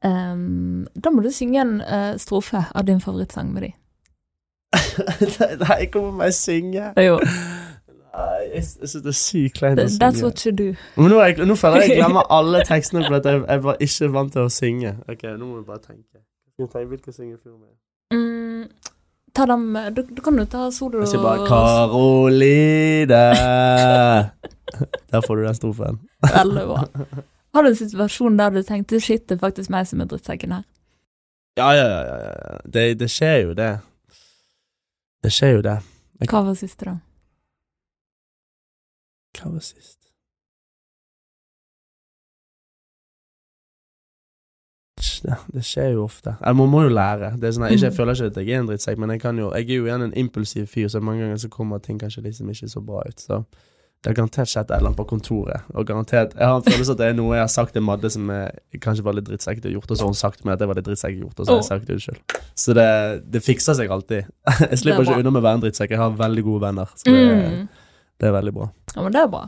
Um, 0.05 0.87
da 1.03 1.09
må 1.09 1.21
du 1.21 1.31
synge 1.33 1.61
en 1.61 1.81
uh, 1.81 2.17
strofe 2.17 2.65
av 2.75 2.85
din 2.85 3.01
favorittsang 3.01 3.53
med 3.53 3.61
de. 3.61 3.71
Nei, 5.63 5.87
hvorfor 5.91 6.11
må 6.11 6.23
jeg 6.23 6.33
synge? 6.33 6.91
Jo, 7.01 7.19
jeg, 8.53 8.63
jeg 8.81 8.89
syns 8.89 9.03
det 9.05 9.11
er 9.11 9.17
sykt 9.19 9.57
kleint 9.59 9.79
å 9.81 9.87
synge. 9.87 9.99
That's 10.03 10.23
what 10.23 10.45
you 10.45 10.53
do. 10.55 10.69
Men 10.97 11.11
nå, 11.13 11.19
jeg, 11.23 11.37
nå 11.49 11.57
føler 11.59 11.83
jeg 11.83 11.93
jeg 11.93 12.01
glemmer 12.03 12.29
alle 12.37 12.63
tekstene 12.67 13.03
fordi 13.07 13.33
jeg, 13.35 13.43
jeg 13.47 13.63
var 13.67 13.83
ikke 13.87 14.11
vant 14.15 14.33
til 14.35 14.43
å 14.43 14.53
synge. 14.53 14.93
Ok, 15.07 15.25
nå 15.33 15.43
må 15.45 15.59
vi 15.59 15.65
bare 15.67 15.83
tenke. 15.83 16.23
Jeg 16.57 16.87
hvilken 16.89 17.13
syngefilm 17.13 17.59
er 17.61 17.75
Mm, 18.07 18.69
ta 19.35 19.45
dem 19.45 19.65
du, 19.91 19.99
du 20.15 20.21
kan 20.23 20.37
jo 20.39 20.45
ta 20.47 20.69
solo 20.71 21.01
Jeg 21.03 21.09
sier 21.11 21.21
bare 21.21 21.43
Karoline. 21.49 23.23
Der 25.11 25.21
får 25.25 25.35
du 25.35 25.43
den 25.43 25.57
strofen. 25.57 25.99
Veldig 26.23 26.63
bra. 26.69 26.85
Har 27.53 27.63
du 27.63 27.69
en 27.69 27.75
situasjon 27.75 28.37
der 28.37 28.49
du 28.53 28.61
tenkte 28.63 28.99
shit, 29.01 29.23
det 29.29 29.37
er 29.37 29.43
faktisk 29.43 29.71
meg 29.73 29.87
som 29.89 30.01
er 30.03 30.09
drittsekken 30.11 30.51
her? 30.53 30.63
Ja, 31.57 31.71
ja, 31.73 31.85
ja. 31.89 32.01
ja, 32.05 32.17
ja. 32.31 32.57
Det, 32.73 32.85
det 32.99 33.09
skjer 33.09 33.37
jo 33.47 33.53
det. 33.57 33.71
Det 35.23 35.31
skjer 35.33 35.55
jo 35.55 35.63
det. 35.65 35.77
Hva 36.29 36.43
var 36.45 36.57
siste, 36.59 36.85
da? 36.85 36.97
Hva 39.37 39.51
var 39.53 39.61
sist? 39.65 39.95
Det, 45.23 45.35
det 45.53 45.63
skjer 45.65 45.91
jo 45.95 46.03
ofte. 46.05 46.35
Eller 46.41 46.57
man 46.57 46.69
må 46.71 46.83
jo 46.85 46.91
lære. 46.93 47.31
Det 47.41 47.49
er 47.49 47.53
sånn, 47.55 47.65
jeg, 47.67 47.77
ikke, 47.77 47.85
jeg 47.87 47.91
Mm. 47.93 47.97
føler 47.97 48.13
ikke 48.17 48.25
at 48.31 48.37
jeg 48.37 48.49
er 48.55 48.59
en 48.61 48.67
drittsekk, 48.69 48.97
men 49.01 49.09
jeg, 49.13 49.21
kan 49.21 49.37
jo, 49.41 49.47
jeg 49.53 49.65
er 49.69 49.75
jo 49.79 49.85
igjen 49.87 50.01
en 50.05 50.13
impulsiv 50.17 50.67
fyr, 50.69 50.87
så 50.93 50.99
mange 51.01 51.21
ganger 51.23 51.37
så 51.41 51.49
kommer 51.53 51.79
ting 51.83 51.99
kanskje 51.99 52.23
liksom 52.25 52.49
ikke 52.53 52.69
så 52.69 52.81
bra 52.85 53.01
ut. 53.07 53.19
Så 53.21 53.39
det 54.03 54.11
har 54.11 54.13
garantert 54.19 54.47
skjedd 54.51 54.69
et 54.69 54.75
eller 54.77 54.91
annet 54.91 54.97
på 55.01 55.07
kontoret. 55.09 55.61
Og 55.73 55.85
garantert, 55.89 56.33
Jeg 56.37 56.45
har 56.47 56.55
en 56.55 56.63
følelse 56.65 56.91
at 56.91 56.97
det 57.01 57.07
er 57.07 57.13
noe 57.17 57.33
jeg 57.35 57.41
har 57.43 57.47
sagt 57.53 57.73
til 57.73 57.81
Madde 57.81 58.09
som 58.13 58.29
jeg 58.29 58.81
kanskje 58.81 59.03
var 59.03 59.13
litt 59.17 59.25
drittsekk 59.25 59.61
gjort, 59.65 59.91
og 59.91 59.97
så 59.97 60.01
har 60.05 60.07
hun 60.13 60.13
sagt 60.21 60.45
meg 60.45 60.53
at 60.53 60.59
det 60.59 60.67
var 60.67 60.75
litt 60.75 60.85
drittsekk 60.85 61.17
gjort, 61.19 61.39
og 61.39 61.45
så 61.45 61.51
har 61.51 61.57
jeg 61.61 61.69
sagt 61.71 61.87
det 61.87 61.95
unnskyld. 61.97 62.37
Så 62.55 62.73
det, 62.77 62.87
det 63.31 63.43
fikser 63.43 63.73
seg 63.77 63.89
alltid. 63.89 64.25
Jeg 64.71 64.77
slipper 64.81 65.01
er 65.01 65.09
ikke 65.11 65.19
unna 65.21 65.31
med 65.31 65.41
å 65.41 65.45
være 65.49 65.53
en 65.59 65.61
drittsekk. 65.65 65.89
Jeg 65.93 65.99
har 66.01 66.09
veldig 66.17 66.43
gode 66.43 66.61
venner, 66.61 66.85
så 66.95 67.03
det, 67.05 67.25
Mm. 67.27 67.67
det 68.19 68.27
er 68.27 68.31
veldig 68.37 68.53
bra. 68.53 68.69
Ja, 68.97 69.03
men 69.05 69.13
det 69.13 69.21
er 69.21 69.29
bra. 69.29 69.43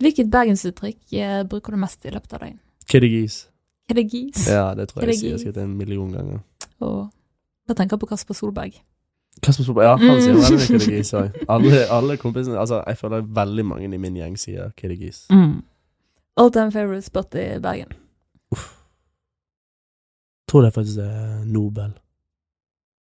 Hvilket 0.00 0.30
bergensuttrykk 0.32 1.12
eh, 1.20 1.42
bruker 1.50 1.74
du 1.74 1.80
mest 1.82 2.06
i 2.08 2.12
løpet 2.14 2.32
av 2.32 2.40
dagen? 2.40 2.58
Kiddegis. 2.88 3.42
Er 3.90 3.98
det 3.98 4.06
gis? 4.08 4.46
Ja, 4.48 4.70
det 4.78 4.88
tror 4.88 5.02
jeg 5.02 5.10
jeg 5.12 5.18
sier 5.18 5.28
Kiddegis. 5.28 5.42
sikkert 5.44 5.62
en 5.66 5.74
million 5.76 6.12
ganger. 6.14 6.38
Og 6.80 7.10
da 7.68 7.76
tenker 7.76 7.98
jeg 7.98 8.00
på 8.06 8.08
Kasper 8.08 8.38
Solberg. 8.38 8.78
Kasper 9.44 9.66
Solberg, 9.66 9.84
ja, 9.90 9.96
han 10.00 10.22
sier 10.24 10.38
veldig 10.38 10.56
mye 10.56 10.80
kiddegis 10.80 11.12
òg. 11.20 11.36
Alle, 11.52 11.82
alle 11.98 12.16
kompisene 12.20 12.56
Altså, 12.58 12.80
jeg 12.86 12.98
føler 13.02 13.28
veldig 13.42 13.64
mange 13.68 13.90
i 13.92 14.00
min 14.00 14.16
gjeng 14.16 14.38
sier 14.40 14.72
kiddegis. 14.78 15.26
Mm. 15.34 15.58
All 16.40 16.52
time 16.54 16.72
favorite 16.72 17.04
spot 17.04 17.34
i 17.36 17.48
Bergen. 17.60 17.92
Tror 20.48 20.64
det 20.64 20.72
faktisk 20.72 21.04
er 21.04 21.44
Nobel. 21.44 21.92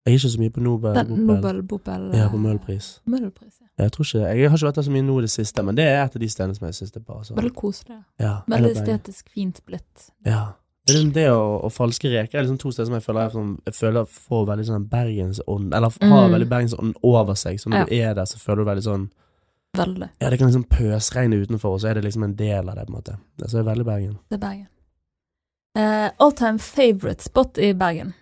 Jeg 0.05 0.13
er 0.13 0.19
ikke 0.19 0.31
så 0.35 0.41
mye 0.41 0.51
på 0.53 0.61
Nobel. 0.61 0.95
Den 0.95 1.27
Nobel 1.27 1.63
Bopel 1.63 2.11
Ja, 2.13 2.29
på 2.29 2.37
Møhlpris. 2.37 3.01
Ja. 3.09 3.85
Jeg 3.85 3.93
tror 3.93 4.05
ikke 4.05 4.19
Jeg 4.37 4.51
har 4.51 4.57
ikke 4.59 4.67
vært 4.69 4.75
der 4.77 4.83
så 4.83 4.91
mye 4.93 5.03
nå 5.03 5.19
i 5.19 5.23
det 5.23 5.31
siste, 5.31 5.63
men 5.65 5.75
det 5.79 5.85
er 5.89 6.05
et 6.05 6.17
av 6.17 6.21
de 6.21 6.29
stedene 6.29 6.55
som 6.55 6.67
jeg 6.69 6.75
syns 6.75 6.93
er 6.97 7.01
bare 7.01 7.25
sånn 7.25 7.37
Veldig 7.39 7.55
koselig. 7.55 7.97
ja, 8.21 8.35
Veldig 8.47 8.71
estetisk 8.77 9.29
fint 9.33 9.63
blitt. 9.67 10.11
Ja. 10.27 10.53
Det 10.87 10.93
er 10.95 10.99
liksom 10.99 11.13
det 11.15 11.31
og, 11.33 11.65
og 11.65 11.73
falske 11.73 12.11
reker 12.13 12.39
er 12.39 12.43
liksom 12.45 12.59
to 12.61 12.71
steder 12.71 12.87
som 12.91 12.95
jeg 12.99 13.03
føler 13.07 13.21
jeg, 13.23 13.33
sånn, 13.33 13.53
jeg 13.65 13.75
føler 13.75 14.05
får 14.05 14.47
veldig 14.51 14.67
sånn 14.69 14.89
bergensånd 14.91 15.75
Eller 15.75 15.89
har 16.03 16.29
Mm. 16.29 16.33
veldig 16.37 16.49
bergensånd 16.51 16.95
over 17.03 17.35
seg. 17.35 17.57
Så 17.61 17.71
når 17.71 17.79
Ja. 17.79 17.85
du 17.85 17.95
er 17.95 18.15
der, 18.15 18.25
så 18.27 18.37
føler 18.39 18.57
du 18.65 18.71
veldig 18.71 18.85
sånn 18.85 19.11
Veldig. 19.75 20.09
Ja, 20.21 20.31
det 20.31 20.39
kan 20.39 20.47
liksom 20.53 20.69
pøsregne 20.69 21.35
utenfor, 21.41 21.73
og 21.75 21.81
så 21.81 21.89
er 21.91 21.95
det 21.95 22.05
liksom 22.05 22.23
en 22.23 22.35
del 22.37 22.69
av 22.69 22.77
det, 22.77 22.87
på 22.87 22.91
en 22.95 23.01
måte. 23.03 23.17
Det 23.39 23.49
så 23.51 23.59
er 23.59 23.65
veldig 23.65 23.85
Bergen. 23.85 24.19
Det 24.31 24.37
er 24.37 24.47
Bergen. 24.47 24.69
Uh, 25.77 26.11
all 26.21 26.31
time 26.31 26.59
favorite 26.59 27.21
spot 27.25 27.59
i 27.59 27.73
Bergen. 27.73 28.15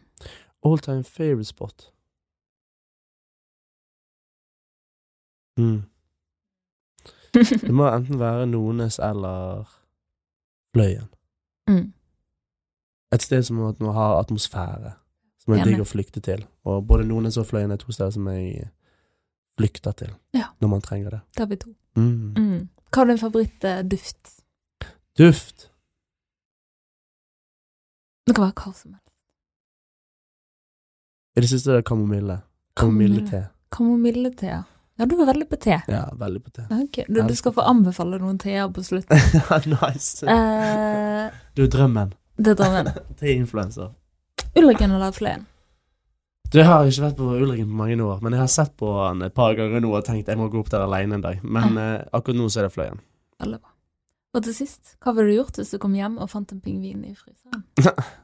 All 0.64 0.78
time 0.78 1.04
favorite 1.04 1.44
spot. 1.48 1.92
Mm. 5.58 5.82
Det 7.66 7.72
må 7.74 7.88
enten 7.88 8.18
være 8.20 8.46
Nones 8.46 8.98
eller 8.98 9.64
Fløyen. 10.74 11.08
mm. 11.68 11.92
Et 13.12 13.22
sted 13.22 13.42
som 13.44 13.58
at 13.66 13.80
nå 13.80 13.90
har 13.92 14.18
atmosfære, 14.22 14.92
som 15.42 15.52
er 15.52 15.64
digg 15.68 15.80
å 15.82 15.84
flykte 15.84 16.20
til. 16.24 16.46
Og 16.64 16.86
både 16.88 17.04
Nones 17.04 17.36
og 17.36 17.44
Fløyen 17.46 17.70
er 17.74 17.76
to 17.76 17.92
steder 17.92 18.10
som 18.14 18.28
jeg 18.32 18.70
flykter 19.60 19.92
til 19.92 20.14
Ja. 20.34 20.46
når 20.60 20.68
man 20.68 20.80
trenger 20.80 21.10
det. 21.10 21.20
Der 21.36 21.42
er 21.44 21.46
vi 21.50 21.56
to. 21.56 21.74
Mm. 21.96 22.32
Mm. 22.38 22.68
Hva 22.92 23.02
er 23.02 23.10
din 23.10 23.18
favorittduft? 23.20 24.32
Duft. 25.18 25.68
Det 28.26 28.34
kan 28.34 28.44
være 28.46 28.56
hva 28.62 28.72
som 28.72 28.94
helst. 28.96 29.11
I 31.36 31.40
det 31.44 31.48
siste 31.50 31.70
er 31.72 31.80
det 31.80 31.86
kamomille. 31.88 32.40
Kamomille-te. 32.76 33.44
Kamomille-te. 33.72 34.46
ja. 34.46 34.62
Ja, 35.00 35.06
du 35.08 35.14
er 35.16 35.24
veldig 35.26 35.46
på 35.48 35.56
te. 35.56 35.78
Ja, 35.88 36.02
veldig 36.20 36.42
på 36.44 36.50
te. 36.52 36.62
Ok, 36.76 36.98
Du, 37.08 37.22
du 37.26 37.32
skal 37.34 37.54
få 37.56 37.62
anbefale 37.66 38.18
noen 38.20 38.36
teer 38.38 38.68
på 38.70 38.82
slutten. 38.84 39.16
nice. 39.72 40.20
Eh, 40.28 41.30
Du 41.56 41.64
drømmen. 41.66 42.12
det 42.36 42.52
er 42.52 42.58
drømmen. 42.60 42.90
Te-influencer. 43.18 43.88
Ulriken 44.54 44.92
eller 44.92 45.10
Fløyen? 45.16 45.46
Du, 46.52 46.58
Jeg 46.60 46.66
har 46.68 46.84
ikke 46.84 47.06
vært 47.06 47.16
på 47.16 47.30
Ulriken 47.40 47.70
på 47.72 47.78
mange 47.80 47.96
år, 48.04 48.20
men 48.20 48.36
jeg 48.36 48.42
har 48.44 48.52
sett 48.52 48.76
på 48.76 48.92
han 49.00 49.24
et 49.24 49.32
par 49.34 49.56
ganger 49.56 49.80
nå 49.80 49.94
og 49.96 50.04
tenkt 50.04 50.28
jeg 50.28 50.36
må 50.38 50.50
gå 50.52 50.60
opp 50.60 50.68
der 50.70 50.84
alene 50.84 51.16
en 51.16 51.24
dag. 51.24 51.40
Men 51.42 51.78
eh, 51.80 52.04
akkurat 52.12 52.36
nå 52.42 52.50
så 52.52 52.60
er 52.60 52.68
det 52.68 52.74
Fløyen. 52.76 53.00
Veldig 53.40 53.58
bra. 53.62 53.72
Og 54.36 54.44
til 54.44 54.54
sist, 54.60 54.94
hva 55.04 55.16
ville 55.16 55.32
du 55.32 55.38
gjort 55.40 55.56
hvis 55.60 55.72
du 55.72 55.78
kom 55.80 55.96
hjem 55.96 56.20
og 56.20 56.28
fant 56.32 56.52
en 56.52 56.60
pingvin 56.64 57.00
i 57.08 57.16
fryseren? 57.16 57.64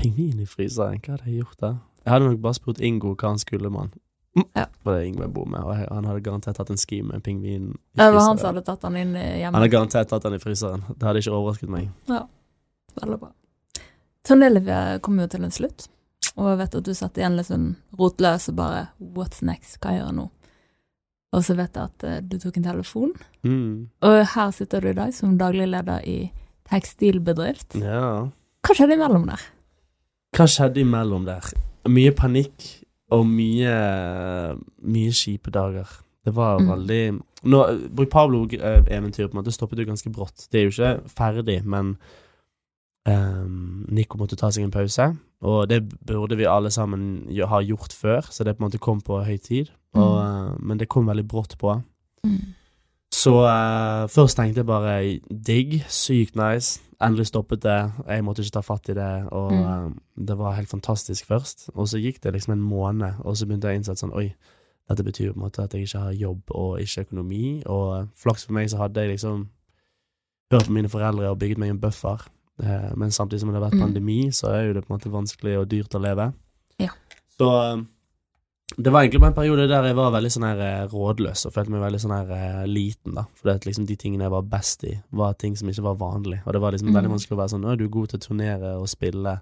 Pingvin 0.00 0.40
i 0.40 0.46
fryseren, 0.48 1.00
hva 1.04 1.16
hadde 1.16 1.28
jeg 1.30 1.42
gjort 1.44 1.60
da? 1.62 1.70
Jeg 2.04 2.12
hadde 2.14 2.30
nok 2.30 2.40
bare 2.46 2.56
spurt 2.56 2.80
Ingo 2.80 3.12
hva 3.14 3.28
han 3.34 3.38
skulle 3.42 3.68
med 3.70 3.80
han. 3.84 3.90
Mm. 4.38 4.44
Ja. 4.56 4.64
For 4.84 4.94
det 4.94 5.00
er 5.02 5.06
Ingo 5.10 5.22
jeg 5.26 5.32
bor 5.36 5.46
med, 5.50 5.60
og 5.66 5.76
han 5.90 6.06
hadde 6.08 6.22
garantert 6.24 6.56
tatt 6.60 6.70
en 6.72 6.78
ski 6.80 7.00
med 7.02 7.18
en 7.18 7.24
pingvin 7.26 7.64
i 7.74 7.98
Det 7.98 8.06
var 8.14 8.24
han 8.28 8.38
som 8.40 8.52
hadde 8.54 8.62
tatt 8.68 8.82
han 8.86 8.96
inn 8.96 9.12
hjemme. 9.18 9.50
Han 9.50 9.58
hadde 9.60 9.72
garantert 9.74 10.08
tatt 10.12 10.24
han 10.28 10.36
i 10.36 10.40
fryseren. 10.42 10.84
Det 10.94 11.02
hadde 11.08 11.22
ikke 11.24 11.34
overrasket 11.36 11.72
meg. 11.72 11.88
Ja, 12.08 12.24
Veldig 13.00 13.18
bra. 13.22 13.28
Turnelivet 14.26 15.00
kommer 15.02 15.24
jo 15.24 15.30
til 15.32 15.44
en 15.46 15.54
slutt, 15.54 15.86
og 16.36 16.48
jeg 16.50 16.58
vet 16.60 16.74
at 16.80 16.84
du 16.88 16.92
satt 16.94 17.18
igjen 17.20 17.36
litt 17.38 17.48
sånn 17.48 17.68
rotløs 17.98 18.48
og 18.52 18.56
bare 18.58 18.80
What's 19.00 19.40
next? 19.46 19.78
Hva 19.80 19.94
gjør 19.96 20.08
jeg 20.10 20.16
nå? 20.18 20.26
Og 21.30 21.44
så 21.46 21.54
vet 21.54 21.76
jeg 21.78 21.86
at 21.92 22.04
eh, 22.08 22.18
du 22.26 22.36
tok 22.42 22.56
en 22.58 22.66
telefon, 22.66 23.12
Mm. 23.46 23.88
og 24.02 24.16
her 24.34 24.50
sitter 24.52 24.80
du 24.82 24.88
i 24.90 24.96
dag 24.98 25.14
som 25.14 25.38
daglig 25.38 25.68
leder 25.70 26.02
i 26.04 26.18
tekstilbedrift. 26.68 27.78
Ja. 27.80 28.28
Hva 28.66 28.74
skjedde 28.76 28.96
imellom 28.98 29.24
der? 29.30 29.40
Hva 30.36 30.46
skjedde 30.46 30.82
imellom 30.84 31.26
der? 31.26 31.50
Mye 31.90 32.12
panikk 32.14 32.66
og 33.10 33.26
mye, 33.26 33.74
mye 34.86 35.10
kjipe 35.16 35.50
dager. 35.50 35.88
Det 36.24 36.34
var 36.36 36.60
Mm. 36.60 36.68
veldig 36.68 37.22
Nå, 37.42 37.88
Bruk 37.96 38.10
Pablo-eventyret 38.10 39.30
på 39.30 39.38
en 39.38 39.42
måte 39.42 39.52
stoppet 39.52 39.78
jo 39.78 39.86
ganske 39.88 40.10
brått. 40.12 40.46
Det 40.52 40.60
er 40.60 40.64
jo 40.68 40.70
ikke 40.74 41.08
ferdig, 41.08 41.64
men 41.64 41.96
um, 43.08 43.86
Nico 43.88 44.18
måtte 44.18 44.36
ta 44.36 44.50
seg 44.50 44.64
en 44.64 44.70
pause. 44.70 45.16
Og 45.40 45.68
det 45.70 45.88
burde 46.06 46.36
vi 46.36 46.44
alle 46.44 46.70
sammen 46.70 47.26
ha 47.32 47.60
gjort 47.64 47.92
før, 47.96 48.20
så 48.28 48.44
det 48.44 48.58
på 48.58 48.62
en 48.64 48.68
måte 48.68 48.78
kom 48.78 49.00
på 49.00 49.24
høy 49.24 49.38
tid. 49.38 49.70
Og, 49.94 50.20
mm. 50.20 50.60
men 50.60 50.78
det 50.78 50.88
kom 50.88 51.06
veldig 51.08 51.26
brått 51.26 51.56
på. 51.58 51.82
Mm. 52.26 52.54
Så 53.20 53.32
uh, 53.44 54.06
først 54.08 54.38
tenkte 54.38 54.62
jeg 54.62 54.66
bare 54.68 54.94
digg, 55.28 55.80
sykt 55.92 56.36
nice. 56.38 56.78
Endelig 57.02 57.26
stoppet 57.30 57.62
det. 57.64 57.78
Jeg 58.08 58.24
måtte 58.24 58.42
ikke 58.44 58.54
ta 58.58 58.62
fatt 58.64 58.88
i 58.92 58.94
det, 58.96 59.10
og 59.32 59.52
Mm. 59.52 59.66
uh, 59.66 59.90
det 60.26 60.36
var 60.38 60.54
helt 60.56 60.68
fantastisk 60.70 61.26
først. 61.28 61.68
Og 61.74 61.88
så 61.88 62.00
gikk 62.00 62.20
det 62.22 62.32
liksom 62.34 62.52
en 62.56 62.62
måned, 62.64 63.20
og 63.24 63.36
så 63.36 63.46
begynte 63.48 63.68
jeg 63.68 63.76
å 63.76 63.80
innse 63.80 63.96
sånn 64.00 64.14
oi, 64.16 64.30
dette 64.90 65.04
betyr 65.06 65.32
på 65.32 65.38
en 65.38 65.44
måte 65.46 65.62
at 65.64 65.72
jeg 65.76 65.86
ikke 65.86 65.98
har 66.02 66.12
jobb 66.18 66.50
og 66.50 66.80
ikke 66.82 67.04
økonomi, 67.06 67.62
og 67.66 67.86
eh, 68.00 68.06
flaks 68.18 68.44
for 68.46 68.52
meg 68.56 68.68
så 68.72 68.80
hadde 68.80 69.00
jeg 69.04 69.12
liksom 69.12 69.44
hørt 70.52 70.66
på 70.66 70.74
mine 70.74 70.88
foreldre 70.90 71.28
og 71.30 71.38
bygget 71.38 71.58
meg 71.62 71.70
en 71.70 71.80
buffer. 71.80 72.26
uh, 72.62 72.90
men 72.96 73.10
samtidig 73.10 73.40
som 73.40 73.48
det 73.52 73.56
har 73.60 73.70
vært 73.70 73.78
Mm. 73.78 73.86
pandemi, 73.86 74.18
så 74.32 74.48
er 74.52 74.66
jo 74.66 74.72
det 74.74 74.82
på 74.86 74.92
en 74.92 74.98
måte 74.98 75.12
vanskelig 75.12 75.58
og 75.58 75.68
dyrt 75.70 75.94
å 75.94 76.00
leve. 76.02 76.32
Ja. 76.78 76.88
Så 77.38 77.86
det 78.76 78.92
var 78.92 79.02
egentlig 79.02 79.20
bare 79.20 79.32
en 79.32 79.34
periode 79.34 79.68
der 79.68 79.86
jeg 79.88 79.96
var 79.96 80.12
veldig 80.14 80.30
sånn 80.30 80.44
her 80.46 80.60
eh, 80.62 80.86
rådløs 80.92 81.46
og 81.46 81.52
følte 81.52 81.70
meg 81.74 81.80
veldig 81.82 82.00
sånn 82.00 82.14
her 82.14 82.30
eh, 82.36 82.66
liten, 82.70 83.14
da. 83.14 83.24
For 83.34 83.50
det 83.50 83.64
liksom 83.66 83.86
de 83.88 83.96
tingene 83.96 84.22
jeg 84.28 84.30
var 84.34 84.42
best 84.42 84.84
i, 84.84 84.92
var 85.12 85.32
ting 85.34 85.56
som 85.56 85.68
ikke 85.68 85.82
var 85.88 85.96
vanlig. 86.00 86.40
Og 86.46 86.52
det 86.52 86.60
var 86.62 86.72
liksom 86.72 86.88
Mm. 86.90 86.94
veldig 87.00 87.10
vanskelig 87.16 87.36
å 87.36 87.40
være 87.40 87.52
sånn 87.54 87.64
Å, 87.66 87.76
du 87.78 87.84
er 87.84 87.88
god 87.88 88.08
til 88.08 88.18
å 88.18 88.26
turnere 88.28 88.76
og 88.80 88.88
spille. 88.88 89.40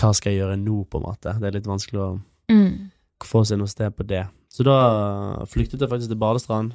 Hva 0.00 0.12
skal 0.14 0.32
jeg 0.32 0.40
gjøre 0.42 0.58
nå, 0.60 0.84
på 0.88 0.98
en 1.00 1.06
måte? 1.08 1.34
Det 1.40 1.48
er 1.48 1.56
litt 1.58 1.66
vanskelig 1.66 2.00
å 2.00 2.20
Mm. 2.50 2.90
få 3.24 3.44
seg 3.46 3.58
noe 3.58 3.68
sted 3.68 3.96
på 3.96 4.06
det. 4.06 4.26
Så 4.50 4.64
da 4.64 5.44
flyktet 5.46 5.80
jeg 5.80 5.88
faktisk 5.88 6.08
til 6.08 6.18
Badestrand, 6.18 6.74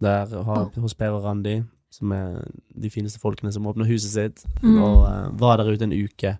der 0.00 0.26
har, 0.26 0.70
hos 0.80 0.94
Per 0.94 1.10
og 1.12 1.24
Randi, 1.24 1.62
som 1.90 2.10
er 2.12 2.44
de 2.78 2.88
fineste 2.88 3.20
folkene 3.20 3.52
som 3.52 3.66
åpner 3.66 3.84
huset 3.86 4.10
sitt, 4.12 4.44
Mm. 4.62 4.82
og 4.82 4.96
uh, 5.06 5.30
var 5.36 5.56
der 5.58 5.70
ute 5.72 5.82
en 5.82 5.92
uke. 5.92 6.38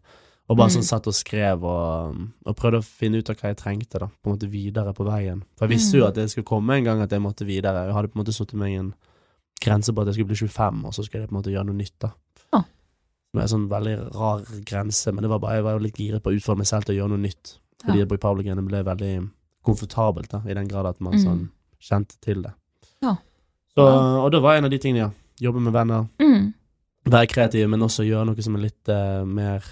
Og 0.53 0.59
bare 0.59 0.68
Mm. 0.68 0.74
sånn 0.76 0.84
satt 0.84 1.07
og 1.09 1.14
skrev 1.16 1.62
og, 1.64 2.16
og 2.44 2.57
prøvde 2.59 2.80
å 2.82 2.84
finne 2.84 3.16
ut 3.22 3.30
av 3.30 3.36
hva 3.40 3.48
jeg 3.53 3.57
trengte, 3.57 3.98
da, 4.03 4.07
på 4.20 4.28
en 4.28 4.34
måte 4.36 4.50
videre 4.50 4.92
på 4.92 5.07
veien. 5.07 5.40
For 5.57 5.64
jeg 5.66 5.78
visste 5.78 5.96
jo 5.96 6.05
Mm. 6.05 6.09
at 6.09 6.14
det 6.18 6.26
skulle 6.30 6.44
komme 6.50 6.76
en 6.76 6.84
gang 6.84 7.00
at 7.00 7.11
jeg 7.11 7.20
måtte 7.24 7.46
videre. 7.48 7.86
Jeg 7.86 7.94
hadde 7.94 8.09
på 8.12 8.18
en 8.18 8.24
måte 8.24 8.34
satt 8.36 8.53
meg 8.53 8.74
en 8.78 8.92
grense 9.62 9.92
på 9.94 10.00
at 10.03 10.07
jeg 10.11 10.14
skulle 10.18 10.28
bli 10.28 10.36
25, 10.36 10.84
og 10.84 10.92
så 10.92 11.05
skulle 11.07 11.22
jeg 11.22 11.30
på 11.30 11.36
en 11.36 11.40
måte 11.42 11.53
gjøre 11.55 11.66
noe 11.66 11.78
nytt, 11.78 11.98
da. 12.00 12.11
Å. 12.53 12.64
Som 13.32 13.38
er 13.38 13.42
en 13.42 13.48
sånn 13.55 13.68
veldig 13.70 13.96
rar 14.14 14.42
grense, 14.66 15.12
men 15.14 15.22
det 15.22 15.30
var 15.30 15.38
bare, 15.38 15.55
jeg 15.55 15.64
var 15.64 15.72
jo 15.78 15.84
litt 15.86 15.96
giret 15.96 16.22
på 16.22 16.30
å 16.30 16.36
utfordre 16.36 16.59
meg 16.59 16.66
selv 16.66 16.84
til 16.84 16.94
å 16.96 16.98
gjøre 17.00 17.11
noe 17.16 17.24
nytt. 17.24 17.59
Fordi 17.80 17.98
Ja. 17.98 18.05
ja. 18.05 18.55
Ble 18.62 18.84
veldig 18.84 19.30
komfortabelt, 19.64 20.28
da, 20.28 20.42
i 20.46 20.55
den 20.55 20.68
grad 20.68 20.86
at 20.86 21.00
man 21.00 21.14
Mm. 21.14 21.24
sånn 21.24 21.48
kjente 21.80 22.20
til 22.20 22.42
det. 22.42 22.53
Ja. 23.00 23.16
Så, 23.76 23.80
og 24.24 24.30
det 24.32 24.42
var 24.42 24.57
en 24.57 24.64
av 24.64 24.70
de 24.70 24.78
tingene, 24.78 24.98
ja. 24.98 25.11
Jobbe 25.40 25.61
med 25.62 25.72
venner, 25.72 26.09
Mm. 26.20 26.53
være 27.07 27.26
kreativ, 27.26 27.68
men 27.70 27.80
også 27.80 28.05
gjøre 28.05 28.26
noe 28.26 28.42
som 28.42 28.55
er 28.57 28.61
litt 28.61 28.88
uh, 28.88 29.24
mer 29.24 29.62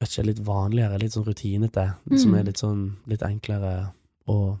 Vet 0.00 0.10
ikke, 0.12 0.26
litt 0.26 0.40
vanligere, 0.44 0.98
litt 1.00 1.12
sånn 1.16 1.24
rutinete. 1.24 1.94
Som 2.18 2.32
Mm. 2.32 2.38
er 2.38 2.44
litt 2.44 2.58
sånn 2.60 2.96
litt 3.06 3.22
enklere 3.22 3.92
å 4.28 4.58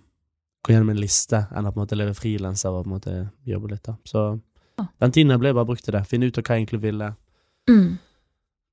gå 0.64 0.72
gjennom 0.72 0.90
en 0.90 0.96
liste 1.00 1.46
enn 1.52 1.66
å 1.66 1.72
på 1.72 1.76
en 1.80 1.86
måte 1.86 1.96
leve 1.96 2.14
frilanser 2.14 2.70
og 2.70 2.84
på 2.84 2.88
en 2.88 2.94
måte 2.98 3.30
jobbe 3.46 3.70
litt, 3.70 3.82
da. 3.84 3.94
Så 4.04 4.40
ah. 4.78 4.86
den 5.00 5.12
tiden 5.12 5.30
jeg 5.30 5.38
ble 5.40 5.52
bare 5.52 5.66
brukt 5.66 5.84
til 5.84 5.92
det. 5.92 6.06
Finne 6.06 6.26
ut 6.26 6.38
av 6.38 6.44
hva 6.44 6.56
jeg 6.56 6.66
egentlig 6.66 6.80
ville. 6.80 7.14
Mm. 7.68 7.98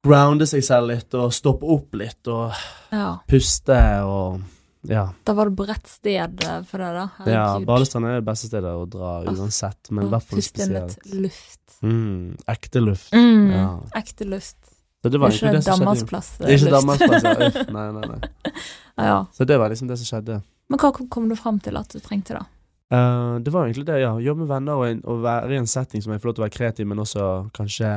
Grounde 0.03 0.47
seg 0.47 0.63
selv 0.63 0.87
litt, 0.91 1.13
og 1.15 1.31
stoppe 1.31 1.63
opp 1.63 1.93
litt, 1.95 2.27
og 2.27 2.51
Ja. 2.91 3.19
puste 3.27 4.03
og 4.03 4.41
Ja. 4.85 5.13
Da 5.23 5.31
var 5.33 5.45
det 5.49 5.55
på 5.55 5.65
rett 5.65 5.87
sted 5.87 6.41
for 6.67 6.77
deg, 6.77 6.93
da. 6.93 7.09
ja 7.25 7.45
Herregud. 7.55 7.65
Balestrand 7.65 8.05
er 8.05 8.19
det 8.19 8.25
beste 8.25 8.47
stedet 8.49 8.63
å 8.75 8.89
dra 8.89 9.23
uansett, 9.23 9.91
men 9.91 10.05
i 10.05 10.09
hvert 10.09 10.23
fall 10.23 10.39
puste 10.39 10.57
litt 10.67 10.91
spesielt. 10.91 11.21
luft. 11.21 11.81
Mm, 11.81 12.37
ekte 12.49 12.81
luft. 12.83 13.11
Mm. 13.13 13.51
Ja. 13.51 13.79
Ekte 13.95 14.25
luft. 14.27 14.57
Så 15.03 15.09
det 15.11 15.19
var 15.19 15.29
Ikke 15.35 15.49
egentlig 15.49 15.59
det 15.59 15.63
som 15.67 15.83
skjedde. 15.83 16.07
plass. 16.09 16.29
Det 16.37 16.47
er 16.47 16.57
ikke. 16.57 16.71
Danmarks 16.71 17.03
plass, 17.03 17.23
ja. 17.27 17.47
Uff, 17.49 17.71
nei, 17.75 17.87
nei, 17.91 18.07
nei. 18.07 18.19
Ja, 18.97 19.03
ja. 19.09 19.17
Så 19.35 19.45
det 19.49 19.57
var 19.59 19.69
liksom 19.73 19.87
det 19.89 19.97
som 19.99 20.05
skjedde. 20.07 20.41
Men 20.69 20.79
hva 20.79 20.91
kom- 21.09 21.27
du 21.29 21.35
fram 21.35 21.59
til 21.59 21.75
at 21.77 21.89
du 21.91 21.99
trengte, 21.99 22.37
da? 22.39 22.45
Uh, 22.93 23.39
det 23.43 23.51
var 23.51 23.65
egentlig 23.67 23.85
det, 23.89 23.99
ja. 23.99 24.13
Jobbe 24.21 24.45
med 24.45 24.47
venner 24.53 24.73
og, 24.79 25.01
og 25.09 25.23
være 25.25 25.51
i 25.51 25.57
en 25.59 25.67
setting 25.67 26.01
som 26.03 26.13
jeg 26.13 26.21
får 26.21 26.29
lov 26.29 26.35
til 26.37 26.43
å 26.43 26.45
være 26.47 26.55
kreativ, 26.57 26.87
men 26.87 26.99
også 27.03 27.25
kanskje 27.57 27.89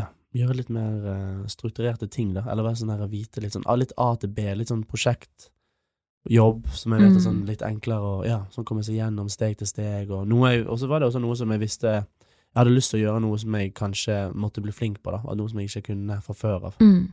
ja, 0.00 0.08
gjøre 0.36 0.56
litt 0.60 0.72
mer 0.74 0.96
uh, 1.06 1.46
strukturerte 1.50 2.08
ting, 2.12 2.34
da. 2.36 2.44
Eller 2.50 2.66
være 2.66 2.80
sånn 2.82 2.92
her 2.92 3.06
vite 3.12 3.40
litt 3.44 3.54
sånn 3.56 3.64
ah, 3.70 3.78
litt 3.80 3.94
A 3.96 4.10
til 4.20 4.32
B, 4.34 4.48
litt 4.58 4.72
sånn 4.72 4.84
prosjektjobb 4.88 6.66
som 6.74 6.92
jeg 6.96 7.04
vet 7.06 7.16
er 7.20 7.24
sånn 7.24 7.40
Mm. 7.44 7.46
litt 7.52 7.62
enklere 7.62 8.02
og 8.18 8.26
ja, 8.28 8.42
sånn 8.54 8.66
komme 8.68 8.82
seg 8.86 8.98
gjennom 8.98 9.30
steg 9.32 9.56
til 9.62 9.70
steg. 9.70 10.10
Og 10.10 10.26
noe 10.28 10.56
og 10.66 10.78
så 10.82 10.90
var 10.90 11.00
det 11.00 11.08
også 11.12 11.22
noe 11.22 11.36
som 11.38 11.50
jeg 11.54 11.62
visste 11.62 12.00
Jeg 12.56 12.62
hadde 12.64 12.72
lyst 12.74 12.90
til 12.90 13.02
å 13.02 13.02
gjøre 13.02 13.20
noe 13.20 13.38
som 13.38 13.54
jeg 13.54 13.74
kanskje 13.76 14.14
måtte 14.34 14.62
bli 14.64 14.72
flink 14.72 15.02
på, 15.04 15.10
da. 15.12 15.18
Og 15.28 15.36
noe 15.36 15.48
som 15.52 15.58
jeg 15.60 15.68
ikke 15.68 15.90
kunne 15.92 16.16
fra 16.24 16.32
før 16.34 16.70
av. 16.70 16.78
Mm. 16.80 17.12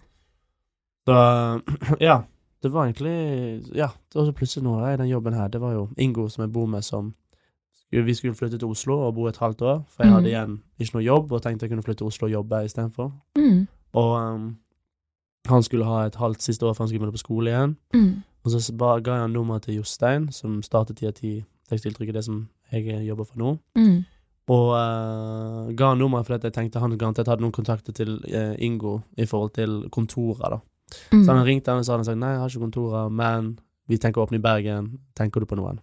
Så 1.03 1.17
ja, 1.99 2.21
det 2.63 2.71
var 2.71 2.85
egentlig 2.87 3.15
Ja, 3.75 3.89
det 4.07 4.15
var 4.21 4.25
så 4.29 4.31
plutselig 4.37 4.63
noe 4.63 4.93
i 4.93 4.97
den 4.97 5.09
jobben 5.11 5.33
her. 5.35 5.47
Det 5.51 5.59
var 5.61 5.73
jo 5.73 5.89
Ingo 5.99 6.29
som 6.31 6.45
jeg 6.45 6.53
bor 6.55 6.65
med, 6.65 6.81
som 6.87 7.13
Vi 7.91 8.13
skulle 8.13 8.33
flytte 8.35 8.57
til 8.57 8.67
Oslo 8.71 8.95
og 9.07 9.15
bo 9.15 9.27
et 9.27 9.37
halvt 9.37 9.61
år, 9.61 9.83
for 9.89 10.03
jeg 10.03 10.09
Mm. 10.09 10.15
hadde 10.15 10.29
igjen 10.31 10.61
ikke 10.79 10.93
noe 10.95 11.03
jobb, 11.03 11.31
og 11.31 11.41
tenkte 11.43 11.63
jeg 11.63 11.69
kunne 11.69 11.83
flytte 11.83 11.97
til 11.99 12.07
Oslo 12.07 12.25
og 12.27 12.31
jobbe 12.31 12.63
istedenfor. 12.65 13.11
Mm. 13.37 13.67
Og 13.93 14.33
um, 14.33 14.57
han 15.45 15.63
skulle 15.63 15.85
ha 15.85 16.05
et 16.07 16.15
halvt 16.15 16.41
siste 16.41 16.65
år 16.65 16.73
før 16.73 16.83
han 16.83 16.87
skulle 16.87 16.99
begynne 17.03 17.17
på 17.19 17.21
skole 17.21 17.51
igjen. 17.51 17.75
Mm. 17.93 18.23
Og 18.45 18.51
så 18.51 18.73
ba, 18.77 18.97
ga 18.99 19.11
jeg 19.11 19.21
han 19.21 19.31
nummeret 19.31 19.61
til 19.67 19.75
Jostein, 19.75 20.31
som 20.31 20.61
startet 20.63 20.97
10 20.97 21.05
av 21.07 21.13
10 21.13 21.43
tekstiltrykk, 21.69 22.13
det 22.13 22.23
som 22.25 22.49
jeg 22.71 23.05
jobber 23.07 23.23
for 23.29 23.37
nå. 23.37 23.57
Mm. 23.77 24.05
Og 24.51 24.73
uh, 24.75 25.71
ga 25.71 25.93
han 25.93 26.01
nummeret 26.01 26.27
fordi 26.27 26.49
jeg 26.49 26.55
tenkte 26.57 26.81
han 26.83 26.97
garantert 26.99 27.29
hadde 27.31 27.45
noen 27.45 27.55
kontakter 27.55 27.95
til 27.95 28.17
uh, 28.27 28.55
Ingo 28.59 28.97
i 29.15 29.27
forhold 29.29 29.53
til 29.55 29.83
kontorer, 29.93 30.57
da. 30.57 30.59
Mm. 31.13 31.23
Så 31.23 31.31
han 31.31 31.45
ringte 31.47 31.71
han 31.71 31.79
og 31.79 31.87
sa 31.87 31.95
han 31.95 32.05
sagt 32.05 32.19
nei, 32.19 32.33
jeg 32.35 32.41
har 32.41 32.51
ikke 32.51 32.65
kontorer, 32.67 33.09
men 33.09 33.55
vi 33.89 33.99
tenker 33.99 34.21
å 34.21 34.27
åpne 34.27 34.39
i 34.39 34.43
Bergen, 34.43 34.91
tenker 35.17 35.43
du 35.43 35.47
på 35.49 35.57
noen? 35.59 35.79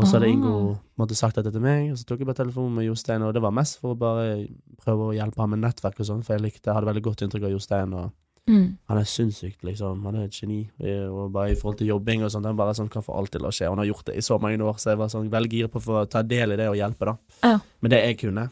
Og 0.00 0.06
så 0.06 0.16
hadde 0.16 0.28
Ah. 0.28 0.32
Ingo 0.32 0.76
måtte 0.96 1.16
sagt 1.16 1.36
dette 1.36 1.52
til 1.52 1.60
meg, 1.60 1.90
og 1.92 1.98
så 1.98 2.06
tok 2.08 2.22
jeg 2.22 2.28
bare 2.28 2.40
telefonen 2.40 2.74
med 2.76 2.86
Jostein, 2.86 3.22
og 3.22 3.34
det 3.34 3.42
var 3.42 3.52
mest 3.52 3.80
for 3.80 3.92
å 3.92 3.98
bare 3.98 4.48
prøve 4.80 5.08
å 5.08 5.16
hjelpe 5.16 5.40
ham 5.40 5.50
med 5.50 5.60
nettverk 5.64 6.00
og 6.00 6.08
sånn, 6.08 6.22
for 6.24 6.36
jeg 6.36 6.42
likte, 6.42 6.68
jeg 6.68 6.76
hadde 6.76 6.88
veldig 6.88 7.04
godt 7.04 7.24
inntrykk 7.24 7.48
av 7.48 7.52
Jostein, 7.52 7.92
og 7.92 8.12
Mm. 8.48 8.76
han 8.88 8.98
er 8.98 9.04
sinnssykt, 9.06 9.62
liksom, 9.62 10.00
han 10.04 10.16
er 10.16 10.24
et 10.24 10.32
geni, 10.34 10.68
og 11.08 11.30
bare 11.32 11.52
i 11.52 11.54
forhold 11.54 11.78
til 11.78 11.86
jobbing 11.92 12.24
og 12.24 12.30
sånt, 12.32 12.44
han 12.44 12.56
bare 12.56 12.74
sånn, 12.74 12.88
kan 12.90 13.02
få 13.06 13.14
alt 13.16 13.30
til 13.30 13.40
å 13.46 13.52
skje, 13.54 13.68
han 13.68 13.78
har 13.78 13.86
gjort 13.86 14.04
det 14.06 14.16
i 14.18 14.20
så 14.26 14.38
mange 14.42 14.58
år, 14.58 14.74
så 14.82 14.90
jeg 14.90 14.98
var 14.98 15.08
sånn 15.12 15.30
veldig 15.30 15.50
gira 15.52 15.68
på 15.70 15.78
å 15.78 16.08
ta 16.10 16.22
del 16.26 16.52
i 16.52 16.56
det 16.56 16.66
og 16.68 16.74
hjelpe, 16.74 17.06
da. 17.06 17.16
Ja. 17.44 17.60
Med 17.80 17.90
det 17.94 18.00
jeg 18.02 18.18
kunne. 18.18 18.48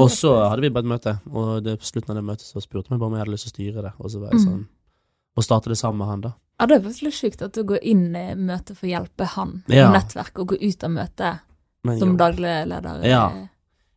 Og 0.00 0.08
så 0.08 0.32
hadde 0.48 0.62
vi 0.64 0.70
bare 0.72 0.86
et 0.86 0.92
møte, 0.94 1.12
og 1.30 1.62
det, 1.66 1.74
på 1.82 1.84
slutten 1.90 2.14
av 2.14 2.16
det 2.16 2.24
møtet 2.24 2.46
så 2.48 2.62
spurte 2.64 2.88
meg 2.90 3.00
bare 3.02 3.10
om 3.10 3.16
jeg 3.18 3.24
hadde 3.26 3.34
lyst 3.34 3.44
til 3.48 3.52
å 3.52 3.56
styre 3.58 3.82
det, 3.84 3.92
og 4.00 4.10
så 4.10 4.20
var 4.22 4.30
jeg 4.32 4.40
Mm. 4.40 4.46
sånn, 4.48 4.66
og 5.36 5.44
starte 5.44 5.68
det 5.68 5.76
sammen 5.78 5.98
med 5.98 6.08
han, 6.08 6.20
da. 6.22 6.32
Ja, 6.60 6.66
det 6.66 6.76
er 6.76 6.88
faktisk 6.88 7.20
sjukt 7.20 7.42
at 7.42 7.52
du 7.52 7.62
går 7.64 7.78
inn 7.82 8.16
i 8.16 8.34
møtet 8.34 8.76
for 8.76 8.86
å 8.86 8.90
hjelpe 8.96 9.26
han 9.26 9.62
Ja. 9.68 9.92
nettverk, 9.92 10.38
og 10.40 10.48
går 10.48 10.58
ut 10.62 10.84
av 10.84 10.90
møtet 10.90 11.40
Men 11.84 11.98
som 11.98 12.08
jo. 12.10 12.16
daglig 12.16 12.66
leder. 12.68 13.04
Ja. 13.04 13.28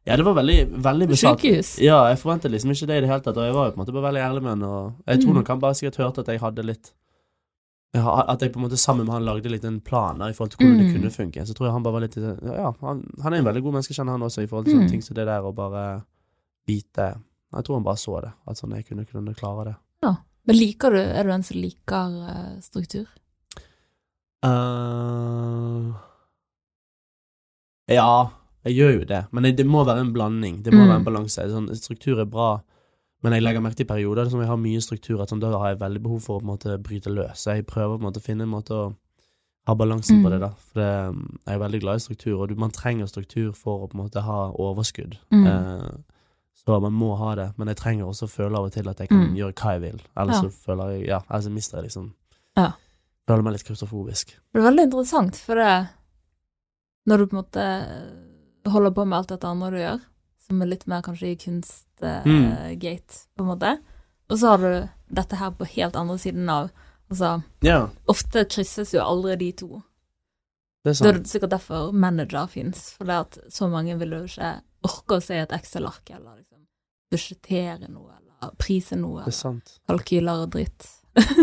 Ja, 0.05 0.17
det 0.19 0.25
var 0.27 0.33
veldig, 0.35 0.57
veldig 0.83 1.07
besatt. 1.07 1.39
Sykehus. 1.39 1.77
Ja, 1.79 2.01
jeg 2.11 2.17
forventet 2.19 2.51
liksom 2.51 2.71
ikke 2.73 2.87
det 2.89 2.97
i 2.97 3.01
det 3.05 3.09
hele 3.09 3.23
tatt, 3.23 3.37
og 3.39 3.45
jeg 3.47 3.53
var 3.55 3.69
jo 3.69 3.71
på 3.71 3.79
en 3.79 3.85
måte 3.85 3.93
bare 3.95 4.07
veldig 4.11 4.23
ærlig 4.25 4.41
med 4.43 4.51
henne, 4.51 4.67
og 4.67 4.93
jeg 5.07 5.21
tror 5.21 5.31
Mm. 5.31 5.35
nok 5.39 5.47
han 5.47 5.59
bare 5.59 5.73
sikkert 5.79 5.95
hørte 6.01 6.19
at 6.19 6.27
jeg 6.27 6.39
hadde 6.41 6.63
litt 6.65 6.91
At 7.95 8.41
jeg 8.41 8.51
på 8.51 8.57
en 8.57 8.65
måte 8.65 8.77
sammen 8.81 9.05
med 9.05 9.13
han 9.13 9.23
lagde 9.25 9.51
litt 9.51 9.63
en 9.65 9.79
plan 9.79 10.17
der 10.17 10.29
i 10.29 10.33
forhold 10.33 10.49
til 10.51 10.65
hvordan 10.65 10.77
det 10.79 10.87
Mm. 10.87 10.93
kunne 10.97 11.11
funke. 11.13 11.45
Så 11.47 11.53
tror 11.53 11.67
jeg 11.67 11.73
han 11.73 11.83
bare 11.83 11.93
var 11.93 12.01
litt 12.01 12.15
Ja, 12.17 12.73
han, 12.81 13.03
han 13.21 13.33
er 13.33 13.37
en 13.37 13.45
veldig 13.45 13.61
god 13.63 13.73
menneske, 13.73 13.93
kjenner 13.93 14.11
han 14.17 14.21
også, 14.21 14.41
i 14.43 14.47
forhold 14.47 14.65
til 14.65 14.73
sånne 14.73 14.85
Mm. 14.87 14.89
ting 14.89 15.01
som 15.03 15.13
det 15.15 15.25
der, 15.27 15.41
å 15.43 15.53
bare 15.53 16.03
vite 16.67 17.21
Jeg 17.53 17.63
tror 17.63 17.75
han 17.75 17.83
bare 17.83 17.95
så 17.97 18.21
det, 18.21 18.33
at 18.47 18.57
sånn 18.57 18.73
jeg 18.75 18.85
kunne, 18.87 19.05
kunne 19.05 19.35
klare 19.35 19.65
det. 19.65 19.75
Ja. 20.01 20.15
Men 20.47 20.55
liker 20.57 20.89
du, 20.89 20.97
er 20.97 21.23
du 21.23 21.29
en 21.29 21.43
som 21.43 21.55
liker 21.55 22.09
uh, 22.27 22.59
struktur? 22.61 23.05
Uh, 24.43 25.93
ja, 27.87 28.29
jeg 28.65 28.75
gjør 28.77 28.93
jo 28.99 29.05
det, 29.05 29.25
men 29.31 29.43
det, 29.43 29.55
det 29.57 29.65
må 29.65 29.83
være 29.85 29.99
en 30.05 30.13
blanding. 30.13 30.61
Det 30.63 30.73
må 30.73 30.83
Mm. 30.83 30.87
være 30.89 30.99
en 31.01 31.05
balanse. 31.05 31.47
Sånn, 31.51 31.69
struktur 31.75 32.19
er 32.21 32.25
bra, 32.25 32.61
men 33.23 33.33
jeg 33.33 33.43
legger 33.43 33.61
merke 33.61 33.75
til 33.75 33.85
perioder 33.85 34.29
som 34.29 34.39
jeg 34.39 34.47
har 34.47 34.57
mye 34.57 34.81
struktur, 34.81 35.21
at 35.21 35.29
sånn, 35.29 35.39
da 35.39 35.51
har 35.57 35.69
jeg 35.75 35.79
veldig 35.79 36.01
behov 36.03 36.21
for 36.21 36.39
å 36.39 36.41
på 36.41 36.45
måte 36.51 36.77
bryte 36.81 37.09
løs. 37.13 37.39
Så 37.43 37.55
jeg 37.55 37.65
prøver 37.65 37.97
på 37.97 38.01
en 38.03 38.07
måte 38.11 38.19
å 38.21 38.27
finne 38.27 38.41
en 38.43 38.49
måte 38.49 38.71
å 38.71 38.95
ha 39.67 39.73
balansen 39.75 40.21
på 40.23 40.27
Mm. 40.27 40.31
det, 40.31 40.39
da. 40.39 40.49
For 40.49 40.79
det, 40.79 41.15
mm, 41.15 41.37
jeg 41.47 41.55
er 41.55 41.59
veldig 41.59 41.79
glad 41.81 41.95
i 41.95 41.99
struktur, 41.99 42.41
og 42.41 42.49
du, 42.49 42.55
man 42.55 42.71
trenger 42.71 43.07
struktur 43.07 43.51
for 43.53 43.79
å 43.85 43.89
på 43.89 43.95
en 43.95 44.03
måte 44.09 44.21
ha 44.21 44.51
overskudd. 44.51 45.17
Mm. 45.31 45.45
Eh, 45.47 45.91
så 46.65 46.81
man 46.81 46.93
må 46.93 47.17
ha 47.17 47.35
det, 47.35 47.53
men 47.57 47.67
jeg 47.67 47.77
trenger 47.77 48.05
også 48.05 48.23
å 48.27 48.31
føle 48.31 48.55
av 48.57 48.65
og 48.65 48.71
til 48.73 48.87
at 48.89 48.97
jeg 48.99 49.09
kan 49.09 49.29
Mm. 49.31 49.35
gjøre 49.35 49.53
hva 49.53 49.71
jeg 49.73 49.81
vil. 49.81 50.01
Ellers 50.17 50.35
Ja. 50.35 50.41
så 50.41 50.51
føler 50.51 50.91
jeg 50.99 51.07
Ja, 51.07 51.19
ellers 51.29 51.49
mister 51.49 51.77
jeg 51.81 51.85
liksom 51.91 52.13
Ja. 52.57 52.71
Føler 53.27 53.41
meg 53.43 53.53
litt 53.53 53.63
klaustrofobisk. 53.63 54.25
Det 54.53 54.61
er 54.61 54.69
veldig 54.71 54.83
interessant, 54.91 55.35
for 55.37 55.55
det 55.55 55.89
Når 57.07 57.17
du 57.17 57.25
på 57.27 57.33
en 57.37 57.43
måte 57.43 58.32
holder 58.71 58.91
på 58.91 59.05
med 59.07 59.17
alt 59.17 59.27
dette 59.29 59.47
andre 59.47 59.71
du 59.71 59.77
gjør, 59.77 60.01
som 60.47 60.61
er 60.61 60.65
litt 60.71 60.87
mer 60.87 61.01
kanskje 61.01 61.31
i 61.31 61.35
kunstgate, 61.35 62.23
Mm. 62.25 62.79
på 63.37 63.43
en 63.43 63.45
måte, 63.47 63.77
og 64.29 64.37
så 64.37 64.47
har 64.49 64.57
du 64.57 64.89
dette 65.13 65.35
her 65.35 65.51
på 65.51 65.65
helt 65.65 65.95
andre 65.95 66.17
siden 66.17 66.49
av 66.49 66.71
Altså, 67.11 67.43
Ja, 67.61 67.89
ofte 68.07 68.45
krysses 68.49 68.91
jo 68.93 68.99
aldri 69.01 69.35
de 69.37 69.51
to. 69.51 69.83
det 70.83 70.99
er 70.99 71.11
Det 71.13 71.15
er 71.21 71.23
sikkert 71.29 71.49
derfor 71.49 71.91
manager 71.93 72.47
fins, 72.47 72.91
for 72.97 73.03
det 73.05 73.13
at 73.13 73.37
så 73.51 73.69
mange 73.69 73.97
vil 73.99 74.09
jo 74.09 74.23
ikke 74.23 74.61
orke 74.83 75.17
å 75.17 75.21
se 75.21 75.35
et 75.35 75.49
Excel-ark, 75.51 76.09
eller 76.09 76.37
liksom 76.39 76.65
budsjettere 77.11 77.89
noe, 77.89 78.09
eller 78.17 78.55
prise 78.57 78.95
noe, 78.97 79.19
Det 79.25 79.27
er 79.27 79.37
sant. 79.37 79.79
kalkyler 79.87 80.43
og 80.43 80.49
dritt. 80.51 80.87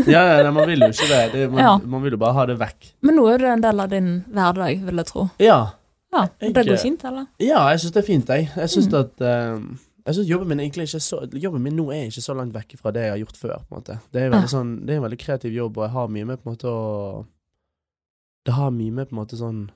Ja, 0.08 0.24
ja, 0.26 0.42
nei, 0.42 0.50
man 0.50 0.66
vil 0.66 0.80
jo 0.80 0.88
ikke 0.88 1.08
det. 1.08 1.32
det 1.32 1.50
man, 1.52 1.58
Ja. 1.62 1.76
man 1.78 2.02
vil 2.02 2.12
jo 2.12 2.16
bare 2.18 2.32
ha 2.34 2.46
det 2.46 2.58
vekk. 2.58 2.92
Men 3.02 3.16
nå 3.16 3.28
er 3.32 3.38
det 3.38 3.46
en 3.52 3.60
del 3.60 3.80
av 3.80 3.88
din 3.90 4.24
hverdag, 4.32 4.82
vil 4.84 4.96
jeg 4.96 5.06
tro. 5.06 5.30
Ja, 5.38 5.70
Ja, 6.12 6.26
Det 6.40 6.54
går 6.54 6.76
fint, 6.82 7.04
eller? 7.04 7.26
ja 7.38 7.68
jeg 7.70 7.78
syns 7.80 7.92
det 7.92 8.02
er 8.02 8.06
fint, 8.06 8.28
jeg. 8.28 8.48
Jeg 8.56 8.68
syns 8.68 8.88
Mm. 8.88 8.98
at 9.00 9.20
uh, 9.20 9.76
Jeg 10.06 10.14
synes 10.14 10.28
jobben 10.30 10.48
min 10.48 10.58
egentlig 10.60 10.82
ikke 10.88 10.96
er 10.96 11.04
så 11.06 11.18
Jobben 11.42 11.62
min 11.62 11.76
nå 11.76 11.90
er 11.92 12.06
ikke 12.08 12.22
så 12.24 12.34
langt 12.34 12.52
vekk 12.54 12.78
fra 12.80 12.90
det 12.90 13.02
jeg 13.02 13.10
har 13.10 13.18
gjort 13.18 13.36
før. 13.36 13.58
på 13.68 13.74
en 13.76 13.82
måte 13.82 13.98
Det 14.12 14.22
er, 14.22 14.30
veldig 14.30 14.48
sånn, 14.48 14.86
det 14.86 14.90
er 14.94 14.96
en 14.96 15.02
veldig 15.10 15.18
kreativ 15.18 15.52
jobb, 15.54 15.76
og 15.78 15.84
jeg 15.84 15.90
har 15.92 16.08
mye 16.08 16.24
med 16.26 16.38
på 16.42 16.48
en 16.50 16.56
måte 16.56 16.66
å 16.66 17.26
Det 18.46 18.54
har 18.54 18.70
mye 18.70 18.90
med 18.92 19.08
på 19.08 19.12
en 19.16 19.22
måte 19.24 19.36
sånn 19.36 19.70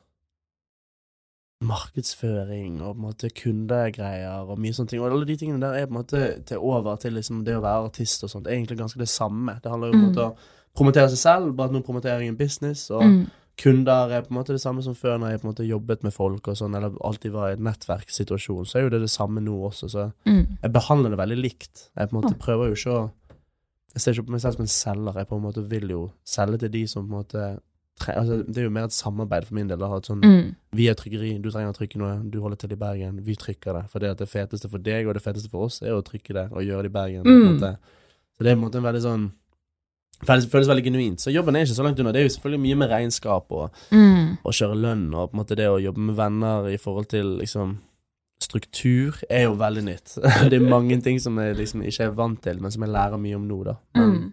markedsføring 1.64 2.80
og 2.82 2.94
på 2.96 2.98
en 2.98 3.04
måte 3.06 3.30
kundegreier 3.32 4.48
og 4.50 4.58
mye 4.60 4.74
sånne 4.76 4.90
ting. 4.90 5.00
Og 5.00 5.12
alle 5.12 5.24
de 5.28 5.36
tingene 5.40 5.60
der 5.62 5.76
er 5.78 5.86
på 5.86 5.94
en 5.94 6.00
måte 6.02 6.22
til 6.48 6.58
over 6.60 6.96
til 7.00 7.14
liksom 7.16 7.44
det 7.46 7.54
å 7.56 7.62
være 7.64 7.86
artist 7.88 8.24
og 8.26 8.30
sånt. 8.32 8.46
Egentlig 8.50 8.78
ganske 8.80 8.98
det 9.00 9.08
samme. 9.08 9.54
Det 9.62 9.70
handler 9.70 9.92
jo 9.92 9.94
om 9.94 10.12
Mm. 10.12 10.16
å 10.16 10.36
promotere 10.76 11.08
seg 11.08 11.18
selv, 11.18 11.56
bare 11.56 11.68
at 11.68 11.72
nå 11.72 11.82
promoterer 11.84 12.20
jeg 12.20 12.28
en 12.28 12.36
business. 12.36 12.90
Og 12.90 13.02
Mm. 13.02 13.30
Kunder 13.56 14.10
er 14.10 14.22
på 14.22 14.32
en 14.32 14.38
måte 14.40 14.52
det 14.56 14.60
samme 14.62 14.82
som 14.82 14.94
før 14.98 15.18
når 15.20 15.30
jeg 15.30 15.40
på 15.40 15.46
en 15.46 15.52
måte 15.54 15.66
jobbet 15.68 16.02
med 16.02 16.12
folk 16.12 16.48
og 16.48 16.56
sånn, 16.58 16.74
eller 16.76 16.94
alltid 17.06 17.32
var 17.32 17.50
i 17.50 17.56
en 17.58 17.62
nettverkssituasjon. 17.68 18.66
Så 18.66 18.78
er 18.80 18.82
jo 18.86 18.88
det 18.94 19.00
det 19.04 19.10
samme 19.10 19.40
nå 19.44 19.54
også, 19.70 19.88
så 19.90 20.12
Mm. 20.26 20.58
jeg 20.62 20.72
behandler 20.72 21.10
det 21.10 21.18
veldig 21.18 21.38
likt. 21.42 21.88
Jeg 21.96 22.08
på 22.10 22.16
en 22.16 22.22
måte 22.22 22.38
prøver 22.38 22.68
jo 22.68 22.74
ikke 22.74 22.96
å 22.98 23.10
Jeg 23.94 24.00
ser 24.02 24.12
ikke 24.12 24.26
på 24.26 24.32
meg 24.32 24.40
selv 24.40 24.54
som 24.56 24.62
en 24.62 24.66
selger. 24.66 25.14
Jeg 25.14 25.28
på 25.28 25.36
en 25.36 25.42
måte 25.42 25.62
vil 25.68 25.88
jo 25.88 26.10
selge 26.26 26.58
til 26.58 26.68
de 26.68 26.84
som 26.88 27.06
på 27.06 27.12
en 27.14 27.22
måte 27.22 27.60
altså, 28.08 28.44
Det 28.44 28.58
er 28.58 28.64
jo 28.64 28.70
mer 28.70 28.84
et 28.88 28.92
samarbeid 28.92 29.44
for 29.46 29.54
min 29.54 29.68
del. 29.68 29.78
Da, 29.78 29.86
sånn, 30.02 30.20
Mm. 30.20 30.56
Vi 30.72 30.88
er 30.88 30.94
trykkeri, 30.94 31.40
du 31.40 31.48
trenger 31.48 31.70
å 31.72 31.76
trykke 31.78 31.96
noe, 31.98 32.28
du 32.28 32.40
holder 32.40 32.56
til 32.56 32.72
i 32.72 32.74
Bergen, 32.74 33.20
vi 33.24 33.36
trykker 33.36 33.72
det. 33.72 33.90
For 33.90 34.00
det 34.00 34.10
at 34.10 34.18
det 34.18 34.28
feteste 34.28 34.68
for 34.68 34.78
deg 34.78 35.06
og 35.06 35.14
det 35.14 35.22
feteste 35.22 35.48
for 35.48 35.66
oss 35.66 35.80
er 35.80 35.90
å 35.94 36.02
trykke 36.02 36.34
det 36.34 36.50
og 36.50 36.62
gjøre 36.66 36.82
det 36.82 36.90
i 36.90 36.98
Bergen. 36.98 37.22
Mm. 37.22 37.60
Så 37.60 38.42
det 38.42 38.50
er 38.50 38.56
på 38.56 38.64
en 38.64 38.64
måte 38.64 38.74
en 38.78 38.82
veldig 38.82 39.02
sånn 39.02 39.32
føles, 40.22 40.46
føles 40.50 40.68
veldig 40.68 40.84
genuint. 40.84 41.20
Så 41.20 41.32
jobben 41.34 41.56
er 41.56 41.64
ikke 41.66 41.74
så 41.76 41.82
langt 41.84 41.98
unna. 42.00 42.12
Det 42.12 42.20
er 42.22 42.28
jo 42.28 42.34
selvfølgelig 42.36 42.60
mye 42.60 42.76
med 42.76 42.90
regnskap 42.90 43.50
og 43.52 43.70
Mm. 43.90 44.36
kjøre 44.44 44.76
lønn 44.80 45.14
og 45.14 45.30
på 45.30 45.34
en 45.34 45.40
måte 45.44 45.56
det 45.56 45.66
å 45.68 45.80
jobbe 45.82 45.98
med 45.98 46.14
venner 46.16 46.68
i 46.72 46.76
forhold 46.76 47.08
til 47.08 47.38
liksom 47.38 47.78
struktur 48.42 49.16
er 49.30 49.44
jo 49.46 49.54
veldig 49.56 49.84
nytt. 49.84 50.14
det 50.50 50.58
er 50.60 50.68
mange 50.68 51.00
ting 51.02 51.18
som 51.22 51.36
jeg 51.38 51.56
liksom 51.56 51.82
ikke 51.86 52.04
er 52.08 52.10
vant 52.18 52.40
til, 52.42 52.60
men 52.60 52.70
som 52.70 52.82
jeg 52.82 52.92
lærer 52.92 53.18
mye 53.20 53.36
om 53.36 53.48
nå, 53.48 53.64
da. 53.64 53.74
Mm. 53.96 54.32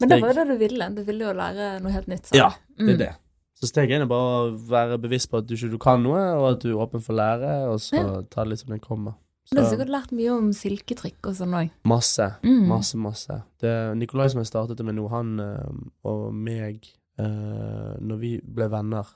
Men 0.00 0.08
det 0.10 0.18
var 0.22 0.32
jo 0.32 0.40
det 0.44 0.48
du 0.48 0.58
ville. 0.60 0.88
Du 0.96 1.02
ville 1.04 1.24
jo 1.24 1.32
lære 1.36 1.68
noe 1.82 1.92
helt 1.92 2.08
nytt. 2.08 2.26
sa 2.26 2.36
Ja, 2.36 2.50
det 2.78 2.84
Mm. 2.84 2.88
er 2.94 2.96
det. 2.96 3.12
Så 3.56 3.66
steg 3.70 3.88
én 3.88 4.02
er 4.02 4.06
bare 4.06 4.50
å 4.52 4.58
være 4.68 4.98
bevisst 5.00 5.30
på 5.30 5.38
at 5.38 5.46
du 5.46 5.54
ikke 5.54 5.70
du 5.70 5.78
kan 5.78 6.02
noe, 6.02 6.20
og 6.36 6.50
at 6.52 6.60
du 6.60 6.68
er 6.70 6.76
åpen 6.86 7.00
for 7.02 7.14
å 7.14 7.16
lære, 7.16 7.72
og 7.72 7.78
så 7.80 7.94
Ja. 7.96 8.22
ta 8.28 8.44
det 8.44 8.50
litt 8.50 8.58
som 8.60 8.68
det 8.74 8.82
kommer. 8.82 9.14
Du 9.52 9.60
har 9.60 9.66
Så 9.68 9.76
sikkert 9.76 9.88
lært 9.94 10.10
mye 10.12 10.30
om 10.36 10.50
silketrykk 10.52 11.26
og 11.30 11.34
sånn 11.38 11.54
òg. 11.54 11.70
masse, 11.84 12.34
Mm. 12.42 12.66
masse, 12.68 12.94
masse. 12.96 13.42
Det, 13.60 13.96
Nikolai 13.96 14.28
som 14.30 14.40
jeg 14.40 14.46
startet 14.50 14.76
det 14.76 14.84
med 14.84 14.96
nå, 14.96 15.08
han 15.10 15.38
eh, 15.40 15.68
og 16.04 16.32
meg, 16.34 16.84
eh, 17.18 17.96
når 18.00 18.18
vi 18.18 18.40
ble 18.40 18.68
venner 18.68 19.06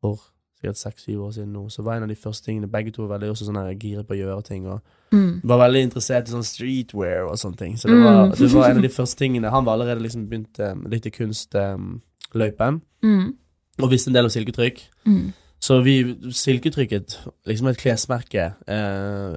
for 0.00 0.16
sikkert 0.60 0.76
seks-syv 0.76 1.18
år 1.24 1.32
siden 1.32 1.52
nå, 1.52 1.66
så 1.72 1.82
var 1.82 1.96
en 1.96 2.02
av 2.02 2.08
de 2.08 2.14
første 2.14 2.44
tingene 2.46 2.70
Begge 2.70 2.92
to 2.92 3.06
var 3.06 3.18
veldig 3.18 3.30
også 3.32 3.46
sånn 3.48 3.78
giret 3.80 4.06
på 4.06 4.14
å 4.14 4.18
gjøre 4.20 4.44
ting, 4.44 4.66
og 4.66 4.80
Mm. 5.12 5.40
var 5.42 5.58
veldig 5.68 5.82
interessert 5.90 6.28
i 6.28 6.32
sånn 6.32 6.44
streetwear 6.44 7.26
og 7.28 7.34
sånne 7.36 7.56
ting. 7.56 7.74
Så 7.76 7.88
det 7.88 7.96
var, 8.04 8.28
Mm. 8.28 8.36
det 8.38 8.52
var 8.52 8.68
en 8.70 8.76
av 8.76 8.82
de 8.82 8.88
første 8.88 9.16
tingene. 9.16 9.50
Han 9.50 9.64
var 9.64 9.76
allerede 9.78 10.02
liksom 10.02 10.28
begynt 10.28 10.60
eh, 10.60 10.74
litt 10.88 11.06
i 11.06 11.10
kunstløypen, 11.10 12.80
Mm. 13.02 13.34
og 13.80 13.90
visste 13.90 14.08
en 14.08 14.14
del 14.14 14.24
om 14.24 14.30
silketrykk. 14.30 14.78
Mm. 15.06 15.32
Så 15.60 15.82
vi 15.84 15.94
silketrykket 16.32 17.18
liksom 17.46 17.68
et 17.68 17.76
klesmerke 17.78 18.54
eh, 18.66 19.34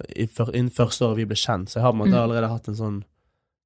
innen 0.56 0.70
første 0.72 1.04
året 1.06 1.18
vi 1.20 1.26
ble 1.28 1.36
kjent, 1.36 1.68
så 1.70 1.80
jeg 1.80 1.84
har 1.84 1.92
på 1.92 1.98
en 2.00 2.04
måte 2.06 2.16
Mm. 2.16 2.24
allerede 2.24 2.50
hatt 2.50 2.68
en 2.72 2.76
sånn 2.80 3.04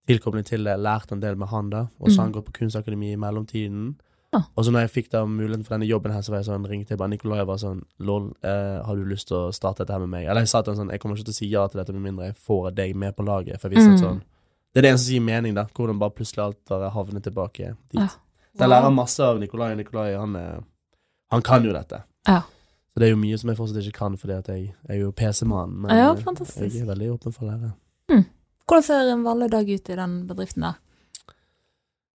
tilkobling 0.07 0.43
til 0.47 0.63
det, 0.63 0.77
lært 0.79 1.11
en 1.11 1.19
del 1.19 1.35
med 1.35 1.49
han 1.49 1.69
da, 1.69 1.87
og 1.99 2.09
så 2.09 2.17
har 2.17 2.23
han 2.25 2.31
går 2.33 2.41
gått 2.41 2.53
på 2.53 2.59
kunstakademi 2.63 3.11
i 3.13 3.17
mellomtiden. 3.19 3.95
Ah. 4.33 4.43
Og 4.57 4.65
så 4.65 4.71
når 4.71 4.87
jeg 4.87 4.91
fikk 4.95 5.09
da 5.11 5.25
muligheten 5.25 5.65
for 5.65 5.75
denne 5.77 5.87
jobben 5.87 6.11
her, 6.11 6.21
så 6.21 6.31
var 6.31 6.39
jeg 6.41 6.47
sånn, 6.47 6.65
ringte 6.67 6.89
jeg 6.95 6.97
bare 6.99 7.09
Nikolai 7.09 7.41
og 7.41 7.47
var 7.47 7.57
sånn 7.61 7.81
Lol, 7.99 8.33
eh, 8.43 8.81
har 8.83 8.95
du 8.95 9.05
lyst 9.05 9.27
til 9.27 9.37
å 9.37 9.53
starte 9.53 9.83
dette 9.85 9.91
her 9.93 9.99
med 9.99 10.09
meg? 10.09 10.25
Eller 10.27 10.41
jeg 10.41 10.49
sa 10.49 10.61
til 10.61 10.73
han 10.73 10.81
sånn, 10.87 10.91
jeg 10.91 10.99
kommer 10.99 11.15
ikke 11.15 11.25
til 11.29 11.33
å 11.33 11.41
si 11.41 11.47
ja 11.51 11.67
til 11.67 11.79
dette 11.83 11.93
med 11.93 12.01
mindre 12.09 12.25
jeg 12.31 12.35
får 12.35 12.71
deg 12.75 12.95
med 12.95 13.15
på 13.15 13.23
laget. 13.25 13.59
For 13.61 13.69
jeg 13.69 13.77
visste 13.77 13.93
at 13.93 13.99
Mm. 14.01 14.05
sånn 14.07 14.21
Det 14.73 14.79
er 14.79 14.81
det 14.81 14.91
eneste 14.91 15.05
som 15.07 15.13
gir 15.15 15.21
mening, 15.21 15.53
da. 15.55 15.63
Hvordan 15.73 15.97
bare 15.99 16.11
plutselig 16.11 16.43
alt 16.43 16.65
bare 16.69 16.91
havner 16.91 17.21
tilbake 17.21 17.75
dit. 17.91 17.99
Ja. 18.01 18.07
Så 18.07 18.59
jeg 18.59 18.69
lærer 18.69 18.93
masse 18.93 19.19
av 19.23 19.39
Nikolai. 19.39 19.75
Nikolai, 19.75 20.13
han, 20.15 20.63
han 21.31 21.41
kan 21.41 21.63
jo 21.63 21.73
dette. 21.73 22.03
Ja. 22.27 22.41
Så 22.93 22.99
det 23.01 23.07
er 23.07 23.13
jo 23.13 23.19
mye 23.21 23.37
som 23.37 23.49
jeg 23.51 23.57
fortsatt 23.59 23.83
ikke 23.85 23.97
kan, 23.99 24.17
fordi 24.17 24.33
at 24.33 24.47
jeg 24.49 24.73
er 24.89 24.95
jo 25.03 25.11
PC-mann. 25.11 25.75
Men 25.83 25.91
Ja, 25.95 26.11
eh, 26.13 26.21
fantastisk. 26.23 26.73
jeg 26.73 26.81
er 26.81 26.89
veldig 26.95 27.11
åpen 27.13 27.33
for 27.33 27.45
å 27.45 27.51
lære. 27.53 27.73
Hvordan 28.67 28.83
ser 28.83 29.11
en 29.13 29.23
vanlig 29.23 29.49
dag 29.51 29.69
ut 29.69 29.89
i 29.89 29.95
den 29.95 30.27
bedriften 30.27 30.61
der? 30.65 30.73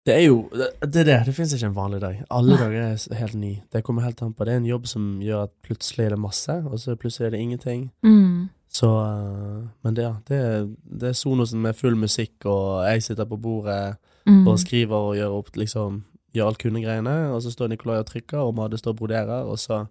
Det 0.05 0.15
er 0.15 0.23
jo 0.25 0.49
Det 0.51 0.67
det 0.91 1.01
er 1.01 1.03
det. 1.05 1.25
Det 1.27 1.35
fins 1.35 1.53
ikke 1.53 1.67
en 1.69 1.75
vanlig 1.75 2.01
dag. 2.01 2.23
Alle 2.31 2.55
Nei. 2.55 2.57
dager 2.57 2.81
er 2.81 3.15
helt 3.15 3.35
ny. 3.35 3.61
Det 3.71 3.83
kommer 3.83 4.01
helt 4.01 4.21
an 4.21 4.33
på. 4.33 4.43
Det 4.45 4.53
er 4.53 4.57
en 4.57 4.65
jobb 4.65 4.87
som 4.87 5.19
gjør 5.21 5.43
at 5.43 5.51
plutselig 5.63 6.05
er 6.05 6.09
det 6.09 6.19
masse, 6.19 6.49
og 6.65 6.79
så 6.79 6.95
plutselig 6.97 7.27
er 7.27 7.31
det 7.31 7.39
ingenting. 7.39 7.91
Mm. 8.03 8.49
Så 8.71 8.87
eh, 8.89 9.67
Men 9.83 9.93
det, 9.93 10.03
ja. 10.03 10.15
Det, 10.27 10.75
det 10.99 11.09
er 11.09 11.13
sonosen 11.13 11.61
med 11.61 11.75
full 11.75 11.95
musikk, 11.95 12.45
og 12.45 12.83
jeg 12.89 13.03
sitter 13.03 13.25
på 13.25 13.37
bordet 13.39 13.97
Mm. 14.27 14.47
og 14.47 14.59
skriver 14.59 14.93
og 14.95 15.15
gjør 15.15 15.31
opp 15.39 15.55
liksom 15.57 16.03
Gjør 16.35 16.45
alt 16.47 16.57
kundegreiene, 16.59 17.33
og 17.33 17.41
så 17.41 17.49
står 17.51 17.67
Nikolai 17.69 17.97
og 17.99 18.05
trykker, 18.05 18.37
og 18.37 18.53
Madde 18.55 18.77
står 18.77 18.91
og 18.93 18.97
broderer, 18.97 19.41
og 19.49 19.57
så 19.59 19.87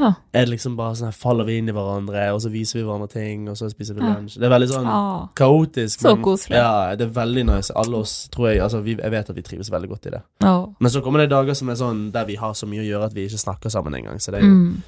Ja. 0.00 0.08
er 0.34 0.44
det 0.44 0.50
liksom 0.58 0.74
bare 0.76 0.96
sånn 0.98 1.06
her 1.06 1.12
faller 1.14 1.44
vi 1.46 1.58
inn 1.58 1.68
i 1.68 1.72
hverandre, 1.72 2.32
og 2.34 2.40
så 2.42 2.50
viser 2.50 2.80
vi 2.80 2.84
hverandre 2.84 3.08
ting, 3.12 3.48
og 3.48 3.54
så 3.56 3.68
spiser 3.70 3.94
vi 3.94 4.00
Ja. 4.02 4.14
lunsj. 4.16 4.34
Det 4.40 4.42
er 4.44 4.50
veldig 4.50 4.68
sånn 4.72 4.86
Ah, 4.90 5.28
kaotisk. 5.36 6.00
så 6.00 6.14
men- 6.16 6.24
koselig. 6.24 6.56
Ja, 6.56 6.96
det 6.96 7.06
er 7.06 7.12
veldig 7.20 7.44
nice. 7.46 7.70
Alle 7.76 7.96
oss 7.98 8.28
tror 8.28 8.48
jeg 8.52 8.60
Altså, 8.60 8.82
vi, 8.82 8.96
jeg 8.96 9.10
vet 9.10 9.30
at 9.30 9.36
vi 9.36 9.42
trives 9.42 9.70
veldig 9.70 9.88
godt 9.88 10.06
i 10.06 10.10
det. 10.10 10.22
Oh. 10.42 10.74
Men 10.80 10.90
så 10.90 11.00
kommer 11.00 11.18
det 11.20 11.30
dager 11.30 11.54
som 11.54 11.68
er 11.68 11.74
sånn 11.74 12.10
der 12.12 12.24
vi 12.24 12.34
har 12.34 12.52
så 12.54 12.66
mye 12.66 12.80
å 12.80 12.88
gjøre 12.90 13.04
at 13.06 13.12
vi 13.14 13.26
ikke 13.28 13.38
snakker 13.38 13.70
sammen 13.70 13.94
engang. 13.94 14.16
Så 14.18 14.32
det, 14.32 14.42
jo, 14.42 14.48
Mm. 14.48 14.82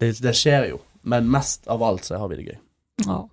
det, 0.00 0.20
det 0.20 0.34
skjer 0.34 0.68
jo. 0.70 0.80
Men 1.04 1.30
mest 1.30 1.68
av 1.68 1.80
alt 1.82 2.02
så 2.02 2.18
har 2.18 2.28
vi 2.28 2.36
det 2.36 2.46
gøy. 2.46 2.58
Oh. 3.08 3.28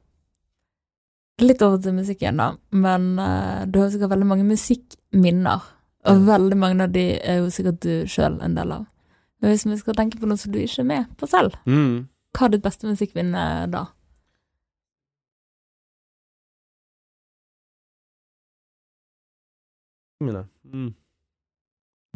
Litt 1.39 1.61
over 1.61 1.77
til 1.77 1.93
musikken, 1.93 2.37
da. 2.37 2.55
Men 2.71 3.19
uh, 3.19 3.65
du 3.65 3.79
har 3.79 3.89
sikkert 3.89 4.09
veldig 4.09 4.25
mange 4.25 4.43
musikkminner. 4.45 5.61
Og 6.05 6.21
veldig 6.25 6.55
mange 6.57 6.81
av 6.83 6.91
de 6.91 7.19
er 7.21 7.39
jo 7.41 7.47
sikkert 7.47 7.79
du 7.81 8.05
sjøl 8.05 8.41
en 8.41 8.55
del 8.55 8.71
av. 8.71 8.85
Men 9.41 9.51
hvis 9.53 9.65
vi 9.69 9.77
skal 9.77 9.93
tenke 9.95 10.17
på 10.19 10.25
noe 10.29 10.37
som 10.41 10.51
du 10.51 10.59
ikke 10.59 10.81
er 10.81 10.89
med 10.89 11.05
på 11.17 11.27
selv, 11.29 11.53
Mm. 11.65 12.07
hva 12.37 12.45
er 12.45 12.49
ditt 12.55 12.63
beste 12.63 12.87
musikkminne 12.89 13.69
da? 13.71 13.85
Mine. 20.23 20.45
Mm. 20.73 20.93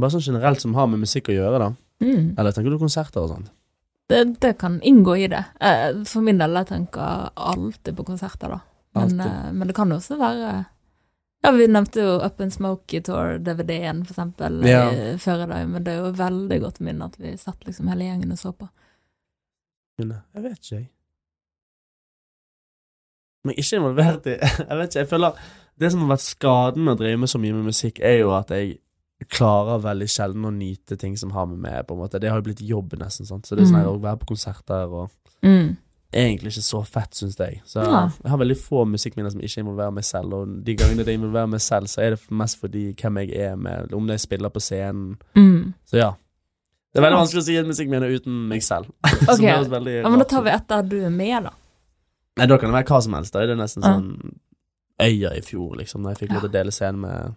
Bare 0.01 0.13
sånn 0.15 0.23
generelt 0.25 0.61
som 0.63 0.73
har 0.77 0.87
med 0.89 1.03
musikk 1.03 1.29
å 1.29 1.35
gjøre, 1.35 1.59
da. 1.61 1.69
Mm. 2.01 2.31
Eller 2.39 2.55
tenker 2.55 2.73
du 2.73 2.79
konserter 2.81 3.21
og 3.21 3.29
sånt? 3.35 3.51
Det, 4.09 4.23
det 4.43 4.55
kan 4.59 4.79
inngå 4.87 5.13
i 5.21 5.27
det. 5.31 5.43
Eh, 5.63 6.01
For 6.09 6.25
min 6.25 6.41
del, 6.41 6.55
jeg 6.57 6.71
tenker 6.71 7.29
alltid 7.37 7.95
på 7.99 8.05
konserter, 8.07 8.55
da. 8.57 8.61
Men, 8.97 9.19
eh, 9.23 9.51
men 9.55 9.69
det 9.69 9.75
kan 9.77 9.91
jo 9.93 9.99
også 10.01 10.17
være 10.19 10.49
Ja, 11.43 11.51
vi 11.51 11.65
nevnte 11.67 12.01
jo 12.03 12.19
Up 12.21 12.39
and 12.43 12.53
Smoke 12.53 13.01
Tour, 13.01 13.39
DVD-en, 13.41 14.03
for 14.05 14.13
eksempel, 14.13 14.59
Ja. 14.67 14.83
før 15.17 15.43
i 15.43 15.47
dag, 15.49 15.67
men 15.69 15.83
det 15.83 15.93
er 15.93 16.03
jo 16.03 16.11
veldig 16.13 16.59
godt 16.61 16.79
minne 16.85 17.05
at 17.05 17.15
vi 17.17 17.31
satt 17.37 17.65
liksom 17.65 17.87
hele 17.89 18.03
gjengen 18.05 18.31
og 18.31 18.37
så 18.37 18.51
på. 18.53 18.69
Jeg 20.01 20.43
vet 20.43 20.59
ikke, 20.59 20.75
jeg. 20.75 20.89
Men 23.45 23.55
ikke 23.57 23.75
involvert 23.79 24.25
i 24.29 24.35
Jeg 24.69 24.77
vet 24.77 24.89
ikke, 24.91 24.99
jeg 24.99 25.09
føler 25.09 25.37
Det 25.81 25.89
som 25.91 26.01
har 26.03 26.11
vært 26.15 26.25
skaden 26.25 26.83
med 26.85 26.93
å 26.93 26.99
drive 27.01 27.17
med 27.23 27.29
så 27.31 27.39
mye 27.41 27.53
med 27.57 27.65
musikk, 27.71 27.99
er 28.05 28.19
jo 28.21 28.31
at 28.37 28.49
jeg 28.53 28.77
klarer 29.33 29.81
veldig 29.81 30.07
sjelden 30.09 30.45
å 30.45 30.51
nyte 30.53 30.97
ting 30.97 31.15
som 31.17 31.31
har 31.33 31.45
med 31.49 31.57
meg 31.61 31.87
på 31.87 31.93
en 31.93 31.99
måte. 32.01 32.19
Det 32.21 32.29
har 32.29 32.37
jo 32.41 32.45
blitt 32.47 32.61
jobb, 32.65 32.93
nesten. 32.97 33.25
sant? 33.25 33.45
Så 33.45 33.55
det 33.55 33.63
er 33.65 33.69
sånn 33.71 33.81
Mm. 33.85 33.89
å 33.97 34.01
være 34.01 34.19
på 34.19 34.27
konserter 34.33 34.89
og 34.93 35.09
Mm. 35.43 35.77
Er 36.13 36.25
egentlig 36.27 36.51
ikke 36.51 36.63
så 36.67 36.81
fett, 36.85 37.13
syns 37.15 37.37
jeg. 37.39 37.61
Så 37.65 37.83
Ja. 37.85 38.09
jeg 38.23 38.29
har 38.31 38.37
veldig 38.37 38.57
få 38.57 38.85
musikkminner 38.87 39.31
som 39.31 39.39
ikke 39.41 39.61
involverer 39.63 39.93
meg 39.93 40.03
selv, 40.03 40.33
og 40.33 40.63
de 40.65 40.75
gangene 40.75 41.05
det 41.05 41.13
involverer 41.19 41.47
meg 41.49 41.61
selv, 41.61 41.87
så 41.87 42.01
er 42.03 42.09
det 42.15 42.19
mest 42.31 42.59
fordi 42.59 42.93
hvem 42.93 43.17
jeg 43.21 43.35
er 43.39 43.55
med, 43.55 43.93
om 43.93 44.07
de 44.07 44.17
spiller 44.17 44.49
på 44.49 44.59
scenen. 44.59 45.17
Mm. 45.35 45.73
Så 45.87 45.97
ja. 45.97 46.11
Det 46.93 46.99
er 46.99 47.05
veldig 47.07 47.19
vanskelig 47.21 47.39
å 47.41 47.45
si 47.45 47.55
et 47.55 47.65
musikkminne 47.67 48.09
uten 48.19 48.47
meg 48.49 48.61
selv. 48.63 48.89
Okay. 49.31 49.45
Ja, 49.47 50.09
men 50.09 50.19
da 50.19 50.25
tar 50.25 50.41
vi 50.43 50.49
et 50.49 50.67
der 50.67 50.81
du 50.83 50.97
er 51.05 51.09
med, 51.09 51.43
da. 51.43 51.51
Nei, 52.37 52.45
da 52.47 52.57
kan 52.57 52.71
det 52.71 52.75
være 52.81 52.89
hva 52.89 53.01
som 53.03 53.13
helst. 53.13 53.31
Da 53.33 53.39
er 53.43 53.47
det 53.47 53.57
nesten 53.57 53.83
Ja. 53.83 53.93
sånn 53.95 54.33
Øya 55.01 55.31
i 55.35 55.41
fjor, 55.41 55.77
liksom, 55.77 56.03
da 56.03 56.09
jeg 56.11 56.17
fikk 56.19 56.33
lov 56.33 56.41
til 56.41 56.49
å 56.49 56.53
dele 56.53 56.71
scenen 56.71 56.99
med 57.01 57.35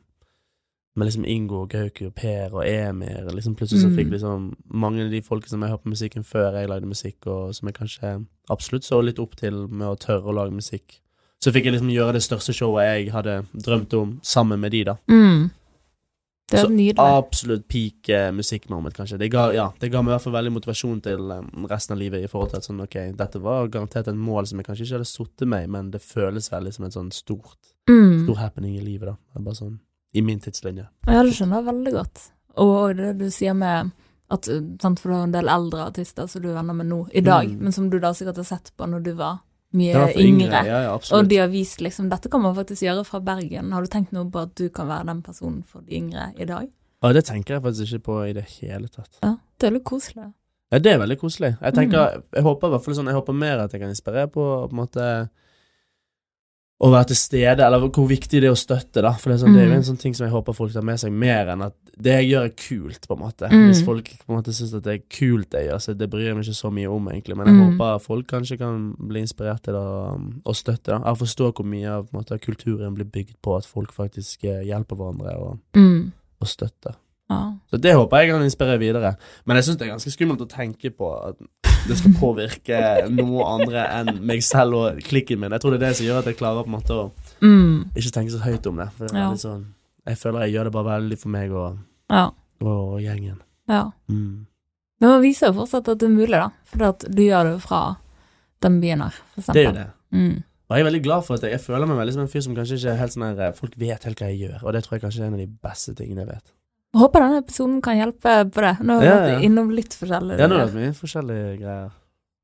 med 0.96 1.08
liksom 1.08 1.24
Ingo 1.26 1.62
og 1.62 1.74
og 1.74 2.14
Per 2.14 2.54
og 2.54 2.64
Emir. 2.66 3.24
Liksom 3.34 3.56
plutselig 3.56 3.82
så 3.82 3.88
Mm. 3.90 3.96
fikk 3.96 4.10
liksom 4.12 4.54
mange 4.72 5.04
av 5.04 5.10
de 5.10 5.20
folkene 5.22 5.48
som 5.48 5.60
jeg 5.62 5.70
hørte 5.70 5.82
på 5.84 5.94
musikken 5.94 6.22
før 6.24 6.52
jeg 6.54 6.68
lagde 6.68 6.86
musikk, 6.86 7.26
og 7.26 7.54
som 7.54 7.66
jeg 7.68 7.74
kanskje 7.74 8.26
absolutt 8.50 8.84
så 8.84 9.02
litt 9.02 9.18
opp 9.18 9.34
til 9.36 9.66
med 9.68 9.88
å 9.88 9.98
tørre 9.98 10.30
å 10.30 10.34
lage 10.34 10.52
musikk. 10.52 11.00
Så 11.42 11.52
fikk 11.52 11.64
jeg 11.64 11.74
liksom 11.74 11.90
gjøre 11.90 12.12
det 12.12 12.22
største 12.22 12.54
showet 12.54 12.84
jeg 13.04 13.12
hadde 13.12 13.46
drømt 13.54 13.92
om, 13.94 14.20
sammen 14.22 14.60
med 14.60 14.70
de, 14.72 14.84
da. 14.84 14.96
Mm. 15.08 15.50
Det 16.50 16.58
er 16.58 16.64
Så 16.66 16.70
nydelig. 16.70 16.98
Absolutt 16.98 17.66
peak 17.68 18.08
eh, 18.10 18.30
musikkmoment, 18.30 18.94
kanskje. 18.94 19.18
Det 19.18 19.30
ga, 19.32 19.50
ja, 19.52 19.72
det 19.80 19.90
ga 19.90 20.02
meg 20.02 20.12
i 20.12 20.14
hvert 20.18 20.22
fall 20.26 20.34
veldig 20.34 20.52
motivasjon 20.52 21.00
til 21.02 21.30
eh, 21.32 21.66
resten 21.70 21.94
av 21.96 21.98
livet, 21.98 22.22
i 22.22 22.28
forhold 22.28 22.50
til 22.50 22.58
at 22.58 22.64
sånn, 22.68 22.82
ok, 22.84 22.96
dette 23.16 23.40
var 23.40 23.68
garantert 23.72 24.08
et 24.08 24.14
mål 24.14 24.46
som 24.46 24.58
jeg 24.60 24.66
kanskje 24.66 24.84
ikke 24.84 24.98
hadde 24.98 25.08
sittet 25.08 25.48
med, 25.48 25.70
men 25.70 25.90
det 25.90 26.02
føles 26.04 26.50
veldig 26.52 26.72
som 26.76 26.84
en 26.84 26.90
sånn 26.90 27.10
stort, 27.12 27.56
Mm. 27.88 28.24
stor 28.24 28.36
happening 28.36 28.76
i 28.78 28.84
livet, 28.84 29.06
da. 29.08 29.12
Det 29.32 29.40
er 29.40 29.44
bare 29.44 29.54
sånn, 29.56 29.78
I 30.14 30.22
min 30.22 30.38
tidslinje. 30.40 30.86
Ja, 31.08 31.22
det 31.22 31.32
skjønner 31.34 31.60
jeg 31.62 31.66
veldig 31.74 31.92
godt. 31.92 32.20
Og 32.62 32.96
det 32.96 33.18
du 33.18 33.26
sier 33.34 33.54
med 33.54 33.90
at 34.30 34.46
sant, 34.80 35.00
For 35.00 35.08
du 35.10 35.14
har 35.14 35.24
en 35.26 35.32
del 35.34 35.48
eldre 35.52 35.88
artister 35.90 36.26
som 36.30 36.42
du 36.42 36.48
er 36.50 36.54
venner 36.54 36.74
med 36.74 36.86
nå 36.86 37.00
i 37.12 37.20
dag, 37.20 37.48
Mm. 37.48 37.58
men 37.60 37.72
som 37.72 37.90
du 37.90 37.98
da 38.00 38.12
sikkert 38.12 38.36
har 38.36 38.44
sett 38.44 38.70
på 38.76 38.86
når 38.88 39.02
du 39.04 39.12
var 39.14 39.40
mye 39.74 39.92
var 39.94 40.08
yngre. 40.14 40.46
yngre. 40.46 40.64
Ja, 40.66 40.80
ja, 40.82 40.98
Og 41.12 41.28
de 41.28 41.36
har 41.36 41.48
vist 41.48 41.80
liksom 41.80 42.08
Dette 42.08 42.30
kan 42.30 42.40
man 42.42 42.54
faktisk 42.54 42.82
gjøre 42.82 43.04
fra 43.04 43.20
Bergen. 43.20 43.72
Har 43.72 43.82
du 43.82 43.88
tenkt 43.88 44.12
noe 44.12 44.24
på 44.30 44.42
at 44.42 44.54
du 44.54 44.68
kan 44.70 44.86
være 44.88 45.06
den 45.06 45.22
personen 45.22 45.64
for 45.66 45.80
de 45.82 45.96
yngre 45.98 46.32
i 46.38 46.44
dag? 46.44 46.68
Ja, 47.02 47.12
det 47.12 47.24
tenker 47.26 47.54
jeg 47.54 47.62
faktisk 47.62 47.92
ikke 47.92 48.02
på 48.04 48.30
i 48.30 48.32
det 48.32 48.44
hele 48.60 48.88
tatt. 48.88 49.18
Ja, 49.22 49.36
det 49.58 49.66
er 49.66 49.70
litt 49.72 49.84
koselig. 49.84 50.32
Ja, 50.72 50.78
det 50.78 50.92
er 50.94 50.98
veldig 50.98 51.18
koselig. 51.20 51.58
Jeg 51.60 51.74
tenker, 51.74 52.14
Mm. 52.16 52.22
jeg 52.34 52.42
håper 52.42 52.66
i 52.66 52.70
hvert 52.70 52.84
fall 52.84 52.94
sånn, 52.94 53.06
jeg 53.06 53.14
håper 53.14 53.34
mer 53.34 53.58
at 53.60 53.72
jeg 53.72 53.80
kan 53.80 53.90
inspirere 53.90 54.26
på, 54.30 54.68
på 54.68 54.72
en 54.72 54.76
måte 54.86 55.28
å 56.82 56.90
være 56.90 57.06
til 57.12 57.16
stede, 57.16 57.62
eller 57.64 57.78
hvor 57.88 58.08
viktig 58.10 58.40
det 58.42 58.48
er 58.48 58.52
å 58.52 58.58
støtte, 58.58 59.00
da. 59.00 59.12
For 59.12 59.30
det 59.30 59.36
er, 59.38 59.42
sånn, 59.46 59.54
det 59.54 59.60
er 59.62 59.66
jo 59.68 59.72
Mm. 59.72 59.76
en 59.78 59.88
sånn 59.94 59.98
ting 60.00 60.14
som 60.14 60.26
jeg 60.26 60.32
håper 60.34 60.52
folk 60.54 60.72
tar 60.72 60.82
med 60.82 60.98
seg, 60.98 61.12
mer 61.12 61.46
enn 61.46 61.62
at 61.62 61.72
det 61.96 62.12
jeg 62.18 62.30
gjør 62.32 62.44
er 62.44 62.54
kult, 62.58 63.06
på 63.08 63.14
en 63.14 63.22
måte. 63.22 63.48
Mm. 63.48 63.68
Hvis 63.70 63.84
folk 63.86 64.04
på 64.04 64.28
en 64.28 64.36
måte 64.42 64.52
syns 64.52 64.74
at 64.74 64.82
det 64.82 64.92
er 64.94 65.04
kult 65.08 65.50
det 65.50 65.60
jeg 65.62 65.68
gjør, 65.70 65.80
så 65.80 65.96
det 65.96 66.10
bryr 66.10 66.26
jeg 66.26 66.34
meg 66.34 66.44
ikke 66.44 66.58
så 66.58 66.72
mye 66.74 66.90
om, 66.90 67.06
egentlig. 67.08 67.36
Men 67.36 67.46
jeg 67.46 67.54
Mm. 67.54 67.78
håper 67.78 68.00
folk 68.02 68.26
kanskje 68.26 68.58
kan 68.58 68.96
bli 68.98 69.20
inspirert 69.22 69.62
til 69.62 69.74
å, 69.74 70.18
å 70.44 70.52
støtte, 70.52 70.90
da. 70.90 70.98
Jeg 70.98 71.16
forstår 71.22 71.52
hvor 71.54 71.64
mye 71.64 71.86
av 71.88 72.08
måte, 72.12 72.38
kulturen 72.40 72.94
blir 72.94 73.06
bygd 73.06 73.36
på 73.40 73.56
at 73.56 73.64
folk 73.64 73.92
faktisk 73.94 74.44
eh, 74.44 74.64
hjelper 74.66 74.96
hverandre 74.96 75.36
og, 75.38 75.58
Mm. 75.74 76.12
og 76.42 76.48
støtter. 76.48 76.96
Ja. 77.30 77.54
Så 77.72 77.80
det 77.80 77.94
håper 77.94 78.18
jeg 78.20 78.30
kan 78.30 78.42
inspirere 78.42 78.78
videre. 78.78 79.16
Men 79.46 79.56
jeg 79.56 79.64
syns 79.64 79.78
det 79.78 79.88
er 79.88 79.94
ganske 79.96 80.10
skummelt 80.12 80.40
å 80.40 80.48
tenke 80.48 80.90
på 80.90 81.28
at 81.28 81.36
det 81.88 81.96
skal 82.00 82.14
påvirke 82.16 82.78
noe 83.12 83.44
andre 83.44 83.82
enn 84.00 84.20
meg 84.26 84.42
selv 84.46 84.74
og 84.78 85.00
klikken 85.04 85.38
min. 85.42 85.52
Jeg 85.52 85.60
tror 85.60 85.74
det 85.74 85.82
er 85.82 85.86
det 85.88 85.96
som 85.98 86.06
gjør 86.06 86.18
at 86.22 86.30
jeg 86.30 86.38
klarer 86.38 86.64
på 86.64 86.70
en 86.72 86.76
måte 86.78 86.96
å 86.96 87.10
Mm. 87.44 87.90
ikke 87.94 88.12
tenke 88.14 88.30
så 88.32 88.40
høyt 88.40 88.66
om 88.70 88.76
det. 88.80 88.88
For 88.96 89.06
det 89.06 89.14
Ja. 89.18 89.30
sånn, 89.34 89.64
jeg 90.06 90.16
føler 90.16 90.46
jeg 90.46 90.54
gjør 90.54 90.64
det 90.64 90.72
bare 90.72 91.00
veldig 91.00 91.18
for 91.18 91.28
meg 91.28 91.52
og, 91.52 91.78
ja. 92.10 92.30
og 92.62 93.00
gjengen. 93.00 93.38
ja. 93.68 93.90
Mm. 94.08 94.46
Men 95.00 95.10
man 95.10 95.22
viser 95.22 95.48
jo 95.52 95.52
fortsatt 95.60 95.88
at 95.88 95.98
det 95.98 96.06
er 96.08 96.14
mulig, 96.14 96.30
da. 96.30 96.50
For 96.64 96.78
du 96.78 97.22
gjør 97.22 97.44
det 97.44 97.52
jo 97.52 97.58
fra 97.58 97.96
den 98.62 98.80
byen 98.80 99.02
her, 99.02 99.10
for 99.34 99.40
eksempel. 99.42 99.54
Det 99.54 99.66
er 99.66 99.72
jo 99.72 99.72
det. 99.72 99.92
Mm. 100.12 100.42
Og 100.70 100.76
jeg 100.78 100.80
er 100.80 100.90
veldig 100.90 101.02
glad 101.04 101.24
for 101.26 101.34
at 101.34 101.42
jeg, 101.42 101.50
jeg 101.50 101.60
føler 101.60 101.86
meg 101.86 101.96
veldig 101.98 102.12
som 102.14 102.22
en 102.22 102.28
fyr 102.28 102.40
som 102.46 102.54
kanskje 102.56 102.78
ikke 102.78 102.92
er 102.92 102.96
helt 102.96 103.12
sånn 103.12 103.36
her 103.36 103.52
Folk 103.52 103.74
vet 103.76 104.04
helt 104.04 104.18
hva 104.18 104.28
jeg 104.30 104.40
gjør, 104.48 104.62
og 104.64 104.72
det 104.72 104.84
tror 104.84 104.92
jeg 104.96 105.02
kanskje 105.02 105.20
er 105.20 105.26
en 105.26 105.34
av 105.34 105.38
de 105.42 105.46
beste 105.62 105.94
tingene 105.94 106.24
jeg 106.24 106.28
vet. 106.28 106.52
Jeg 106.94 107.00
Håper 107.02 107.24
denne 107.24 107.40
episoden 107.42 107.80
kan 107.82 107.96
hjelpe 107.98 108.32
på 108.54 108.62
det. 108.62 108.72
Nå 108.86 108.94
har 108.94 109.02
vi 109.02 109.08
vært 109.10 109.30
ja. 109.32 109.38
innom 109.48 109.70
litt 109.74 109.94
forskjellige 109.98 110.38
Ja, 110.38 110.46
nå 110.46 110.58
har 110.60 110.68
vi 110.70 110.78
mye 110.84 110.94
forskjellige 110.94 111.58
greier. 111.58 111.88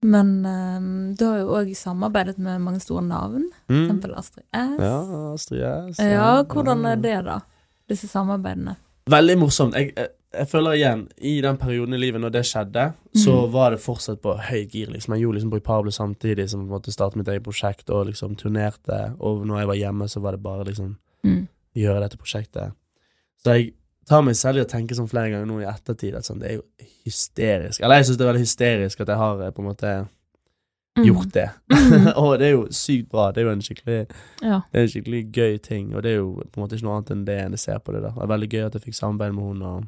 Men 0.02 0.30
um, 0.48 0.86
du 1.14 1.24
har 1.28 1.38
jo 1.42 1.50
òg 1.60 1.70
samarbeidet 1.76 2.38
med 2.40 2.60
mange 2.64 2.80
store 2.82 3.02
navn, 3.04 3.50
Mm. 3.68 3.84
eksempel 3.84 4.14
Astrid 4.18 4.44
S. 4.50 4.80
Ja, 4.80 4.96
Astrid 5.34 5.62
S. 5.92 5.98
Ja, 6.02 6.42
hvordan 6.42 6.86
er 6.88 6.96
det, 6.96 7.18
da? 7.28 7.36
Disse 7.88 8.08
samarbeidene. 8.08 8.74
Veldig 9.10 9.36
morsomt. 9.38 9.74
Jeg, 9.76 9.92
jeg, 9.96 10.08
jeg 10.34 10.48
føler 10.48 10.72
igjen, 10.78 11.04
i 11.20 11.40
den 11.44 11.56
perioden 11.60 11.94
i 11.94 11.98
livet 12.00 12.20
når 12.24 12.32
det 12.32 12.42
skjedde, 12.48 12.88
så 13.14 13.34
Mhm. 13.44 13.52
var 13.52 13.70
det 13.70 13.80
fortsatt 13.84 14.20
på 14.22 14.34
høy 14.48 14.64
gir. 14.70 14.86
liksom. 14.90 15.14
Jeg 15.14 15.22
gjorde 15.22 15.34
liksom 15.38 15.50
Bruk 15.50 15.62
Pablo 15.64 15.90
samtidig 15.90 16.48
som 16.50 16.60
jeg 16.64 16.70
måtte 16.70 16.92
starte 16.92 17.16
mitt 17.16 17.28
eget 17.28 17.42
prosjekt 17.44 17.90
og 17.90 18.06
liksom 18.06 18.34
turnerte. 18.36 19.14
Og 19.20 19.44
når 19.46 19.58
jeg 19.58 19.66
var 19.68 19.74
hjemme, 19.76 20.08
så 20.08 20.20
var 20.20 20.32
det 20.32 20.42
bare 20.42 20.64
liksom 20.64 20.96
Mm. 21.24 21.46
gjøre 21.76 22.00
dette 22.00 22.16
prosjektet. 22.16 22.72
Så 23.44 23.54
jeg 23.56 23.74
tar 24.10 24.22
meg 24.26 24.36
selv 24.38 24.58
i 24.60 24.64
å 24.64 24.68
tenke 24.70 24.96
sånn 24.98 25.08
flere 25.10 25.30
ganger 25.32 25.46
nå 25.48 25.60
i 25.62 25.68
ettertid 25.70 26.16
at 26.18 26.26
sånn, 26.26 26.40
det 26.42 26.48
er 26.50 26.56
jo 26.58 26.64
hysterisk. 27.06 27.80
Eller 27.82 28.00
jeg 28.00 28.10
syns 28.10 28.18
det 28.18 28.24
er 28.26 28.32
veldig 28.32 28.46
hysterisk 28.46 29.00
at 29.04 29.12
jeg 29.14 29.20
har 29.22 29.44
eh, 29.46 29.52
på 29.54 29.62
en 29.64 29.70
måte 29.74 29.92
Mm. 30.98 31.04
gjort 31.06 31.30
det. 31.32 31.44
Mm. 31.70 32.06
og 32.22 32.32
det 32.40 32.46
er 32.48 32.50
jo 32.56 32.64
sykt 32.74 33.06
bra. 33.12 33.28
Det 33.30 33.38
er 33.40 33.44
jo 33.46 33.52
en 33.54 33.60
skikkelig 33.62 33.98
Ja. 34.42 34.56
Det 34.72 34.74
er 34.74 34.82
en 34.82 34.88
skikkelig 34.90 35.20
gøy 35.32 35.58
ting, 35.62 35.92
og 35.94 36.02
det 36.02 36.10
er 36.10 36.16
jo 36.18 36.32
på 36.50 36.58
en 36.58 36.64
måte 36.64 36.74
ikke 36.74 36.82
noe 36.88 36.96
annet 36.98 37.12
enn 37.14 37.22
det 37.28 37.36
jeg 37.38 37.58
ser 37.62 37.78
på 37.78 37.94
det. 37.94 38.00
da 38.02 38.10
Det 38.10 38.24
er 38.24 38.32
veldig 38.32 38.48
gøy 38.50 38.64
at 38.66 38.74
jeg 38.74 38.82
fikk 38.88 38.96
samarbeid 38.98 39.32
med 39.36 39.44
hun 39.44 39.62
og 39.62 39.86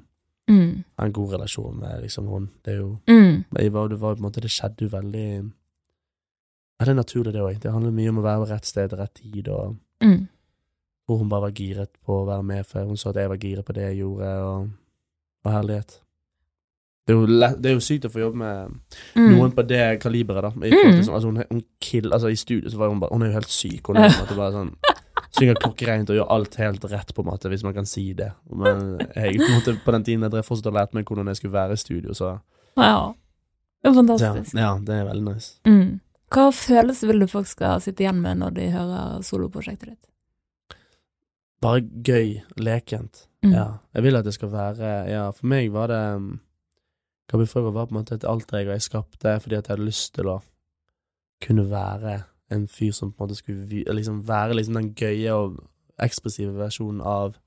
Mm. 0.48 0.84
ha 0.98 1.04
en 1.04 1.12
god 1.12 1.32
relasjon 1.34 1.76
med 1.80 2.02
liksom 2.04 2.28
hun. 2.30 2.46
Det 2.62 2.74
er 2.74 2.78
jo 2.78 3.00
Mm. 3.08 3.44
var, 3.72 3.88
det 3.88 3.98
var 4.00 4.14
på 4.14 4.18
en 4.22 4.24
måte 4.30 4.40
Det 4.40 4.50
skjedde 4.50 4.86
jo 4.86 4.88
veldig 4.94 5.52
Ja, 6.80 6.84
det 6.86 6.88
er 6.88 7.02
naturlig, 7.02 7.32
det 7.32 7.42
òg. 7.42 7.60
Det 7.60 7.72
handler 7.72 7.90
mye 7.92 8.08
om 8.08 8.18
å 8.18 8.22
være 8.22 8.40
på 8.46 8.48
rett 8.50 8.64
sted 8.64 8.88
til 8.90 8.98
rett 8.98 9.14
tid, 9.14 9.48
og 9.48 9.76
Mm. 10.00 10.28
Hvor 11.06 11.18
hun 11.18 11.28
bare 11.28 11.48
var 11.48 11.50
giret 11.58 11.90
på 12.06 12.20
å 12.22 12.26
være 12.28 12.42
med, 12.46 12.66
for 12.66 12.84
hun 12.86 12.96
så 12.96 13.10
at 13.10 13.16
jeg 13.22 13.28
var 13.32 13.36
giret 13.42 13.64
på 13.66 13.74
det 13.76 13.82
jeg 13.90 13.98
gjorde, 14.04 14.30
og, 14.46 14.68
og 15.44 15.52
herlighet. 15.52 15.98
Det 17.02 17.10
er, 17.16 17.18
jo 17.18 17.26
lett, 17.26 17.56
det 17.58 17.70
er 17.70 17.74
jo 17.74 17.82
sykt 17.82 18.04
å 18.06 18.10
få 18.14 18.20
jobbe 18.22 18.38
med 18.38 18.76
Mm. 19.18 19.32
noen 19.34 19.52
på 19.56 19.64
det 19.66 20.00
kaliberet, 20.00 20.42
da. 20.46 20.50
I, 20.66 20.70
Mm. 20.70 20.98
altså, 21.00 21.26
hun, 21.26 21.42
hun 21.50 21.62
kill, 21.80 22.12
altså, 22.12 22.28
I 22.30 22.36
studio 22.38 22.70
så 22.70 22.78
var 22.78 22.88
hun 22.92 23.00
bare 23.00 23.10
Hun 23.12 23.22
er 23.22 23.26
jo 23.26 23.32
helt 23.40 23.50
syk. 23.50 23.86
Hun 23.88 23.96
er 23.96 24.08
på 24.28 24.36
bare 24.38 24.52
sånn 24.54 24.70
Synger 25.34 25.54
klokkereint 25.56 26.10
og 26.12 26.16
gjør 26.18 26.30
alt 26.30 26.54
helt 26.60 26.84
rett, 26.92 27.14
på 27.16 27.22
en 27.24 27.30
måte, 27.32 27.48
hvis 27.48 27.62
man 27.64 27.72
kan 27.74 27.86
si 27.88 28.12
det. 28.12 28.30
Men 28.52 28.98
jeg 29.16 29.38
på 29.40 29.48
måte 29.54 29.74
på 29.84 29.92
den 29.96 30.04
tiden 30.04 30.22
jeg 30.22 30.30
drev 30.30 30.44
fortsatt 30.44 30.66
og 30.70 30.74
lærte 30.76 30.94
meg 30.94 31.06
hvordan 31.08 31.26
jeg 31.32 31.36
skulle 31.40 31.52
være 31.56 31.72
i 31.72 31.76
studio, 31.80 32.12
så 32.14 32.38
Ja. 32.76 33.12
Det 33.82 33.90
er 33.90 33.94
ja, 33.94 33.96
fantastisk. 33.98 34.54
ja, 34.54 34.78
det 34.78 34.94
er 34.94 35.04
veldig 35.08 35.34
nice. 35.34 35.54
Mm. 35.66 36.00
Hva 36.30 36.50
følelse 36.54 37.06
vil 37.08 37.18
du 37.20 37.26
folk 37.26 37.46
skal 37.50 37.80
sitte 37.80 38.04
igjen 38.04 38.20
med 38.22 38.38
når 38.38 38.54
de 38.54 38.70
hører 38.70 39.22
soloprosjektet 39.26 39.88
ditt? 39.88 40.06
Bare 41.62 41.82
gøy, 42.04 42.40
lekent. 42.58 43.26
Mm. 43.44 43.52
Ja. 43.54 43.66
Jeg 43.94 44.02
vil 44.06 44.16
at 44.18 44.24
det 44.26 44.34
skal 44.36 44.50
være 44.52 44.90
Ja, 45.10 45.24
for 45.34 45.46
meg 45.50 45.72
var 45.74 45.90
det 45.90 46.00
um, 46.16 46.40
Gabi 47.30 47.46
var 47.54 47.86
på 47.86 47.94
en 47.94 47.96
måte 47.96 48.14
et 48.14 48.24
alter 48.28 48.58
ego 48.60 48.70
jeg 48.74 48.84
skapte 48.84 49.32
fordi 49.40 49.56
at 49.56 49.66
jeg 49.68 49.76
hadde 49.76 49.86
lyst 49.88 50.12
til 50.14 50.28
å 50.30 50.40
kunne 51.42 51.64
være 51.70 52.20
en 52.52 52.66
fyr 52.68 52.92
som 52.94 53.10
på 53.12 53.24
en 53.24 53.28
måte 53.30 53.38
skulle 53.40 53.94
liksom 53.96 54.20
være 54.28 54.54
liksom 54.58 54.74
den 54.78 54.90
gøye 54.94 55.32
og 55.34 55.56
ekspressive 56.02 56.52
versjonen 56.58 57.00
av 57.06 57.38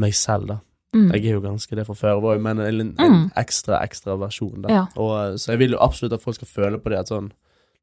meg 0.00 0.14
selv, 0.16 0.46
da. 0.48 0.56
Mm. 0.96 1.10
Jeg 1.12 1.26
er 1.26 1.36
jo 1.36 1.42
ganske 1.44 1.76
det 1.76 1.84
fra 1.86 1.94
før 1.94 2.22
òg, 2.32 2.40
men 2.42 2.58
en, 2.58 2.80
en 2.80 3.12
Mm. 3.12 3.30
ekstra, 3.36 3.78
ekstra 3.84 4.16
versjon, 4.18 4.62
da. 4.64 4.68
Ja. 4.72 4.86
Og, 4.96 5.36
så 5.38 5.52
jeg 5.52 5.58
vil 5.58 5.76
jo 5.76 5.82
absolutt 5.84 6.16
at 6.16 6.22
folk 6.24 6.34
skal 6.40 6.48
føle 6.48 6.78
på 6.82 6.90
det 6.90 6.98
at 6.98 7.08
sånn 7.12 7.30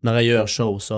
Når 0.04 0.14
jeg 0.20 0.26
gjør 0.28 0.48
show, 0.48 0.80
så 0.80 0.98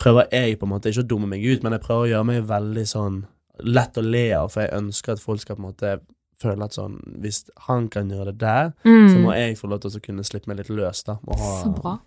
prøver 0.00 0.26
jeg 0.32 0.58
på 0.58 0.66
en 0.66 0.72
måte 0.72 0.88
ikke 0.90 1.04
å 1.04 1.08
dumme 1.08 1.26
meg 1.30 1.44
ut, 1.44 1.62
men 1.62 1.72
jeg 1.72 1.80
prøver 1.80 2.02
å 2.02 2.10
gjøre 2.10 2.26
meg 2.28 2.42
veldig 2.48 2.86
sånn 2.88 3.22
lett 3.64 3.94
å 3.98 4.02
le 4.02 4.32
av, 4.34 4.50
for 4.52 4.62
jeg 4.62 4.70
ønsker 4.72 5.12
at 5.12 5.20
folk 5.20 5.40
skal 5.40 5.56
på 5.56 5.62
en 5.64 5.72
måte 5.72 6.00
føle 6.42 6.64
at 6.64 6.72
sånn 6.74 6.96
Hvis 7.22 7.44
han 7.68 7.88
kan 7.88 8.08
gjøre 8.10 8.26
det 8.32 8.38
der, 8.38 8.72
så 8.84 9.18
må 9.20 9.30
Mm. 9.30 9.36
jeg 9.36 9.58
få 9.58 9.68
lov 9.68 9.80
til 9.80 9.90
å 9.90 10.02
kunne 10.02 10.24
slippe 10.24 10.48
meg 10.48 10.56
litt 10.58 10.68
løs, 10.70 11.04
da. 11.04 11.14
Ha, 11.28 11.62
Så 11.62 11.70
bra. 11.82 11.98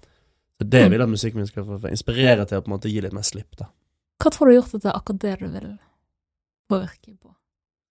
Så 0.61 0.69
det 0.69 0.83
Mm. 0.83 0.89
vil 0.91 0.99
jeg 0.99 1.01
at 1.01 1.09
musikken 1.09 1.35
min 1.35 1.47
skal 1.47 1.63
inspirere 1.91 2.45
til 2.47 2.57
å 2.57 2.61
på 2.63 2.67
en 2.67 2.77
måte 2.79 2.89
gi 2.91 3.01
litt 3.01 3.13
mer 3.13 3.21
slipp, 3.23 3.55
da. 3.57 3.65
Hva 4.21 4.31
tror 4.31 4.47
du 4.47 4.53
har 4.55 4.61
gjort 4.61 4.75
at 4.75 4.81
det 4.81 4.91
er 4.91 4.99
akkurat 4.99 5.19
det 5.19 5.39
du 5.39 5.47
vil 5.47 5.79
påvirke 6.69 7.17
på? 7.19 7.29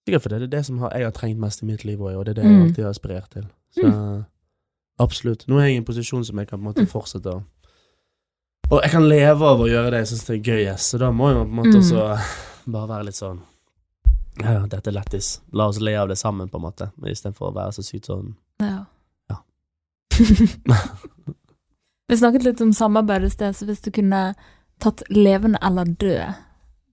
Sikkert 0.07 0.23
fordi 0.23 0.39
det 0.39 0.43
er 0.43 0.57
det 0.59 0.65
som 0.67 0.79
har, 0.79 0.91
jeg 0.91 1.05
har 1.05 1.13
trengt 1.13 1.39
mest 1.39 1.63
i 1.63 1.67
mitt 1.67 1.85
liv 1.85 1.99
òg, 1.99 2.17
og 2.19 2.25
det 2.27 2.37
er 2.39 2.43
det 2.43 2.45
Mm. 2.45 2.59
jeg 2.59 2.69
alltid 2.69 2.85
har 2.85 2.91
aspirert 2.91 3.31
til. 3.31 3.47
Så 3.77 4.25
absolutt. 5.01 5.47
Nå 5.49 5.59
er 5.61 5.67
jeg 5.67 5.75
i 5.75 5.77
en 5.79 5.85
posisjon 5.85 6.25
som 6.25 6.37
jeg 6.39 6.49
kan 6.49 6.59
på 6.61 6.63
en 6.67 6.73
måte 6.75 6.83
Mm. 6.85 6.89
fortsette 6.93 7.27
å 7.33 7.45
Og 8.71 8.81
jeg 8.83 8.91
kan 8.93 9.03
leve 9.09 9.43
av 9.43 9.59
å 9.61 9.69
gjøre 9.69 9.91
det 9.91 10.07
jeg 10.09 10.19
syns 10.19 10.31
er 10.31 10.39
gøyest, 10.43 10.95
så 10.95 10.99
da 10.99 11.11
må 11.11 11.29
jeg 11.29 11.37
på 11.37 11.51
en 11.51 11.57
måte 11.57 11.75
Mm. 11.75 11.81
også 11.83 12.73
bare 12.73 12.89
være 12.89 13.05
litt 13.05 13.15
sånn 13.15 13.41
Ja, 14.43 14.67
dette 14.67 14.91
er 14.91 14.97
lættis. 14.97 15.41
La 15.53 15.69
oss 15.71 15.79
le 15.81 15.95
av 16.01 16.09
det 16.11 16.17
sammen, 16.19 16.49
på 16.51 16.59
en 16.59 16.65
måte, 16.67 16.91
men 16.97 17.13
istedenfor 17.13 17.51
å 17.53 17.55
være 17.55 17.73
så 17.77 17.85
sykt 17.87 18.07
sånn 18.11 18.33
Ja. 18.63 18.85
Ja. 19.31 19.39
Vi 22.09 22.17
snakket 22.17 22.45
litt 22.45 22.61
om 22.61 22.73
samarbeid 22.77 23.25
i 23.25 23.31
sted, 23.33 23.57
så 23.57 23.65
hvis 23.67 23.81
du 23.81 23.91
kunne 23.95 24.35
tatt 24.83 25.03
levende 25.09 25.59
eller 25.65 25.89
død, 25.89 26.35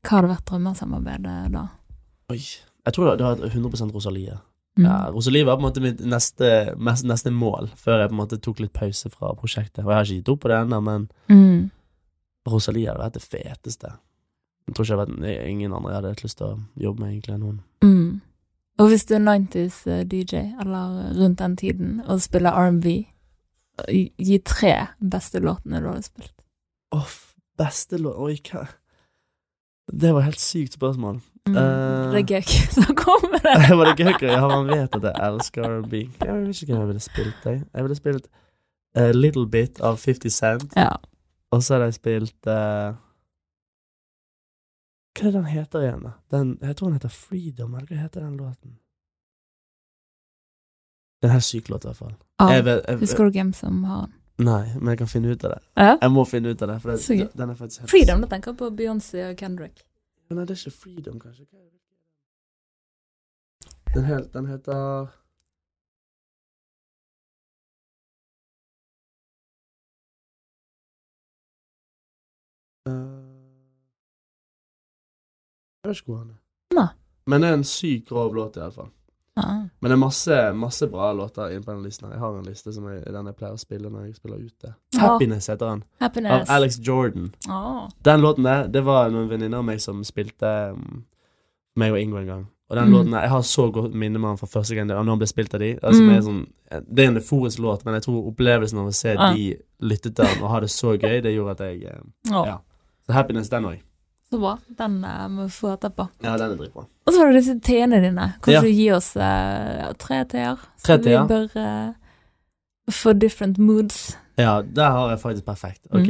hva 0.05 0.13
hadde 0.17 0.29
vært 0.31 0.45
drømmesamarbeidet 0.47 1.51
da? 1.53 1.65
Oi. 2.31 2.39
Jeg 2.81 2.95
tror 2.95 3.11
det 3.19 3.25
vært 3.27 3.43
100 3.53 3.91
Rosalie. 3.93 4.37
Mm. 4.79 4.85
Ja, 4.87 4.95
Rosalie 5.11 5.45
var 5.45 5.57
på 5.59 5.61
en 5.61 5.67
måte 5.67 5.83
mitt 5.83 5.99
neste, 6.07 6.47
mest, 6.79 7.05
neste 7.05 7.29
mål, 7.35 7.67
før 7.77 7.99
jeg 8.01 8.09
på 8.09 8.15
en 8.15 8.21
måte 8.21 8.39
tok 8.41 8.61
litt 8.63 8.73
pause 8.73 9.11
fra 9.13 9.33
prosjektet. 9.37 9.83
Og 9.83 9.91
jeg 9.91 9.97
har 9.99 10.07
ikke 10.07 10.19
gitt 10.21 10.31
opp 10.33 10.41
på 10.45 10.49
det 10.53 10.61
ennå, 10.63 10.79
men 10.87 11.09
Mm. 11.29 11.69
Rosalie 12.47 12.87
hadde 12.89 13.03
vært 13.03 13.19
det 13.19 13.21
feteste. 13.27 13.91
Jeg 14.67 14.75
tror 14.75 14.85
ikke 14.85 14.97
jeg 14.97 15.07
vet, 15.07 15.47
ingen 15.49 15.73
andre 15.73 15.89
jeg 15.89 15.97
hadde 15.97 16.11
hatt 16.13 16.23
lyst 16.25 16.37
til 16.39 16.51
å 16.51 16.59
jobbe 16.79 17.01
med, 17.03 17.13
egentlig, 17.13 17.35
enn 17.35 17.47
hun. 17.47 17.61
Mm. 17.83 18.21
Og 18.81 18.91
hvis 18.91 19.05
du 19.05 19.15
er 19.17 19.23
90s 19.25 19.79
eh, 19.91 20.03
DJ, 20.09 20.43
eller 20.63 21.15
rundt 21.17 21.41
den 21.41 21.57
tiden, 21.59 21.97
og 22.07 22.21
spiller 22.23 22.55
R&B, 22.57 22.93
gi 23.91 24.37
tre 24.45 24.75
beste 24.99 25.41
låtene 25.43 25.81
du 25.81 25.89
hadde 25.89 26.05
spilt. 26.05 26.33
Åh, 26.95 27.11
beste 27.59 27.99
låt 28.01 28.17
Oi, 28.19 28.35
hva 28.51 28.65
Det 29.91 30.13
var 30.13 30.25
helt 30.27 30.39
sykt 30.39 30.77
spørsmål. 30.77 31.19
Mm. 31.49 31.55
uh, 31.57 32.11
det 32.13 32.19
er 32.21 32.25
gøy 32.37 32.43
så 32.69 32.83
kom 32.93 33.23
med 33.31 33.41
det. 33.41 33.55
var 33.79 33.89
det 33.89 34.05
gøy? 34.05 34.27
Ja, 34.29 34.43
man 34.47 34.67
vet 34.69 34.95
at 34.95 35.07
jeg 35.09 35.27
elsker 35.27 35.65
R&B. 35.65 36.03
Jeg 36.21 36.35
vet 36.35 36.61
ikke 36.61 36.75
hva 36.75 36.83
jeg 36.83 36.91
ville 36.91 37.05
spilt, 37.05 37.45
jeg. 37.45 37.63
Jeg 37.73 37.87
ville 37.87 37.97
spilt 37.97 38.27
A 38.95 39.07
Little 39.15 39.47
Bit 39.49 39.81
av 39.81 39.97
50 39.97 40.29
Cent, 40.35 40.75
Ja. 40.75 40.91
og 41.51 41.63
så 41.63 41.75
hadde 41.77 41.89
jeg 41.89 41.97
spilt 41.97 42.51
eh, 42.51 42.91
Hva 45.11 45.27
er 45.27 45.31
det 45.31 45.33
den 45.35 45.49
heter 45.51 45.83
igjen, 45.83 46.05
da? 46.05 46.13
Den, 46.31 46.53
jeg 46.61 46.77
tror 46.77 46.87
den 46.87 46.99
heter 46.99 47.11
Freedom, 47.11 47.75
eller 47.75 47.89
hva 47.91 47.99
heter 47.99 48.23
den 48.23 48.37
låten? 48.39 48.77
Det 51.21 51.27
er 51.27 51.33
en 51.33 51.37
helt 51.37 51.45
syk 51.45 51.69
låt, 51.69 51.83
i 51.85 51.91
hvert 51.91 51.99
fall. 51.99 52.15
Ah, 52.41 52.53
Jeg 52.55 52.65
vet, 52.65 52.79
jeg, 52.87 52.99
husker 53.03 53.27
du 53.27 53.35
hvem 53.37 53.51
som 53.53 53.83
har 53.83 54.07
den? 54.07 54.17
Nei, 54.41 54.63
men 54.79 54.93
jeg 54.93 54.97
kan 55.03 55.09
finne 55.11 55.35
ut 55.35 55.43
av 55.45 55.51
det. 55.53 55.59
Ja? 55.77 55.91
Jeg 56.01 56.11
må 56.15 56.23
finne 56.25 56.49
ut 56.55 56.61
av 56.65 56.71
det, 56.71 56.77
for 56.81 56.91
det, 56.91 57.03
okay. 57.03 57.27
den 57.37 57.51
er 57.51 57.59
faktisk 57.59 57.83
helt 57.83 57.91
Freedom, 57.91 58.23
da 58.23 58.31
tenker 58.31 58.53
jeg 58.53 58.59
på 58.63 58.69
Beyoncé 58.79 59.27
og 59.27 59.35
Kendrick. 59.37 59.83
Nei, 60.31 60.45
det 60.47 60.55
er 60.55 60.63
ikke 60.63 60.77
Freedom, 60.79 61.19
kanskje? 61.21 61.45
Den, 63.91 64.07
hel, 64.07 64.25
den 64.33 64.47
heter 64.47 65.11
Eh, 72.87 73.20
Jeg 75.83 75.89
vet 75.89 75.97
ikke 76.01 76.11
hvor 76.13 76.17
han 76.23 76.29
er. 76.31 76.39
Nå. 76.77 76.87
Men 77.27 77.41
det 77.41 77.49
er 77.49 77.53
en 77.53 77.63
sykt 77.63 78.09
grov 78.09 78.33
låt, 78.35 78.57
i 78.57 78.59
hvert 78.61 78.73
fall. 78.73 78.89
Ah. 79.39 79.61
Men 79.79 79.89
det 79.89 79.91
er 79.95 79.99
masse, 80.01 80.37
masse 80.53 80.87
bra 80.91 81.11
låter 81.15 81.53
inne 81.55 81.63
på 81.63 81.71
den 81.71 81.83
listen. 81.83 82.07
her. 82.07 82.13
Jeg 82.15 82.19
har 82.19 82.37
en 82.37 82.45
liste 82.45 82.73
som 82.75 82.87
jeg, 82.91 83.03
den 83.05 83.25
jeg 83.25 83.35
pleier 83.39 83.53
å 83.55 83.59
spille 83.61 83.89
når 83.89 84.05
jeg 84.09 84.15
spiller 84.19 84.37
ute. 84.43 84.73
Ja. 84.93 84.99
Happiness 84.99 85.47
heter 85.47 85.69
den. 85.71 85.83
Av 86.27 86.49
Alex 86.51 86.77
Jordan. 86.79 87.29
Ah. 87.49 87.87
Den 88.03 88.21
låten 88.21 88.43
der, 88.43 88.67
det 88.67 88.83
var 88.85 89.09
noen 89.09 89.29
venninner 89.31 89.57
av 89.57 89.65
meg 89.65 89.79
som 89.81 90.03
spilte 90.03 90.51
um, 90.75 91.03
meg 91.79 91.93
og 91.95 92.01
Ingo 92.01 92.17
en 92.19 92.27
gang. 92.27 92.47
Og 92.71 92.75
den 92.77 92.87
Mm. 92.87 92.93
låten 92.93 93.11
der, 93.11 93.21
Jeg 93.21 93.29
har 93.29 93.41
så 93.41 93.71
godt 93.71 93.93
minne 93.93 94.19
med 94.19 94.27
han 94.29 94.37
fra 94.37 94.47
første 94.47 94.75
gang 94.75 94.87
når 94.87 95.03
han 95.03 95.17
ble 95.17 95.27
spilt 95.27 95.53
av 95.53 95.59
de. 95.59 95.73
Altså, 95.83 96.01
Mm. 96.03 96.21
sånn, 96.23 96.45
det 96.95 97.03
er 97.05 97.07
en 97.07 97.17
euforisk 97.17 97.59
låt, 97.59 97.85
men 97.85 97.93
jeg 97.95 98.03
tror 98.03 98.27
opplevelsen 98.33 98.79
av 98.79 98.87
å 98.87 98.93
se 98.93 99.15
de 99.15 99.57
lytte 99.81 100.13
til 100.13 100.25
den 100.25 100.43
og 100.43 100.49
ha 100.49 100.59
det 100.59 100.69
så 100.69 100.97
gøy, 100.97 101.21
det 101.21 101.35
gjorde 101.35 101.51
at 101.51 101.59
jeg 101.59 101.83
eh, 101.83 101.99
Ja. 102.29 102.59
Så 103.07 103.13
Happiness, 103.13 103.49
den 103.49 103.63
òg. 103.65 103.81
Så 104.31 104.39
bra. 104.39 104.53
Den 104.79 105.03
uh, 105.03 105.27
må 105.29 105.43
vi 105.49 105.51
få 105.51 105.73
etterpå. 105.75 106.05
Ja, 106.23 106.37
den 106.39 106.53
er 106.53 106.59
dritbra. 106.61 106.85
Og 107.05 107.13
så 107.13 107.19
har 107.19 107.31
du 107.31 107.37
disse 107.37 107.57
T-ene 107.59 107.99
dine. 108.03 108.29
Kan 108.41 108.53
Ja. 108.53 108.61
du 108.61 108.69
gi 108.71 108.85
oss 108.95 109.09
uh, 109.17 109.91
tre 109.99 110.21
T-er? 110.31 110.57
Tre 110.83 110.97
T-er. 111.03 111.25
Vi 111.25 111.27
bør 111.27 111.47
uh, 111.59 111.93
få 112.91 113.13
different 113.19 113.57
moods. 113.59 114.17
Ja, 114.39 114.61
det 114.61 114.83
har 114.83 115.09
jeg 115.11 115.19
faktisk 115.19 115.45
perfekt. 115.45 115.85
Ok. 115.91 116.07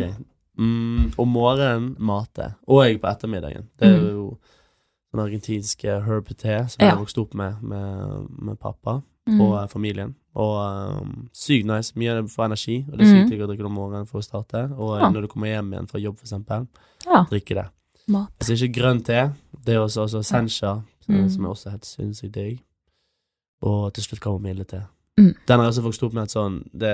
Mm, 0.60 1.12
om 1.18 1.28
morgenen 1.34 1.96
mate, 2.00 2.54
og 2.68 2.86
på 3.02 3.08
ettermiddagen. 3.10 3.70
Det 3.80 3.88
er 3.88 3.98
Mm. 3.98 4.10
jo 4.12 4.38
den 5.14 5.20
argentinske 5.20 6.02
herb 6.06 6.28
te 6.38 6.68
som 6.70 6.78
Ja. 6.80 6.90
jeg 6.92 6.98
vokste 7.00 7.22
opp 7.22 7.34
med 7.34 7.62
med, 7.64 8.28
med 8.42 8.60
pappa. 8.60 9.02
Mm. 9.28 9.40
og 9.42 9.70
familien. 9.70 10.16
Og 10.36 11.02
um, 11.02 11.30
sykt 11.34 11.66
nice. 11.66 11.94
Mye 11.96 12.10
av 12.12 12.24
det 12.24 12.32
får 12.32 12.46
energi, 12.46 12.86
og 12.92 12.98
det 12.98 13.06
er 13.06 13.12
sykt 13.14 13.30
digg 13.30 13.42
å 13.42 13.48
drikke 13.48 13.62
det 13.62 13.66
om 13.70 13.76
morgenen 13.78 14.08
for 14.08 14.18
å 14.20 14.24
starte. 14.24 14.64
Og 14.78 15.00
Ja. 15.00 15.10
når 15.10 15.22
du 15.22 15.28
kommer 15.28 15.48
hjem 15.48 15.70
igjen 15.74 15.88
fra 15.90 16.00
jobb, 16.00 16.18
for 16.18 16.26
eksempel, 16.26 16.68
Ja. 17.06 17.26
drikke 17.30 17.54
det. 17.56 17.66
Mat. 18.12 18.32
Altså 18.40 18.54
ikke 18.58 18.74
grønn 18.80 19.02
te, 19.08 19.22
det 19.66 19.76
er 19.76 19.80
også, 19.86 20.04
også 20.08 20.24
sencha, 20.24 20.82
Mm. 21.10 21.30
som 21.30 21.46
er 21.46 21.50
også 21.50 21.72
helt 21.72 21.84
sinnssykt 21.86 22.32
digg. 22.34 22.60
Og 23.68 23.92
til 23.94 24.04
slutt 24.06 24.22
kamomillete. 24.24 24.84
Mm. 25.20 25.34
Den 25.48 25.60
har 25.60 25.66
jeg 25.66 25.74
også 25.74 25.84
vokst 25.84 26.04
opp 26.08 26.14
med 26.16 26.24
at 26.24 26.32
sånn 26.34 26.62
det, 26.74 26.92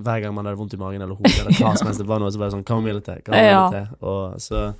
Hver 0.00 0.20
gang 0.22 0.34
man 0.36 0.44
hadde 0.46 0.58
vondt 0.60 0.74
i 0.76 0.78
magen 0.78 1.02
eller 1.02 1.16
hodet, 1.16 1.38
eller 1.40 1.56
hva 1.56 1.72
som 1.76 1.88
helst 1.88 1.98
det 2.02 2.06
var 2.06 2.20
noe, 2.20 2.30
så 2.30 2.38
var 2.38 2.50
det 2.50 2.54
sånn 2.58 2.64
kamomillete. 2.68 3.22
kamomillete. 3.24 3.96
Og, 4.02 4.36
så, 4.44 4.74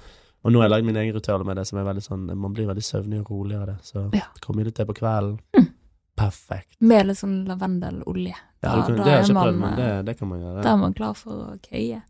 og 0.45 0.53
nå 0.53 0.61
har 0.61 0.69
jeg 0.69 0.75
lagd 0.77 0.85
min 0.87 0.97
egen 1.01 1.15
ritual 1.17 1.45
med 1.45 1.57
det, 1.57 1.65
som 1.67 1.79
er 1.81 1.85
veldig 1.89 2.05
sånn 2.05 2.27
Man 2.37 2.53
blir 2.55 2.67
veldig 2.69 2.85
søvnig 2.85 3.21
og 3.25 3.31
rolig 3.33 3.57
av 3.59 3.67
det. 3.67 3.77
Så 3.83 4.05
Ja. 4.15 4.27
kamomillete 4.45 4.85
på 4.87 4.95
kvelden, 4.95 5.39
Mm. 5.57 5.71
perfekt. 6.17 6.77
Med 6.81 7.07
litt 7.07 7.17
sånn 7.17 7.47
lavendelolje. 7.49 8.35
Ja, 8.63 8.77
det 8.87 8.99
har 8.99 9.23
jeg 9.23 9.25
ikke 9.25 9.43
prøvd, 9.43 9.59
men 9.59 9.73
eh, 9.73 9.97
det, 9.97 10.05
det 10.07 10.19
kan 10.19 10.29
man 10.29 10.41
gjøre. 10.41 10.63
Da 10.63 10.73
er 10.73 10.77
man 10.77 10.95
klar 10.95 11.15
for 11.17 11.33
å 11.33 11.59
køye. 11.61 12.03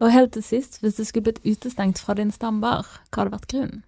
Og 0.00 0.12
helt 0.12 0.32
til 0.32 0.42
sist, 0.42 0.80
hvis 0.80 0.94
du 0.94 1.04
skulle 1.04 1.22
blitt 1.28 1.44
utestengt 1.44 1.98
fra 2.00 2.14
din 2.14 2.30
stambar, 2.32 2.88
hva 3.12 3.22
hadde 3.22 3.34
vært 3.34 3.50
grunnen? 3.52 3.82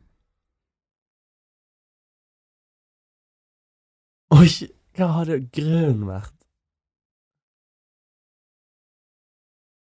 Oi, 4.36 4.48
hva 4.96 5.08
hadde 5.16 5.38
grunnen 5.56 6.06
vært? 6.08 6.36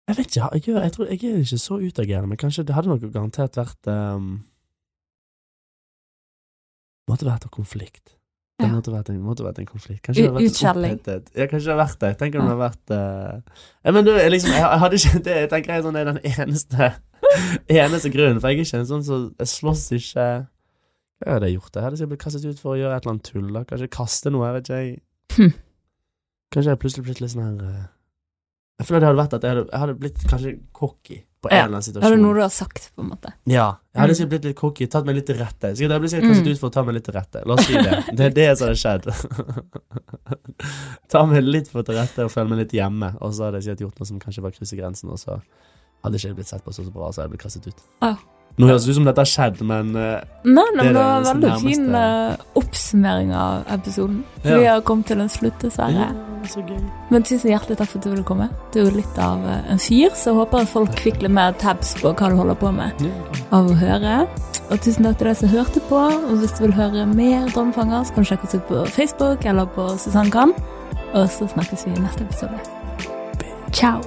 Jeg 0.08 0.16
vet 0.18 0.26
ikke, 0.36 0.48
jeg, 0.52 0.62
jeg, 0.84 0.92
tror, 0.92 1.04
jeg 1.10 1.24
er 1.24 1.38
ikke 1.42 1.58
så 1.58 1.78
utagerende, 1.80 2.28
men 2.28 2.38
kanskje 2.38 2.64
det 2.68 2.74
hadde 2.76 2.92
nok 2.92 3.06
garantert 3.08 3.56
vært 3.56 3.88
um, 3.90 4.34
Måtte 7.10 7.26
vært 7.28 7.44
av 7.44 7.50
konflikt. 7.52 8.14
Det 8.62 8.68
måtte 8.70 8.92
vært 8.94 9.08
en, 9.10 9.16
måtte 9.24 9.42
vært 9.42 9.58
en 9.58 9.66
konflikt. 9.66 10.00
Kanskje 10.04 10.22
det 10.22 10.30
hadde 10.30 10.42
vært 10.44 10.76
opphetet. 10.78 11.30
Ja, 11.34 11.46
kanskje 11.50 11.66
det 11.66 11.74
har 11.74 11.80
vært 11.80 11.98
det. 12.04 12.10
Tenker 12.20 12.38
det 12.38 12.52
har 12.52 12.60
vært 12.60 12.92
uh, 12.94 13.62
ja, 13.82 13.94
Men 13.96 14.06
du, 14.06 14.12
jeg, 14.14 14.30
liksom, 14.30 14.52
jeg, 14.54 14.80
hadde 14.84 15.00
ikke 15.00 15.22
det. 15.26 15.38
Jeg 15.40 15.50
tenker 15.50 15.74
jeg 15.74 15.86
sånn, 15.86 15.98
det 15.98 16.04
er 16.04 16.10
den 16.12 16.20
eneste 16.30 16.90
Eneste 17.82 18.12
grunnen, 18.14 18.38
for 18.38 18.52
jeg 18.52 18.60
er 18.60 18.68
ikke 18.68 18.78
en 18.82 18.86
sånn 18.92 19.02
som 19.06 19.24
Jeg 19.42 19.50
slåss 19.50 19.82
ikke 19.96 20.28
Hva 20.44 21.34
hadde 21.34 21.50
jeg 21.50 21.58
gjort? 21.58 21.74
Jeg 21.74 21.86
hadde 21.88 21.98
sikkert 21.98 22.12
blitt 22.14 22.24
kastet 22.28 22.46
ut 22.46 22.62
for 22.62 22.74
å 22.74 22.78
gjøre 22.78 22.94
et 22.94 23.06
eller 23.06 23.16
annet 23.16 23.32
tull. 23.32 23.50
da 23.56 23.64
Kanskje 23.72 23.90
kaste 23.98 24.30
noe, 24.30 24.46
jeg 24.46 24.58
vet 24.58 24.70
ikke. 24.70 24.80
Jeg, 24.84 25.02
Hm. 25.34 25.52
Kanskje 26.54 26.70
jeg 26.70 26.80
plutselig 26.82 27.04
blitt 27.08 27.20
litt 27.22 27.32
sånn 27.32 27.44
her 27.44 27.68
eh, 27.68 27.86
Jeg 28.80 28.88
føler 28.88 29.02
det 29.02 29.08
hadde 29.08 29.22
vært 29.22 29.36
at 29.36 29.46
jeg 29.46 29.54
hadde, 29.54 29.64
jeg 29.70 29.82
hadde 29.82 29.96
blitt 30.02 30.26
kanskje 30.30 30.52
cocky 30.76 31.16
på 31.44 31.50
en 31.52 31.56
Ja. 31.56 31.64
eller 31.68 31.76
annen 31.78 31.96
Er 32.02 32.10
det 32.10 32.16
du 32.16 32.22
noe 32.24 32.34
du 32.34 32.40
har 32.40 32.50
sagt, 32.54 32.90
på 32.96 33.04
en 33.04 33.10
måte? 33.12 33.32
Ja. 33.46 33.76
Jeg 33.94 34.00
hadde 34.00 34.10
Mm. 34.10 34.16
sikkert 34.18 34.30
blitt 34.34 34.44
litt 34.48 34.56
cocky, 34.56 34.86
tatt 34.90 35.04
meg 35.06 35.14
litt 35.20 35.26
til 35.28 35.36
rette. 35.38 35.70
Sikkert 35.76 35.92
jeg 35.94 36.00
ble 36.00 36.08
sikkert 36.14 36.28
kastet 36.32 36.46
Mm. 36.46 36.52
ut 36.54 36.58
for 36.64 36.68
å 36.70 36.72
ta 36.72 36.82
meg 36.82 36.94
litt 36.96 37.04
til 37.04 37.14
rette. 37.14 37.42
La 37.46 37.54
oss 37.54 37.66
si 37.66 37.72
det. 37.74 38.04
Det 38.16 38.24
er 38.26 38.34
det 38.40 38.58
som 38.58 38.68
hadde 38.68 38.80
skjedd. 38.80 39.04
ta 41.12 41.24
meg 41.26 41.44
litt 41.44 41.68
for 41.70 41.82
til 41.86 41.94
rette 42.00 42.24
og 42.24 42.30
føle 42.32 42.48
meg 42.50 42.58
litt 42.64 42.72
hjemme, 42.72 43.14
og 43.20 43.32
så 43.36 43.44
hadde 43.48 43.60
jeg 43.60 43.68
sikkert 43.68 43.84
gjort 43.86 44.00
noe 44.00 44.06
som 44.10 44.20
kanskje 44.20 44.42
var 44.42 44.50
krysse 44.56 44.76
grensen, 44.78 45.10
og 45.12 45.18
så 45.20 45.40
hadde 46.04 46.18
jeg 46.18 46.30
ikke 46.32 46.38
blitt 46.40 46.50
sett 46.52 46.64
på 46.64 46.72
så 46.74 46.84
bra, 46.92 47.10
så 47.12 47.22
hadde 47.22 47.30
jeg 47.30 47.34
blitt 47.38 47.44
kastet 47.46 47.66
ut. 47.68 47.80
Ah. 48.02 48.16
Nå 48.54 48.68
høres 48.70 48.84
det 48.86 48.92
ut 48.94 48.98
som 49.00 49.06
dette 49.08 49.18
har 49.24 49.26
skjedd, 49.26 49.62
men 49.66 49.88
uh, 49.98 50.20
Nei, 50.44 50.62
nei, 50.76 50.84
Det 50.84 50.84
men 50.84 50.94
det 50.94 51.00
var 51.00 51.16
en 51.16 51.26
veldig 51.42 51.54
fin 51.64 51.88
uh, 51.90 52.44
oppsummering 52.60 53.32
av 53.34 53.64
episoden. 53.74 54.20
Ja. 54.44 54.60
Vi 54.60 54.68
har 54.68 54.84
kommet 54.86 55.10
til 55.10 55.24
en 55.24 55.32
slutt, 55.32 55.58
dessverre. 55.62 56.06
ja. 56.06 56.30
Men 57.08 57.24
tusen 57.24 57.48
hjertelig 57.50 57.78
takk 57.80 57.88
for 57.88 57.98
at 57.98 58.04
du 58.04 58.10
ville 58.12 58.26
komme. 58.28 58.50
Du 58.74 58.82
er 58.82 58.90
jo 58.90 58.96
litt 58.98 59.18
av 59.18 59.42
uh, 59.42 59.56
en 59.72 59.80
fyr, 59.82 60.12
så 60.14 60.30
jeg 60.30 60.38
håper 60.42 60.68
folk 60.70 61.02
fikk 61.02 61.24
litt 61.24 61.34
mer 61.34 61.56
tabs 61.58 61.94
på 61.98 62.12
hva 62.12 62.30
du 62.30 62.36
holder 62.38 62.58
på 62.60 62.70
med 62.76 63.06
av 63.50 63.72
å 63.72 63.78
høre. 63.80 64.20
Og 64.70 64.78
tusen 64.84 65.08
takk 65.08 65.18
til 65.20 65.28
deg 65.30 65.40
som 65.40 65.52
hørte 65.52 65.82
på. 65.88 66.04
Og 66.30 66.38
hvis 66.42 66.54
du 66.58 66.64
vil 66.66 66.76
høre 66.78 67.08
mer 67.10 67.50
Drømmefanger, 67.50 68.06
så 68.06 68.14
kan 68.14 68.24
du 68.24 68.30
sjekke 68.30 68.48
oss 68.48 68.54
ut 68.54 68.70
på 68.70 68.84
Facebook 68.94 69.44
eller 69.50 69.68
på 69.74 69.88
Susann 69.98 70.30
Kan. 70.34 70.54
Og 71.14 71.28
så 71.30 71.48
snakkes 71.50 71.86
vi 71.88 71.96
i 71.96 72.04
neste 72.04 72.28
episode. 72.28 72.58
Ciao. 73.74 74.00